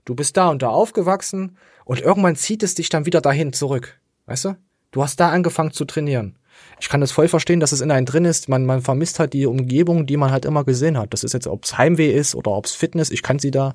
du 0.04 0.14
bist 0.14 0.36
da 0.36 0.50
und 0.50 0.62
da 0.62 0.68
aufgewachsen 0.68 1.56
und 1.84 2.00
irgendwann 2.00 2.36
zieht 2.36 2.62
es 2.62 2.74
dich 2.74 2.90
dann 2.90 3.06
wieder 3.06 3.22
dahin 3.22 3.54
zurück. 3.54 3.98
Weißt 4.26 4.44
du? 4.44 4.56
Du 4.90 5.02
hast 5.02 5.18
da 5.18 5.30
angefangen 5.30 5.72
zu 5.72 5.86
trainieren. 5.86 6.38
Ich 6.78 6.90
kann 6.90 7.00
das 7.00 7.12
voll 7.12 7.28
verstehen, 7.28 7.60
dass 7.60 7.72
es 7.72 7.80
in 7.80 7.90
einem 7.90 8.06
drin 8.06 8.26
ist. 8.26 8.48
Man, 8.50 8.66
man 8.66 8.82
vermisst 8.82 9.18
halt 9.18 9.32
die 9.32 9.46
Umgebung, 9.46 10.04
die 10.06 10.16
man 10.16 10.30
halt 10.30 10.44
immer 10.44 10.64
gesehen 10.64 10.98
hat. 10.98 11.12
Das 11.14 11.24
ist 11.24 11.32
jetzt, 11.32 11.46
ob 11.46 11.64
es 11.64 11.78
Heimweh 11.78 12.12
ist 12.12 12.34
oder 12.34 12.50
ob 12.50 12.66
es 12.66 12.74
Fitness, 12.74 13.10
ich 13.10 13.22
kann 13.22 13.38
sie 13.38 13.50
da 13.50 13.72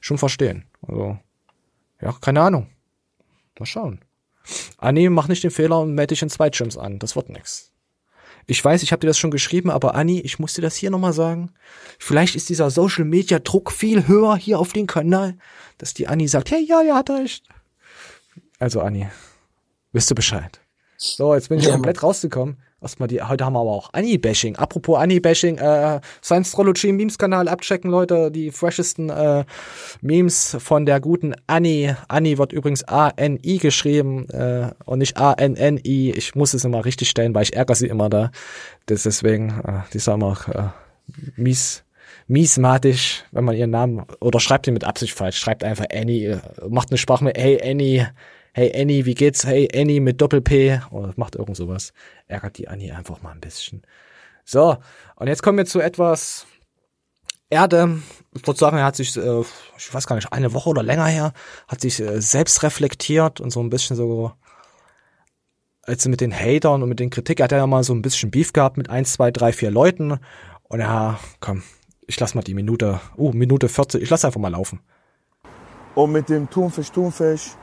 schon 0.00 0.18
verstehen. 0.18 0.64
Also, 0.86 1.18
ja, 2.00 2.12
keine 2.20 2.42
Ahnung. 2.42 2.68
Mal 3.58 3.66
schauen. 3.66 4.00
Anni, 4.78 5.08
mach 5.10 5.28
nicht 5.28 5.44
den 5.44 5.50
Fehler 5.50 5.80
und 5.80 5.94
melde 5.94 6.14
dich 6.14 6.22
in 6.22 6.30
Zweitgyms 6.30 6.76
an. 6.78 6.98
Das 6.98 7.14
wird 7.16 7.28
nix. 7.28 7.72
Ich 8.46 8.64
weiß, 8.64 8.82
ich 8.82 8.90
habe 8.90 9.00
dir 9.00 9.06
das 9.06 9.18
schon 9.18 9.30
geschrieben, 9.30 9.70
aber 9.70 9.94
Anni, 9.94 10.20
ich 10.20 10.38
muss 10.38 10.54
dir 10.54 10.62
das 10.62 10.74
hier 10.74 10.90
nochmal 10.90 11.12
sagen. 11.12 11.52
Vielleicht 11.98 12.34
ist 12.34 12.48
dieser 12.48 12.70
Social 12.70 13.04
Media 13.04 13.38
Druck 13.38 13.70
viel 13.70 14.08
höher 14.08 14.36
hier 14.36 14.58
auf 14.58 14.72
den 14.72 14.86
Kanal, 14.86 15.36
dass 15.78 15.94
die 15.94 16.08
Anni 16.08 16.26
sagt, 16.26 16.50
hey, 16.50 16.64
ja, 16.64 16.82
ja, 16.82 16.96
hat 16.96 17.10
recht. 17.10 17.46
Also 18.58 18.80
Anni, 18.80 19.08
wisst 19.92 20.10
du 20.10 20.14
Bescheid. 20.14 20.60
So, 20.96 21.34
jetzt 21.34 21.48
bin 21.48 21.58
ich 21.58 21.66
ja, 21.66 21.72
komplett 21.72 22.02
rausgekommen. 22.02 22.58
Erstmal 22.82 23.08
die, 23.08 23.22
heute 23.22 23.44
haben 23.44 23.52
wir 23.52 23.60
aber 23.60 23.70
auch 23.70 23.90
Annie-Bashing. 23.92 24.56
Apropos 24.56 24.98
Annie-Bashing, 24.98 25.58
äh, 25.58 26.00
Science 26.22 26.52
Trology 26.52 26.92
Memes-Kanal 26.92 27.46
abchecken, 27.46 27.90
Leute. 27.90 28.30
Die 28.30 28.50
freshesten 28.50 29.10
äh, 29.10 29.44
Memes 30.00 30.56
von 30.58 30.86
der 30.86 30.98
guten 31.00 31.34
Annie. 31.46 31.98
Annie 32.08 32.38
wird 32.38 32.52
übrigens 32.52 32.82
A-N-I 32.84 33.58
geschrieben 33.58 34.28
äh, 34.30 34.70
und 34.86 35.00
nicht 35.00 35.18
A-N-N-I. 35.18 36.12
Ich 36.12 36.34
muss 36.34 36.54
es 36.54 36.64
immer 36.64 36.84
richtig 36.86 37.10
stellen, 37.10 37.34
weil 37.34 37.42
ich 37.42 37.54
ärgere 37.54 37.76
sie 37.76 37.86
immer 37.86 38.08
da. 38.08 38.30
Das 38.86 39.02
deswegen, 39.02 39.60
äh, 39.60 39.80
die 39.92 39.98
ist 39.98 40.08
immer 40.08 40.38
äh, 40.48 41.40
mies, 41.40 41.84
miesmatisch, 42.28 43.24
wenn 43.30 43.44
man 43.44 43.56
ihren 43.56 43.70
Namen, 43.70 44.06
oder 44.20 44.40
schreibt 44.40 44.66
ihn 44.66 44.74
mit 44.74 44.84
Absicht 44.84 45.12
falsch. 45.12 45.36
Schreibt 45.36 45.64
einfach 45.64 45.86
Annie, 45.92 46.30
äh, 46.30 46.68
macht 46.68 46.90
eine 46.90 46.98
Sprache 46.98 47.24
mit, 47.24 47.36
hey 47.36 47.60
Annie, 47.62 48.08
hey 48.52 48.72
Annie, 48.74 49.04
wie 49.06 49.14
geht's? 49.14 49.44
Hey 49.44 49.68
Annie 49.74 50.00
mit 50.00 50.20
Doppel-P 50.20 50.80
oder 50.90 51.12
macht 51.16 51.36
irgend 51.36 51.56
sowas. 51.56 51.92
Ärgert 52.26 52.58
die 52.58 52.68
Annie 52.68 52.94
einfach 52.96 53.22
mal 53.22 53.32
ein 53.32 53.40
bisschen. 53.40 53.82
So, 54.44 54.76
und 55.16 55.26
jetzt 55.28 55.42
kommen 55.42 55.58
wir 55.58 55.66
zu 55.66 55.80
etwas 55.80 56.46
Erde. 57.50 58.00
Ich 58.34 58.46
würde 58.46 58.58
sagen, 58.58 58.78
er 58.78 58.84
hat 58.84 58.96
sich, 58.96 59.16
äh, 59.16 59.40
ich 59.76 59.92
weiß 59.92 60.06
gar 60.06 60.16
nicht, 60.16 60.32
eine 60.32 60.52
Woche 60.54 60.70
oder 60.70 60.82
länger 60.82 61.06
her, 61.06 61.32
hat 61.68 61.80
sich 61.80 62.00
äh, 62.00 62.20
selbst 62.20 62.62
reflektiert 62.62 63.40
und 63.40 63.50
so 63.50 63.60
ein 63.60 63.70
bisschen 63.70 63.96
so, 63.96 64.32
als 65.82 66.06
mit 66.06 66.20
den 66.20 66.32
Hatern 66.32 66.82
und 66.82 66.88
mit 66.88 67.00
den 67.00 67.10
Kritik, 67.10 67.40
er 67.40 67.44
hat 67.44 67.52
ja 67.52 67.66
mal 67.66 67.82
so 67.82 67.92
ein 67.92 68.02
bisschen 68.02 68.30
Beef 68.30 68.52
gehabt 68.52 68.76
mit 68.76 68.88
eins, 68.88 69.14
zwei, 69.14 69.30
drei, 69.30 69.52
vier 69.52 69.70
Leuten. 69.70 70.18
Und 70.62 70.80
ja, 70.80 71.18
komm, 71.40 71.64
ich 72.06 72.18
lass 72.20 72.34
mal 72.34 72.42
die 72.42 72.54
Minute, 72.54 73.00
uh, 73.16 73.32
Minute 73.32 73.68
40, 73.68 74.00
ich 74.00 74.10
lass 74.10 74.24
einfach 74.24 74.40
mal 74.40 74.52
laufen. 74.52 74.80
Und 75.96 76.12
mit 76.12 76.28
dem 76.28 76.48
Thunfisch, 76.48 76.90
Thunfisch, 76.92 77.56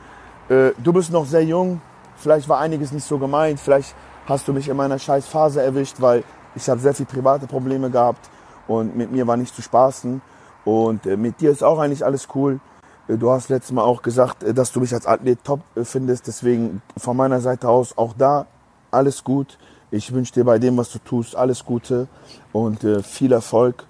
äh, 0.48 0.72
du 0.82 0.92
bist 0.92 1.10
noch 1.10 1.26
sehr 1.26 1.44
jung, 1.44 1.80
vielleicht 2.16 2.48
war 2.48 2.58
einiges 2.58 2.92
nicht 2.92 3.06
so 3.06 3.18
gemeint, 3.18 3.60
vielleicht 3.60 3.94
hast 4.26 4.46
du 4.46 4.52
mich 4.52 4.68
in 4.68 4.76
meiner 4.76 4.98
scheiß 4.98 5.26
Phase 5.26 5.62
erwischt, 5.62 5.96
weil 6.00 6.24
ich 6.54 6.68
habe 6.68 6.80
sehr 6.80 6.94
viele 6.94 7.08
private 7.08 7.46
Probleme 7.46 7.90
gehabt 7.90 8.28
und 8.66 8.96
mit 8.96 9.10
mir 9.10 9.26
war 9.26 9.36
nicht 9.36 9.54
zu 9.54 9.62
spaßen. 9.62 10.20
Und 10.64 11.06
äh, 11.06 11.16
mit 11.16 11.40
dir 11.40 11.50
ist 11.50 11.64
auch 11.64 11.78
eigentlich 11.78 12.04
alles 12.04 12.28
cool. 12.34 12.60
Äh, 13.08 13.16
du 13.16 13.30
hast 13.30 13.48
letztes 13.48 13.72
Mal 13.72 13.82
auch 13.82 14.02
gesagt, 14.02 14.42
äh, 14.42 14.52
dass 14.52 14.72
du 14.72 14.80
mich 14.80 14.92
als 14.92 15.06
Athlet 15.06 15.42
top 15.44 15.60
findest. 15.82 16.26
Deswegen 16.26 16.82
von 16.96 17.16
meiner 17.16 17.40
Seite 17.40 17.68
aus 17.68 17.96
auch 17.96 18.12
da 18.16 18.46
alles 18.90 19.24
gut. 19.24 19.58
Ich 19.90 20.12
wünsche 20.12 20.34
dir 20.34 20.44
bei 20.44 20.58
dem, 20.58 20.76
was 20.76 20.90
du 20.90 20.98
tust, 20.98 21.34
alles 21.34 21.64
Gute 21.64 22.08
und 22.52 22.86
viel 23.02 23.32
Erfolg. 23.32 23.86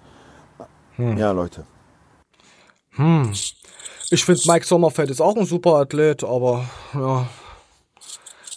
Hm. 0.94 1.16
Ja, 1.18 1.32
Leute. 1.32 1.64
Hm. 2.92 3.32
Ich 4.10 4.24
finde 4.24 4.40
Mike 4.46 4.66
Sommerfeld 4.66 5.10
ist 5.10 5.20
auch 5.20 5.36
ein 5.36 5.46
super 5.46 5.74
Athlet, 5.74 6.24
aber 6.24 6.64
ja. 6.94 7.28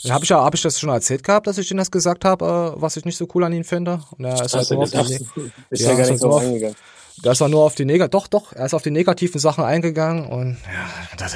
Habe 0.10 0.24
ich 0.24 0.30
ja, 0.30 0.43
habe 0.43 0.56
ich 0.56 0.62
das 0.64 0.80
schon 0.80 0.89
erzählt 0.89 1.24
gehabt, 1.24 1.45
dass 1.45 1.60
ich 1.60 1.70
Ihnen 1.70 1.78
das 1.78 1.91
gesagt 1.91 2.26
habe, 2.26 2.74
äh, 2.76 2.82
was 2.82 2.97
ich 2.97 3.06
nicht 3.06 3.18
so 3.18 3.28
cool 3.36 3.43
an 3.43 3.54
ihm 3.54 3.64
finde? 3.64 4.02
Und 4.18 4.26
er 4.26 4.43
ist 4.43 4.56
halt 4.56 4.72
nur 4.72 4.84
auf 4.84 4.89
die, 4.89 5.28
ist 5.70 5.82
ja, 5.84 5.93
gar 5.93 6.10
nicht 6.10 6.20
so 6.20 6.36
eingegangen. 6.36 6.76
Da 7.22 7.34
ist 7.34 7.41
er 7.41 7.49
nur 7.49 7.64
auf 7.64 7.76
die 7.76 7.86
Neg 7.86 8.10
doch, 8.10 8.28
doch, 8.28 8.54
er 8.54 8.66
ist 8.66 8.74
auf 8.74 8.82
die 8.82 8.89
negativen 8.89 9.39
Sachen 9.39 9.64
eingegangen 9.64 10.26
und 10.26 10.58
ja, 10.64 11.18
das, 11.18 11.36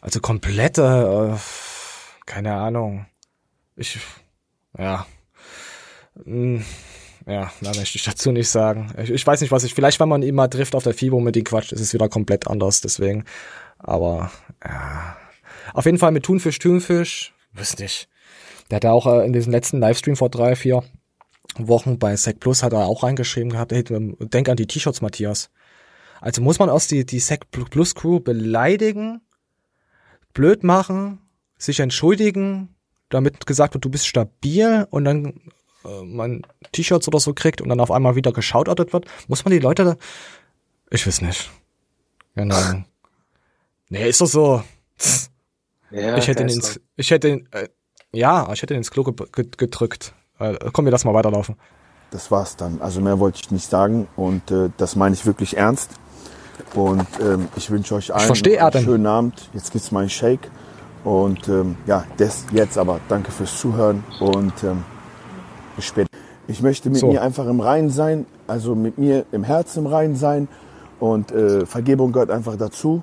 also 0.00 0.20
komplette, 0.20 1.34
äh, 1.34 2.26
keine 2.26 2.54
Ahnung. 2.54 3.06
Ich, 3.74 3.98
ja. 4.78 5.06
Mh 6.14 6.58
hm. 6.58 6.64
Ja, 7.30 7.52
da 7.60 7.72
möchte 7.74 7.96
ich 7.96 8.04
dazu 8.04 8.32
nicht 8.32 8.48
sagen. 8.48 8.92
Ich, 9.00 9.10
ich, 9.10 9.24
weiß 9.24 9.40
nicht, 9.40 9.52
was 9.52 9.62
ich, 9.62 9.72
vielleicht, 9.72 10.00
wenn 10.00 10.08
man 10.08 10.22
ihn 10.22 10.34
mal 10.34 10.48
trifft 10.48 10.74
auf 10.74 10.82
der 10.82 10.94
FIBO 10.94 11.20
mit 11.20 11.36
dem 11.36 11.44
Quatsch, 11.44 11.70
ist 11.70 11.80
es 11.80 11.94
wieder 11.94 12.08
komplett 12.08 12.48
anders, 12.48 12.80
deswegen. 12.80 13.24
Aber, 13.78 14.32
ja. 14.64 15.16
Auf 15.72 15.84
jeden 15.84 15.98
Fall 15.98 16.10
mit 16.10 16.24
Thunfisch, 16.24 16.58
Thunfisch, 16.58 17.32
wüsste 17.52 17.84
nicht. 17.84 18.08
Der 18.68 18.76
hat 18.76 18.84
ja 18.84 18.90
auch 18.90 19.06
äh, 19.06 19.24
in 19.24 19.32
diesem 19.32 19.52
letzten 19.52 19.78
Livestream 19.78 20.16
vor 20.16 20.28
drei, 20.28 20.56
vier 20.56 20.82
Wochen 21.56 22.00
bei 22.00 22.16
Sec 22.16 22.40
Plus 22.40 22.64
hat 22.64 22.72
er 22.72 22.86
auch 22.86 23.04
reingeschrieben 23.04 23.52
gehabt, 23.52 23.72
hey, 23.72 23.84
denk 23.84 24.48
an 24.48 24.56
die 24.56 24.66
T-Shirts, 24.66 25.00
Matthias. 25.00 25.50
Also 26.20 26.42
muss 26.42 26.58
man 26.58 26.68
aus 26.68 26.88
die, 26.88 27.06
die 27.06 27.20
Sec 27.20 27.52
Plus 27.52 27.94
Crew 27.94 28.18
beleidigen, 28.18 29.20
blöd 30.34 30.64
machen, 30.64 31.20
sich 31.58 31.78
entschuldigen, 31.78 32.74
damit 33.08 33.46
gesagt 33.46 33.74
wird, 33.74 33.84
du 33.84 33.90
bist 33.90 34.08
stabil 34.08 34.86
und 34.90 35.04
dann 35.04 35.40
äh, 35.84 36.02
man 36.04 36.46
T-Shirts 36.72 37.08
oder 37.08 37.20
so 37.20 37.34
kriegt 37.34 37.60
und 37.60 37.68
dann 37.68 37.80
auf 37.80 37.90
einmal 37.90 38.16
wieder 38.16 38.32
geschautoutet 38.32 38.92
wird, 38.92 39.06
muss 39.28 39.44
man 39.44 39.52
die 39.52 39.58
Leute 39.58 39.84
da, 39.84 39.96
ich 40.90 41.06
weiß 41.06 41.22
nicht. 41.22 41.50
Ahnung. 42.36 42.84
Nee, 43.88 44.08
ist 44.08 44.20
doch 44.20 44.26
so. 44.26 44.62
Ja, 45.90 46.16
ich 46.16 46.28
hätte 46.28 46.42
ihn 46.42 46.48
ins, 46.48 46.80
ich 46.96 47.10
hätte 47.10 47.28
ihn, 47.28 47.48
äh, 47.50 47.68
ja, 48.12 48.50
ich 48.52 48.62
hätte 48.62 48.74
ihn 48.74 48.78
ins 48.78 48.90
Klo 48.90 49.02
gedrückt. 49.02 50.14
Äh, 50.38 50.56
komm, 50.72 50.84
wir 50.84 50.92
lassen 50.92 51.08
mal 51.08 51.14
weiterlaufen. 51.14 51.56
Das 52.10 52.30
war's 52.30 52.56
dann. 52.56 52.80
Also 52.80 53.00
mehr 53.00 53.18
wollte 53.18 53.40
ich 53.42 53.50
nicht 53.50 53.68
sagen 53.68 54.08
und 54.16 54.50
äh, 54.50 54.70
das 54.76 54.96
meine 54.96 55.14
ich 55.14 55.26
wirklich 55.26 55.56
ernst. 55.56 55.90
Und 56.74 57.06
ähm, 57.20 57.48
ich 57.56 57.70
wünsche 57.70 57.94
euch 57.94 58.14
allen 58.14 58.30
einen 58.30 58.84
schönen 58.84 59.06
Abend. 59.06 59.50
Jetzt 59.52 59.72
gibt's 59.72 59.90
meinen 59.90 60.10
Shake 60.10 60.50
und 61.04 61.48
ähm, 61.48 61.76
ja, 61.86 62.04
das 62.16 62.44
jetzt 62.52 62.78
aber. 62.78 63.00
Danke 63.08 63.32
fürs 63.32 63.58
Zuhören 63.58 64.04
und 64.20 64.52
ähm, 64.62 64.84
später. 65.86 66.08
Ich 66.48 66.62
möchte 66.62 66.90
mit 66.90 66.98
so. 66.98 67.08
mir 67.08 67.22
einfach 67.22 67.46
im 67.46 67.60
Reinen 67.60 67.90
sein, 67.90 68.26
also 68.46 68.74
mit 68.74 68.98
mir 68.98 69.24
im 69.32 69.44
Herzen 69.44 69.80
im 69.80 69.86
Reinen 69.86 70.16
sein 70.16 70.48
und 70.98 71.32
äh, 71.32 71.64
Vergebung 71.66 72.12
gehört 72.12 72.30
einfach 72.30 72.56
dazu. 72.56 73.02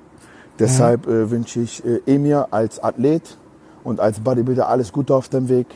Deshalb 0.60 1.08
äh, 1.08 1.30
wünsche 1.30 1.62
ich 1.62 1.84
äh, 1.86 2.02
Emir 2.06 2.48
als 2.52 2.84
Athlet 2.84 3.38
und 3.84 4.00
als 4.00 4.20
Bodybuilder 4.20 4.68
alles 4.68 4.92
Gute 4.92 5.16
auf 5.16 5.30
dem 5.30 5.50
Weg. 5.50 5.68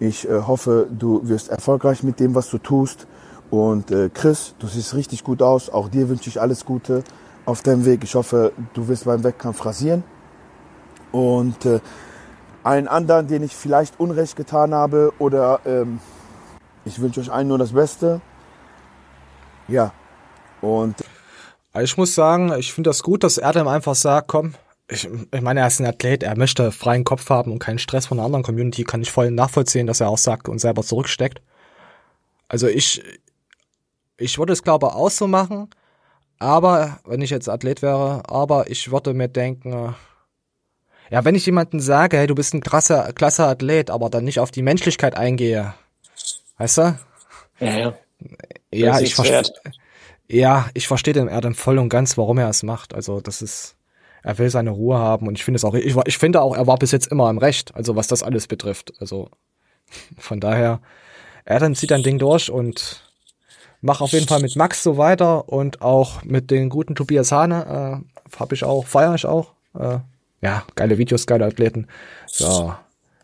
Ich 0.00 0.28
äh, 0.28 0.42
hoffe, 0.46 0.88
du 0.90 1.28
wirst 1.28 1.50
erfolgreich 1.50 2.02
mit 2.02 2.20
dem, 2.20 2.34
was 2.34 2.50
du 2.50 2.58
tust. 2.58 3.06
Und 3.50 3.90
äh, 3.90 4.10
Chris, 4.12 4.54
du 4.58 4.66
siehst 4.66 4.94
richtig 4.94 5.24
gut 5.24 5.42
aus. 5.42 5.70
Auch 5.70 5.88
dir 5.88 6.08
wünsche 6.08 6.28
ich 6.28 6.40
alles 6.40 6.64
Gute 6.64 7.02
auf 7.46 7.62
deinem 7.62 7.84
Weg. 7.84 8.04
Ich 8.04 8.14
hoffe, 8.14 8.52
du 8.74 8.88
wirst 8.88 9.04
beim 9.04 9.24
Wettkampf 9.24 9.64
rasieren. 9.64 10.04
Und 11.12 11.64
äh, 11.64 11.80
allen 12.62 12.88
anderen, 12.88 13.26
denen 13.26 13.44
ich 13.44 13.56
vielleicht 13.56 13.98
Unrecht 13.98 14.36
getan 14.36 14.74
habe 14.74 15.12
oder 15.18 15.60
ähm, 15.64 16.00
ich 16.88 17.00
wünsche 17.00 17.20
euch 17.20 17.30
allen 17.30 17.48
nur 17.48 17.58
das 17.58 17.72
Beste. 17.72 18.20
Ja. 19.68 19.92
Und 20.60 20.96
ich 21.80 21.96
muss 21.96 22.14
sagen, 22.14 22.52
ich 22.58 22.72
finde 22.72 22.90
das 22.90 23.02
gut, 23.02 23.22
dass 23.22 23.38
er 23.38 23.52
dann 23.52 23.68
einfach 23.68 23.94
sagt, 23.94 24.28
komm, 24.28 24.54
ich, 24.90 25.08
ich 25.32 25.40
meine, 25.42 25.60
er 25.60 25.66
ist 25.66 25.80
ein 25.80 25.86
Athlet, 25.86 26.22
er 26.22 26.36
möchte 26.36 26.72
freien 26.72 27.04
Kopf 27.04 27.28
haben 27.28 27.52
und 27.52 27.58
keinen 27.58 27.78
Stress 27.78 28.06
von 28.06 28.16
der 28.16 28.24
anderen 28.24 28.42
Community, 28.42 28.84
kann 28.84 29.02
ich 29.02 29.12
voll 29.12 29.30
nachvollziehen, 29.30 29.86
dass 29.86 30.00
er 30.00 30.08
auch 30.08 30.18
sagt 30.18 30.48
und 30.48 30.58
selber 30.58 30.82
zurücksteckt. 30.82 31.42
Also 32.48 32.66
ich, 32.66 33.02
ich 34.16 34.38
würde 34.38 34.54
es 34.54 34.62
glaube 34.62 34.94
auch 34.94 35.10
so 35.10 35.28
machen, 35.28 35.68
aber, 36.38 37.00
wenn 37.04 37.20
ich 37.20 37.30
jetzt 37.30 37.48
Athlet 37.48 37.82
wäre, 37.82 38.22
aber 38.28 38.70
ich 38.70 38.90
würde 38.90 39.12
mir 39.12 39.28
denken, 39.28 39.94
ja, 41.10 41.24
wenn 41.24 41.34
ich 41.34 41.46
jemanden 41.46 41.80
sage, 41.80 42.16
hey, 42.16 42.26
du 42.26 42.34
bist 42.34 42.54
ein 42.54 42.62
krasser, 42.62 43.12
klasse 43.12 43.46
Athlet, 43.46 43.90
aber 43.90 44.08
dann 44.08 44.24
nicht 44.24 44.40
auf 44.40 44.50
die 44.50 44.62
Menschlichkeit 44.62 45.16
eingehe, 45.16 45.74
weißt 46.58 46.78
du? 46.78 46.98
Ja, 47.60 47.78
ja. 47.78 47.94
Ja, 48.72 49.00
ich 49.00 49.14
verstehe. 49.14 49.42
Ja, 50.28 50.68
ich 50.74 50.86
verstehe 50.86 51.14
den 51.14 51.28
er 51.28 51.40
dann 51.40 51.54
voll 51.54 51.78
und 51.78 51.88
ganz, 51.88 52.18
warum 52.18 52.38
er 52.38 52.48
es 52.48 52.62
macht. 52.62 52.94
Also, 52.94 53.20
das 53.20 53.40
ist, 53.40 53.76
er 54.22 54.38
will 54.38 54.50
seine 54.50 54.70
Ruhe 54.70 54.98
haben 54.98 55.26
und 55.26 55.38
ich 55.38 55.44
finde 55.44 55.56
es 55.56 55.64
auch, 55.64 55.74
ich, 55.74 55.96
ich 56.04 56.18
finde 56.18 56.42
auch, 56.42 56.54
er 56.54 56.66
war 56.66 56.76
bis 56.76 56.92
jetzt 56.92 57.06
immer 57.06 57.30
im 57.30 57.38
Recht, 57.38 57.74
also 57.74 57.96
was 57.96 58.08
das 58.08 58.22
alles 58.22 58.46
betrifft. 58.46 58.92
Also, 59.00 59.30
von 60.18 60.40
daher, 60.40 60.80
er 61.44 61.60
dann 61.60 61.74
zieht 61.74 61.92
ein 61.92 62.02
Ding 62.02 62.18
durch 62.18 62.50
und 62.50 63.02
mach 63.80 64.02
auf 64.02 64.12
jeden 64.12 64.28
Fall 64.28 64.40
mit 64.40 64.54
Max 64.54 64.82
so 64.82 64.98
weiter 64.98 65.48
und 65.48 65.80
auch 65.80 66.22
mit 66.24 66.50
den 66.50 66.68
guten 66.68 66.94
Tobias 66.94 67.32
Hane, 67.32 68.04
äh, 68.04 68.36
hab 68.38 68.52
ich 68.52 68.64
auch, 68.64 68.86
feiere 68.86 69.14
ich 69.14 69.24
auch. 69.24 69.52
Äh, 69.74 69.98
ja, 70.42 70.64
geile 70.74 70.98
Videos, 70.98 71.26
geile 71.26 71.46
Athleten. 71.46 71.86
So. 72.26 72.74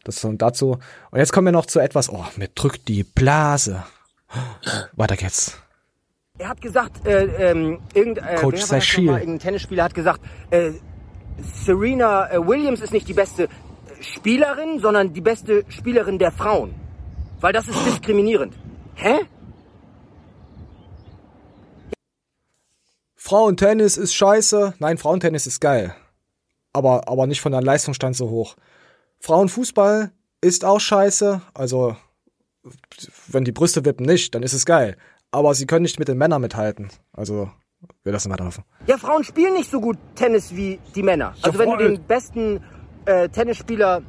Das 0.04 0.22
und 0.24 0.42
dazu. 0.42 0.78
Und 1.10 1.18
jetzt 1.18 1.32
kommen 1.32 1.46
wir 1.46 1.52
noch 1.52 1.66
zu 1.66 1.80
etwas, 1.80 2.10
oh, 2.10 2.24
mir 2.36 2.48
drückt 2.48 2.88
die 2.88 3.04
Blase. 3.04 3.84
Weiter 4.92 5.16
geht's. 5.16 5.58
Er 6.38 6.48
hat 6.48 6.60
gesagt, 6.60 7.06
äh, 7.06 7.50
ähm, 7.50 7.80
irgend, 7.94 8.18
äh, 8.18 8.36
Coach 8.36 8.60
nochmal? 8.70 9.20
irgendein 9.20 9.38
Tennisspieler 9.38 9.84
hat 9.84 9.94
gesagt, 9.94 10.20
äh, 10.50 10.72
Serena 11.40 12.30
äh, 12.30 12.46
Williams 12.46 12.80
ist 12.80 12.92
nicht 12.92 13.08
die 13.08 13.14
beste 13.14 13.48
Spielerin, 14.00 14.80
sondern 14.80 15.12
die 15.12 15.20
beste 15.20 15.64
Spielerin 15.68 16.18
der 16.18 16.32
Frauen. 16.32 16.74
Weil 17.40 17.52
das 17.52 17.68
ist 17.68 17.86
diskriminierend. 17.86 18.54
Hä? 18.96 19.20
Frauentennis 23.14 23.96
ist 23.96 24.14
scheiße. 24.14 24.74
Nein, 24.80 24.98
Frauentennis 24.98 25.46
ist 25.46 25.60
geil. 25.60 25.94
Aber, 26.72 27.08
aber 27.08 27.26
nicht 27.26 27.40
von 27.40 27.52
der 27.52 27.62
Leistungsstand 27.62 28.16
so 28.16 28.28
hoch. 28.28 28.56
Frauenfußball 29.24 30.10
ist 30.42 30.66
auch 30.66 30.80
scheiße. 30.80 31.40
Also, 31.54 31.96
wenn 33.26 33.44
die 33.44 33.52
Brüste 33.52 33.82
wippen 33.86 34.04
nicht, 34.04 34.34
dann 34.34 34.42
ist 34.42 34.52
es 34.52 34.66
geil. 34.66 34.98
Aber 35.30 35.54
sie 35.54 35.66
können 35.66 35.84
nicht 35.84 35.98
mit 35.98 36.08
den 36.08 36.18
Männern 36.18 36.42
mithalten. 36.42 36.90
Also, 37.10 37.50
wir 38.02 38.12
lassen 38.12 38.30
weiterlaufen. 38.30 38.64
Ja, 38.86 38.98
Frauen 38.98 39.24
spielen 39.24 39.54
nicht 39.54 39.70
so 39.70 39.80
gut 39.80 39.96
Tennis 40.14 40.54
wie 40.54 40.78
die 40.94 41.02
Männer. 41.02 41.34
Also 41.40 41.58
wenn 41.58 41.70
du 41.70 41.76
den 41.78 42.02
besten 42.02 42.62
äh, 43.06 43.30
Tennisspieler 43.30 44.02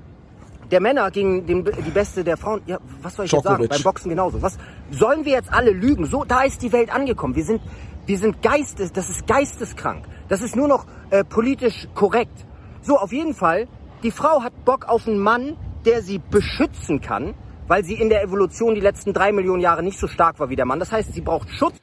der 0.69 0.81
Männer 0.81 1.09
gegen 1.11 1.45
den, 1.45 1.63
die 1.63 1.91
beste 1.91 2.21
der 2.25 2.35
Frauen, 2.35 2.61
ja, 2.65 2.77
was 3.01 3.15
soll 3.15 3.25
ich 3.25 3.31
jetzt 3.31 3.43
sagen? 3.43 3.55
Djokovic. 3.55 3.69
Beim 3.69 3.83
Boxen 3.83 4.09
genauso. 4.09 4.41
Was 4.41 4.57
sollen 4.91 5.23
wir 5.23 5.31
jetzt 5.31 5.51
alle 5.53 5.71
lügen? 5.71 6.05
So, 6.07 6.25
da 6.25 6.43
ist 6.43 6.61
die 6.61 6.73
Welt 6.73 6.93
angekommen. 6.93 7.35
Wir 7.35 7.45
sind, 7.45 7.61
wir 8.05 8.17
sind 8.17 8.41
geistes, 8.41 8.91
das 8.91 9.09
ist 9.09 9.25
geisteskrank. 9.27 10.05
Das 10.27 10.41
ist 10.41 10.57
nur 10.57 10.67
noch 10.67 10.85
äh, 11.09 11.23
politisch 11.23 11.87
korrekt. 11.95 12.45
So, 12.81 12.97
auf 12.97 13.13
jeden 13.13 13.33
Fall, 13.33 13.67
die 14.05 14.11
Frau 14.11 14.43
hat 14.43 14.65
Bock 14.65 14.85
auf 14.85 15.07
einen 15.07 15.17
Mann, 15.17 15.57
der 15.83 16.03
sie 16.03 16.19
beschützen 16.19 17.01
kann, 17.01 17.33
weil 17.67 17.83
sie 17.83 17.95
in 17.95 18.09
der 18.09 18.21
Evolution 18.21 18.75
die 18.75 18.81
letzten 18.81 19.13
drei 19.13 19.31
Millionen 19.31 19.61
Jahre 19.61 19.81
nicht 19.81 19.97
so 19.97 20.07
stark 20.07 20.39
war 20.39 20.49
wie 20.49 20.55
der 20.55 20.65
Mann. 20.65 20.79
Das 20.79 20.91
heißt, 20.91 21.11
sie 21.11 21.21
braucht 21.21 21.49
Schutz. 21.49 21.75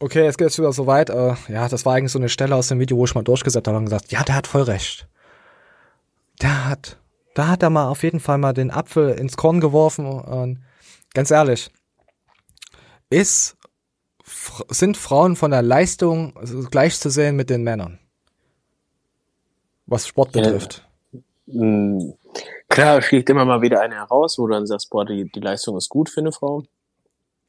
Okay, 0.00 0.24
jetzt 0.24 0.38
geht's 0.38 0.58
wieder 0.58 0.72
so 0.72 0.88
weit. 0.88 1.08
Äh, 1.08 1.34
ja, 1.48 1.68
das 1.68 1.86
war 1.86 1.94
eigentlich 1.94 2.10
so 2.12 2.18
eine 2.18 2.28
Stelle 2.28 2.56
aus 2.56 2.66
dem 2.68 2.80
Video, 2.80 2.96
wo 2.96 3.04
ich 3.04 3.14
mal 3.14 3.22
durchgesetzt 3.22 3.68
habe 3.68 3.78
und 3.78 3.84
gesagt, 3.84 4.10
ja, 4.10 4.24
der 4.24 4.34
hat 4.34 4.48
voll 4.48 4.62
recht. 4.62 5.08
Der 6.42 6.68
hat, 6.68 6.98
da 7.34 7.46
hat 7.48 7.62
er 7.62 7.70
mal 7.70 7.88
auf 7.88 8.02
jeden 8.02 8.20
Fall 8.20 8.38
mal 8.38 8.52
den 8.52 8.72
Apfel 8.72 9.10
ins 9.10 9.36
Korn 9.36 9.60
geworfen 9.60 10.04
und 10.04 10.64
ganz 11.14 11.30
ehrlich, 11.30 11.70
ist, 13.08 13.56
sind 14.68 14.96
Frauen 14.96 15.36
von 15.36 15.52
der 15.52 15.62
Leistung 15.62 16.34
gleichzusehen 16.70 17.36
mit 17.36 17.48
den 17.48 17.62
Männern? 17.62 18.00
Was 19.86 20.08
Sport 20.08 20.34
Ja. 20.34 20.42
betrifft. 20.42 20.85
Mm, 21.46 22.12
Klar, 22.68 23.00
schlägt 23.00 23.30
immer 23.30 23.44
mal 23.44 23.62
wieder 23.62 23.80
eine 23.80 23.94
heraus, 23.94 24.38
wo 24.38 24.46
du 24.46 24.52
dann 24.54 24.66
sagst, 24.66 24.90
boah, 24.90 25.04
die, 25.04 25.30
die 25.30 25.40
Leistung 25.40 25.76
ist 25.76 25.88
gut 25.88 26.10
für 26.10 26.20
eine 26.20 26.32
Frau. 26.32 26.64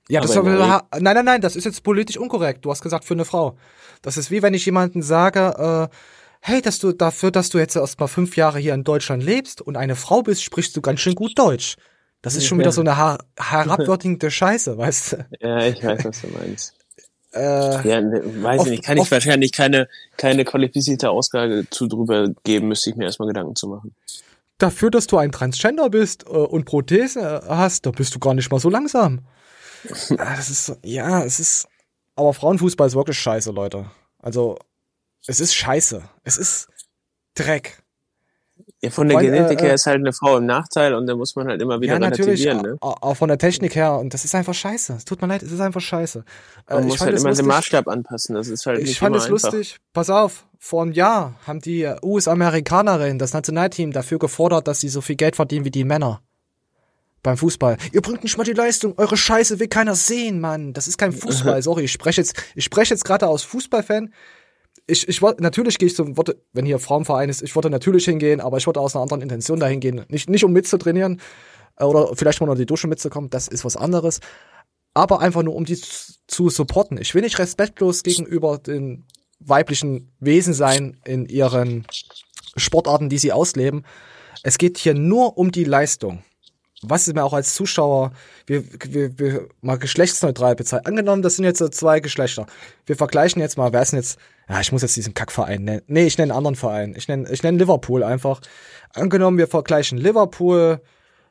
Ja, 0.10 0.22
das 0.22 0.38
Aber 0.38 0.58
war, 0.58 0.88
nein, 0.94 1.16
nein, 1.16 1.26
nein, 1.26 1.42
das 1.42 1.56
ist 1.56 1.66
jetzt 1.66 1.84
politisch 1.84 2.18
unkorrekt. 2.18 2.64
Du 2.64 2.72
hast 2.72 2.82
gesagt 2.82 3.04
für 3.04 3.14
eine 3.14 3.26
Frau. 3.26 3.58
Das 4.02 4.16
ist 4.16 4.32
wie 4.32 4.42
wenn 4.42 4.54
ich 4.54 4.66
jemanden 4.66 5.02
sage, 5.02 5.90
äh, 5.92 5.96
hey, 6.40 6.62
dass 6.62 6.80
du 6.80 6.94
dafür, 6.94 7.32
dass 7.32 7.50
du 7.50 7.58
jetzt 7.58 7.76
erst 7.76 8.00
mal 8.00 8.08
fünf 8.08 8.38
Jahre 8.38 8.60
hier 8.60 8.74
in 8.74 8.86
Deutschland 8.86 9.22
lebst 9.22 9.62
und 9.62 9.76
eine 9.76 9.96
Frau 9.96 10.22
bist, 10.22 10.44
sprichst 10.44 10.78
du 10.78 10.82
ganz 10.82 11.02
schön 11.02 11.16
gut 11.16 11.38
Deutsch. 11.38 11.76
Das 12.22 12.36
ist 12.36 12.46
schon 12.46 12.60
wieder 12.60 12.72
so 12.72 12.82
eine 12.82 12.96
her 12.98 13.18
herabwürdigende 13.38 14.32
Scheiße, 14.32 14.78
weißt 14.78 15.12
du? 15.12 15.26
Ja, 15.42 15.60
ich 15.66 15.84
weiß, 15.84 16.06
was 16.06 16.22
du 16.22 16.28
meinst. 16.28 16.77
Äh, 17.34 17.88
Ja, 17.88 18.02
ne, 18.02 18.22
weiß 18.44 18.64
ich 18.66 18.70
nicht. 18.70 18.84
Kann 18.84 18.98
ich 18.98 19.12
wahrscheinlich 19.12 19.52
keine, 19.52 19.88
keine 20.18 20.46
qualifizierte 20.46 21.10
Aussage 21.10 21.66
zu 21.70 21.88
drüber 21.88 22.30
geben, 22.44 22.70
müsste 22.70 22.90
ich 22.90 22.96
mir 22.96 23.06
erstmal 23.06 23.28
Gedanken 23.28 23.56
zu 23.56 23.68
machen. 23.68 23.96
Dafür, 24.58 24.90
dass 24.90 25.06
du 25.08 25.18
ein 25.18 25.32
Transgender 25.32 25.90
bist 25.90 26.24
äh, 26.26 26.30
und 26.30 26.66
Prothese 26.66 27.44
hast, 27.48 27.86
da 27.86 27.92
bist 27.92 28.16
du 28.16 28.20
gar 28.20 28.34
nicht 28.34 28.52
mal 28.52 28.60
so 28.60 28.70
langsam. 28.70 29.22
Ah, 30.18 30.36
das 30.36 30.50
ist 30.50 30.76
ja, 30.84 31.24
es 31.24 31.40
ist, 31.40 31.68
aber 32.16 32.34
Frauenfußball 32.34 32.88
ist 32.88 32.96
wirklich 32.96 33.20
scheiße, 33.20 33.52
Leute. 33.52 33.86
Also, 34.20 34.58
es 35.28 35.40
ist 35.40 35.54
scheiße. 35.54 36.02
Es 36.24 36.38
ist 36.38 36.68
Dreck. 37.36 37.84
Ja, 38.88 38.92
von 38.92 39.08
der 39.08 39.18
Weil, 39.18 39.26
Genetik 39.26 39.60
äh, 39.60 39.64
her 39.64 39.72
äh, 39.72 39.76
ist 39.76 39.86
halt 39.88 39.98
eine 40.00 40.14
Frau 40.14 40.38
im 40.38 40.46
Nachteil 40.46 40.94
und 40.96 41.08
da 41.08 41.16
muss 41.16 41.36
man 41.36 41.48
halt 41.48 41.62
immer 41.62 41.80
wieder 41.82 41.94
ja, 41.94 42.00
natürlich, 42.00 42.46
relativieren, 42.46 42.74
ne? 42.74 42.78
au- 42.82 42.96
auch 43.02 43.14
von 43.16 43.28
der 43.30 43.38
Technik 43.38 43.76
her. 43.76 43.98
Und 43.98 44.14
das 44.14 44.26
ist 44.26 44.34
einfach 44.36 44.54
scheiße. 44.54 44.94
Es 44.94 45.06
tut 45.06 45.22
mir 45.22 45.28
leid, 45.28 45.44
es 45.44 45.52
ist 45.52 45.60
einfach 45.62 45.82
scheiße. 45.82 46.20
Äh, 46.68 46.74
Man 46.74 46.84
ich 46.84 46.90
muss 46.90 47.02
halt 47.02 47.12
immer 47.12 47.20
den 47.24 47.28
lustig- 47.30 47.46
Maßstab 47.48 47.88
anpassen. 47.88 48.36
Das 48.36 48.48
ist 48.48 48.66
halt 48.66 48.80
Ich 48.80 49.00
fand 49.00 49.16
es 49.16 49.24
einfach. 49.26 49.32
lustig. 49.52 49.78
Pass 49.94 50.10
auf, 50.10 50.46
vor 50.60 50.82
einem 50.84 50.92
Jahr 50.94 51.36
haben 51.46 51.60
die 51.62 51.88
US-Amerikanerinnen, 52.04 53.20
das 53.20 53.34
Nationalteam, 53.34 53.92
dafür 53.92 54.20
gefordert, 54.20 54.68
dass 54.68 54.80
sie 54.80 54.90
so 54.90 55.02
viel 55.02 55.16
Geld 55.16 55.36
verdienen 55.36 55.66
wie 55.66 55.72
die 55.72 55.84
Männer. 55.84 56.22
Beim 57.24 57.36
Fußball. 57.38 57.78
Ihr 57.92 58.02
bringt 58.02 58.24
nicht 58.24 58.38
mal 58.38 58.44
die 58.44 58.54
Leistung. 58.54 58.94
Eure 58.98 59.18
Scheiße 59.18 59.60
will 59.60 59.68
keiner 59.68 59.96
sehen, 59.96 60.40
Mann. 60.40 60.74
Das 60.74 60.88
ist 60.88 60.98
kein 60.98 61.12
Fußball. 61.12 61.62
Sorry, 61.62 61.84
ich 61.84 61.92
spreche 61.92 62.22
jetzt, 62.22 62.36
ich 62.56 62.64
spreche 62.64 62.94
jetzt 62.94 63.04
gerade 63.06 63.28
aus 63.28 63.44
Fußballfan. 63.44 64.14
Ich, 64.88 65.08
ich 65.08 65.22
wollte, 65.22 65.44
natürlich 65.44 65.78
gehe 65.78 65.88
ich 65.88 65.96
zum, 65.96 66.16
wollte, 66.18 66.42
wenn 66.54 66.66
hier 66.66 66.80
Frauenverein 66.80 67.30
ist, 67.30 67.44
ich 67.44 67.56
wollte 67.56 67.70
natürlich 67.70 68.06
hingehen, 68.06 68.40
aber 68.40 68.58
ich 68.58 68.66
wollte 68.68 68.80
aus 68.80 68.96
einer 68.96 69.04
anderen 69.04 69.22
Intention 69.22 69.60
dahin 69.60 69.82
gehen. 69.82 70.06
Nicht, 70.08 70.30
nicht 70.30 70.46
um 70.46 70.54
mitzutrainieren, 70.54 71.22
äh, 71.78 71.84
oder 71.84 72.16
vielleicht 72.16 72.40
mal 72.42 72.50
unter 72.50 72.60
die 72.60 72.66
Dusche 72.66 72.88
mitzukommen. 72.88 73.30
Das 73.30 73.48
ist 73.48 73.66
was 73.66 73.78
anderes. 73.78 74.20
Aber 74.94 75.22
einfach 75.22 75.44
nur, 75.44 75.56
um 75.56 75.66
die 75.66 75.80
zu, 76.28 76.50
supporten. 76.50 76.98
Ich 77.00 77.14
will 77.14 77.22
nicht 77.22 77.40
respektlos 77.40 78.04
gegenüber 78.04 78.58
den 78.58 79.06
weiblichen 79.40 80.12
Wesen 80.20 80.54
sein 80.54 80.98
in 81.06 81.28
ihren 81.28 81.86
Sportarten, 82.56 83.10
die 83.10 83.20
sie 83.20 83.32
ausleben. 83.32 83.86
Es 84.42 84.58
geht 84.58 84.78
hier 84.78 84.96
nur 84.96 85.38
um 85.38 85.52
die 85.52 85.64
Leistung. 85.64 86.24
Was 86.82 87.08
ist 87.08 87.14
mir 87.14 87.24
auch 87.24 87.34
als 87.34 87.54
Zuschauer, 87.56 88.12
wir, 88.46 88.64
wir, 88.90 89.20
wir 89.20 89.50
mal 89.62 89.78
geschlechtsneutral 89.78 90.56
bezeichnen. 90.56 90.86
Angenommen, 90.88 91.22
das 91.22 91.36
sind 91.36 91.46
jetzt 91.46 91.60
so 91.60 91.70
zwei 91.70 92.00
Geschlechter. 92.00 92.46
Wir 92.86 92.96
vergleichen 92.96 93.42
jetzt 93.42 93.58
mal, 93.58 93.74
wer 93.74 93.82
ist 93.82 93.92
denn 93.92 94.00
jetzt, 94.00 94.18
ja, 94.50 94.62
ich 94.62 94.72
muss 94.72 94.82
jetzt 94.82 94.96
diesen 94.96 95.14
Kackverein 95.14 95.64
nennen. 95.64 95.82
Nee, 95.88 96.06
ich 96.06 96.18
nenne 96.18 96.32
einen 96.34 96.38
anderen 96.38 96.56
Verein. 96.56 96.94
Ich 96.98 97.08
nenne, 97.08 97.30
ich 97.32 97.44
nenne 97.44 97.58
Liverpool 97.58 98.04
einfach. 98.04 98.42
Angenommen, 98.94 99.38
wir 99.38 99.48
vergleichen 99.48 99.98
Liverpool 99.98 100.82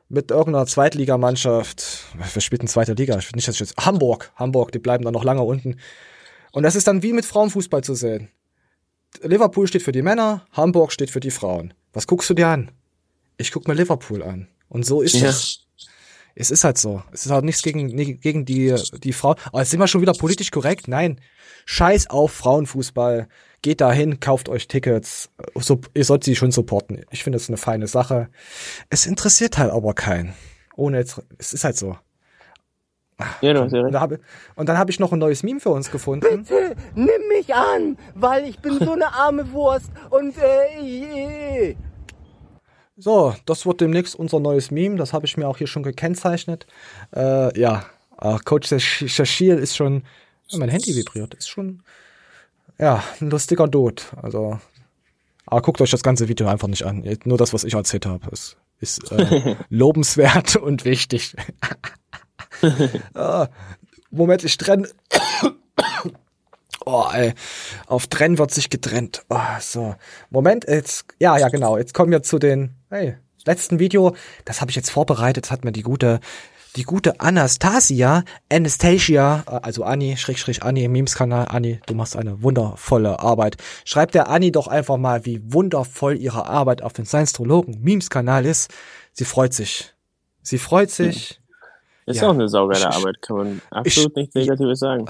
mit 0.09 0.31
irgendeiner 0.31 0.67
Zweitligamannschaft. 0.67 2.05
Wer 2.33 2.41
spielt 2.41 2.63
in 2.63 2.69
zweiter 2.69 2.95
Liga? 2.95 3.17
Ich 3.19 3.27
will 3.27 3.37
nicht, 3.37 3.49
dass 3.49 3.57
ich 3.57 3.61
jetzt, 3.61 3.77
Hamburg. 3.79 4.31
Hamburg, 4.37 4.73
die 4.73 4.79
bleiben 4.79 5.05
dann 5.05 5.15
noch 5.15 5.25
lange 5.25 5.43
unten. 5.43 5.77
Und 6.53 6.63
das 6.63 6.77
ist 6.77 6.87
dann 6.87 7.03
wie 7.03 7.13
mit 7.13 7.25
Frauenfußball 7.25 7.83
zu 7.83 7.95
sehen. 7.95 8.29
Liverpool 9.23 9.67
steht 9.67 9.83
für 9.83 9.93
die 9.93 10.03
Männer, 10.03 10.47
Hamburg 10.53 10.93
steht 10.93 11.11
für 11.11 11.21
die 11.21 11.31
Frauen. 11.31 11.73
Was 11.93 12.07
guckst 12.07 12.29
du 12.31 12.35
dir 12.35 12.49
an? 12.49 12.71
Ich 13.39 13.51
guck 13.51 13.67
mir 13.67 13.75
Liverpool 13.75 14.23
an. 14.23 14.49
Und 14.69 14.85
so 14.85 15.01
ist 15.01 15.15
Ja. 15.17 15.29
es. 15.29 15.66
Es 16.39 16.51
ist 16.51 16.65
halt 16.65 16.77
so. 16.77 17.03
Es 17.13 17.25
ist 17.25 17.33
halt 17.33 17.45
nichts 17.47 17.63
gegen, 17.63 17.89
gegen 18.21 18.45
die, 18.45 18.75
die 19.03 19.13
Frau. 19.15 19.35
Aber 19.47 19.61
jetzt 19.61 19.71
sind 19.71 19.81
wir 19.81 19.87
schon 19.89 20.03
wieder 20.03 20.13
politisch 20.13 20.51
korrekt. 20.51 20.87
Nein. 20.87 21.19
Scheiß 21.65 22.11
auf 22.11 22.31
Frauenfußball. 22.33 23.27
Geht 23.63 23.81
dahin, 23.81 24.21
kauft 24.21 24.49
euch 24.51 24.69
Tickets. 24.69 25.31
So, 25.55 25.81
ihr 25.95 26.05
sollt 26.05 26.25
sie 26.25 26.37
schon 26.37 26.53
supporten. 26.53 27.05
Ich 27.11 27.25
finde 27.25 27.39
das 27.39 27.49
eine 27.49 27.57
feine 27.57 27.87
Sache. 27.87 28.29
Es 28.91 29.07
interessiert 29.07 29.57
halt 29.59 29.73
aber 29.73 29.95
keinen. 29.95 30.35
Ohne 30.77 30.99
jetzt, 30.99 31.21
es 31.39 31.55
ist 31.55 31.65
halt 31.65 31.77
so. 31.79 31.97
Ja, 33.41 33.55
du 33.55 33.63
hast 33.63 33.73
ja 33.73 33.79
Und, 33.79 33.85
recht. 33.87 33.95
da 33.95 34.01
hab, 34.03 34.13
ich- 34.13 34.19
und 34.57 34.69
dann 34.69 34.77
habe 34.77 34.91
ich 34.91 35.01
noch 35.01 35.11
ein 35.11 35.19
neues 35.19 35.43
Meme 35.43 35.59
für 35.59 35.71
uns 35.71 35.91
gefunden. 35.91 36.45
Bitte, 36.45 36.77
nimm 36.95 37.29
mich 37.35 37.55
an, 37.55 37.97
weil 38.15 38.45
ich 38.45 38.59
bin 38.59 38.79
so 38.79 38.93
eine 38.93 39.11
arme 39.15 39.51
Wurst 39.53 39.91
und 40.11 40.35
äh, 40.37 41.71
äh, 41.71 41.77
So, 42.97 43.35
das 43.45 43.67
wird 43.67 43.81
demnächst 43.81 44.15
unser 44.15 44.41
neues 44.41 44.71
Meme. 44.71 44.97
Das 44.97 45.13
habe 45.13 45.27
ich 45.27 45.37
mir 45.37 45.47
auch 45.49 45.59
hier 45.59 45.67
schon 45.67 45.83
gekennzeichnet. 45.83 46.67
Äh, 47.15 47.59
ja, 47.59 47.85
äh, 48.21 48.39
Coach 48.45 48.69
Shash- 48.73 49.09
Shashir 49.09 49.59
ist 49.59 49.77
schon. 49.77 50.05
Ja, 50.49 50.59
mein 50.59 50.71
Handy 50.71 50.97
vibriert. 50.97 51.35
Ist 51.35 51.49
schon. 51.49 51.83
Ja, 52.79 53.03
ein 53.21 53.31
lustiger 53.31 53.69
Dude. 53.69 54.03
Also. 54.23 54.59
Aber 55.45 55.63
guckt 55.63 55.81
euch 55.81 55.91
das 55.91 56.03
ganze 56.03 56.29
Video 56.29 56.49
einfach 56.49 56.69
nicht 56.69 56.85
an. 56.85 57.05
Nur 57.25 57.39
das, 57.39 57.53
was 57.53 57.65
ich 57.65 57.75
erzählt 57.75 58.07
habe. 58.07 58.29
Es 58.33 58.57
ist 58.81 59.13
äh, 59.13 59.57
lobenswert 59.69 60.57
und 60.57 60.85
wichtig. 60.85 61.37
ah, 63.15 63.49
Moment, 64.11 64.43
ich 64.45 64.57
trenne. 64.57 64.89
Oh, 66.89 67.07
ey. 67.13 67.35
Auf 67.89 68.07
Trennen 68.07 68.39
wird 68.39 68.53
sich 68.53 68.71
getrennt. 68.71 69.25
Oh, 69.29 69.41
so. 69.61 69.97
Moment, 70.31 70.67
jetzt, 70.69 71.07
ja, 71.19 71.37
ja, 71.37 71.49
genau. 71.49 71.77
Jetzt 71.77 71.95
kommen 71.95 72.13
wir 72.13 72.23
zu 72.23 72.39
den, 72.39 72.76
hey, 72.91 73.17
letzten 73.45 73.79
Video. 73.79 74.15
Das 74.45 74.61
habe 74.61 74.71
ich 74.71 74.77
jetzt 74.77 74.91
vorbereitet. 74.91 75.45
Das 75.45 75.51
hat 75.51 75.65
mir 75.65 75.73
die 75.73 75.83
gute, 75.83 76.21
die 76.77 76.83
gute 76.85 77.21
Anastasia, 77.21 78.25
Anastasia, 78.51 79.45
äh, 79.47 79.61
also 79.63 79.85
Anni, 79.85 80.17
Schrägstrich 80.17 80.63
Anni 80.63 80.85
im 80.85 80.93
Memes-Kanal. 80.93 81.47
Anni, 81.49 81.81
du 81.87 81.95
machst 81.95 82.17
eine 82.17 82.43
wundervolle 82.43 83.21
Arbeit. 83.21 83.57
Schreibt 83.85 84.15
der 84.15 84.29
Anni 84.29 84.53
doch 84.53 84.69
einfach 84.69 84.97
mal, 84.97 85.25
wie 85.25 85.41
wundervoll 85.53 86.17
ihre 86.17 86.47
Arbeit 86.47 86.83
auf 86.83 86.93
dem 86.93 87.05
Science-Trologen 87.05 87.81
Memes-Kanal 87.83 88.45
ist. 88.47 88.73
Sie 89.13 89.25
freut 89.25 89.55
sich. 89.55 89.95
Sie 90.43 90.59
freut 90.59 90.91
sich. 90.91 91.41
Ist 92.07 92.21
Ja. 92.21 92.29
auch 92.29 92.35
eine 92.35 92.49
saugeile 92.49 92.89
Ich- 92.89 92.97
Arbeit, 92.97 93.21
kann 93.23 93.37
man 93.37 93.63
absolut 93.71 94.15
nichts 94.17 94.35
Negatives 94.35 94.79
sagen. 94.79 95.07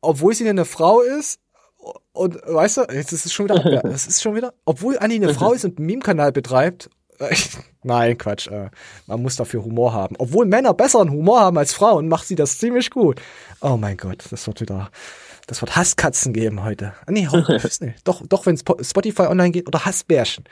obwohl 0.00 0.34
sie 0.34 0.48
eine 0.48 0.64
Frau 0.66 1.00
ist 1.00 1.40
und 2.14 2.36
weißt 2.46 2.78
du, 2.78 2.82
jetzt 2.92 3.12
ist 3.12 3.26
es 3.26 3.32
schon 3.32 3.48
wieder, 3.48 3.84
es 3.84 4.06
ist 4.06 4.22
schon 4.22 4.34
wieder, 4.34 4.54
obwohl 4.64 4.98
Anni 4.98 5.16
eine 5.16 5.34
Frau 5.34 5.52
ist 5.52 5.64
und 5.64 5.78
einen 5.78 5.86
Meme-Kanal 5.86 6.32
betreibt, 6.32 6.88
äh, 7.18 7.34
Nein, 7.82 8.16
Quatsch. 8.16 8.48
Äh, 8.48 8.70
man 9.06 9.22
muss 9.22 9.36
dafür 9.36 9.62
Humor 9.62 9.92
haben. 9.92 10.16
Obwohl 10.18 10.46
Männer 10.46 10.74
besseren 10.74 11.10
Humor 11.10 11.40
haben 11.40 11.58
als 11.58 11.74
Frauen, 11.74 12.08
macht 12.08 12.26
sie 12.26 12.34
das 12.34 12.58
ziemlich 12.58 12.90
gut. 12.90 13.20
Oh 13.60 13.76
mein 13.76 13.96
Gott, 13.96 14.24
das 14.30 14.46
wird 14.46 14.60
wieder. 14.60 14.90
Das 15.46 15.60
wird 15.60 15.76
Hasskatzen 15.76 16.32
geben 16.32 16.64
heute. 16.64 16.94
Ah, 17.04 17.12
nee, 17.12 17.28
heute 17.28 17.52
nicht. 17.80 18.08
Doch, 18.08 18.22
doch, 18.26 18.46
wenn 18.46 18.56
Spotify 18.56 19.22
online 19.22 19.50
geht 19.50 19.66
oder 19.66 19.84
Hassbärchen. 19.84 20.44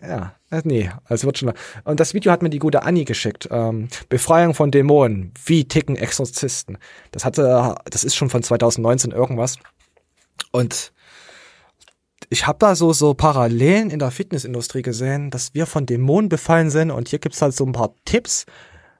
Ja, 0.00 0.34
äh, 0.50 0.62
nee, 0.64 0.90
also 1.04 1.26
wird 1.26 1.38
schon. 1.38 1.52
Und 1.84 2.00
das 2.00 2.14
Video 2.14 2.32
hat 2.32 2.42
mir 2.42 2.50
die 2.50 2.58
gute 2.58 2.82
Annie 2.82 3.04
geschickt. 3.04 3.48
Ähm, 3.52 3.88
Befreiung 4.08 4.54
von 4.54 4.72
Dämonen. 4.72 5.32
Wie 5.44 5.66
ticken 5.66 5.96
Exorzisten? 5.96 6.78
Das 7.12 7.24
hatte, 7.24 7.76
das 7.88 8.02
ist 8.02 8.16
schon 8.16 8.30
von 8.30 8.42
2019 8.42 9.12
irgendwas. 9.12 9.58
Und 10.50 10.92
ich 12.32 12.46
habe 12.46 12.58
da 12.58 12.74
so 12.74 12.94
so 12.94 13.12
Parallelen 13.12 13.90
in 13.90 13.98
der 13.98 14.10
Fitnessindustrie 14.10 14.80
gesehen, 14.80 15.30
dass 15.30 15.52
wir 15.52 15.66
von 15.66 15.84
Dämonen 15.84 16.30
befallen 16.30 16.70
sind 16.70 16.90
und 16.90 17.10
hier 17.10 17.18
gibt's 17.18 17.42
halt 17.42 17.54
so 17.54 17.66
ein 17.66 17.72
paar 17.72 17.94
Tipps. 18.06 18.46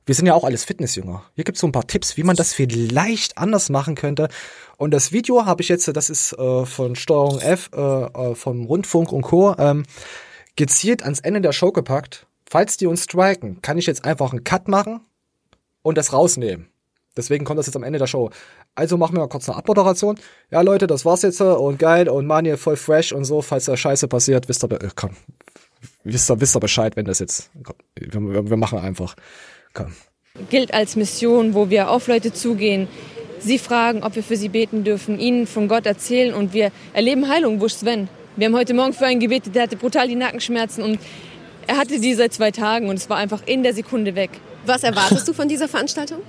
Wir 0.05 0.15
sind 0.15 0.27
ja 0.27 0.35
auch 0.35 0.45
alles 0.45 0.65
Fitnessjünger. 0.65 1.25
Hier 1.35 1.45
gibt's 1.45 1.61
so 1.61 1.67
ein 1.67 1.73
paar 1.73 1.87
Tipps, 1.87 2.19
wie 2.19 2.25
man 2.25 2.37
das 2.37 2.53
vielleicht 2.53 3.39
anders 3.39 3.71
machen 3.71 3.95
könnte. 3.95 4.29
Und 4.77 4.91
das 4.91 5.13
Video 5.13 5.47
habe 5.47 5.63
ich 5.63 5.71
jetzt, 5.71 5.89
das 5.89 6.11
ist 6.11 6.35
äh, 6.35 6.67
von 6.67 6.95
Steuerung 6.95 7.39
F, 7.41 7.71
äh, 7.73 7.81
äh, 7.81 8.35
vom 8.35 8.67
Rundfunk 8.67 9.13
und 9.13 9.23
Co. 9.23 9.55
Ähm, 9.57 9.85
gezielt 10.57 11.03
ans 11.03 11.21
Ende 11.21 11.41
der 11.41 11.53
Show 11.53 11.73
gepackt. 11.73 12.27
Falls 12.45 12.77
die 12.77 12.87
uns 12.87 13.05
striken, 13.05 13.63
kann 13.63 13.79
ich 13.79 13.87
jetzt 13.87 14.05
einfach 14.05 14.33
einen 14.33 14.45
Cut 14.45 14.69
machen 14.69 15.01
und 15.81 15.97
das 15.97 16.13
rausnehmen. 16.13 16.69
Deswegen 17.17 17.45
kommt 17.45 17.59
das 17.59 17.67
jetzt 17.67 17.77
am 17.77 17.83
Ende 17.83 17.99
der 17.99 18.07
Show. 18.07 18.31
Also 18.75 18.97
machen 18.97 19.15
wir 19.15 19.21
mal 19.21 19.29
kurz 19.29 19.49
eine 19.49 19.59
Abmoderation. 19.59 20.19
Ja, 20.51 20.63
Leute, 20.63 20.87
das 20.87 21.05
war's 21.05 21.23
jetzt 21.23 21.41
und 21.41 21.79
geil 21.79 22.09
und 22.09 22.27
Manje 22.27 22.57
voll 22.57 22.77
fresh 22.77 23.13
und 23.13 23.25
so. 23.25 23.43
Falls 23.43 23.67
da 23.67 23.77
Scheiße 23.77 24.09
passiert, 24.09 24.49
wisst 24.49 24.65
ihr, 24.65 24.73
äh, 24.73 24.89
komm, 24.95 25.11
wisst 26.05 26.31
ihr, 26.31 26.41
wisst 26.41 26.57
ihr 26.57 26.61
Bescheid, 26.61 26.97
wenn 26.97 27.05
das 27.05 27.19
jetzt, 27.19 27.51
komm, 27.63 27.77
wir, 28.33 28.49
wir 28.49 28.57
machen 28.57 28.79
einfach, 28.79 29.15
komm. 29.75 29.93
Gilt 30.49 30.73
als 30.73 30.97
Mission, 30.97 31.53
wo 31.53 31.69
wir 31.69 31.91
auf 31.91 32.09
Leute 32.09 32.33
zugehen, 32.33 32.89
sie 33.39 33.59
fragen, 33.59 34.03
ob 34.03 34.17
wir 34.17 34.23
für 34.23 34.37
sie 34.37 34.49
beten 34.49 34.85
dürfen, 34.85 35.19
ihnen 35.19 35.47
von 35.47 35.69
Gott 35.69 35.85
erzählen 35.85 36.33
und 36.33 36.55
wir 36.55 36.73
erleben 36.95 37.29
Heilung. 37.29 37.61
Ist 37.61 37.81
Sven? 37.81 38.09
Wir 38.37 38.47
haben 38.47 38.57
heute 38.57 38.73
Morgen 38.73 38.95
für 38.95 39.05
einen 39.05 39.21
gebetet, 39.21 39.55
der 39.55 39.65
hatte 39.65 39.77
brutal 39.77 40.09
die 40.09 40.15
Nackenschmerzen 40.15 40.83
und 40.83 40.99
er 41.67 41.77
hatte 41.77 42.01
die 42.01 42.15
seit 42.15 42.33
zwei 42.33 42.51
Tagen 42.51 42.89
und 42.89 42.97
es 42.97 43.11
war 43.11 43.19
einfach 43.19 43.43
in 43.45 43.63
der 43.63 43.75
Sekunde 43.75 44.15
weg. 44.15 44.31
Was 44.65 44.83
erwartest 44.83 45.29
du 45.29 45.35
von 45.35 45.49
dieser 45.49 45.69
Veranstaltung? 45.69 46.21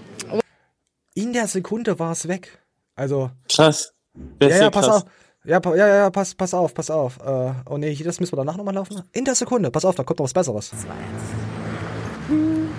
In 1.16 1.34
der 1.34 1.48
Sekunde 1.48 2.00
war 2.00 2.12
es 2.12 2.28
weg. 2.28 2.60
Also. 2.96 3.30
Krass. 3.50 3.94
Ja, 4.42 4.48
ja, 4.48 4.70
pass 4.70 4.86
krass. 4.86 5.04
auf. 5.04 5.10
Ja, 5.46 5.60
ja, 5.76 5.88
ja, 5.88 6.10
pass, 6.10 6.34
pass 6.36 6.54
auf, 6.54 6.74
pass 6.74 6.90
auf. 6.90 7.20
Äh, 7.20 7.52
oh 7.70 7.78
nee, 7.78 7.94
das 7.96 8.20
müssen 8.20 8.32
wir 8.32 8.38
danach 8.38 8.56
nochmal 8.56 8.74
laufen. 8.74 9.02
In 9.12 9.26
der 9.26 9.36
Sekunde, 9.36 9.72
pass 9.72 9.84
auf, 9.84 9.96
da 9.96 10.04
kommt 10.04 10.20
noch 10.20 10.26
was 10.26 10.34
Besseres. 10.34 10.72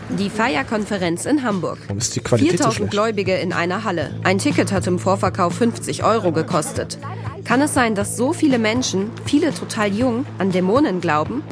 Die 0.08 0.30
Feierkonferenz 0.30 1.26
in 1.26 1.42
Hamburg. 1.42 1.78
Warum 1.82 1.98
ist 1.98 2.16
die 2.16 2.20
Qualität 2.20 2.52
4000 2.52 2.78
so 2.78 2.90
Gläubige 2.90 3.34
in 3.34 3.52
einer 3.52 3.84
Halle. 3.84 4.18
Ein 4.24 4.38
Ticket 4.38 4.72
hat 4.72 4.86
im 4.86 4.98
Vorverkauf 4.98 5.54
50 5.54 6.04
Euro 6.04 6.32
gekostet. 6.32 6.98
Kann 7.44 7.60
es 7.60 7.74
sein, 7.74 7.94
dass 7.94 8.16
so 8.16 8.32
viele 8.32 8.58
Menschen, 8.58 9.10
viele 9.26 9.52
total 9.52 9.92
jung, 9.92 10.24
an 10.38 10.50
Dämonen 10.50 11.00
glauben? 11.00 11.42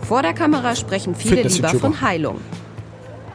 Vor 0.00 0.22
der 0.22 0.34
Kamera 0.34 0.74
sprechen 0.74 1.14
viele 1.14 1.42
lieber 1.42 1.68
von 1.68 2.00
Heilung. 2.00 2.40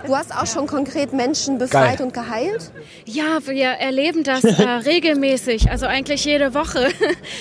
Du 0.06 0.16
hast 0.16 0.36
auch 0.36 0.48
schon 0.48 0.68
konkret 0.68 1.14
Menschen 1.14 1.58
befreit 1.58 1.98
Geil. 1.98 2.08
und 2.08 2.14
geheilt? 2.14 2.72
Ja, 3.06 3.40
wir 3.46 3.68
erleben 3.68 4.24
das 4.24 4.44
äh, 4.44 4.64
regelmäßig, 4.86 5.70
also 5.70 5.86
eigentlich 5.86 6.26
jede 6.26 6.54
Woche. 6.54 6.88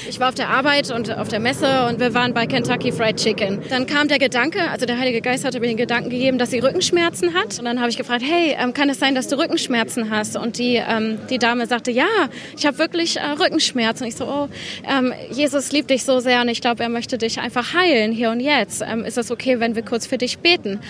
Ich 0.08 0.20
war 0.20 0.28
auf 0.28 0.34
der 0.34 0.48
Arbeit 0.48 0.90
und 0.90 1.16
auf 1.16 1.28
der 1.28 1.40
Messe 1.40 1.86
und 1.86 2.00
wir 2.00 2.12
waren 2.14 2.34
bei 2.34 2.46
Kentucky 2.46 2.92
Fried 2.92 3.16
Chicken. 3.16 3.62
Dann 3.70 3.86
kam 3.86 4.08
der 4.08 4.18
Gedanke, 4.18 4.68
also 4.70 4.84
der 4.86 4.98
Heilige 4.98 5.20
Geist 5.20 5.44
hatte 5.44 5.60
mir 5.60 5.68
den 5.68 5.76
Gedanken 5.76 6.10
gegeben, 6.10 6.38
dass 6.38 6.50
sie 6.50 6.58
Rückenschmerzen 6.58 7.34
hat. 7.34 7.58
Und 7.58 7.64
dann 7.64 7.80
habe 7.80 7.90
ich 7.90 7.96
gefragt, 7.96 8.22
hey, 8.26 8.56
ähm, 8.58 8.74
kann 8.74 8.90
es 8.90 8.98
sein, 8.98 9.14
dass 9.14 9.28
du 9.28 9.38
Rückenschmerzen 9.38 10.10
hast? 10.10 10.36
Und 10.36 10.58
die, 10.58 10.76
ähm, 10.76 11.18
die 11.30 11.38
Dame 11.38 11.66
sagte, 11.66 11.90
ja, 11.90 12.06
ich 12.56 12.66
habe 12.66 12.78
wirklich 12.78 13.16
äh, 13.16 13.22
Rückenschmerzen. 13.38 14.04
Und 14.04 14.08
ich 14.08 14.16
so, 14.16 14.26
oh, 14.26 14.48
ähm, 14.88 15.12
Jesus 15.30 15.72
liebt 15.72 15.90
dich 15.90 16.04
so 16.04 16.20
sehr 16.20 16.40
und 16.42 16.48
ich 16.48 16.60
glaube, 16.60 16.82
er 16.82 16.88
möchte 16.88 17.18
dich 17.18 17.40
einfach 17.40 17.74
heilen 17.74 18.12
hier 18.12 18.30
und 18.30 18.40
jetzt. 18.40 18.82
Ähm, 18.82 19.04
ist 19.04 19.18
es 19.18 19.30
okay, 19.30 19.60
wenn 19.60 19.74
wir 19.74 19.82
kurz 19.82 20.06
für 20.06 20.18
dich 20.18 20.38
beten? 20.38 20.80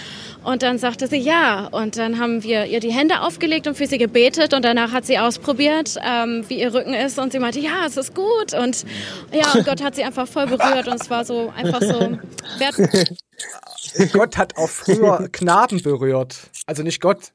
Und 0.42 0.62
dann 0.62 0.78
sagte 0.78 1.06
sie, 1.06 1.18
ja. 1.18 1.66
Und 1.66 1.96
dann 1.96 2.18
haben 2.18 2.42
wir 2.42 2.66
ihr 2.66 2.80
die 2.80 2.92
Hände 2.92 3.20
aufgelegt 3.20 3.66
und 3.66 3.76
für 3.76 3.86
sie 3.86 3.98
gebetet. 3.98 4.54
Und 4.54 4.64
danach 4.64 4.92
hat 4.92 5.04
sie 5.04 5.18
ausprobiert, 5.18 5.96
ähm, 6.02 6.44
wie 6.48 6.60
ihr 6.60 6.72
Rücken 6.72 6.94
ist. 6.94 7.18
Und 7.18 7.32
sie 7.32 7.38
meinte, 7.38 7.60
ja, 7.60 7.86
es 7.86 7.96
ist 7.96 8.14
gut. 8.14 8.54
Und 8.54 8.84
ja, 9.32 9.52
und 9.52 9.64
Gott 9.64 9.82
hat 9.82 9.94
sie 9.94 10.04
einfach 10.04 10.26
voll 10.26 10.46
berührt. 10.46 10.88
Und 10.88 11.00
es 11.00 11.10
war 11.10 11.24
so 11.24 11.52
einfach 11.54 11.82
so. 11.82 12.18
Gott 14.12 14.36
hat 14.36 14.56
auch 14.56 14.68
früher 14.68 15.28
Knaben 15.30 15.82
berührt. 15.82 16.36
Also 16.66 16.82
nicht 16.82 17.00
Gott. 17.00 17.32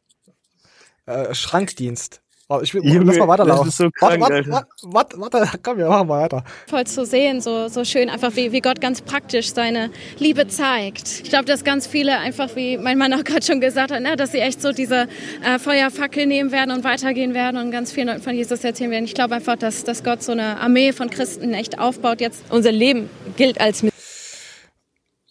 Äh, 1.05 1.35
Schrankdienst. 1.35 2.21
Oh, 2.47 2.59
ich 2.61 2.75
will, 2.75 2.85
Junge, 2.85 3.05
lass 3.05 3.17
mal 3.17 3.27
weiterlaufen. 3.27 3.65
das 3.65 3.73
ist 3.73 3.77
so 3.77 3.89
krank, 3.89 4.21
warte, 4.21 4.45
warte, 4.51 4.67
warte, 4.83 5.19
warte, 5.19 5.57
komm, 5.63 5.79
wir 5.79 5.87
machen 5.87 6.07
mal 6.07 6.21
weiter. 6.21 6.43
voll 6.69 6.85
zu 6.85 7.03
sehen, 7.03 7.41
so, 7.41 7.69
so 7.69 7.83
schön, 7.83 8.07
einfach 8.07 8.35
wie, 8.35 8.51
wie 8.51 8.61
Gott 8.61 8.79
ganz 8.79 9.01
praktisch 9.01 9.51
seine 9.51 9.89
Liebe 10.19 10.47
zeigt. 10.47 11.21
Ich 11.23 11.29
glaube, 11.29 11.45
dass 11.45 11.63
ganz 11.63 11.87
viele 11.87 12.19
einfach, 12.19 12.55
wie 12.55 12.77
mein 12.77 12.99
Mann 12.99 13.11
auch 13.15 13.23
gerade 13.23 13.43
schon 13.43 13.59
gesagt 13.61 13.91
hat, 13.91 13.99
ne, 14.01 14.15
dass 14.15 14.31
sie 14.31 14.37
echt 14.37 14.61
so 14.61 14.73
diese 14.73 15.07
äh, 15.43 15.57
Feuerfackel 15.57 16.27
nehmen 16.27 16.51
werden 16.51 16.69
und 16.69 16.83
weitergehen 16.83 17.33
werden 17.33 17.59
und 17.59 17.71
ganz 17.71 17.91
vielen 17.91 18.09
Leuten 18.09 18.21
von 18.21 18.35
Jesus 18.35 18.63
erzählen 18.63 18.91
werden. 18.91 19.05
Ich 19.05 19.15
glaube 19.15 19.33
einfach, 19.33 19.55
dass, 19.55 19.83
dass 19.83 20.03
Gott 20.03 20.21
so 20.21 20.31
eine 20.31 20.59
Armee 20.59 20.93
von 20.93 21.09
Christen 21.09 21.51
echt 21.55 21.79
aufbaut 21.79 22.21
jetzt. 22.21 22.43
Unser 22.51 22.71
Leben 22.71 23.09
gilt 23.37 23.59
als 23.59 23.83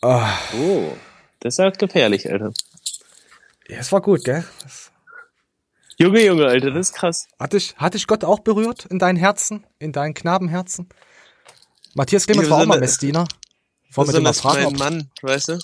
Oh, 0.03 0.93
das 1.41 1.55
ist 1.55 1.59
halt 1.61 1.79
gefährlich, 1.79 2.31
Alter. 2.31 2.53
Ja, 3.69 3.79
es 3.79 3.93
war 3.93 4.03
gut, 4.03 4.25
gell? 4.25 4.45
Das 4.63 4.91
Junge, 5.99 6.25
Junge, 6.25 6.47
Alter, 6.47 6.71
das 6.71 6.91
ist 6.91 6.95
krass. 6.97 7.29
Hat 7.39 7.53
dich, 7.53 7.75
hat 7.77 7.95
dich 7.95 8.07
Gott 8.07 8.25
auch 8.25 8.41
berührt 8.41 8.87
in 8.87 8.99
dein 8.99 9.17
Herzen, 9.17 9.65
in 9.79 9.93
dein 9.93 10.15
Knabenherzen? 10.15 10.89
Matthias 11.95 12.27
Clemens 12.27 12.51
war 12.51 12.63
auch 12.63 12.67
mal 12.67 12.81
Messdiener. 12.81 13.27
Wollen 13.93 14.09
wir 14.09 14.13
den 14.15 14.25
mal 14.25 14.33
fragen, 14.33 14.67
ob, 14.67 14.79
Mann, 14.79 15.11
weißt 15.23 15.49
du? 15.51 15.59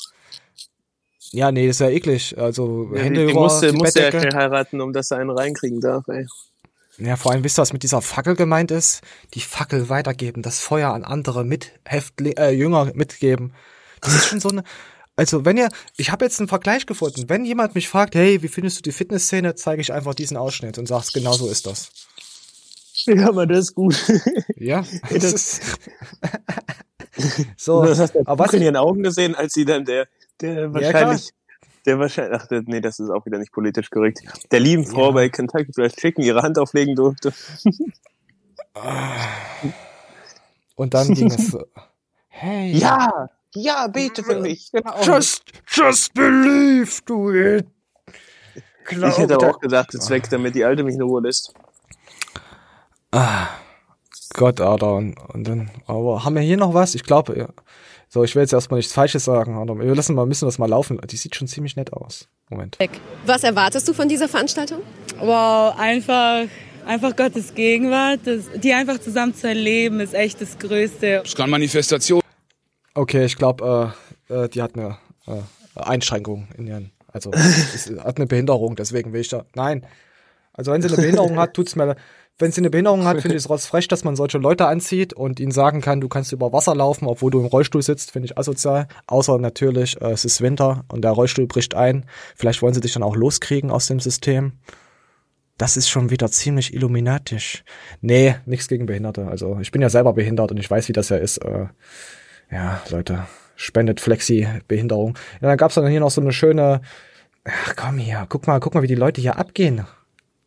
Ja, 1.33 1.51
nee, 1.51 1.67
das 1.67 1.77
ist 1.77 1.81
ja 1.81 1.89
eklig. 1.89 2.39
Also 2.39 2.91
Ja, 2.95 3.03
Hände 3.03 3.25
die 3.27 3.33
über 3.33 3.41
musste, 3.43 3.73
die 3.73 3.77
musste 3.77 4.03
ja 4.03 4.11
Bettdecke. 4.11 4.37
heiraten, 4.37 4.81
um 4.81 4.93
dass 4.93 5.11
er 5.11 5.19
einen 5.19 5.31
reinkriegen 5.31 5.81
darf, 5.81 6.07
ey. 6.09 6.27
Ja, 6.99 7.17
vor 7.17 7.33
allem 7.33 7.43
wisst 7.45 7.59
ihr, 7.59 7.63
was 7.63 7.73
mit 7.73 7.83
dieser 7.83 8.03
Fackel 8.03 8.37
gemeint 8.37 8.71
ist? 8.71 9.01
Die 9.35 9.41
Fackel 9.41 9.89
weitergeben, 9.89 10.43
das 10.43 10.61
Feuer 10.61 10.93
an 10.93 11.03
andere 11.03 11.45
Mithäftlinge, 11.45 12.37
äh, 12.37 12.51
Jünger 12.51 12.93
mitgeben. 12.95 13.55
Das 14.01 14.15
ist 14.15 14.27
schon 14.27 14.41
so 14.41 14.51
eine. 14.51 14.65
Also 15.21 15.45
wenn 15.45 15.59
ihr, 15.59 15.69
ich 15.99 16.11
habe 16.13 16.25
jetzt 16.25 16.41
einen 16.41 16.49
Vergleich 16.49 16.87
gefunden. 16.87 17.29
Wenn 17.29 17.45
jemand 17.45 17.75
mich 17.75 17.91
fragt, 17.91 18.15
hey, 18.15 18.43
wie 18.43 18.49
findest 18.49 18.79
du 18.79 18.83
die 18.83 18.91
Fitnessszene, 18.91 19.55
zeige 19.55 19.83
ich 19.83 19.93
einfach 19.93 20.15
diesen 20.15 20.39
Ausschnitt 20.39 20.79
und 20.79 20.87
sag's, 20.87 21.13
genau 21.13 21.35
so 21.35 21.47
ist 21.51 21.67
das. 21.67 21.91
Ja, 23.05 23.29
aber 23.29 23.47
das 23.47 23.59
ist 23.59 23.75
gut. 23.75 24.03
Ja, 24.57 24.83
das 25.11 25.21
das- 25.21 25.35
ist. 27.19 27.47
so, 27.59 27.85
das 27.85 27.99
hast 27.99 28.15
du 28.15 28.21
aber 28.25 28.45
was 28.47 28.55
in 28.55 28.63
ihren 28.63 28.77
Augen 28.77 29.03
gesehen, 29.03 29.35
als 29.35 29.53
sie 29.53 29.67
dann 29.67 29.85
der, 29.85 30.09
der 30.41 30.73
wahrscheinlich, 30.73 31.29
der 31.85 31.99
wahrscheinlich, 31.99 32.41
ach, 32.41 32.47
der- 32.47 32.63
nee, 32.65 32.81
das 32.81 32.99
ist 32.99 33.11
auch 33.11 33.27
wieder 33.27 33.37
nicht 33.37 33.53
politisch 33.53 33.91
korrekt, 33.91 34.21
der 34.51 34.61
lieben 34.61 34.87
Frau 34.87 35.13
bei 35.13 35.29
Kentucky 35.29 35.71
Fried 35.75 35.95
Chicken 35.97 36.25
ihre 36.25 36.41
Hand 36.41 36.59
auflegen 36.59 36.95
durfte. 36.97 37.35
Und 40.77 40.95
dann 40.95 41.09
ging 41.15 41.31
es. 41.31 41.49
so, 41.49 41.63
Hey. 42.29 42.73
Ja, 42.73 43.29
ja, 43.55 43.87
bete 43.89 44.23
für 44.23 44.41
mich. 44.41 44.71
Genau. 44.73 45.03
Just, 45.03 45.43
just 45.69 46.15
believe, 46.15 47.01
do 47.07 47.33
it. 47.33 47.67
ich 48.91 49.19
hätte 49.19 49.35
aber 49.35 49.51
auch 49.51 49.61
gesagt, 49.61 49.95
es 49.95 50.11
weg, 50.11 50.29
damit 50.31 50.55
die 50.55 50.65
Alte 50.65 50.83
mich 50.83 50.95
in 50.95 51.03
Ruhe 51.03 51.23
lässt. 51.23 51.53
Ah, 53.13 53.49
Gott, 54.35 54.61
Alter. 54.61 54.95
Und, 54.95 55.17
und 55.35 55.47
dann, 55.49 55.71
aber 55.87 56.25
haben 56.25 56.35
wir 56.35 56.43
hier 56.43 56.57
noch 56.57 56.75
was? 56.75 56.95
Ich 56.95 57.03
glaube, 57.03 57.37
ja. 57.39 57.49
So, 58.13 58.25
ich 58.25 58.35
will 58.35 58.43
jetzt 58.43 58.53
erstmal 58.53 58.79
nichts 58.79 58.93
Falsches 58.93 59.25
sagen, 59.25 59.57
aber 59.57 59.79
wir 59.79 59.95
lassen 59.95 60.17
mal, 60.17 60.27
müssen 60.27 60.45
das 60.45 60.59
mal 60.59 60.69
laufen. 60.69 61.01
Die 61.09 61.17
sieht 61.17 61.37
schon 61.37 61.47
ziemlich 61.47 61.77
nett 61.77 61.93
aus. 61.93 62.29
Moment. 62.49 62.77
Was 63.25 63.45
erwartest 63.45 63.87
du 63.87 63.93
von 63.93 64.09
dieser 64.09 64.29
Veranstaltung? 64.29 64.81
Wow, 65.21 65.79
einfach, 65.79 66.47
einfach 66.87 67.15
Gottes 67.15 67.55
Gegenwart, 67.55 68.21
das, 68.25 68.47
die 68.57 68.73
einfach 68.73 68.99
zusammen 68.99 69.33
zu 69.35 69.47
erleben, 69.47 70.01
ist 70.01 70.15
echt 70.15 70.41
das 70.41 70.59
Größte. 70.59 71.23
Es 71.25 71.37
kann 71.37 71.51
Manifestation. 71.51 72.21
Okay, 72.95 73.25
ich 73.25 73.37
glaube, 73.37 73.95
äh, 74.29 74.35
äh, 74.35 74.49
die 74.49 74.63
hat 74.63 74.75
eine 74.75 74.99
äh, 75.27 75.41
Einschränkung 75.75 76.49
in 76.57 76.67
ihren, 76.67 76.91
also 77.09 77.31
es 77.75 77.93
hat 77.99 78.17
eine 78.17 78.27
Behinderung, 78.27 78.77
deswegen 78.77 79.13
will 79.13 79.21
ich 79.21 79.29
da. 79.29 79.45
Nein. 79.55 79.87
Also 80.53 80.73
wenn 80.73 80.83
sie 80.83 80.89
eine 80.89 80.97
Behinderung 80.97 81.39
hat, 81.39 81.55
tut's 81.55 81.77
mir. 81.77 81.97
Wenn 82.39 82.53
sie 82.53 82.63
eine 82.63 82.71
Behinderung 82.71 83.05
hat, 83.05 83.21
finde 83.21 83.37
ich 83.37 83.45
es 83.45 83.67
frech, 83.67 83.87
dass 83.87 84.03
man 84.03 84.17
solche 84.17 84.39
Leute 84.39 84.67
anzieht 84.67 85.13
und 85.13 85.39
ihnen 85.41 85.53
sagen 85.53 85.83
kann, 85.83 86.01
du 86.01 86.09
kannst 86.09 86.33
über 86.33 86.53
Wasser 86.55 86.75
laufen, 86.75 87.07
obwohl 87.07 87.31
du 87.31 87.39
im 87.39 87.47
Rollstuhl 87.47 87.83
sitzt, 87.83 88.13
finde 88.13 88.27
ich 88.27 88.39
asozial. 88.39 88.89
Außer 89.07 89.39
natürlich, 89.39 90.01
äh, 90.01 90.11
es 90.11 90.25
ist 90.25 90.41
Winter 90.41 90.85
und 90.89 91.03
der 91.03 91.13
Rollstuhl 91.13 91.47
bricht 91.47 91.75
ein. 91.75 92.07
Vielleicht 92.35 92.63
wollen 92.63 92.75
sie 92.75 92.81
dich 92.81 92.95
dann 92.95 93.03
auch 93.03 93.15
loskriegen 93.15 93.71
aus 93.71 93.87
dem 93.87 94.01
System. 94.01 94.53
Das 95.59 95.77
ist 95.77 95.91
schon 95.91 96.09
wieder 96.09 96.31
ziemlich 96.31 96.73
illuminatisch. 96.73 97.63
Nee, 98.01 98.37
nichts 98.47 98.67
gegen 98.69 98.87
Behinderte. 98.87 99.29
Also 99.29 99.59
ich 99.61 99.71
bin 99.71 99.83
ja 99.83 99.91
selber 99.91 100.15
behindert 100.15 100.51
und 100.51 100.57
ich 100.57 100.71
weiß, 100.71 100.89
wie 100.89 100.95
das 100.95 101.11
ja 101.11 101.19
ist. 101.19 101.39
Äh, 101.39 101.67
ja, 102.51 102.81
Leute, 102.91 103.27
spendet 103.57 104.01
Flexi-Behinderung. 104.01 105.17
Ja, 105.41 105.49
dann 105.49 105.57
gab's 105.57 105.75
dann 105.75 105.87
hier 105.87 106.01
noch 106.01 106.11
so 106.11 106.21
eine 106.21 106.33
schöne, 106.33 106.81
ach 107.45 107.77
komm 107.77 107.99
hier, 107.99 108.27
guck 108.29 108.47
mal, 108.47 108.61
guck 108.61 108.75
mal, 108.75 108.83
wie 108.83 108.89
die 108.89 108.95
Leute 108.95 109.21
hier 109.21 109.39
abgehen. 109.39 109.87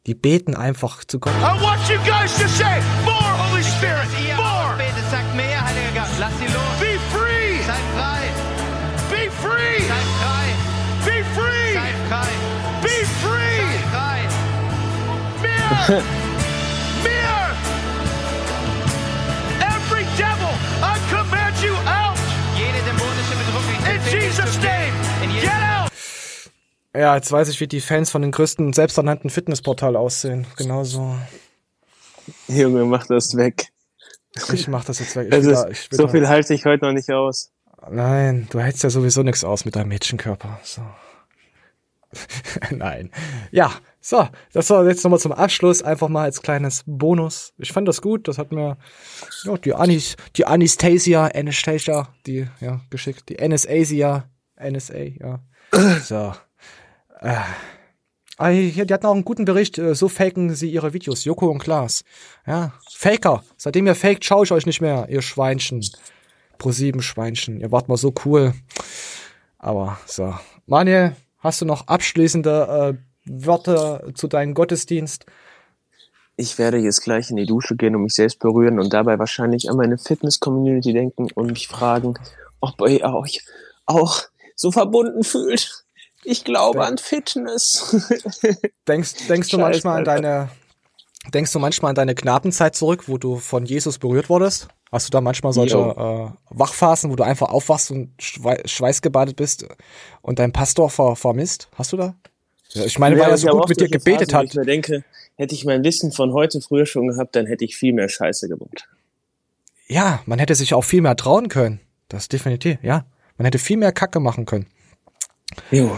Die 0.05 0.15
beten 0.15 0.55
einfach 0.55 1.05
zu 1.05 1.19
Gott. 1.19 1.33
I 1.39 1.61
want 1.61 1.87
you 1.87 1.97
guys 1.99 2.35
to 2.37 2.47
say, 2.47 2.81
more 3.05 3.15
Holy 3.15 3.63
Spirit, 3.63 4.07
more. 4.35 4.75
Betet, 4.77 5.09
sagt 5.09 5.35
mehr, 5.35 5.63
Heiliger 5.63 6.01
Geist. 6.01 6.19
Lass 6.19 6.37
sie 6.39 6.45
los. 6.45 6.79
Be 6.79 6.99
free. 7.13 7.63
Seid 7.63 7.85
frei. 7.95 8.21
Be 9.09 9.31
free. 9.31 9.79
Seid 9.87 10.07
frei. 10.19 10.45
Be 11.05 11.23
free. 11.35 11.73
Seid 11.73 11.97
frei. 12.09 12.29
Be 12.81 13.05
free. 13.21 13.57
Seid 13.61 13.85
frei. 13.93 14.19
Mehr. 15.41 16.01
mehr. 16.01 16.03
Ja, 26.95 27.15
jetzt 27.15 27.31
weiß 27.31 27.49
ich, 27.49 27.59
wie 27.59 27.67
die 27.67 27.81
Fans 27.81 28.11
von 28.11 28.21
den 28.21 28.31
größten 28.31 28.71
selbsternannten 28.73 29.29
Fitnessportal 29.29 29.95
aussehen. 29.95 30.45
Genauso. 30.57 31.15
Junge, 32.47 32.85
mach 32.85 33.07
das 33.07 33.35
weg. 33.35 33.69
Ich 34.53 34.67
mach 34.67 34.85
das 34.85 34.99
jetzt 34.99 35.15
weg. 35.15 35.27
Ich 35.27 35.33
Also, 35.33 35.49
will 35.49 35.55
da- 35.55 35.69
ich 35.69 35.87
so 35.91 36.03
da- 36.05 36.11
viel 36.11 36.27
halte 36.27 36.53
ich 36.53 36.65
heute 36.65 36.85
noch 36.85 36.93
nicht 36.93 37.09
aus. 37.11 37.51
Nein, 37.89 38.47
du 38.51 38.59
hältst 38.59 38.83
ja 38.83 38.89
sowieso 38.89 39.23
nichts 39.23 39.43
aus 39.43 39.65
mit 39.65 39.75
deinem 39.75 39.89
Mädchenkörper. 39.89 40.59
So. 40.63 40.81
Nein. 42.71 43.09
Ja, 43.51 43.71
so, 43.99 44.27
das 44.53 44.69
war 44.69 44.87
jetzt 44.87 45.03
nochmal 45.03 45.19
zum 45.19 45.31
Abschluss, 45.31 45.81
einfach 45.81 46.09
mal 46.09 46.23
als 46.23 46.41
kleines 46.41 46.83
Bonus. 46.85 47.53
Ich 47.57 47.71
fand 47.73 47.87
das 47.87 48.01
gut, 48.01 48.27
das 48.27 48.37
hat 48.37 48.51
mir 48.51 48.77
ja, 49.45 49.57
die, 49.57 49.73
Anis, 49.73 50.15
die 50.35 50.45
Anastasia, 50.45 51.25
Anastasia, 51.27 52.09
die, 52.27 52.47
ja, 52.61 52.81
geschickt, 52.89 53.29
die 53.29 53.39
Anastasia, 53.41 54.29
NSA, 54.59 54.93
ja. 55.19 55.39
So. 56.03 56.33
Äh. 57.23 57.37
Die 58.39 58.73
hatten 58.91 59.05
auch 59.05 59.13
einen 59.13 59.25
guten 59.25 59.45
Bericht, 59.45 59.77
äh, 59.77 59.95
so 59.95 60.09
faken 60.09 60.53
sie 60.55 60.69
ihre 60.69 60.93
Videos, 60.93 61.23
Joko 61.23 61.49
und 61.49 61.59
Klaas. 61.59 62.03
Ja, 62.45 62.73
Faker. 62.91 63.43
Seitdem 63.57 63.87
ihr 63.87 63.95
faked, 63.95 64.25
schaue 64.25 64.43
ich 64.43 64.51
euch 64.51 64.65
nicht 64.65 64.81
mehr, 64.81 65.07
ihr 65.09 65.21
Schweinchen. 65.21 65.85
Pro 66.57 66.71
sieben 66.71 67.01
Schweinchen. 67.01 67.59
Ihr 67.61 67.71
wart 67.71 67.87
mal 67.89 67.97
so 67.97 68.13
cool. 68.25 68.53
Aber 69.59 69.97
so. 70.05 70.33
Manuel, 70.65 71.15
hast 71.39 71.61
du 71.61 71.65
noch 71.65 71.87
abschließende 71.87 72.97
äh, 72.97 73.31
Wörter 73.45 74.13
zu 74.15 74.27
deinem 74.27 74.53
Gottesdienst? 74.53 75.25
Ich 76.35 76.57
werde 76.57 76.77
jetzt 76.77 77.03
gleich 77.03 77.29
in 77.29 77.37
die 77.37 77.45
Dusche 77.45 77.75
gehen 77.75 77.95
und 77.95 78.03
mich 78.03 78.15
selbst 78.15 78.39
berühren 78.39 78.79
und 78.79 78.91
dabei 78.91 79.19
wahrscheinlich 79.19 79.69
an 79.69 79.77
meine 79.77 79.97
Fitness-Community 79.97 80.91
denken 80.91 81.27
und 81.35 81.51
mich 81.51 81.67
fragen, 81.67 82.15
ob 82.59 82.81
ihr 82.89 83.03
euch 83.03 83.45
auch 83.85 84.21
so 84.55 84.71
verbunden 84.71 85.23
fühlt. 85.23 85.85
Ich 86.25 86.43
glaube 86.43 86.85
an 86.85 86.97
Fitness. 86.97 87.95
Denkst, 88.87 89.27
denkst 89.27 89.49
du 89.49 89.57
Scheiß, 89.57 89.83
manchmal 89.83 89.97
an 89.99 90.05
deine, 90.05 90.49
denkst 91.33 91.51
du 91.51 91.59
manchmal 91.59 91.89
an 91.89 91.95
deine 91.95 92.15
Knabenzeit 92.15 92.75
zurück, 92.75 93.07
wo 93.07 93.17
du 93.17 93.37
von 93.37 93.65
Jesus 93.65 93.97
berührt 93.99 94.29
wurdest? 94.29 94.67
Hast 94.91 95.07
du 95.07 95.11
da 95.11 95.21
manchmal 95.21 95.53
solche 95.53 95.77
äh, 95.77 96.29
Wachphasen, 96.49 97.09
wo 97.09 97.15
du 97.15 97.23
einfach 97.23 97.49
aufwachst 97.49 97.89
und 97.91 98.13
schwei 98.19 98.61
schweißgebadet 98.65 99.35
bist 99.35 99.65
und 100.21 100.39
deinen 100.39 100.53
Pastor 100.53 100.89
ver 100.89 101.15
vermisst? 101.15 101.67
Hast 101.75 101.93
du 101.93 101.97
da? 101.97 102.15
Ich 102.75 102.99
meine, 102.99 103.19
weil 103.19 103.29
er 103.29 103.37
so 103.37 103.47
gut 103.47 103.69
mit 103.69 103.79
dir 103.79 103.89
gebetet 103.89 104.31
Phasen, 104.31 104.37
hat. 104.37 104.45
Ich 104.45 104.55
mir 104.55 104.65
denke, 104.65 105.03
hätte 105.35 105.55
ich 105.55 105.65
mein 105.65 105.83
Wissen 105.83 106.11
von 106.11 106.33
heute 106.33 106.61
früher 106.61 106.85
schon 106.85 107.07
gehabt, 107.07 107.35
dann 107.35 107.45
hätte 107.45 107.65
ich 107.65 107.75
viel 107.75 107.93
mehr 107.93 108.09
Scheiße 108.09 108.47
gebaut. 108.47 108.87
Ja, 109.87 110.21
man 110.25 110.39
hätte 110.39 110.55
sich 110.55 110.73
auch 110.73 110.83
viel 110.83 111.01
mehr 111.01 111.15
trauen 111.15 111.49
können. 111.49 111.79
Das 112.07 112.29
definitiv, 112.29 112.77
ja. 112.83 113.05
Man 113.37 113.45
hätte 113.45 113.59
viel 113.59 113.77
mehr 113.77 113.91
Kacke 113.91 114.19
machen 114.19 114.45
können. 114.45 114.67
Jo. 115.71 115.97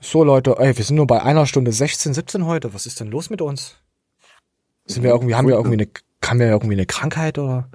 So, 0.00 0.22
Leute, 0.22 0.56
ey, 0.58 0.76
wir 0.76 0.84
sind 0.84 0.96
nur 0.96 1.06
bei 1.06 1.22
einer 1.22 1.46
Stunde 1.46 1.72
16, 1.72 2.14
17 2.14 2.46
heute. 2.46 2.74
Was 2.74 2.86
ist 2.86 3.00
denn 3.00 3.08
los 3.08 3.30
mit 3.30 3.40
uns? 3.40 3.76
Sind 4.86 5.02
wir 5.02 5.10
irgendwie, 5.10 5.34
haben 5.34 5.48
wir 5.48 5.54
irgendwie 5.54 5.78
eine, 5.78 5.88
haben 6.24 6.38
wir 6.40 6.48
irgendwie 6.48 6.74
eine 6.74 6.86
Krankheit 6.86 7.38
oder? 7.38 7.68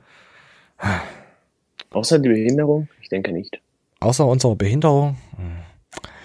Außer 1.91 2.19
die 2.19 2.29
Behinderung? 2.29 2.87
Ich 3.01 3.09
denke 3.09 3.31
nicht. 3.31 3.59
Außer 3.99 4.25
unserer 4.25 4.55
Behinderung? 4.55 5.17
Hm. 5.35 5.57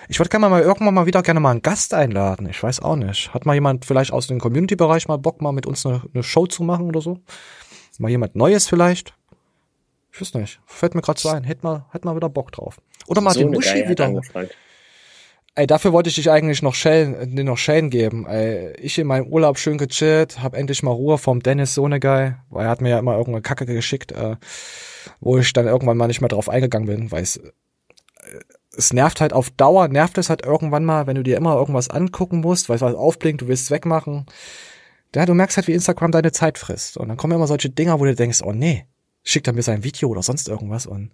Ich 0.08 0.18
würde 0.18 0.28
gerne 0.28 0.48
mal 0.48 0.60
irgendwann 0.60 0.92
mal 0.92 1.06
wieder 1.06 1.22
gerne 1.22 1.40
mal 1.40 1.52
einen 1.52 1.62
Gast 1.62 1.94
einladen. 1.94 2.46
Ich 2.50 2.62
weiß 2.62 2.80
auch 2.80 2.96
nicht. 2.96 3.32
Hat 3.32 3.46
mal 3.46 3.54
jemand 3.54 3.86
vielleicht 3.86 4.12
aus 4.12 4.26
dem 4.26 4.38
Community-Bereich 4.38 5.08
mal 5.08 5.16
Bock, 5.16 5.40
mal 5.40 5.52
mit 5.52 5.64
uns 5.64 5.86
eine, 5.86 6.02
eine 6.12 6.22
Show 6.22 6.46
zu 6.46 6.62
machen 6.62 6.86
oder 6.86 7.00
so? 7.00 7.20
Mal 7.98 8.10
jemand 8.10 8.36
Neues 8.36 8.68
vielleicht? 8.68 9.14
Ich 10.12 10.20
weiß 10.20 10.34
nicht. 10.34 10.60
Fällt 10.66 10.94
mir 10.94 11.00
gerade 11.00 11.20
so 11.20 11.30
ein. 11.30 11.44
Hätte 11.44 11.64
mal, 11.64 11.86
hätte 11.90 12.06
mal 12.06 12.14
wieder 12.14 12.28
Bock 12.28 12.52
drauf. 12.52 12.80
Oder 13.06 13.20
mal 13.20 13.32
so 13.32 13.40
den 13.40 13.50
Muschi 13.50 13.88
wieder. 13.88 14.06
angefragt. 14.06 14.54
Ey, 15.56 15.68
dafür 15.68 15.92
wollte 15.92 16.08
ich 16.08 16.16
dich 16.16 16.32
eigentlich 16.32 16.62
noch 16.62 16.74
Schellen, 16.74 17.36
dir 17.36 17.44
noch 17.44 17.58
Schellen 17.58 17.88
geben. 17.88 18.26
Ey, 18.26 18.72
ich 18.80 18.98
in 18.98 19.06
meinem 19.06 19.28
Urlaub 19.28 19.56
schön 19.56 19.78
gechillt, 19.78 20.42
hab 20.42 20.54
endlich 20.54 20.82
mal 20.82 20.90
Ruhe 20.90 21.16
vom 21.16 21.40
Dennis 21.40 21.74
Sohnegeil, 21.74 22.38
weil 22.50 22.64
er 22.64 22.70
hat 22.70 22.80
mir 22.80 22.88
ja 22.88 22.98
immer 22.98 23.12
irgendeine 23.12 23.42
Kacke 23.42 23.64
geschickt, 23.64 24.10
äh, 24.10 24.34
wo 25.20 25.38
ich 25.38 25.52
dann 25.52 25.66
irgendwann 25.66 25.96
mal 25.96 26.08
nicht 26.08 26.20
mehr 26.20 26.28
drauf 26.28 26.48
eingegangen 26.48 26.88
bin, 26.88 27.12
weil 27.12 27.22
es, 27.22 27.36
äh, 27.36 27.52
es 28.76 28.92
nervt 28.92 29.20
halt 29.20 29.32
auf 29.32 29.50
Dauer, 29.50 29.86
nervt 29.86 30.18
es 30.18 30.28
halt 30.28 30.44
irgendwann 30.44 30.84
mal, 30.84 31.06
wenn 31.06 31.14
du 31.14 31.22
dir 31.22 31.36
immer 31.36 31.54
irgendwas 31.54 31.88
angucken 31.88 32.40
musst, 32.40 32.68
weil 32.68 32.76
es 32.76 32.82
was 32.82 32.96
aufblinkt, 32.96 33.42
du 33.42 33.46
willst 33.46 33.64
es 33.64 33.70
wegmachen. 33.70 34.26
Ja, 35.14 35.24
du 35.24 35.34
merkst 35.34 35.56
halt, 35.56 35.68
wie 35.68 35.72
Instagram 35.74 36.10
deine 36.10 36.32
Zeit 36.32 36.58
frisst. 36.58 36.96
Und 36.96 37.08
dann 37.08 37.16
kommen 37.16 37.34
immer 37.34 37.46
solche 37.46 37.70
Dinger, 37.70 38.00
wo 38.00 38.04
du 38.04 38.16
denkst, 38.16 38.42
oh 38.42 38.52
nee, 38.52 38.86
schickt 39.22 39.46
er 39.46 39.52
mir 39.52 39.62
sein 39.62 39.84
Video 39.84 40.08
oder 40.08 40.22
sonst 40.24 40.48
irgendwas 40.48 40.86
und 40.86 41.12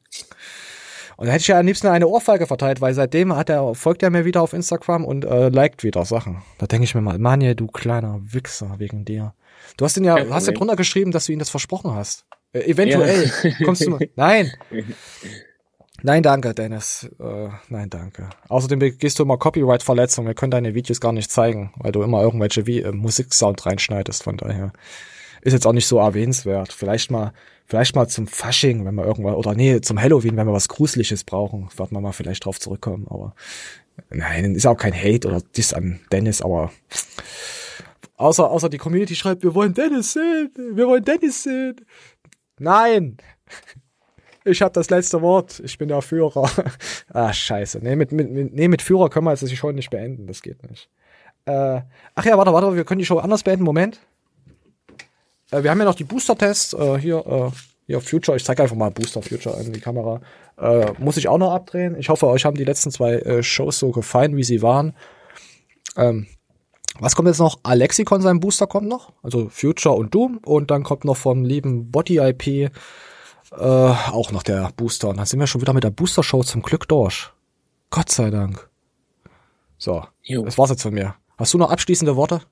und 1.20 1.26
da 1.26 1.32
hätte 1.32 1.42
ich 1.42 1.48
ja 1.48 1.60
am 1.60 1.66
liebsten 1.66 1.88
eine 1.88 2.08
Ohrfeige 2.08 2.46
verteilt, 2.46 2.80
weil 2.80 2.94
seitdem 2.94 3.36
hat 3.36 3.50
er, 3.50 3.74
folgt 3.74 4.02
er 4.02 4.08
mir 4.08 4.24
wieder 4.24 4.40
auf 4.40 4.54
Instagram 4.54 5.04
und 5.04 5.26
äh, 5.26 5.50
liked 5.50 5.84
wieder 5.84 6.06
Sachen. 6.06 6.40
Da 6.56 6.66
denke 6.66 6.84
ich 6.84 6.94
mir 6.94 7.02
mal, 7.02 7.18
Manje, 7.18 7.54
du 7.54 7.66
kleiner 7.66 8.18
Wichser 8.22 8.76
wegen 8.78 9.04
dir. 9.04 9.34
Du 9.76 9.84
hast 9.84 9.98
ihn 9.98 10.04
ja, 10.04 10.16
hast 10.30 10.46
ja 10.46 10.54
drunter 10.54 10.76
geschrieben, 10.76 11.10
dass 11.10 11.26
du 11.26 11.32
ihm 11.32 11.38
das 11.38 11.50
versprochen 11.50 11.94
hast. 11.94 12.24
Äh, 12.54 12.60
eventuell. 12.60 13.30
Ja. 13.42 13.50
Kommst 13.66 13.84
du 13.84 13.90
mal. 13.90 14.08
Nein. 14.16 14.50
Nein, 16.02 16.22
danke, 16.22 16.54
Dennis. 16.54 17.10
Äh, 17.20 17.48
nein, 17.68 17.90
danke. 17.90 18.30
Außerdem 18.48 18.80
gehst 18.96 19.18
du 19.18 19.22
immer 19.22 19.36
Copyright-Verletzung. 19.36 20.24
Wir 20.24 20.32
können 20.32 20.50
deine 20.50 20.74
Videos 20.74 21.02
gar 21.02 21.12
nicht 21.12 21.30
zeigen, 21.30 21.74
weil 21.76 21.92
du 21.92 22.02
immer 22.02 22.22
irgendwelche 22.22 22.66
wie 22.66 22.80
äh, 22.80 22.92
Musiksound 22.92 23.66
reinschneidest. 23.66 24.22
Von 24.22 24.38
daher 24.38 24.72
ist 25.42 25.52
jetzt 25.52 25.66
auch 25.66 25.74
nicht 25.74 25.86
so 25.86 25.98
erwähnenswert. 25.98 26.72
Vielleicht 26.72 27.10
mal, 27.10 27.34
vielleicht 27.70 27.94
mal 27.94 28.08
zum 28.08 28.26
Fasching, 28.26 28.84
wenn 28.84 28.96
wir 28.96 29.04
irgendwann, 29.04 29.34
oder 29.34 29.54
nee, 29.54 29.80
zum 29.80 30.00
Halloween, 30.00 30.36
wenn 30.36 30.46
wir 30.46 30.52
was 30.52 30.68
Gruseliges 30.68 31.22
brauchen, 31.22 31.68
werden 31.76 31.92
wir 31.92 32.00
mal 32.00 32.12
vielleicht 32.12 32.44
drauf 32.44 32.58
zurückkommen. 32.58 33.06
Aber 33.08 33.34
nein, 34.10 34.56
ist 34.56 34.66
auch 34.66 34.76
kein 34.76 34.92
Hate 34.92 35.28
oder 35.28 35.40
Diss 35.56 35.72
an 35.72 36.00
Dennis, 36.10 36.42
aber 36.42 36.72
außer, 38.16 38.50
außer 38.50 38.68
die 38.68 38.78
Community 38.78 39.14
schreibt, 39.14 39.44
wir 39.44 39.54
wollen 39.54 39.72
Dennis 39.72 40.14
sehen, 40.14 40.50
wir 40.74 40.88
wollen 40.88 41.04
Dennis 41.04 41.44
sehen. 41.44 41.76
Nein! 42.58 43.16
Ich 44.44 44.62
habe 44.62 44.72
das 44.72 44.90
letzte 44.90 45.20
Wort. 45.20 45.60
Ich 45.64 45.76
bin 45.76 45.88
der 45.88 46.02
Führer. 46.02 46.50
ah, 47.12 47.32
scheiße. 47.32 47.78
Nee, 47.82 47.94
mit, 47.94 48.10
mit, 48.10 48.30
mit, 48.30 48.54
nee, 48.54 48.68
mit 48.68 48.82
Führer 48.82 49.10
können 49.10 49.26
wir 49.26 49.32
jetzt 49.32 49.48
die 49.48 49.56
Show 49.56 49.70
nicht 49.70 49.90
beenden. 49.90 50.26
Das 50.26 50.42
geht 50.42 50.68
nicht. 50.68 50.88
Äh, 51.44 51.82
ach 52.14 52.24
ja, 52.24 52.36
warte, 52.38 52.52
warte, 52.52 52.74
wir 52.74 52.84
können 52.84 53.00
die 53.00 53.06
Show 53.06 53.18
anders 53.18 53.42
beenden. 53.42 53.64
Moment. 53.64 54.00
Äh, 55.50 55.62
wir 55.62 55.70
haben 55.70 55.78
ja 55.78 55.84
noch 55.84 55.94
die 55.94 56.04
Booster-Tests. 56.04 56.74
Äh, 56.74 56.98
hier, 56.98 57.24
äh, 57.26 57.50
hier, 57.86 58.00
Future. 58.00 58.36
Ich 58.36 58.44
zeige 58.44 58.62
einfach 58.62 58.76
mal 58.76 58.90
Booster 58.90 59.22
Future 59.22 59.60
in 59.60 59.72
die 59.72 59.80
Kamera. 59.80 60.20
Äh, 60.58 60.92
muss 60.98 61.16
ich 61.16 61.28
auch 61.28 61.38
noch 61.38 61.52
abdrehen. 61.52 61.96
Ich 61.98 62.08
hoffe, 62.08 62.26
euch 62.26 62.44
haben 62.44 62.56
die 62.56 62.64
letzten 62.64 62.90
zwei 62.90 63.14
äh, 63.14 63.42
Shows 63.42 63.78
so 63.78 63.90
gefallen, 63.90 64.36
wie 64.36 64.44
sie 64.44 64.62
waren. 64.62 64.94
Ähm, 65.96 66.26
was 66.98 67.16
kommt 67.16 67.28
jetzt 67.28 67.38
noch? 67.38 67.60
Alexicon, 67.62 68.20
sein 68.20 68.40
Booster 68.40 68.66
kommt 68.66 68.88
noch. 68.88 69.12
Also 69.22 69.48
Future 69.48 69.94
und 69.94 70.14
Doom. 70.14 70.38
Und 70.44 70.70
dann 70.70 70.82
kommt 70.82 71.04
noch 71.04 71.16
vom 71.16 71.44
lieben 71.44 71.90
Body 71.90 72.18
IP 72.18 72.70
äh, 73.52 73.64
auch 73.64 74.32
noch 74.32 74.42
der 74.42 74.70
Booster. 74.76 75.08
Und 75.08 75.16
dann 75.16 75.26
sind 75.26 75.40
wir 75.40 75.46
schon 75.46 75.60
wieder 75.60 75.72
mit 75.72 75.84
der 75.84 75.90
Booster-Show 75.90 76.42
zum 76.44 76.62
Glück 76.62 76.88
durch. 76.88 77.30
Gott 77.90 78.10
sei 78.10 78.30
Dank. 78.30 78.68
So, 79.78 80.04
Jo. 80.22 80.44
das 80.44 80.58
war's 80.58 80.70
jetzt 80.70 80.82
von 80.82 80.94
mir. 80.94 81.14
Hast 81.38 81.54
du 81.54 81.58
noch 81.58 81.70
abschließende 81.70 82.16
Worte? 82.16 82.42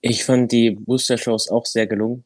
Ich 0.00 0.24
fand 0.24 0.50
die 0.50 0.70
Booster-Shows 0.70 1.50
auch 1.50 1.66
sehr 1.66 1.86
gelungen. 1.86 2.24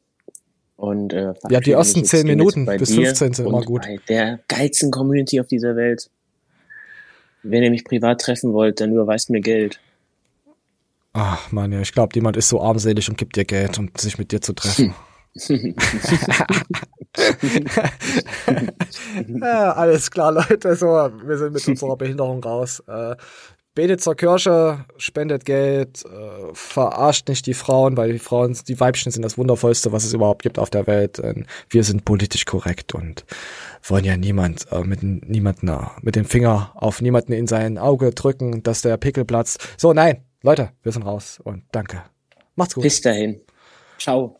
Und, 0.77 1.11
äh, 1.11 1.33
Ja, 1.49 1.59
die 1.59 1.71
ersten 1.71 2.01
mich 2.01 2.09
10 2.09 2.19
jetzt 2.19 2.27
hiermit 2.27 2.37
Minuten 2.37 2.65
bis 2.77 2.89
dir 2.89 3.05
15 3.07 3.33
sind 3.33 3.47
immer 3.47 3.61
gut. 3.61 3.81
Bei 3.81 3.99
der 4.07 4.39
geilsten 4.47 4.91
Community 4.91 5.41
auf 5.41 5.47
dieser 5.47 5.75
Welt. 5.75 6.09
Wenn 7.43 7.63
ihr 7.63 7.71
mich 7.71 7.83
privat 7.83 8.21
treffen 8.21 8.53
wollt, 8.53 8.79
dann 8.79 8.93
überweist 8.93 9.29
mir 9.29 9.41
Geld. 9.41 9.79
Ach, 11.13 11.51
Mann, 11.51 11.71
ja, 11.71 11.81
ich 11.81 11.93
glaube, 11.93 12.13
jemand 12.13 12.37
ist 12.37 12.49
so 12.49 12.61
armselig 12.61 13.09
und 13.09 13.17
gibt 13.17 13.35
dir 13.35 13.45
Geld, 13.45 13.79
um 13.79 13.89
sich 13.97 14.19
mit 14.19 14.31
dir 14.31 14.39
zu 14.39 14.53
treffen. 14.53 14.93
ja, 19.41 19.71
alles 19.73 20.11
klar, 20.11 20.31
Leute. 20.31 20.75
So, 20.75 20.87
wir 20.87 21.37
sind 21.37 21.53
mit 21.53 21.67
unserer 21.67 21.95
Behinderung 21.97 22.43
raus. 22.43 22.83
Äh, 22.87 23.15
betet 23.77 24.01
zur 24.01 24.15
Kirche, 24.15 24.85
spendet 24.97 25.45
Geld, 25.45 26.03
äh, 26.03 26.49
verarscht 26.53 27.29
nicht 27.29 27.45
die 27.45 27.53
Frauen, 27.53 27.95
weil 27.95 28.11
die 28.11 28.17
Frauen, 28.17 28.57
die 28.67 28.79
Weibchen 28.79 29.11
sind 29.11 29.21
das 29.21 29.37
Wundervollste, 29.37 29.91
was 29.91 30.03
es 30.03 30.13
überhaupt 30.13 30.41
gibt 30.41 30.57
auf 30.57 30.71
der 30.71 30.87
Welt. 30.87 31.19
Und 31.19 31.45
wir 31.69 31.83
sind 31.83 32.03
politisch 32.03 32.45
korrekt 32.45 32.95
und 32.95 33.23
wollen 33.83 34.03
ja 34.03 34.17
niemand 34.17 34.65
äh, 34.71 34.81
mit 34.81 35.03
niemanden 35.03 35.67
äh, 35.67 35.77
mit 36.01 36.15
dem 36.15 36.25
Finger 36.25 36.71
auf 36.73 37.01
niemanden 37.01 37.33
in 37.33 37.45
sein 37.45 37.77
Auge 37.77 38.09
drücken, 38.09 38.63
dass 38.63 38.81
der 38.81 38.97
Pickel 38.97 39.25
platzt. 39.25 39.59
So, 39.77 39.93
nein, 39.93 40.23
Leute, 40.41 40.71
wir 40.81 40.91
sind 40.91 41.03
raus 41.03 41.39
und 41.43 41.61
danke. 41.71 42.01
Macht's 42.55 42.73
gut. 42.73 42.81
Bis 42.81 42.99
dahin. 43.01 43.41
Ciao. 43.99 44.36